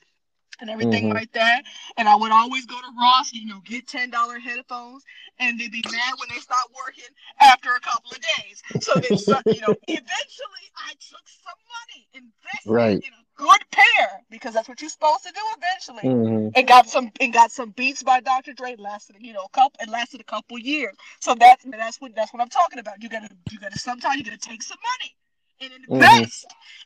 and 0.62 0.70
everything 0.70 1.10
Mhm. 1.10 1.14
like 1.14 1.32
that. 1.34 1.64
And 1.98 2.08
I 2.10 2.16
would 2.16 2.32
always 2.32 2.66
go 2.66 2.80
to 2.80 2.88
Ross, 3.00 3.34
you 3.34 3.48
know, 3.48 3.62
get 3.66 3.88
ten 3.88 4.10
dollar 4.12 4.40
headphones, 4.40 5.04
and 5.40 5.60
they'd 5.60 5.72
be 5.72 5.84
mad 5.92 6.14
when 6.20 6.30
they 6.34 6.40
stopped 6.40 6.74
working 6.76 7.10
after 7.42 7.74
a 7.76 7.80
couple 7.82 8.12
of 8.12 8.20
days. 8.22 8.64
So 8.80 8.94
then, 9.02 9.12
you 9.50 9.62
know, 9.62 9.76
eventually 9.88 10.68
I 10.78 10.94
took 11.00 11.26
some 11.28 11.60
money, 11.82 12.08
invested 12.14 12.72
Right. 12.72 13.04
in 13.06 13.14
a 13.14 13.23
good 13.44 13.64
pair 13.72 14.08
because 14.30 14.54
that's 14.54 14.70
what 14.70 14.80
you're 14.82 14.90
supposed 14.90 15.24
to 15.24 15.32
do 15.32 15.42
eventually 15.58 16.04
Mhm. 16.04 16.52
and 16.56 16.68
got 16.68 16.90
some 16.90 17.12
and 17.20 17.34
got 17.34 17.52
some 17.52 17.72
beats 17.72 18.04
by 18.04 18.20
Dr. 18.22 18.54
Dre. 18.54 18.76
Lasted 18.78 19.18
you 19.20 19.34
know 19.34 19.44
a 19.46 19.50
couple. 19.50 19.78
It 19.82 19.90
lasted 19.90 20.22
a 20.22 20.24
couple 20.36 20.58
years. 20.60 20.96
So 21.20 21.36
that's 21.36 21.64
that's 21.66 22.00
what 22.02 22.16
that's 22.16 22.34
what 22.34 22.42
I'm 22.42 22.50
talking 22.50 22.80
about. 22.80 23.02
You 23.04 23.10
gotta 23.10 23.30
you 23.52 23.60
gotta 23.60 23.80
sometimes 23.80 24.18
you 24.18 24.24
gotta 24.24 24.38
take 24.38 24.64
some 24.64 24.78
money 24.92 25.16
and 25.62 25.86
invest 25.90 26.46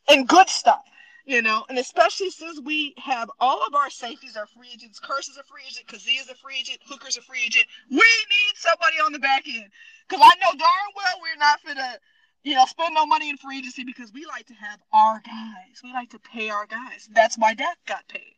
in 0.09 0.25
good 0.25 0.49
stuff. 0.49 0.83
You 1.25 1.41
know, 1.41 1.65
and 1.69 1.77
especially 1.77 2.29
since 2.29 2.61
we 2.61 2.93
have 2.97 3.29
all 3.41 3.61
of 3.67 3.75
our 3.75 3.89
safeties 3.89 4.37
are 4.37 4.47
free 4.47 4.69
agents, 4.73 4.97
Kearse 4.99 5.29
is 5.29 5.37
a 5.37 5.43
free 5.43 5.63
agent, 5.67 5.85
Kazee 5.87 6.21
is 6.21 6.29
a 6.29 6.35
free 6.35 6.57
agent, 6.61 6.79
Hooker's 6.87 7.17
a 7.17 7.21
free 7.21 7.43
agent. 7.45 7.65
We 7.89 7.97
need 7.97 8.53
somebody 8.55 8.97
on 9.05 9.11
the 9.11 9.19
back 9.19 9.43
end. 9.45 9.69
Because 10.07 10.23
I 10.23 10.33
know 10.39 10.51
darn 10.57 10.89
well 10.95 11.15
we're 11.21 11.37
not 11.37 11.59
gonna, 11.65 11.99
you 12.47 12.55
know, 12.55 12.65
spend 12.65 12.95
no 12.95 13.05
money 13.05 13.29
in 13.29 13.35
free 13.35 13.57
agency 13.57 13.83
because 13.83 14.13
we 14.13 14.25
like 14.25 14.45
to 14.45 14.53
have 14.53 14.79
our 14.93 15.21
guys. 15.25 15.81
We 15.83 15.91
like 15.91 16.09
to 16.11 16.19
pay 16.19 16.49
our 16.49 16.65
guys. 16.65 17.09
That's 17.13 17.37
why 17.37 17.53
Dak 17.53 17.77
got 17.85 18.07
paid. 18.07 18.35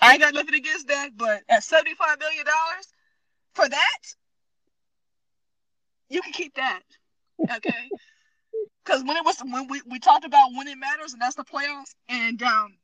I 0.00 0.12
ain't 0.12 0.22
got 0.22 0.32
nothing 0.32 0.54
against 0.54 0.86
Dak, 0.86 1.10
but 1.16 1.42
at 1.48 1.62
$75 1.62 2.20
million 2.20 2.44
for 3.54 3.68
that, 3.68 3.98
you 6.08 6.22
can 6.22 6.32
keep 6.32 6.54
that. 6.54 6.82
Okay. 7.50 7.90
Because 8.84 9.04
when 9.04 9.18
it 9.18 9.24
was 9.24 9.38
when 9.40 9.68
we, 9.68 9.82
we 9.90 9.98
talked 9.98 10.24
about 10.24 10.48
when 10.56 10.66
it 10.66 10.78
matters, 10.78 11.12
and 11.12 11.20
that's 11.20 11.34
the 11.34 11.44
playoffs, 11.44 11.94
and 12.08 12.42
um, 12.42 12.74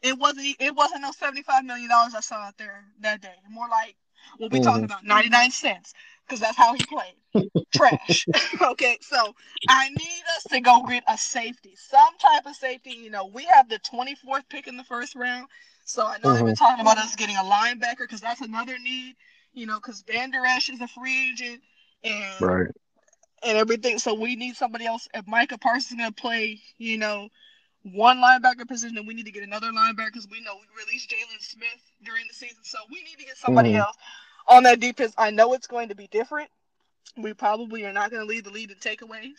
it 0.00 0.16
wasn't 0.16 0.54
it 0.60 0.72
wasn't 0.72 1.02
no 1.02 1.10
seventy 1.10 1.42
five 1.42 1.64
million 1.64 1.88
dollars 1.88 2.14
I 2.14 2.20
saw 2.20 2.36
out 2.36 2.56
there 2.58 2.84
that 3.00 3.22
day. 3.22 3.34
More 3.50 3.68
like 3.68 3.96
what 4.38 4.52
we 4.52 4.60
mm-hmm. 4.60 4.68
talking 4.68 4.84
about 4.84 5.04
ninety 5.04 5.30
nine 5.30 5.50
cents, 5.50 5.94
because 6.32 6.40
that's 6.40 6.56
how 6.56 6.72
he 6.72 6.82
played. 6.84 7.50
Trash. 7.74 8.26
okay, 8.62 8.96
so 9.02 9.34
I 9.68 9.90
need 9.90 10.22
us 10.36 10.44
to 10.44 10.60
go 10.60 10.82
get 10.88 11.04
a 11.06 11.18
safety, 11.18 11.74
some 11.76 12.16
type 12.18 12.46
of 12.46 12.56
safety. 12.56 12.92
You 12.92 13.10
know, 13.10 13.26
we 13.26 13.44
have 13.44 13.68
the 13.68 13.78
twenty 13.80 14.14
fourth 14.14 14.48
pick 14.48 14.66
in 14.66 14.78
the 14.78 14.84
first 14.84 15.14
round, 15.14 15.48
so 15.84 16.06
I 16.06 16.12
know 16.12 16.30
mm-hmm. 16.30 16.34
they've 16.36 16.46
been 16.46 16.56
talking 16.56 16.80
about 16.80 16.96
us 16.96 17.14
getting 17.16 17.36
a 17.36 17.40
linebacker 17.40 18.00
because 18.00 18.20
that's 18.22 18.40
another 18.40 18.78
need. 18.78 19.16
You 19.52 19.66
know, 19.66 19.76
because 19.76 20.02
Vander 20.10 20.44
Esch 20.46 20.70
is 20.70 20.80
a 20.80 20.88
free 20.88 21.30
agent, 21.30 21.60
and 22.02 22.40
right 22.40 22.66
and 23.44 23.58
everything. 23.58 23.98
So 23.98 24.14
we 24.14 24.34
need 24.34 24.56
somebody 24.56 24.86
else. 24.86 25.06
If 25.12 25.26
Micah 25.26 25.58
Parsons 25.58 25.92
is 25.92 25.96
gonna 25.96 26.12
play, 26.12 26.60
you 26.78 26.96
know, 26.96 27.28
one 27.82 28.18
linebacker 28.18 28.66
position, 28.66 28.94
then 28.94 29.04
we 29.04 29.12
need 29.12 29.26
to 29.26 29.32
get 29.32 29.42
another 29.42 29.70
linebacker 29.70 30.06
because 30.06 30.28
we 30.30 30.40
know 30.40 30.54
we 30.54 30.84
released 30.86 31.10
Jaylon 31.10 31.40
Smith 31.42 31.92
during 32.04 32.24
the 32.26 32.34
season. 32.34 32.62
So 32.62 32.78
we 32.90 33.02
need 33.02 33.18
to 33.18 33.24
get 33.24 33.36
somebody 33.36 33.70
mm-hmm. 33.70 33.80
else 33.80 33.96
on 34.48 34.62
that 34.64 34.80
defense. 34.80 35.14
I 35.16 35.30
know 35.30 35.54
it's 35.54 35.66
going 35.66 35.88
to 35.88 35.94
be 35.94 36.08
different. 36.08 36.50
We 37.16 37.34
probably 37.34 37.84
are 37.84 37.92
not 37.92 38.10
going 38.10 38.22
to 38.22 38.26
lead 38.26 38.44
the 38.44 38.50
lead 38.50 38.70
in 38.70 38.76
takeaways, 38.78 39.38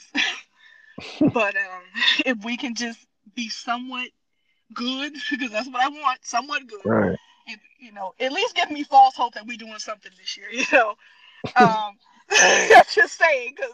but 1.34 1.56
um, 1.56 1.82
if 2.26 2.44
we 2.44 2.58
can 2.58 2.76
just 2.76 3.00
be 3.36 3.50
somewhat 3.50 4.10
good, 4.74 5.14
because 5.32 5.52
that's 5.52 5.68
what 5.68 5.84
I 5.84 5.90
want, 5.90 6.20
somewhat 6.24 6.68
good. 6.68 6.86
Right. 6.86 7.18
You 7.80 7.92
know, 7.92 8.14
at 8.20 8.32
least 8.32 8.56
give 8.56 8.72
me 8.72 8.84
false 8.84 9.16
hope 9.16 9.34
that 9.34 9.46
we're 9.46 9.58
doing 9.58 9.80
something 9.80 10.12
this 10.18 10.38
year. 10.38 10.48
You 10.54 10.66
know, 10.72 10.90
um, 11.58 11.98
I'm 12.32 12.86
just 12.90 13.18
saying 13.18 13.54
because 13.56 13.74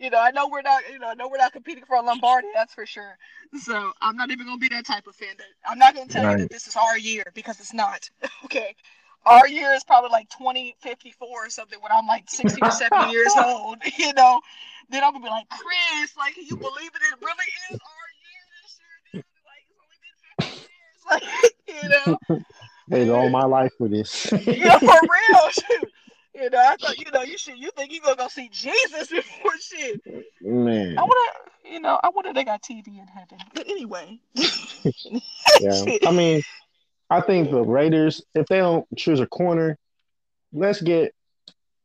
you 0.00 0.08
know, 0.08 0.18
I 0.18 0.30
know 0.30 0.48
we're 0.48 0.62
not, 0.62 0.82
you 0.90 0.98
know, 0.98 1.08
I 1.08 1.14
know 1.14 1.28
we're 1.28 1.36
not 1.36 1.52
competing 1.52 1.84
for 1.84 1.96
a 1.96 2.02
Lombardi, 2.02 2.48
that's 2.54 2.72
for 2.72 2.86
sure. 2.86 3.18
So 3.60 3.92
I'm 4.00 4.16
not 4.16 4.30
even 4.30 4.46
gonna 4.46 4.58
be 4.58 4.68
that 4.70 4.86
type 4.86 5.06
of 5.06 5.14
fan. 5.14 5.34
That 5.36 5.46
I'm 5.68 5.78
not 5.78 5.94
gonna 5.94 6.08
tell 6.08 6.24
right. 6.24 6.32
you 6.32 6.38
that 6.38 6.50
this 6.50 6.66
is 6.66 6.74
our 6.74 6.96
year 6.96 7.24
because 7.34 7.60
it's 7.60 7.74
not. 7.74 8.08
okay. 8.46 8.74
Our 9.26 9.46
year 9.48 9.72
is 9.72 9.84
probably 9.84 10.10
like 10.10 10.28
2054 10.30 11.28
or 11.28 11.50
something 11.50 11.78
when 11.80 11.92
I'm 11.92 12.06
like 12.06 12.28
60 12.28 12.60
or 12.62 12.70
70 12.70 13.10
years 13.10 13.32
old, 13.44 13.78
you 13.98 14.12
know. 14.14 14.40
Then 14.88 15.04
I'm 15.04 15.12
gonna 15.12 15.24
be 15.24 15.30
like, 15.30 15.48
Chris, 15.48 16.16
like, 16.16 16.34
can 16.34 16.44
you 16.44 16.56
believe 16.56 16.90
it? 16.94 17.02
It 17.12 17.18
really 17.20 17.50
is 17.70 17.78
our 17.78 18.08
year 18.20 18.44
this 18.62 18.80
year. 19.12 19.24
Like, 19.44 19.64
it's 19.68 19.78
only 19.82 19.98
been 20.02 20.16
50 20.48 20.68
years. 20.68 20.90
Like, 21.10 21.24
you 21.68 21.88
know. 21.88 22.44
Waited 22.88 23.10
all 23.10 23.28
my 23.30 23.44
life 23.44 23.72
for 23.78 23.88
this. 23.88 24.26
yeah, 24.32 24.78
for 24.78 24.86
real. 24.86 25.90
You 26.34 26.48
know, 26.50 26.58
I 26.58 26.76
thought 26.76 26.98
you 26.98 27.06
know 27.12 27.22
you 27.22 27.36
should 27.36 27.58
you 27.58 27.70
think 27.76 27.92
you 27.92 28.00
gonna 28.00 28.16
go 28.16 28.28
see 28.28 28.48
Jesus 28.48 29.08
before 29.08 29.52
shit. 29.60 30.00
Man. 30.40 30.98
I 30.98 31.02
wanna 31.02 31.50
you 31.70 31.80
know, 31.80 32.00
I 32.02 32.08
wonder 32.08 32.32
they 32.32 32.44
got 32.44 32.62
TV 32.62 32.88
in 32.88 33.06
heaven. 33.06 33.38
But 33.54 33.68
anyway. 33.68 34.18
yeah. 34.34 35.84
I 36.06 36.10
mean, 36.10 36.42
I 37.10 37.20
think 37.20 37.50
the 37.50 37.62
Raiders, 37.62 38.22
if 38.34 38.46
they 38.46 38.58
don't 38.58 38.86
choose 38.96 39.18
a 39.18 39.26
corner, 39.26 39.76
let's 40.52 40.80
get 40.80 41.12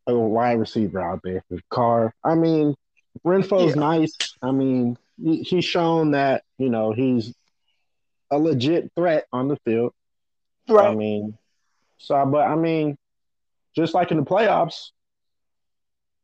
a 0.07 0.13
wide 0.13 0.59
receiver 0.59 1.01
out 1.01 1.21
there 1.23 1.43
for 1.49 1.59
Carr. 1.71 2.13
I 2.23 2.35
mean, 2.35 2.75
Renfrow's 3.25 3.75
yeah. 3.75 3.81
nice. 3.81 4.15
I 4.41 4.51
mean, 4.51 4.97
he, 5.21 5.41
he's 5.41 5.65
shown 5.65 6.11
that, 6.11 6.43
you 6.59 6.69
know, 6.69 6.91
he's 6.91 7.33
a 8.29 8.37
legit 8.37 8.91
threat 8.95 9.25
on 9.33 9.47
the 9.47 9.57
field. 9.65 9.93
Right. 10.69 10.89
I 10.89 10.95
mean, 10.95 11.37
so 11.97 12.23
but 12.25 12.47
I 12.47 12.55
mean, 12.55 12.97
just 13.75 13.93
like 13.93 14.11
in 14.11 14.17
the 14.17 14.23
playoffs, 14.23 14.91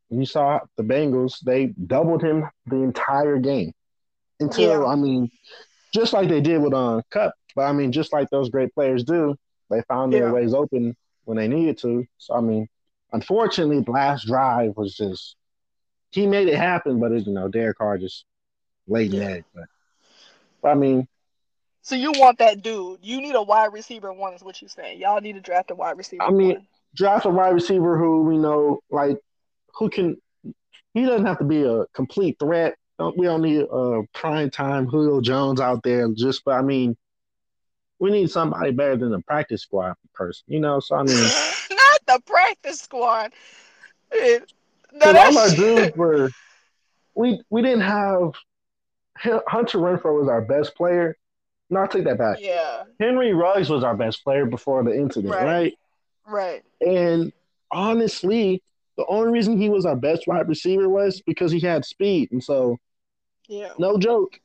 you 0.10 0.26
saw 0.26 0.60
the 0.78 0.84
Bengals, 0.84 1.40
they 1.40 1.68
doubled 1.68 2.22
him 2.22 2.50
the 2.66 2.78
entire 2.78 3.38
game. 3.38 3.72
Until, 4.40 4.82
yeah. 4.82 4.86
I 4.86 4.96
mean, 4.96 5.32
just 5.94 6.14
like 6.14 6.28
they 6.28 6.42
did 6.42 6.62
with 6.62 6.74
uh, 6.74 7.02
Kupp, 7.10 7.34
but 7.56 7.64
I 7.64 7.72
mean, 7.72 7.92
just 7.92 8.14
like 8.14 8.30
those 8.30 8.50
great 8.50 8.74
players 8.74 9.04
do, 9.04 9.36
they 9.70 9.82
found 9.88 10.14
their 10.14 10.28
yeah. 10.28 10.32
ways 10.32 10.54
open 10.54 10.96
when 11.26 11.38
they 11.38 11.48
needed 11.48 11.78
to. 11.80 12.06
So, 12.18 12.36
I 12.36 12.42
mean, 12.42 12.68
unfortunately, 13.12 13.84
last 13.88 14.28
drive 14.28 14.76
was 14.76 14.96
just, 14.96 15.36
he 16.12 16.28
made 16.28 16.48
it 16.48 16.58
happen, 16.58 17.00
but, 17.00 17.12
it, 17.12 17.26
you 17.26 17.34
know, 17.34 17.48
Derek 17.48 17.78
Carr 17.78 17.98
just 17.98 18.26
laid 18.88 19.14
yeah. 19.14 19.24
egg. 19.24 19.46
But, 19.54 19.66
but, 20.62 20.70
I 20.70 20.74
mean, 20.76 21.08
so 21.82 21.96
you 21.96 22.12
want 22.12 22.40
that 22.40 22.62
dude? 22.62 23.00
You 23.02 23.22
need 23.22 23.36
a 23.36 23.42
wide 23.42 23.74
receiver 23.74 24.12
one, 24.14 24.34
is 24.34 24.44
what 24.44 24.62
you're 24.62 24.70
saying. 24.70 25.00
Y'all 25.00 25.22
need 25.22 25.34
to 25.34 25.42
draft 25.42 25.72
a 25.72 25.76
wide 25.76 25.98
receiver. 25.98 26.24
I 26.24 26.32
mean, 26.32 26.54
one 26.56 26.68
draft 26.94 27.26
a 27.26 27.30
wide 27.30 27.54
receiver 27.54 27.98
who 27.98 28.24
we 28.24 28.38
know 28.38 28.80
like 28.90 29.18
who 29.76 29.90
can. 29.90 30.18
He 30.94 31.06
doesn't 31.06 31.26
have 31.26 31.38
to 31.38 31.46
be 31.46 31.64
a 31.64 31.86
complete 31.94 32.38
threat. 32.38 32.76
We 33.00 33.26
don't 33.26 33.42
need 33.42 33.66
a 33.72 34.02
prime 34.14 34.50
time 34.52 34.88
Julio 34.88 35.22
Jones 35.22 35.62
out 35.62 35.82
there. 35.84 36.10
Just, 36.10 36.44
but 36.44 36.56
I 36.56 36.62
mean, 36.62 36.98
we 38.02 38.10
need 38.10 38.32
somebody 38.32 38.72
better 38.72 38.98
than 38.98 39.12
the 39.12 39.22
practice 39.22 39.62
squad 39.62 39.94
person. 40.14 40.44
You 40.48 40.60
know, 40.60 40.80
so 40.80 40.96
I 40.96 41.04
mean, 41.04 41.16
not 41.72 42.00
the 42.08 42.20
practice 42.26 42.82
squad. 42.82 43.32
Because 44.10 44.42
all 45.16 45.38
our 45.38 45.50
dudes 45.50 45.96
were, 45.96 46.32
we 47.16 47.40
we 47.50 47.62
didn't 47.62 47.82
have 47.82 48.34
Hunter 49.16 49.78
Renfrow 49.78 50.20
was 50.20 50.28
our 50.28 50.42
best 50.42 50.76
player. 50.76 51.16
No, 51.70 51.82
I'll 51.82 51.88
take 51.88 52.04
that 52.06 52.18
back. 52.18 52.38
Yeah. 52.42 52.84
Henry 53.00 53.34
Ruggs 53.34 53.70
was 53.70 53.84
our 53.84 53.96
best 53.96 54.24
player 54.24 54.46
before 54.46 54.84
the 54.84 54.94
incident, 54.94 55.34
right? 55.34 55.46
right? 55.46 55.74
Right. 56.28 56.64
And 56.82 57.32
honestly, 57.72 58.62
the 58.98 59.06
only 59.06 59.32
reason 59.32 59.62
he 59.62 59.70
was 59.70 59.86
our 59.86 59.96
best 59.96 60.28
wide 60.28 60.50
receiver 60.50 60.90
was 60.90 61.22
because 61.22 61.52
he 61.52 61.60
had 61.60 61.86
speed. 61.86 62.32
And 62.32 62.44
so, 62.44 62.78
yeah, 63.48 63.72
no 63.78 63.98
joke. 63.98 64.40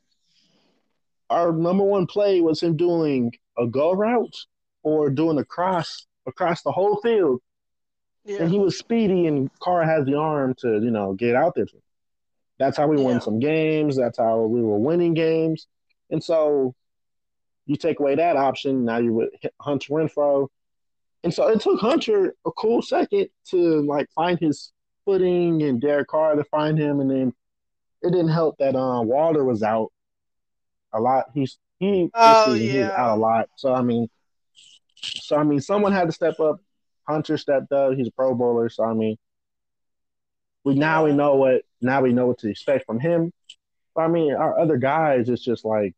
Our 1.29 1.51
number 1.51 1.83
one 1.83 2.05
play 2.05 2.39
was 2.39 2.61
him 2.61 2.77
doing 2.77 3.33
a 3.57 3.67
go 3.67 3.93
route 3.93 4.35
or 4.83 5.09
doing 5.09 5.37
a 5.37 5.45
cross 5.45 6.05
across 6.25 6.61
the 6.61 6.71
whole 6.71 6.97
field. 7.01 7.41
Yeah. 8.25 8.41
And 8.41 8.51
he 8.51 8.59
was 8.59 8.77
speedy, 8.77 9.27
and 9.27 9.49
Carr 9.59 9.83
has 9.83 10.05
the 10.05 10.15
arm 10.15 10.53
to, 10.59 10.79
you 10.81 10.91
know, 10.91 11.13
get 11.13 11.35
out 11.35 11.55
there. 11.55 11.65
That's 12.59 12.75
how 12.75 12.87
we 12.87 12.97
yeah. 12.97 13.03
won 13.03 13.21
some 13.21 13.39
games. 13.39 13.95
That's 13.95 14.17
how 14.17 14.41
we 14.41 14.61
were 14.61 14.77
winning 14.77 15.13
games. 15.13 15.67
And 16.09 16.23
so 16.23 16.75
you 17.65 17.75
take 17.75 17.99
away 17.99 18.15
that 18.15 18.35
option, 18.35 18.85
now 18.85 18.97
you're 18.97 19.13
with 19.13 19.29
Hunter 19.61 19.93
Renfrow. 19.93 20.47
And 21.23 21.33
so 21.33 21.47
it 21.47 21.61
took 21.61 21.79
Hunter 21.79 22.35
a 22.45 22.51
cool 22.51 22.81
second 22.81 23.27
to 23.49 23.81
like 23.81 24.07
find 24.11 24.39
his 24.39 24.71
footing 25.05 25.63
and 25.63 25.81
Derek 25.81 26.07
Carr 26.07 26.35
to 26.35 26.43
find 26.45 26.77
him, 26.77 26.99
and 26.99 27.09
then 27.09 27.33
it 28.01 28.11
didn't 28.11 28.29
help 28.29 28.57
that 28.59 28.75
uh, 28.75 29.01
Waller 29.01 29.43
was 29.43 29.63
out 29.63 29.91
a 30.93 30.99
lot. 30.99 31.25
He's 31.33 31.57
he 31.79 32.09
oh, 32.13 32.53
yeah. 32.53 32.91
out 32.95 33.17
a 33.17 33.19
lot. 33.19 33.49
So 33.55 33.73
I 33.73 33.81
mean, 33.81 34.09
so 34.95 35.37
I 35.37 35.43
mean, 35.43 35.61
someone 35.61 35.91
had 35.91 36.07
to 36.07 36.11
step 36.11 36.39
up. 36.39 36.59
Hunter 37.07 37.37
stepped 37.37 37.71
up. 37.71 37.93
He's 37.93 38.07
a 38.07 38.11
Pro 38.11 38.33
Bowler. 38.35 38.69
So 38.69 38.83
I 38.83 38.93
mean, 38.93 39.17
we 40.63 40.75
now 40.75 41.05
we 41.05 41.13
know 41.13 41.35
what 41.35 41.61
now 41.81 42.01
we 42.01 42.13
know 42.13 42.27
what 42.27 42.39
to 42.39 42.49
expect 42.49 42.85
from 42.85 42.99
him. 42.99 43.31
But 43.95 44.01
I 44.01 44.07
mean, 44.07 44.33
our 44.33 44.59
other 44.59 44.77
guys, 44.77 45.29
it's 45.29 45.43
just 45.43 45.65
like 45.65 45.95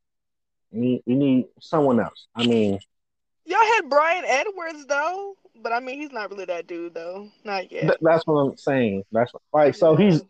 we, 0.71 1.01
we 1.05 1.15
need 1.15 1.45
someone 1.59 1.99
else. 1.99 2.27
I 2.35 2.45
mean, 2.45 2.79
Y'all 3.49 3.57
had 3.57 3.89
Bryan 3.89 4.25
Edwards 4.27 4.85
though, 4.85 5.35
but 5.55 5.71
I 5.71 5.79
mean 5.79 5.99
he's 5.99 6.11
not 6.11 6.29
really 6.29 6.45
that 6.45 6.67
dude 6.67 6.93
though, 6.93 7.29
not 7.43 7.71
yet. 7.71 7.81
Th- 7.81 7.97
that's 7.99 8.27
what 8.27 8.35
I'm 8.35 8.55
saying. 8.57 9.03
That's 9.11 9.31
like 9.51 9.73
so 9.73 9.95
he's 9.95 10.21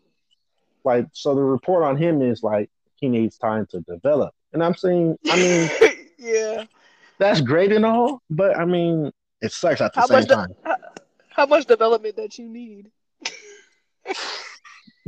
like 0.85 1.05
so 1.11 1.35
the 1.35 1.41
report 1.41 1.83
on 1.83 1.97
him 1.97 2.21
is 2.21 2.43
like 2.43 2.69
he 2.95 3.09
needs 3.09 3.37
time 3.37 3.65
to 3.71 3.81
develop, 3.81 4.33
and 4.53 4.63
I'm 4.63 4.75
saying 4.75 5.17
I 5.29 5.35
mean 5.35 5.69
yeah, 6.17 6.63
that's 7.17 7.41
great 7.41 7.71
and 7.71 7.85
all, 7.85 8.21
but 8.29 8.57
I 8.57 8.65
mean 8.65 9.11
it 9.41 9.51
sucks 9.51 9.81
at 9.81 9.93
the 9.93 10.01
how 10.01 10.07
same 10.07 10.25
time. 10.25 10.49
how, 10.63 10.75
how 11.29 11.45
much 11.45 11.65
development 11.65 12.15
that 12.17 12.37
you 12.37 12.49
need? 12.49 12.91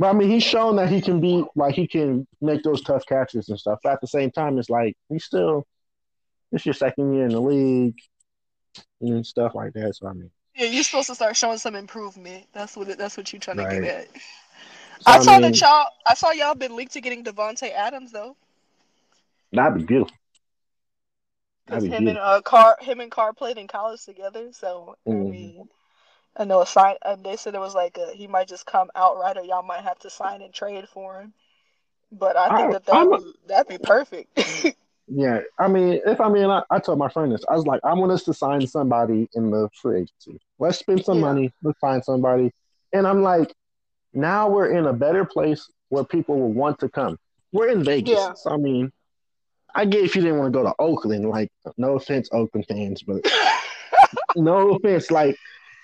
But 0.02 0.08
I 0.08 0.12
mean, 0.14 0.30
he's 0.30 0.42
shown 0.42 0.74
that 0.76 0.88
he 0.88 1.00
can 1.00 1.20
be 1.20 1.44
like 1.54 1.76
he 1.76 1.86
can 1.86 2.26
make 2.40 2.64
those 2.64 2.82
tough 2.82 3.06
catches 3.06 3.48
and 3.48 3.56
stuff. 3.56 3.78
But 3.84 3.92
at 3.92 4.00
the 4.00 4.08
same 4.08 4.32
time, 4.32 4.58
it's 4.58 4.68
like 4.68 4.96
he's 5.08 5.24
still 5.24 5.64
it's 6.50 6.66
your 6.66 6.72
second 6.72 7.14
year 7.14 7.26
in 7.26 7.30
the 7.30 7.40
league 7.40 7.96
and 9.00 9.24
stuff 9.24 9.54
like 9.54 9.74
that. 9.74 9.94
So 9.94 10.08
I 10.08 10.12
mean, 10.12 10.28
yeah, 10.56 10.66
you're 10.66 10.82
supposed 10.82 11.08
to 11.08 11.14
start 11.14 11.36
showing 11.36 11.58
some 11.58 11.76
improvement. 11.76 12.46
That's 12.52 12.76
what 12.76 12.88
it, 12.88 12.98
that's 12.98 13.16
what 13.16 13.32
you're 13.32 13.38
trying 13.38 13.58
right. 13.58 13.76
to 13.76 13.80
get 13.80 13.84
at. 13.84 14.08
So, 14.14 14.20
I, 15.06 15.16
I 15.16 15.18
saw 15.20 15.32
mean, 15.34 15.42
that 15.42 15.60
y'all. 15.60 15.86
I 16.04 16.14
saw 16.14 16.32
y'all 16.32 16.56
been 16.56 16.74
linked 16.74 16.94
to 16.94 17.00
getting 17.00 17.22
Davante 17.22 17.70
Adams 17.72 18.10
though. 18.10 18.36
That'd 19.52 19.78
be 19.78 19.84
beautiful. 19.84 20.16
Because 21.66 21.84
That'd 21.84 21.90
be 21.90 21.96
him 21.96 22.08
and 22.08 22.16
beautiful. 22.16 22.28
uh 22.28 22.40
Carr, 22.42 22.76
him 22.80 23.00
and 23.00 23.10
Carr 23.10 23.32
played 23.32 23.58
in 23.58 23.68
college 23.68 24.04
together. 24.04 24.52
So 24.52 24.96
I 25.06 25.10
Mhm. 25.10 25.30
mean, 25.30 25.68
I 26.36 26.44
know 26.44 26.60
a 26.62 26.66
sign. 26.66 26.96
They 27.22 27.36
said 27.36 27.54
it 27.54 27.60
was 27.60 27.74
like 27.74 27.98
a, 27.98 28.12
he 28.12 28.26
might 28.26 28.48
just 28.48 28.66
come 28.66 28.90
outright, 28.94 29.36
or 29.36 29.44
y'all 29.44 29.62
might 29.62 29.82
have 29.84 29.98
to 30.00 30.10
sign 30.10 30.42
and 30.42 30.52
trade 30.52 30.88
for 30.88 31.20
him. 31.20 31.34
But 32.10 32.36
I 32.36 32.56
think 32.56 32.68
I- 32.68 32.72
that 32.72 32.86
that 32.86 32.94
I'm- 32.96 33.08
would, 33.10 33.22
that'd 33.46 33.68
be 33.68 33.78
perfect. 33.78 34.30
Yeah, 35.14 35.40
I 35.58 35.68
mean, 35.68 36.00
if 36.06 36.20
I 36.22 36.28
mean, 36.30 36.44
I, 36.48 36.62
I 36.70 36.78
told 36.78 36.96
my 36.98 37.08
friend 37.08 37.30
this. 37.32 37.44
I 37.50 37.54
was 37.54 37.66
like, 37.66 37.80
I 37.84 37.92
want 37.92 38.12
us 38.12 38.22
to 38.22 38.32
sign 38.32 38.66
somebody 38.66 39.28
in 39.34 39.50
the 39.50 39.68
free 39.74 40.02
agency. 40.02 40.40
Let's 40.58 40.78
spend 40.78 41.04
some 41.04 41.16
Yeah. 41.18 41.24
money. 41.26 41.52
Let's 41.62 41.78
find 41.80 42.02
somebody. 42.02 42.50
And 42.94 43.06
I'm 43.06 43.22
like, 43.22 43.52
now 44.14 44.48
we're 44.48 44.70
in 44.70 44.86
a 44.86 44.92
better 44.92 45.24
place 45.26 45.68
where 45.90 46.04
people 46.04 46.38
will 46.38 46.52
want 46.52 46.78
to 46.78 46.88
come. 46.88 47.18
We're 47.52 47.68
in 47.70 47.84
Vegas, 47.84 48.14
Yeah. 48.14 48.32
so 48.34 48.52
I 48.52 48.56
mean, 48.56 48.90
I 49.74 49.84
get 49.84 50.04
if 50.04 50.14
you 50.14 50.22
didn't 50.22 50.38
want 50.38 50.52
to 50.52 50.58
go 50.58 50.64
to 50.64 50.74
Oakland. 50.78 51.28
Like, 51.28 51.50
no 51.76 51.96
offense, 51.96 52.28
Oakland 52.32 52.66
fans, 52.66 53.02
but 53.02 53.26
no 54.36 54.76
offense. 54.76 55.10
Like, 55.10 55.36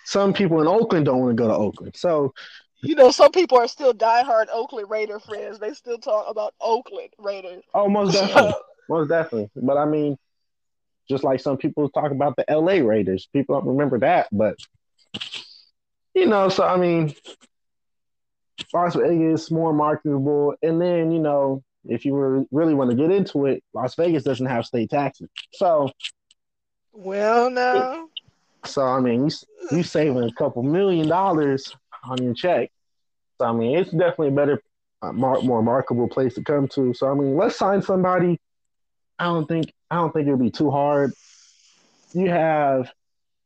some 0.05 0.33
people 0.33 0.61
in 0.61 0.67
Oakland 0.67 1.07
don't 1.07 1.21
want 1.21 1.37
to 1.37 1.43
go 1.43 1.49
to 1.49 1.55
Oakland. 1.55 1.97
So 1.97 2.33
you 2.81 2.95
know, 2.95 3.11
some 3.11 3.33
people 3.33 3.59
are 3.59 3.69
still 3.69 3.93
diehard 3.93 4.47
Oakland 4.53 4.89
Raider 4.89 5.19
friends. 5.19 5.59
They 5.59 5.73
still 5.75 5.99
talk 5.99 6.27
about 6.29 6.55
Oakland 6.61 7.11
Raiders. 7.19 7.65
Oh, 7.75 7.89
most 7.89 8.13
definitely. 8.13 8.53
most 8.89 9.09
definitely. 9.09 9.51
But 9.57 9.77
I 9.77 9.85
mean, 9.85 10.17
just 11.11 11.25
like 11.25 11.41
some 11.41 11.57
people 11.57 11.89
talk 11.89 12.13
about 12.13 12.37
the 12.37 12.45
LA 12.49 12.87
Raiders, 12.87 13.29
people 13.33 13.59
don't 13.59 13.69
remember 13.69 13.99
that. 14.01 14.29
But, 14.31 14.57
you 16.15 16.27
know, 16.27 16.49
so 16.49 16.65
I 16.65 16.77
mean, 16.77 17.15
Las 18.73 18.95
Vegas 18.95 19.45
is 19.45 19.51
more 19.51 19.73
marketable. 19.73 20.55
And 20.63 20.81
then, 20.81 21.11
you 21.11 21.19
know, 21.19 21.65
if 21.89 22.05
you 22.05 22.13
were, 22.13 22.45
really 22.51 22.75
want 22.75 22.91
to 22.91 22.97
get 22.97 23.11
into 23.11 23.47
it, 23.47 23.63
Las 23.75 23.95
Vegas 23.95 24.23
doesn't 24.23 24.47
have 24.47 24.65
state 24.67 24.91
taxes. 24.91 25.29
So, 25.53 25.91
well, 26.93 27.51
no. 27.51 28.09
so 28.65 28.83
I 28.83 29.01
mean, 29.01 29.29
you, 29.29 29.77
you 29.77 29.83
saving 29.83 30.23
a 30.23 30.33
couple 30.33 30.63
million 30.63 31.09
dollars 31.09 31.75
on 32.05 32.23
your 32.23 32.35
check. 32.35 32.71
So, 33.39 33.47
I 33.47 33.53
mean, 33.53 33.77
it's 33.79 33.91
definitely 33.91 34.29
a 34.29 34.33
better, 34.33 34.63
uh, 35.03 35.13
more, 35.13 35.41
more 35.43 35.63
marketable 35.63 36.09
place 36.09 36.35
to 36.35 36.43
come 36.43 36.69
to. 36.69 36.93
So, 36.95 37.11
I 37.11 37.15
mean, 37.15 37.37
let's 37.37 37.57
sign 37.57 37.83
somebody. 37.83 38.39
I 39.19 39.25
don't 39.25 39.47
think 39.47 39.73
I 39.91 39.97
don't 39.97 40.13
think 40.13 40.27
it'll 40.27 40.39
be 40.39 40.51
too 40.51 40.71
hard. 40.71 41.13
You 42.13 42.31
have, 42.31 42.91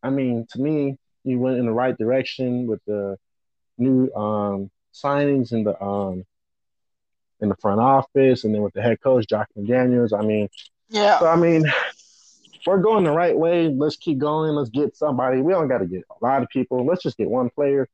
I 0.02 0.10
mean, 0.10 0.46
to 0.50 0.60
me, 0.60 0.96
you 1.24 1.38
went 1.38 1.58
in 1.58 1.66
the 1.66 1.72
right 1.72 1.96
direction 1.96 2.66
with 2.66 2.80
the 2.86 3.16
new 3.78 4.12
um, 4.12 4.70
signings 4.92 5.52
and 5.52 5.66
the 5.66 5.80
um, 5.82 6.24
in 7.42 7.48
the 7.48 7.56
front 7.56 7.80
office, 7.80 8.44
and 8.44 8.54
then 8.54 8.62
with 8.62 8.72
the 8.72 8.80
head 8.80 9.00
coach 9.02 9.26
Josh 9.28 9.46
McDaniels. 9.58 10.18
I 10.18 10.22
mean, 10.24 10.48
Yeah. 10.88 11.18
so 11.18 11.26
I 11.26 11.36
mean, 11.36 11.64
we're 12.66 12.78
going 12.78 13.04
the 13.04 13.10
right 13.12 13.36
way. 13.36 13.68
Let's 13.68 13.96
keep 13.96 14.18
going. 14.18 14.54
Let's 14.54 14.70
get 14.70 14.96
somebody. 14.96 15.42
We 15.42 15.52
don't 15.52 15.68
got 15.68 15.78
to 15.78 15.86
get 15.86 16.04
a 16.10 16.24
lot 16.24 16.42
of 16.42 16.48
people. 16.48 16.86
Let's 16.86 17.02
just 17.02 17.18
get 17.18 17.28
one 17.28 17.50
player. 17.50 17.88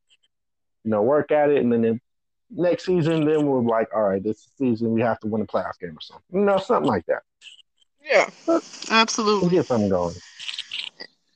You 0.85 0.91
know, 0.93 1.03
work 1.03 1.33
at 1.33 1.51
it, 1.51 1.59
and 1.59 1.73
then 1.73 1.85
in 1.85 2.01
next 2.51 2.85
season, 2.87 3.25
then 3.25 3.47
we're 3.47 3.61
like, 3.63 3.89
all 3.95 4.03
right, 4.05 4.23
this 4.23 4.49
season 4.59 4.93
we 4.93 5.01
have 5.01 5.19
to 5.21 5.27
win 5.27 5.43
a 5.43 5.47
playoff 5.47 5.79
game 5.81 5.97
or 5.97 6.01
something. 6.01 6.25
You 6.33 6.41
know, 6.47 6.59
something 6.59 6.87
like 6.89 7.05
that. 7.07 7.23
Yeah. 8.05 8.29
Let's 8.47 8.91
Absolutely. 8.91 9.51
get 9.51 9.67
something 9.67 9.89
going. 9.91 10.15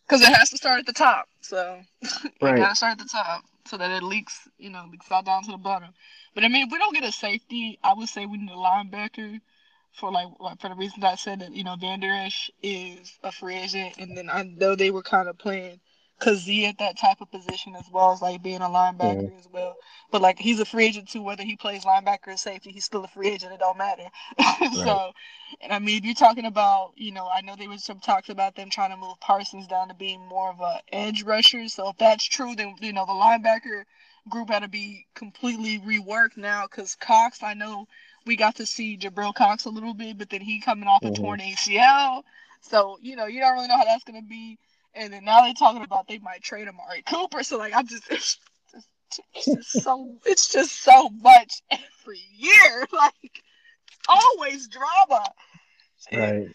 Because 0.07 0.23
it 0.23 0.35
has 0.35 0.51
to 0.51 0.57
start 0.57 0.79
at 0.81 0.87
the 0.87 0.93
top. 0.93 1.27
So 1.41 1.81
it 2.03 2.33
Right. 2.41 2.57
gotta 2.57 2.77
start 2.77 2.93
at 2.93 2.99
the 2.99 3.09
top 3.11 3.43
so 3.67 3.77
that 3.77 3.91
it 3.91 4.03
leaks, 4.03 4.49
you 4.59 4.71
know, 4.71 4.87
leaks 4.91 5.11
out 5.11 5.27
down 5.27 5.45
to 5.45 5.53
the 5.53 5.59
bottom. 5.59 5.91
But 6.35 6.45
I 6.45 6.49
mean, 6.49 6.67
if 6.67 6.73
we 6.73 6.79
don't 6.79 6.95
get 6.95 7.05
a 7.05 7.13
safety, 7.13 7.79
I 7.83 7.95
would 7.95 8.09
say 8.09 8.27
we 8.27 8.39
need 8.39 8.51
a 8.51 8.55
linebacker 8.55 9.41
for 9.93 10.11
like, 10.11 10.29
like 10.41 10.61
for 10.61 10.69
the 10.69 10.75
reasons 10.75 11.05
I 11.05 11.17
said 11.17 11.41
that 11.41 11.55
you 11.55 11.65
know 11.65 11.77
Vander 11.77 12.11
Esch 12.13 12.51
is 12.63 13.19
a 13.23 13.33
free 13.33 13.57
agent, 13.57 13.95
and 13.99 14.17
then 14.17 14.31
I 14.31 14.43
know 14.43 14.75
they 14.75 14.91
were 14.91 15.03
kind 15.03 15.29
of 15.29 15.39
playing 15.39 15.81
Kazee 16.23 16.69
at 16.69 16.79
that 16.79 16.99
type 16.99 17.21
of 17.21 17.31
position 17.31 17.77
as 17.77 17.91
well 17.91 18.13
as 18.13 18.23
like 18.23 18.43
being 18.43 18.63
a 18.63 18.69
linebacker 18.69 19.39
as 19.39 19.49
well. 19.53 19.77
But 20.11 20.23
like 20.23 20.39
he's 20.39 20.61
a 20.61 20.67
free 20.67 20.87
agent 20.87 21.09
too, 21.09 21.23
whether 21.23 21.45
he 21.45 21.57
plays 21.57 21.85
linebacker 21.85 22.29
or 22.29 22.37
safety, 22.37 22.73
he's 22.73 22.85
still 22.85 23.05
a 23.05 23.09
free 23.09 23.29
agent. 23.31 23.53
It 23.53 23.61
don't 23.61 23.79
matter. 23.79 24.09
so, 24.85 25.13
and 25.61 25.73
I 25.73 25.79
mean, 25.81 25.99
if 25.99 26.05
you're 26.05 26.15
talking 26.15 26.47
about, 26.47 26.93
you 26.97 27.13
know, 27.13 27.29
I 27.29 27.43
know 27.43 27.57
there 27.57 27.69
was 27.69 27.85
some 27.85 28.01
talks 28.01 28.31
about 28.31 28.57
them 28.57 28.71
trying 28.71 28.91
to 28.91 28.97
move 28.97 29.21
Parsons 29.21 29.67
down 29.67 29.89
to 29.89 29.95
being 29.95 30.27
more 30.27 30.51
of 30.51 30.61
a 30.61 30.81
edge 30.93 31.23
rusher. 31.25 31.69
So 31.69 31.89
if 31.91 31.99
that's 31.99 32.25
true, 32.25 32.55
then 32.57 32.77
you 32.81 32.93
know 32.93 33.07
the 33.07 33.13
linebacker 33.13 33.85
group 34.29 34.51
had 34.51 34.63
to 34.63 34.69
be 34.69 35.07
completely 35.15 35.79
reworked 35.81 36.37
now 36.37 36.67
because 36.67 36.95
Cox, 36.97 37.43
I 37.43 37.55
know 37.55 37.89
we 38.27 38.37
got 38.37 38.57
to 38.57 38.67
see 38.67 38.97
Jabril 38.99 39.35
Cox 39.35 39.65
a 39.67 39.71
little 39.71 39.95
bit, 39.95 40.19
but 40.19 40.31
then 40.31 40.43
he 40.43 40.61
coming 40.61 40.89
off 40.89 41.05
a 41.07 41.11
Mhm. 41.11 41.15
torn 41.15 41.41
ACL. 41.41 42.25
So, 42.61 42.99
you 43.03 43.17
know, 43.17 43.27
you 43.27 43.41
don't 43.41 43.55
really 43.55 43.69
know 43.69 43.77
how 43.79 43.85
that's 43.85 44.05
gonna 44.05 44.23
be. 44.23 44.59
And 44.95 45.13
then 45.13 45.25
now 45.25 45.43
they're 45.43 45.55
talking 45.55 45.83
about 45.83 46.07
they 46.09 46.19
might 46.19 46.43
trade 46.43 46.69
Amari 46.69 47.03
Cooper. 47.03 47.43
So 47.43 47.59
like 47.59 47.73
I'm 47.75 47.87
just 47.87 48.05
it's 48.11 48.39
just, 48.73 49.21
it's 49.35 49.47
just 49.47 49.83
so 49.85 50.15
it's 50.27 50.53
just 50.53 50.83
so 50.83 51.09
much 51.11 51.63
every 51.71 52.21
year. 52.37 52.87
Like 52.93 53.43
always 54.09 54.69
drama. 54.69 55.25
Right. 56.13 56.49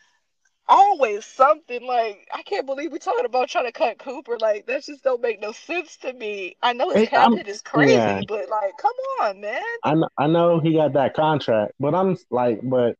Always 0.69 1.25
something 1.25 1.85
like 1.85 2.27
I 2.33 2.41
can't 2.43 2.65
believe 2.65 2.91
we're 2.91 2.97
talking 2.97 3.25
about 3.25 3.47
trying 3.47 3.65
to 3.65 3.71
cut 3.71 3.99
Cooper. 3.99 4.37
Like 4.37 4.65
that 4.67 4.83
just 4.83 5.03
don't 5.03 5.21
make 5.21 5.39
no 5.41 5.53
sense 5.53 5.95
to 5.97 6.11
me. 6.11 6.57
I 6.61 6.73
know 6.73 6.89
his 6.89 6.97
Hey, 7.03 7.05
cap 7.07 7.31
is 7.47 7.61
crazy, 7.61 7.93
yeah. 7.93 8.21
but 8.27 8.49
like, 8.49 8.73
come 8.77 8.91
on, 9.21 9.39
man. 9.39 9.61
I 9.83 9.93
know, 9.93 10.09
I 10.17 10.27
know 10.27 10.59
he 10.59 10.73
got 10.73 10.93
that 10.93 11.13
contract, 11.13 11.71
but 11.79 11.95
I'm 11.95 12.17
like, 12.29 12.59
but 12.63 12.95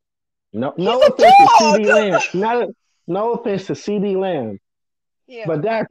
no, 0.54 0.72
no 0.78 0.98
He's 0.98 1.08
offense 1.10 1.34
to! 1.36 1.64
CeeDee 1.64 1.86
Lamb. 1.86 2.20
Not, 2.32 2.68
no 3.06 3.32
offense 3.34 3.66
to 3.66 3.74
CeeDee 3.74 4.16
Lamb, 4.16 4.58
Yeah. 5.28 5.46
but 5.46 5.62
Dak 5.62 5.88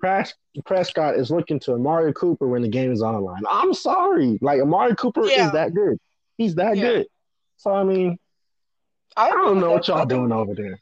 Prescott 0.65 1.15
is 1.15 1.31
looking 1.31 1.59
to 1.61 1.73
Amari 1.73 2.13
Cooper 2.13 2.47
when 2.47 2.61
the 2.63 2.69
game 2.69 2.91
is 2.91 3.01
online. 3.01 3.43
I'm 3.49 3.73
sorry, 3.73 4.37
like 4.41 4.61
Amari 4.61 4.95
Cooper 4.95 5.29
Yeah. 5.29 5.45
is 5.45 5.51
that 5.51 5.73
good. 5.73 5.97
He's 6.37 6.55
that 6.55 6.75
Yeah. 6.75 6.81
good. 6.81 7.07
So 7.57 7.73
I 7.73 7.83
mean, 7.83 8.17
I 9.17 9.29
agree 9.29 9.41
don't 9.43 9.59
know 9.59 9.71
what 9.71 9.87
y'all 9.87 10.01
I 10.01 10.05
doing 10.05 10.31
over 10.31 10.53
there. 10.55 10.79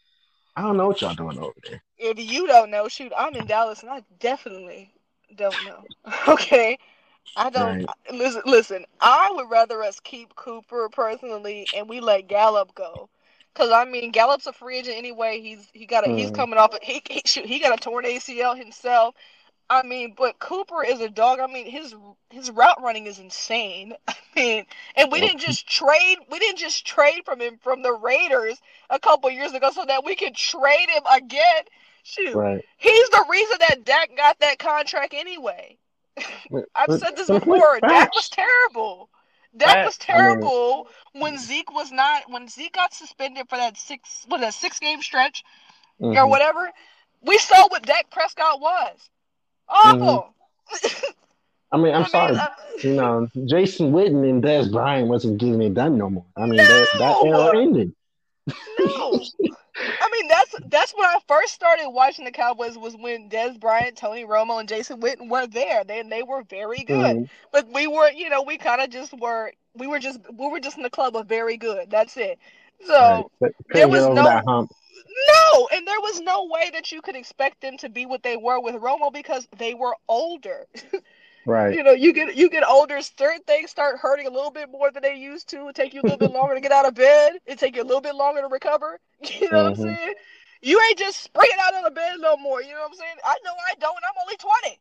I 0.56 0.62
don't 0.62 0.78
know 0.78 0.88
what 0.88 1.02
y'all 1.02 1.16
doing 1.16 1.38
over 1.38 1.54
there. 1.70 1.82
If 1.98 2.20
you 2.20 2.48
don't 2.48 2.72
know, 2.72 2.88
shoot, 2.88 3.12
I'm 3.18 3.36
in 3.36 3.46
Dallas 3.48 3.82
and 3.84 3.92
I 3.92 4.04
definitely 4.20 4.94
don't 5.36 5.64
know. 5.64 5.90
Okay. 6.28 6.78
I 7.36 7.50
don't 7.50 7.80
Right. 7.80 7.90
listen 8.12 8.42
listen, 8.46 8.86
I 9.00 9.32
would 9.34 9.50
rather 9.50 9.84
us 9.84 10.00
keep 10.00 10.36
Cooper 10.36 10.90
personally 10.90 11.70
and 11.74 11.88
we 11.90 12.00
let 12.00 12.28
Gallup 12.28 12.76
go. 12.76 13.10
Cause 13.56 13.72
I 13.72 13.86
mean 13.86 14.12
Gallup's 14.12 14.48
a 14.48 14.54
free 14.54 14.80
agent 14.80 14.98
anyway. 14.98 15.40
He's 15.42 15.68
he 15.74 15.86
got 15.86 16.08
a 16.08 16.12
he's 16.12 16.30
Mhm. 16.32 16.36
coming 16.36 16.60
off 16.60 16.76
he, 16.84 17.02
he 17.10 17.22
shoot 17.26 17.46
he 17.46 17.60
got 17.60 17.74
a 17.74 17.82
torn 17.82 18.06
ACL 18.06 18.56
himself. 18.58 19.16
I 19.68 19.82
mean, 19.82 20.14
but 20.16 20.38
Cooper 20.38 20.84
is 20.86 21.02
a 21.02 21.10
dog. 21.10 21.40
I 21.40 21.48
mean, 21.48 21.66
his 21.66 21.96
his 22.30 22.52
route 22.52 22.80
running 22.84 23.08
is 23.08 23.18
insane. 23.18 23.94
I 24.08 24.16
mean, 24.36 24.66
and 24.96 25.12
we 25.12 25.22
didn't 25.22 25.40
just 25.40 25.68
trade. 25.68 26.18
We 26.30 26.38
didn't 26.38 26.60
just 26.60 26.86
trade 26.86 27.22
from 27.26 27.40
him 27.42 27.58
from 27.64 27.82
the 27.82 27.94
Raiders 27.94 28.62
a 28.92 29.00
couple 29.00 29.32
years 29.32 29.54
ago 29.54 29.72
so 29.74 29.84
that 29.86 30.04
we 30.06 30.16
could 30.16 30.36
trade 30.36 30.90
him 30.90 31.04
again. 31.12 31.64
Shoot, 32.04 32.36
Right. 32.36 32.64
he's 32.78 33.10
the 33.10 33.26
reason 33.32 33.58
that 33.62 33.84
Dak 33.86 34.16
got 34.16 34.38
that 34.40 34.60
contract 34.60 35.16
anyway. 35.16 35.78
I've 36.76 36.88
but- 36.88 37.00
said 37.00 37.16
this 37.16 37.28
before. 37.28 37.80
Dak 37.80 38.14
was 38.14 38.30
terrible. 38.30 39.10
Dak 39.58 39.86
was. 39.86 39.98
I 40.08 40.12
mean- 40.14 40.20
terrible 40.20 40.88
when 41.14 41.38
Zeke 41.38 41.72
was 41.74 41.92
not. 41.92 42.30
When 42.30 42.48
Zeke 42.48 42.74
got 42.74 42.94
suspended 42.94 43.48
for 43.50 43.58
that 43.58 43.78
six, 43.78 44.26
what 44.28 44.44
a 44.44 44.52
six 44.52 44.80
game 44.80 45.02
stretch 45.02 45.44
or 46.00 46.14
Mhm. 46.14 46.30
whatever. 46.30 46.72
We 47.22 47.38
saw 47.40 47.68
what 47.70 47.84
Dak 47.84 48.10
Prescott 48.12 48.60
was. 48.60 49.10
Awful. 49.70 50.34
I 51.72 51.78
mean, 51.78 51.86
Mm-hmm. 51.94 51.94
I'm 51.94 51.94
I 51.94 51.98
mean, 52.00 52.06
sorry. 52.08 52.36
uh, 52.36 52.48
you 52.84 52.94
know, 52.96 53.28
Jason 53.46 53.92
Witten 53.92 54.30
and 54.30 54.44
Dez 54.44 54.72
Bryant 54.72 55.08
wasn't 55.08 55.38
getting 55.40 55.62
it 55.62 55.74
done 55.74 55.98
no 55.98 56.10
more. 56.10 56.26
I 56.38 56.42
mean, 56.46 56.58
that, 56.58 56.88
that 57.00 57.24
era 57.26 57.60
ended. 57.62 57.94
no. 58.80 59.20
I 59.78 60.10
mean, 60.12 60.28
that's 60.28 60.56
that's 60.68 60.94
when 60.94 61.06
I 61.06 61.18
first 61.28 61.54
started 61.54 61.90
watching 61.90 62.26
the 62.26 62.32
Cowboys 62.32 62.78
was 62.78 62.96
when 62.96 63.30
Dez 63.30 63.60
Bryant, 63.60 63.98
Tony 63.98 64.24
Romo, 64.24 64.60
and 64.60 64.70
Jason 64.70 65.02
Witten 65.02 65.30
were 65.30 65.48
there. 65.48 65.84
They 65.84 66.02
they 66.04 66.24
were 66.24 66.44
very 66.44 66.84
good. 66.84 67.18
Mhm. 67.18 67.30
But 67.52 67.68
we 67.74 67.88
were, 67.88 68.10
you 68.12 68.30
know, 68.30 68.42
we 68.42 68.58
kind 68.58 68.82
of 68.82 68.90
just 68.90 69.14
were. 69.20 69.52
We 69.76 69.88
were 69.88 70.00
just 70.00 70.20
we 70.34 70.48
were 70.48 70.60
just 70.60 70.78
in 70.78 70.84
the 70.84 70.90
club 70.90 71.16
of 71.16 71.28
very 71.28 71.58
good. 71.58 71.90
That's 71.90 72.16
it. 72.18 72.40
So. 72.86 73.30
Right. 73.40 73.52
There 73.74 73.88
was 73.88 74.08
no-. 74.08 74.68
No, 75.28 75.68
and 75.74 75.88
there 75.88 76.00
was 76.02 76.20
no 76.22 76.48
way 76.50 76.70
that 76.74 76.92
you 76.92 77.02
could 77.02 77.16
expect 77.16 77.62
them 77.62 77.78
to 77.78 77.90
be 77.90 78.06
what 78.06 78.24
they 78.24 78.38
were 78.38 78.60
with 78.60 78.76
Romo 78.76 79.14
because 79.14 79.48
they 79.58 79.74
were 79.74 79.96
older. 80.08 80.66
Right. 81.46 81.76
You 81.76 81.84
know, 81.84 81.92
you 81.92 82.14
get 82.14 82.36
you 82.36 82.50
get 82.50 82.68
older, 82.68 83.02
certain 83.02 83.42
things 83.48 83.70
start 83.72 83.98
hurting 84.00 84.28
a 84.28 84.32
little 84.32 84.52
bit 84.52 84.70
more 84.72 84.92
than 84.92 85.04
they 85.04 85.16
used 85.16 85.50
to. 85.50 85.68
It 85.68 85.76
take 85.76 85.94
you 85.94 86.02
a 86.02 86.04
little 86.04 86.18
bit 86.18 86.32
longer 86.34 86.56
to 86.56 86.62
get 86.62 86.72
out 86.72 86.88
of 86.88 86.96
bed. 86.96 87.34
It 87.46 87.60
take 87.60 87.76
you 87.76 87.84
a 87.84 87.86
little 87.86 88.02
bit 88.02 88.16
longer 88.16 88.42
to 88.42 88.48
recover. 88.48 89.00
You 89.42 89.50
know 89.50 89.64
what 89.64 89.66
Mhm. 89.66 89.70
I'm 89.70 89.76
saying? 89.76 90.14
You 90.62 90.82
ain't 90.90 90.98
just 91.00 91.22
springing 91.24 91.58
out 91.62 91.76
of 91.76 91.84
the 91.86 91.92
bed 91.92 92.16
no 92.20 92.38
more. 92.38 92.62
You 92.62 92.72
know 92.72 92.82
what 92.82 92.92
I'm 92.92 92.96
saying? 92.98 93.16
I 93.24 93.36
know 93.46 93.52
I 93.70 93.76
don't. 93.80 93.98
I'm 94.04 94.22
only 94.22 94.38
20. 94.38 94.80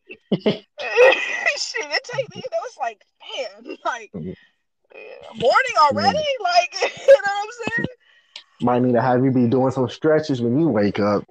Shit, 1.58 1.86
it 1.86 2.04
take 2.04 2.28
you 2.30 2.48
know. 2.52 2.58
It's 2.66 2.78
like 2.78 3.02
man, 3.38 3.76
like 3.84 4.12
Mhm. 4.14 4.34
morning 5.34 5.76
already. 5.80 6.28
Like 6.42 6.74
you 6.82 6.88
know 6.88 7.32
what 7.34 7.44
I'm 7.44 7.52
saying? 7.58 7.96
Might 8.60 8.82
need 8.82 8.92
to 8.94 9.02
have 9.02 9.24
you 9.24 9.30
be 9.30 9.46
doing 9.46 9.70
some 9.70 9.88
stretches 9.88 10.40
when 10.40 10.58
you 10.58 10.68
wake 10.68 10.98
up. 10.98 11.24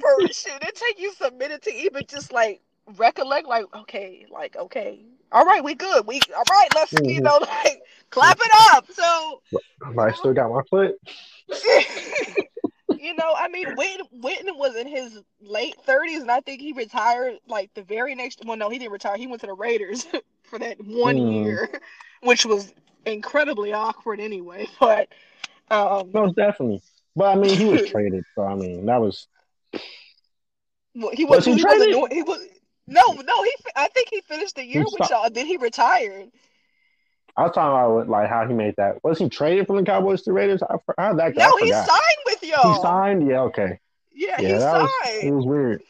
Bro, 0.00 0.26
shit, 0.30 0.62
it 0.62 0.74
take 0.74 1.00
you 1.00 1.12
some 1.14 1.38
minute 1.38 1.62
to 1.62 1.74
even 1.74 2.04
just 2.08 2.32
like 2.32 2.60
recollect, 2.96 3.46
like, 3.46 3.64
okay, 3.74 4.26
like, 4.30 4.56
okay, 4.56 5.00
all 5.32 5.44
right, 5.44 5.62
we 5.64 5.74
good. 5.74 6.06
We 6.06 6.20
all 6.36 6.44
right, 6.48 6.68
let's 6.74 6.92
you 6.92 7.20
Mhm. 7.20 7.22
know, 7.22 7.38
like 7.64 7.82
clap 8.10 8.38
it 8.40 8.50
up. 8.74 8.86
So 8.92 9.42
I 10.00 10.12
still 10.12 10.32
got 10.34 10.50
my 10.50 10.62
foot. 10.70 10.94
you 13.00 13.14
know, 13.14 13.34
I 13.36 13.48
mean, 13.48 13.76
Witten, 13.76 14.08
Witten 14.20 14.56
was 14.56 14.76
in 14.76 14.86
his 14.86 15.20
late 15.40 15.74
thirties, 15.84 16.22
and 16.22 16.30
I 16.30 16.40
think 16.40 16.60
he 16.60 16.72
retired 16.72 17.38
like 17.48 17.72
the 17.74 17.82
very 17.82 18.14
next. 18.14 18.44
Well, 18.44 18.56
no, 18.56 18.68
he 18.70 18.78
didn't 18.78 18.92
retire. 18.92 19.16
He 19.16 19.26
went 19.26 19.40
to 19.40 19.46
the 19.48 19.54
Raiders 19.54 20.06
for 20.44 20.58
that 20.58 20.78
one 20.84 21.16
Hmm. 21.16 21.32
year, 21.32 21.68
which 22.22 22.46
was 22.46 22.72
incredibly 23.06 23.72
awkward 23.72 24.20
anyway. 24.20 24.68
But 24.80 25.08
um, 25.70 26.10
Most 26.12 26.36
definitely. 26.36 26.80
But 27.16 27.36
I 27.36 27.40
mean, 27.40 27.56
he 27.56 27.64
was 27.64 27.82
traded, 27.82 28.24
so 28.34 28.42
I 28.44 28.54
mean, 28.54 28.86
that 28.86 29.00
was 29.00 29.26
well, 30.94 31.10
he 31.12 31.24
Was 31.24 31.38
was. 31.38 31.44
he 31.46 31.54
he 31.54 31.64
wasn't 31.64 31.90
doing. 31.92 32.10
He 32.12 32.22
was. 32.22 32.40
No, 32.86 33.02
no. 33.12 33.42
He. 33.42 33.52
I 33.76 33.88
think 33.88 34.08
he 34.10 34.20
finished 34.22 34.56
the 34.56 34.64
year 34.64 34.80
He 34.80 34.84
with 34.92 35.10
y'all. 35.10 35.30
Then 35.30 35.46
he 35.46 35.56
retired. 35.56 36.30
I 37.36 37.42
was 37.42 37.52
talking 37.52 37.72
about 37.72 38.08
like 38.08 38.28
how 38.28 38.46
he 38.46 38.54
made 38.54 38.74
that. 38.76 39.02
Was 39.02 39.18
he 39.18 39.28
traded 39.28 39.66
from 39.66 39.76
the 39.76 39.82
Cowboys 39.82 40.22
to 40.22 40.32
Raiders? 40.32 40.62
I, 40.62 40.76
how 40.98 41.14
that 41.14 41.34
guy, 41.34 41.42
No, 41.42 41.56
I 41.56 41.64
he 41.64 41.72
signed 41.72 42.00
with 42.26 42.42
y'all. 42.44 42.74
He 42.74 42.80
signed. 42.80 43.28
Yeah, 43.28 43.40
okay. 43.42 43.78
Yeah, 44.14 44.40
Yeah, 44.40 44.48
he 44.48 44.60
that 44.60 44.76
was 44.76 44.90
signed. 45.02 45.22
it 45.28 45.32
was 45.32 45.46
weird. 45.46 45.82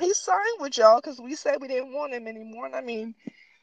he 0.00 0.12
signed 0.14 0.60
with 0.60 0.76
y'all 0.78 0.96
because 1.00 1.20
we 1.20 1.34
said 1.36 1.60
we 1.60 1.68
didn't 1.68 1.92
want 1.92 2.12
him 2.12 2.26
anymore. 2.26 2.66
And 2.66 2.74
I 2.74 2.80
mean, 2.80 3.14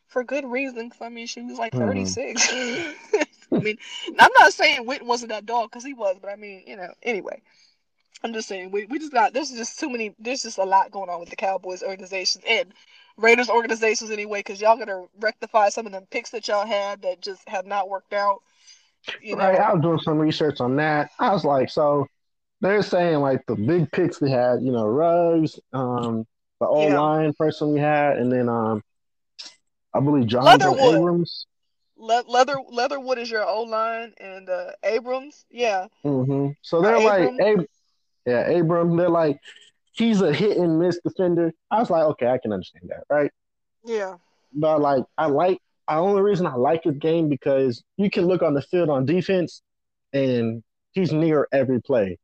for 0.08 0.24
good 0.24 0.46
reason. 0.46 0.90
'cause 0.90 1.02
I 1.02 1.10
mean, 1.10 1.28
she 1.28 1.42
was 1.42 1.58
like 1.58 1.74
Mhm. 1.74 2.14
36. 2.14 2.50
I 3.54 3.60
mean, 3.60 3.78
I'm 4.20 4.32
not 4.40 4.54
saying 4.54 4.86
Witten 4.86 5.04
wasn't 5.04 5.32
that 5.32 5.46
dog 5.46 5.70
because 5.72 5.84
he 5.84 5.94
was, 5.94 6.18
but 6.22 6.30
I 6.30 6.36
mean, 6.36 6.64
you 6.66 6.78
know, 6.78 6.94
anyway. 7.04 7.42
I'm 8.24 8.34
just 8.34 8.48
saying 8.48 8.72
we, 8.72 8.86
we 8.86 9.00
just 9.00 9.14
got 9.14 9.34
this. 9.34 9.50
there's 9.50 9.60
just 9.60 9.80
too 9.80 9.90
many 9.90 10.14
there's 10.20 10.44
just 10.44 10.58
a 10.58 10.64
lot 10.64 10.92
going 10.92 11.10
on 11.10 11.20
with 11.20 11.30
the 11.30 11.36
Cowboys 11.36 11.84
organizations 11.84 12.44
and 12.48 12.74
Raiders 13.18 13.50
organizations 13.50 14.12
anyway 14.12 14.40
because 14.40 14.60
y'all 14.62 14.78
gotta 14.78 15.06
rectify 15.20 15.70
some 15.70 15.86
of 15.86 15.92
them 15.92 16.06
picks 16.10 16.32
that 16.32 16.48
y'all 16.48 16.66
had 16.66 17.02
that 17.04 17.22
just 17.22 17.48
have 17.48 17.66
not 17.66 17.90
worked 17.90 18.14
out. 18.14 18.42
You 19.22 19.36
know, 19.36 19.44
Right, 19.44 19.60
I 19.60 19.74
was 19.74 19.82
doing 19.82 20.00
some 20.00 20.18
research 20.18 20.60
on 20.60 20.76
that. 20.78 21.10
I 21.20 21.32
was 21.32 21.46
like, 21.46 21.70
so 21.70 22.08
they're 22.62 22.82
saying 22.82 23.20
like 23.20 23.46
the 23.46 23.56
big 23.56 23.92
picks 23.92 24.20
we 24.20 24.32
had, 24.32 24.62
you 24.62 24.72
know, 24.72 24.86
Ruggs, 24.86 25.60
um, 25.74 26.26
the 26.60 26.68
old 26.68 26.92
Yeah. 26.92 27.00
line 27.00 27.34
person 27.34 27.74
we 27.74 27.80
had, 27.80 28.18
and 28.18 28.32
then 28.32 28.50
um, 28.50 28.82
I 29.94 30.00
believe 30.00 30.32
Leatherwood. 30.32 30.96
Abrams. 30.96 31.46
Le- 32.00 32.24
Leather 32.28 32.58
Leatherwood 32.70 33.18
is 33.18 33.30
your 33.30 33.48
O 33.48 33.64
line 33.64 34.14
and 34.20 34.50
uh, 34.50 34.72
Abrams, 34.84 35.46
yeah, 35.50 35.88
hmm 36.04 36.50
So 36.62 36.82
they're 36.82 37.00
Uh, 37.00 37.04
like, 37.04 37.32
Abram? 37.40 37.66
Yeah, 38.28 38.42
Abram. 38.50 38.96
They're 38.98 39.10
like, 39.10 39.40
he's 39.94 40.22
a 40.22 40.32
hit 40.34 40.58
and 40.58 40.78
miss 40.78 41.00
defender. 41.04 41.54
I 41.72 41.80
was 41.80 41.90
like, 41.90 42.04
okay, 42.04 42.28
I 42.28 42.38
can 42.38 42.52
understand 42.54 42.90
that, 42.90 43.04
right? 43.10 43.32
yeah, 43.86 44.16
But 44.54 44.82
like, 44.82 45.04
I 45.18 45.26
like. 45.28 45.60
The 45.88 45.96
only 45.96 46.22
reason 46.22 46.46
I 46.46 46.56
like 46.56 46.84
his 46.84 46.98
game 46.98 47.30
because 47.30 47.82
you 47.96 48.10
can 48.10 48.26
look 48.26 48.42
on 48.42 48.54
the 48.54 48.62
field 48.62 48.90
on 48.90 49.06
defense, 49.06 49.62
and 50.12 50.62
he's 50.92 51.14
near 51.14 51.48
every 51.54 51.82
play. 51.82 52.18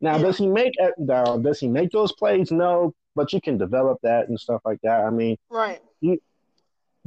Now, 0.00 0.16
Yeah. 0.16 0.22
does 0.22 0.38
he 0.38 0.46
make 0.46 0.74
now, 0.96 1.36
Does 1.38 1.58
he 1.58 1.66
make 1.66 1.90
those 1.90 2.12
plays? 2.12 2.52
No, 2.52 2.94
but 3.16 3.32
you 3.32 3.40
can 3.40 3.58
develop 3.58 3.98
that 4.04 4.28
and 4.28 4.38
stuff 4.38 4.60
like 4.64 4.78
that. 4.84 5.00
I 5.04 5.10
mean, 5.10 5.36
right, 5.50 5.80
You, 6.00 6.20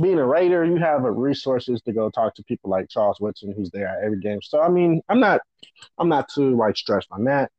being 0.01 0.19
a 0.19 0.25
Raider, 0.27 0.65
you 0.65 0.75
have 0.75 1.05
a 1.05 1.11
resources 1.11 1.81
to 1.83 1.93
go 1.93 2.09
talk 2.09 2.35
to 2.35 2.43
people 2.43 2.69
like 2.69 2.89
Charles 2.89 3.21
Woodson, 3.21 3.53
who's 3.55 3.69
there 3.71 3.87
at 3.87 4.03
every 4.03 4.19
game. 4.19 4.41
So 4.41 4.61
I 4.61 4.67
mean, 4.67 5.01
I'm 5.07 5.21
not, 5.21 5.39
I'm 5.97 6.09
not 6.09 6.27
too 6.27 6.57
like 6.57 6.75
stressed 6.75 7.07
on 7.11 7.23
that. 7.23 7.49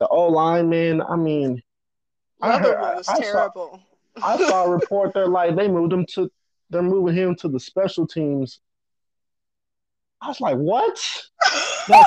The 0.00 0.08
O 0.08 0.28
line, 0.28 0.68
man. 0.68 1.02
I 1.02 1.16
mean, 1.16 1.62
I 2.40 2.58
heard- 2.58 2.78
was 2.80 3.08
I 3.08 3.14
saw- 3.14 3.20
terrible. 3.20 3.80
I 4.22 4.36
saw 4.36 4.64
a 4.64 4.70
report 4.78 5.12
they're 5.14 5.26
like 5.28 5.54
they 5.56 5.68
moved 5.68 5.92
him 5.92 6.04
to, 6.14 6.30
they're 6.70 6.82
moving 6.82 7.14
him 7.14 7.34
to 7.36 7.48
the 7.48 7.60
special 7.60 8.06
teams. 8.06 8.60
I 10.20 10.28
was 10.28 10.40
like, 10.40 10.56
what? 10.56 10.98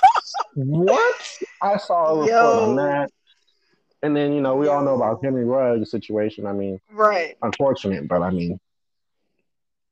What? 0.56 1.38
I 1.62 1.78
saw 1.78 2.08
a 2.08 2.14
report 2.22 2.30
Yo. 2.30 2.60
on 2.70 2.76
that. 2.76 3.10
And 4.04 4.16
then 4.16 4.34
you 4.34 4.42
know 4.42 4.56
we 4.56 4.68
all 4.68 4.84
know 4.84 4.96
about 4.96 5.24
Henry 5.24 5.46
Ruggs' 5.46 5.92
situation. 5.92 6.46
I 6.46 6.52
mean, 6.54 6.80
right, 6.92 7.38
unfortunate, 7.42 8.08
but 8.08 8.22
I 8.22 8.32
mean, 8.32 8.60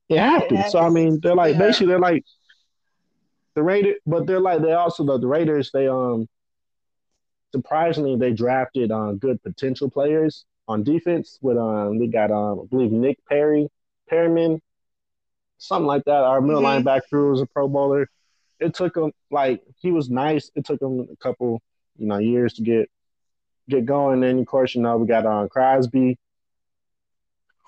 it 0.08 0.48
to. 0.50 0.70
So 0.70 0.78
I 0.80 0.88
mean, 0.90 1.20
they're 1.22 1.34
like 1.34 1.54
Yeah. 1.54 1.58
basically 1.60 1.86
they're 1.88 1.98
like 2.00 2.24
the 3.54 3.62
Raiders, 3.62 3.96
but 4.06 4.26
they're 4.26 4.40
like 4.40 4.60
they 4.62 4.72
also 4.72 5.04
the, 5.04 5.18
the 5.18 5.26
Raiders. 5.28 5.70
They 5.72 5.86
um 5.88 6.28
surprisingly 7.52 8.16
they 8.16 8.32
drafted 8.32 8.90
um 8.90 9.18
good 9.18 9.42
potential 9.42 9.90
players 9.90 10.44
on 10.68 10.82
defense. 10.82 11.38
With 11.42 11.56
um 11.58 11.98
they 11.98 12.06
got 12.06 12.30
um 12.30 12.60
I 12.62 12.66
believe 12.66 12.92
Nick 12.92 13.18
Perry 13.28 13.68
Perryman, 14.08 14.60
something 15.58 15.86
like 15.86 16.04
that. 16.04 16.24
Our 16.24 16.40
middle 16.40 16.62
Mhm. 16.62 16.82
linebacker 16.84 17.30
was 17.30 17.40
a 17.40 17.46
Pro 17.46 17.68
Bowler. 17.68 18.08
It 18.60 18.74
took 18.74 18.96
him 18.96 19.12
like 19.30 19.62
he 19.80 19.90
was 19.90 20.10
nice. 20.10 20.50
It 20.54 20.64
took 20.64 20.80
him 20.80 21.08
a 21.12 21.16
couple 21.16 21.60
you 21.96 22.06
know 22.06 22.18
years 22.18 22.54
to 22.54 22.62
get 22.62 22.90
get 23.68 23.86
going. 23.86 24.22
And 24.24 24.40
of 24.40 24.46
course, 24.46 24.74
you 24.74 24.82
know 24.82 24.96
we 24.96 25.06
got 25.06 25.26
on 25.26 25.48
Crosby 25.48 26.18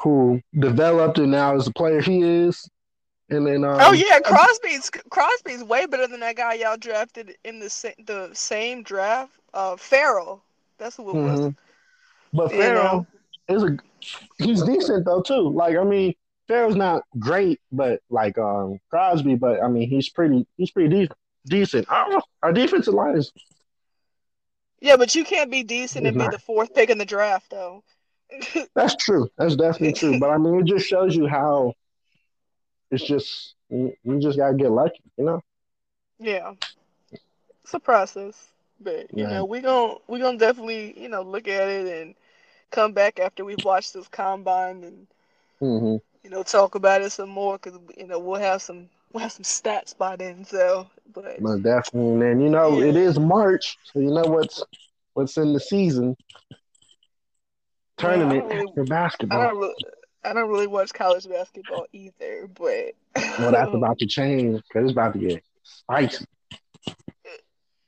who 0.03 0.41
developed 0.59 1.19
and 1.19 1.31
now 1.31 1.55
is 1.57 1.65
the 1.67 1.73
player 1.73 2.01
he 2.01 2.23
is. 2.23 2.69
And 3.33 3.47
then 3.47 3.65
um, 3.65 3.81
oh 3.81 3.93
yeah, 3.93 4.21
Crosby's 4.21 4.91
Crosby's 5.11 5.65
way 5.65 5.87
better 5.87 6.07
than 6.07 6.21
that 6.21 6.37
guy 6.37 6.55
y'all 6.55 6.77
drafted 6.77 7.37
in 7.45 7.61
the 7.61 7.71
sa- 7.71 7.99
the 8.07 8.31
same 8.35 8.83
draft. 8.83 9.33
Uh, 9.55 9.77
Ferrell, 9.77 10.45
that's 10.79 10.97
who 10.97 11.11
it 11.11 11.17
was. 11.17 11.41
mhm. 11.41 11.57
But 12.33 12.53
You 12.53 12.59
Ferrell 12.59 13.07
is 13.49 13.63
a 13.65 13.79
he's 14.39 14.63
decent 14.63 15.05
though 15.07 15.23
too. 15.23 15.51
Like 15.51 15.77
I 15.77 15.85
mean, 15.85 16.15
Ferrell's 16.49 16.77
not 16.77 17.05
great, 17.19 17.61
but 17.73 18.01
like 18.11 18.39
um 18.39 18.79
Crosby, 18.91 19.37
but 19.37 19.63
I 19.63 19.69
mean 19.69 19.89
he's 19.89 20.11
pretty 20.11 20.47
he's 20.59 20.71
pretty 20.71 21.07
de- 21.07 21.15
decent. 21.47 21.91
Our, 21.91 22.23
our 22.43 22.53
defensive 22.53 22.95
line 22.95 23.17
is 23.17 23.33
Yeah, 24.81 24.97
but 24.97 25.15
you 25.15 25.25
can't 25.25 25.51
be 25.51 25.63
decent 25.63 26.07
and 26.07 26.19
be 26.19 26.29
the 26.29 26.39
fourth 26.39 26.75
pick 26.75 26.91
in 26.91 26.99
the 26.99 27.07
draft 27.07 27.51
though. 27.51 27.83
that's 28.75 28.97
true. 28.97 29.29
That's 29.39 29.57
definitely 29.57 29.93
true. 29.95 30.19
But 30.21 30.31
I 30.31 30.39
mean 30.39 30.61
it 30.61 30.67
just 30.67 30.87
shows 30.87 31.15
you 31.17 31.27
how 31.27 31.75
it's 32.93 33.05
just 33.05 33.57
you, 33.71 33.95
you 34.05 34.21
just 34.21 34.39
gotta 34.39 34.57
get 34.57 34.73
lucky, 34.73 35.03
you 35.19 35.25
know? 35.27 35.41
Yeah, 36.19 36.55
it's 37.65 37.75
a 37.75 37.81
process, 37.81 38.53
but 38.81 39.11
you 39.17 39.27
Right. 39.27 39.29
know 39.29 39.45
we 39.45 39.61
gonna 39.61 39.95
we 40.09 40.21
gonna 40.21 40.39
definitely 40.39 40.99
you 41.01 41.09
know 41.09 41.23
look 41.23 41.49
at 41.49 41.69
it 41.69 41.87
and 42.03 42.15
come 42.71 42.93
back 42.93 43.19
after 43.21 43.45
we've 43.45 43.65
watched 43.65 43.95
this 43.95 44.09
combine 44.09 44.85
and 44.85 45.09
hmm 45.61 45.97
you 46.23 46.31
know 46.31 46.43
talk 46.43 46.75
about 46.75 47.03
it 47.03 47.11
some 47.13 47.29
more 47.31 47.59
because 47.59 47.79
you 47.97 48.07
know 48.07 48.19
we'll 48.19 48.41
have 48.41 48.63
some 48.63 48.89
we'll 49.13 49.23
have 49.23 49.33
some 49.33 49.45
stats 49.45 49.97
by 49.97 50.17
then. 50.17 50.45
So, 50.45 50.89
but 51.13 51.43
Most 51.43 51.63
definitely. 51.63 52.29
And 52.31 52.43
you 52.43 52.49
know 52.51 52.81
it 52.83 52.97
is 52.97 53.19
March, 53.19 53.79
so 53.85 54.01
you 54.01 54.11
know 54.11 54.27
what's 54.27 54.65
what's 55.15 55.37
in 55.39 55.53
the 55.53 55.61
season. 55.61 56.17
Tournament 57.99 58.45
don't 58.47 58.49
really- 58.51 58.73
for 58.75 58.85
I 59.31 59.39
basketball. 59.39 59.39
don't 59.39 59.59
really 59.59 59.75
I 60.25 60.33
don't 60.33 60.49
really 60.49 60.67
watch 60.67 60.93
college 60.93 61.29
basketball 61.29 61.87
either. 61.93 62.49
But 62.55 62.95
Well, 63.39 63.53
that's 63.53 63.71
about 63.75 63.99
to 63.99 64.07
change 64.07 64.63
because 64.69 64.85
it's 64.85 64.93
about 64.93 65.15
to 65.15 65.19
get 65.19 65.45
spicy. 65.63 66.25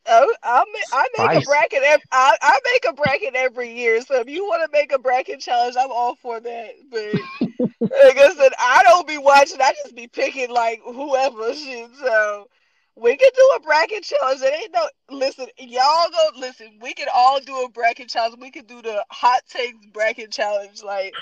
Oh, 0.07 0.35
I 0.43 0.65
make 0.73 0.85
I 0.93 1.09
make 1.17 1.43
a 1.43 1.47
bracket. 1.47 1.83
ev- 1.83 2.03
I 2.13 2.37
I 2.43 2.61
make 2.73 2.85
a 2.87 2.93
bracket 2.93 3.35
every 3.35 3.73
year. 3.73 4.03
So 4.03 4.21
if 4.21 4.29
you 4.29 4.45
want 4.45 4.63
to 4.63 4.79
make 4.79 4.93
a 4.93 4.99
bracket 4.99 5.41
challenge, 5.41 5.77
I'm 5.79 5.91
all 5.91 6.17
for 6.17 6.41
that. 6.41 6.71
But 6.91 7.01
like 8.05 8.19
I 8.19 8.35
said, 8.35 8.53
I 8.59 8.83
don't 8.83 9.09
be 9.09 9.19
watching. 9.19 9.61
I 9.63 9.73
just 9.83 9.95
be 9.95 10.07
picking 10.07 10.51
like 10.51 10.83
whoever 10.85 11.55
shit. 11.55 11.91
So 12.03 12.49
we 12.97 13.17
can 13.17 13.31
do 13.35 13.53
a 13.57 13.61
bracket 13.61 14.05
challenge. 14.05 14.43
It 14.43 14.55
ain't 14.55 14.75
no 14.75 14.89
listen. 15.11 15.47
Y'all 15.59 16.11
go 16.11 16.39
listen. 16.39 16.79
We 16.83 16.93
can 16.93 17.09
all 17.15 17.41
do 17.41 17.65
a 17.65 17.71
bracket 17.71 18.09
challenge. 18.09 18.37
We 18.39 18.51
can 18.51 18.67
do 18.67 18.83
the 18.83 19.05
hot 19.11 19.41
takes 19.49 19.87
bracket 19.87 20.31
challenge. 20.33 20.83
Like 20.83 21.17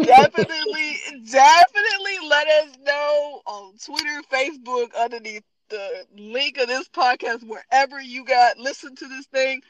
definitely, 0.00 0.96
definitely 1.30 2.18
let 2.28 2.46
us 2.48 2.76
know 2.84 3.40
on 3.46 3.74
Twitter, 3.84 4.20
Facebook, 4.32 4.94
underneath 4.98 5.42
the 5.68 6.04
link 6.16 6.58
of 6.58 6.68
this 6.68 6.88
podcast, 6.88 7.42
wherever 7.46 8.00
you 8.00 8.24
got 8.24 8.58
listen 8.58 8.94
to 8.96 9.08
this 9.08 9.26
thing. 9.26 9.60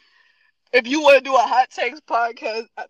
If 0.73 0.87
you 0.87 1.01
want 1.03 1.19
to 1.19 1.25
do 1.31 1.35
a 1.35 1.39
hot 1.41 1.71
takes 1.71 2.01
podcast 2.01 2.67
uh, 2.77 2.85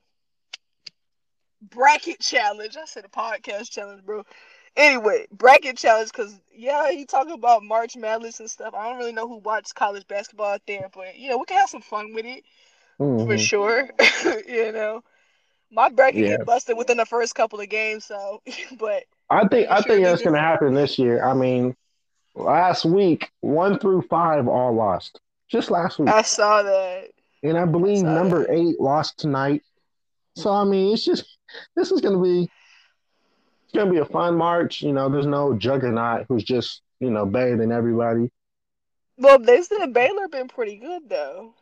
bracket 1.60 2.20
challenge, 2.20 2.76
I 2.76 2.84
said 2.84 3.04
a 3.04 3.08
podcast 3.08 3.70
challenge, 3.70 4.04
bro. 4.04 4.24
Anyway, 4.76 5.26
bracket 5.30 5.76
challenge, 5.76 6.12
cause 6.12 6.40
yeah, 6.54 6.90
he 6.90 7.04
talking 7.04 7.32
about 7.32 7.62
March 7.62 7.96
Madness 7.96 8.40
and 8.40 8.50
stuff. 8.50 8.74
I 8.74 8.88
don't 8.88 8.98
really 8.98 9.12
know 9.12 9.28
who 9.28 9.38
watches 9.38 9.72
college 9.72 10.06
basketball 10.06 10.52
out 10.52 10.62
there, 10.66 10.88
but 10.94 11.16
you 11.16 11.30
know 11.30 11.38
we 11.38 11.44
can 11.44 11.58
have 11.58 11.68
some 11.70 11.82
fun 11.82 12.12
with 12.14 12.24
it 12.24 12.44
for 13.24 13.36
Mhm. 13.36 13.38
sure. 13.38 13.90
you 14.46 14.72
know, 14.72 15.02
my 15.72 15.88
bracket 15.88 16.20
Yeah. 16.20 16.36
get 16.36 16.46
busted 16.46 16.76
within 16.76 16.98
the 16.98 17.06
first 17.06 17.34
couple 17.34 17.60
of 17.60 17.68
games, 17.68 18.04
so 18.04 18.42
but 18.78 19.04
I 19.30 19.48
think 19.48 19.68
I 19.70 19.80
Sure 19.80 19.94
think 19.94 20.04
that's 20.04 20.22
gonna 20.22 20.38
happen 20.38 20.74
this 20.74 20.98
year. 20.98 21.24
I 21.24 21.34
mean, 21.34 21.74
last 22.34 22.84
week, 22.84 23.30
one 23.40 23.78
through 23.78 24.02
five 24.02 24.46
all 24.46 24.74
lost. 24.74 25.20
Just 25.48 25.70
last 25.70 25.98
week. 25.98 26.08
I 26.08 26.22
saw 26.22 26.62
that. 26.62 27.08
And 27.42 27.58
I 27.58 27.64
believe 27.64 27.98
saw 27.98 28.14
number 28.14 28.46
that. 28.46 28.52
eight 28.52 28.80
lost 28.80 29.18
tonight. 29.18 29.62
So 30.36 30.50
I 30.50 30.64
mean, 30.64 30.92
it's 30.92 31.04
just 31.04 31.24
this 31.74 31.90
is 31.90 32.00
gonna 32.00 32.22
be 32.22 32.42
it's 33.64 33.74
gonna 33.74 33.90
be 33.90 33.98
a 33.98 34.04
fun 34.04 34.36
March. 34.36 34.82
You 34.82 34.92
know, 34.92 35.08
there's 35.08 35.26
no 35.26 35.54
juggernaut 35.54 36.26
who's 36.28 36.44
just 36.44 36.82
you 37.00 37.10
know 37.10 37.26
better 37.26 37.56
than 37.56 37.72
everybody. 37.72 38.30
Well, 39.18 39.38
they 39.38 39.62
said 39.62 39.92
Baylor 39.92 40.28
been 40.28 40.48
pretty 40.48 40.76
good 40.76 41.08
though. 41.08 41.54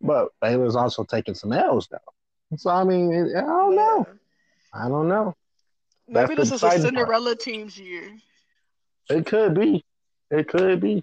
But 0.00 0.28
Baylor's 0.40 0.76
also 0.76 1.04
taking 1.04 1.34
some 1.34 1.52
L's 1.52 1.88
though. 1.88 1.98
So 2.56 2.70
I 2.70 2.84
mean, 2.84 3.12
I 3.36 3.40
don't 3.40 3.76
know. 3.76 4.06
I 4.72 4.88
don't 4.88 5.08
know. 5.08 5.34
That's 6.08 6.28
Maybe 6.28 6.34
the 6.34 6.40
this 6.42 6.52
is 6.52 6.62
a 6.62 6.66
exciting 6.66 6.82
part. 6.82 6.94
Cinderella 6.94 7.36
team's 7.36 7.78
year. 7.78 8.16
It 9.08 9.26
could 9.26 9.54
be. 9.54 9.84
It 10.30 10.48
could 10.48 10.80
be. 10.80 11.02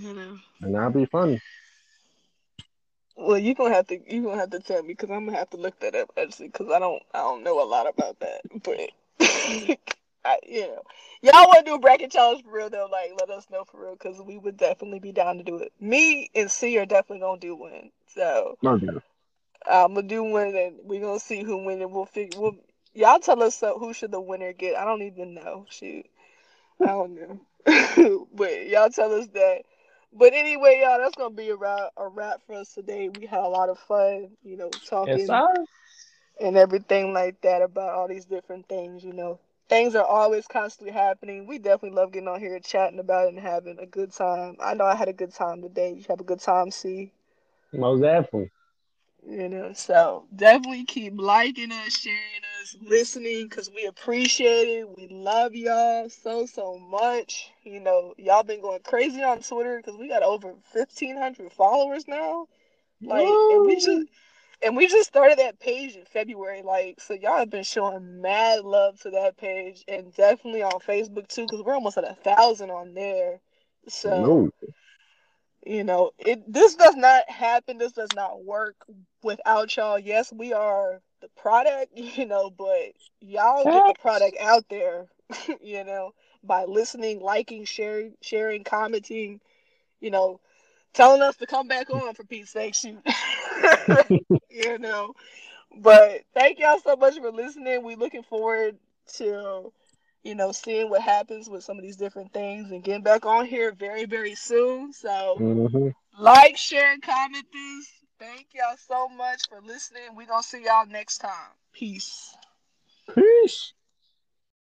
You 0.00 0.14
know. 0.14 0.38
And 0.62 0.74
that'd 0.74 0.94
be 0.94 1.06
funny. 1.06 1.40
Well, 3.16 3.38
you're 3.38 3.54
gonna 3.54 3.74
have 3.74 3.86
to 3.88 3.98
you 4.12 4.22
gonna 4.22 4.40
have 4.40 4.50
to 4.50 4.60
tell 4.60 4.82
me 4.82 4.88
because 4.88 5.10
I'm 5.10 5.26
gonna 5.26 5.38
have 5.38 5.50
to 5.50 5.56
look 5.56 5.78
that 5.80 5.94
up 5.94 6.10
actually 6.16 6.48
because 6.48 6.70
I 6.72 6.78
don't 6.78 7.02
I 7.14 7.18
don't 7.18 7.44
know 7.44 7.62
a 7.62 7.66
lot 7.68 7.88
about 7.88 8.18
that. 8.20 8.40
But 8.62 8.90
I, 10.24 10.38
you 10.46 10.62
know, 10.62 10.82
y'all 11.22 11.48
want 11.48 11.64
to 11.64 11.70
do 11.70 11.74
a 11.74 11.78
bracket 11.80 12.10
challenge 12.10 12.44
for 12.44 12.52
real 12.52 12.70
though? 12.70 12.88
Like, 12.90 13.10
let 13.18 13.30
us 13.30 13.46
know 13.50 13.64
for 13.64 13.82
real 13.82 13.92
because 13.92 14.20
we 14.22 14.38
would 14.38 14.56
definitely 14.56 15.00
be 15.00 15.12
down 15.12 15.36
to 15.38 15.44
do 15.44 15.58
it. 15.58 15.72
Me 15.80 16.30
and 16.34 16.50
C 16.50 16.78
are 16.78 16.86
definitely 16.86 17.20
gonna 17.20 17.40
do 17.40 17.54
one. 17.54 17.90
So 18.06 18.56
Okay. 18.64 18.86
I'm 19.70 19.94
gonna 19.94 20.06
do 20.06 20.24
one 20.24 20.54
and 20.54 20.76
we're 20.84 21.00
gonna 21.00 21.20
see 21.20 21.42
who 21.42 21.64
win 21.64 21.82
and 21.82 21.92
we'll 21.92 22.06
figure. 22.06 22.40
We'll, 22.40 22.56
y'all 22.94 23.18
tell 23.20 23.42
us 23.42 23.62
uh, 23.62 23.74
who 23.74 23.92
should 23.92 24.12
the 24.12 24.20
winner 24.20 24.52
get. 24.52 24.76
I 24.76 24.84
don't 24.84 25.02
even 25.02 25.34
know. 25.34 25.66
Shoot, 25.70 26.06
I 26.80 26.86
don't 26.86 27.14
know. 27.14 27.40
but 28.34 28.66
y'all 28.68 28.90
tell 28.90 29.12
us 29.14 29.28
that. 29.28 29.62
But 30.12 30.34
anyway, 30.34 30.80
y'all, 30.82 30.98
that's 30.98 31.16
gonna 31.16 31.34
be 31.34 31.50
a 31.50 31.56
wrap, 31.56 31.92
a 31.96 32.08
wrap 32.08 32.40
for 32.46 32.54
us 32.54 32.72
today. 32.74 33.08
We 33.08 33.26
had 33.26 33.40
a 33.40 33.48
lot 33.48 33.68
of 33.70 33.78
fun, 33.78 34.30
you 34.42 34.56
know, 34.56 34.70
talking 34.88 35.28
Yes, 35.28 35.66
and 36.40 36.56
everything 36.56 37.12
like 37.12 37.40
that 37.42 37.62
about 37.62 37.90
all 37.90 38.08
these 38.08 38.24
different 38.26 38.68
things. 38.68 39.04
You 39.04 39.12
know, 39.12 39.38
things 39.68 39.94
are 39.94 40.04
always 40.04 40.46
constantly 40.46 40.92
happening. 40.92 41.46
We 41.46 41.58
definitely 41.58 41.96
love 41.96 42.12
getting 42.12 42.28
on 42.28 42.40
here 42.40 42.58
chatting 42.60 42.98
about 42.98 43.26
it 43.26 43.34
and 43.34 43.40
having 43.40 43.78
a 43.78 43.86
good 43.86 44.12
time. 44.12 44.56
I 44.60 44.74
know 44.74 44.84
I 44.84 44.94
had 44.94 45.08
a 45.08 45.12
good 45.12 45.32
time 45.32 45.62
today. 45.62 45.92
You 45.94 46.04
have 46.08 46.20
a 46.20 46.24
good 46.24 46.40
time, 46.40 46.70
see? 46.70 47.12
Most 47.72 48.00
definitely. 48.02 48.50
You 49.24 49.48
know, 49.48 49.72
so 49.72 50.26
definitely 50.34 50.84
keep 50.84 51.14
liking 51.16 51.70
us, 51.70 51.96
sharing 51.96 52.18
us, 52.60 52.76
listening, 52.82 53.48
because 53.48 53.70
we 53.74 53.86
appreciate 53.86 54.68
it. 54.68 54.88
We 54.96 55.08
love 55.08 55.54
y'all 55.54 56.08
so, 56.08 56.44
so 56.46 56.78
much. 56.78 57.50
You 57.62 57.80
know, 57.80 58.14
y'all 58.18 58.42
been 58.42 58.60
going 58.60 58.80
crazy 58.82 59.22
on 59.22 59.40
Twitter 59.40 59.76
because 59.76 59.98
we 59.98 60.08
got 60.08 60.24
over 60.24 60.48
1,500 60.72 61.52
followers 61.52 62.08
now. 62.08 62.46
Like, 63.00 63.26
and 63.28 63.64
we 63.66 63.76
just. 63.76 64.08
And 64.64 64.76
we 64.76 64.86
just 64.86 65.08
started 65.08 65.40
that 65.40 65.58
page 65.58 65.96
in 65.96 66.04
February, 66.04 66.62
like 66.62 67.00
so. 67.00 67.14
Y'all 67.14 67.38
have 67.38 67.50
been 67.50 67.64
showing 67.64 68.20
mad 68.20 68.64
love 68.64 69.00
to 69.00 69.10
that 69.10 69.36
page, 69.36 69.82
and 69.88 70.14
definitely 70.14 70.62
on 70.62 70.78
Facebook 70.86 71.26
too, 71.26 71.42
because 71.42 71.64
we're 71.64 71.74
almost 71.74 71.98
at 71.98 72.08
a 72.08 72.14
thousand 72.14 72.70
on 72.70 72.94
there. 72.94 73.40
So 73.88 74.24
No. 74.24 74.50
You 75.64 75.84
know 75.84 76.10
it 76.18 76.50
this 76.50 76.74
does 76.74 76.96
not 76.96 77.28
happen 77.30 77.78
this 77.78 77.92
does 77.92 78.10
not 78.14 78.44
work 78.44 78.76
without 79.22 79.74
y'all. 79.76 79.98
Yes 79.98 80.32
we 80.32 80.52
are 80.52 81.00
the 81.20 81.28
product 81.36 81.92
you 81.96 82.26
know 82.26 82.50
but 82.50 82.92
y'all 83.20 83.64
get 83.64 83.86
the 83.86 84.00
product 84.00 84.36
out 84.40 84.64
there 84.68 85.06
you 85.62 85.84
know 85.84 86.12
by 86.44 86.64
listening 86.64 87.20
liking 87.20 87.64
sharing 87.64 88.14
sharing 88.20 88.64
commenting 88.64 89.40
you 90.00 90.10
know 90.10 90.40
telling 90.92 91.22
us 91.22 91.36
to 91.36 91.46
come 91.46 91.68
back 91.68 91.88
on 91.90 92.14
for 92.14 92.24
pete's 92.24 92.50
sake 92.50 92.74
shoot. 92.74 92.98
You 94.54 94.78
know 94.78 95.14
but 95.76 96.22
thank 96.34 96.58
y'all 96.58 96.80
so 96.80 96.96
much 96.96 97.18
for 97.18 97.32
listening. 97.32 97.82
We 97.82 97.96
looking 97.96 98.22
forward 98.22 98.76
to 99.14 99.72
you 100.22 100.34
know 100.34 100.52
seeing 100.52 100.88
what 100.88 101.02
happens 101.02 101.48
with 101.48 101.64
some 101.64 101.76
of 101.76 101.82
these 101.82 101.96
different 101.96 102.32
things 102.32 102.70
and 102.70 102.84
getting 102.84 103.02
back 103.02 103.26
on 103.26 103.44
here 103.46 103.72
very 103.72 104.04
very 104.04 104.34
soon 104.34 104.92
so 104.92 105.36
hmm 105.38 105.88
like, 106.18 106.56
share, 106.56 106.92
and 106.92 107.02
comment 107.02 107.46
this. 107.52 107.90
Thank 108.18 108.48
y'all 108.54 108.76
so 108.76 109.08
much 109.08 109.48
for 109.48 109.60
listening. 109.62 110.02
We're 110.14 110.26
going 110.26 110.42
to 110.42 110.48
see 110.48 110.64
y'all 110.64 110.86
next 110.86 111.18
time. 111.18 111.50
Peace. 111.72 112.36
Peace. 113.14 113.72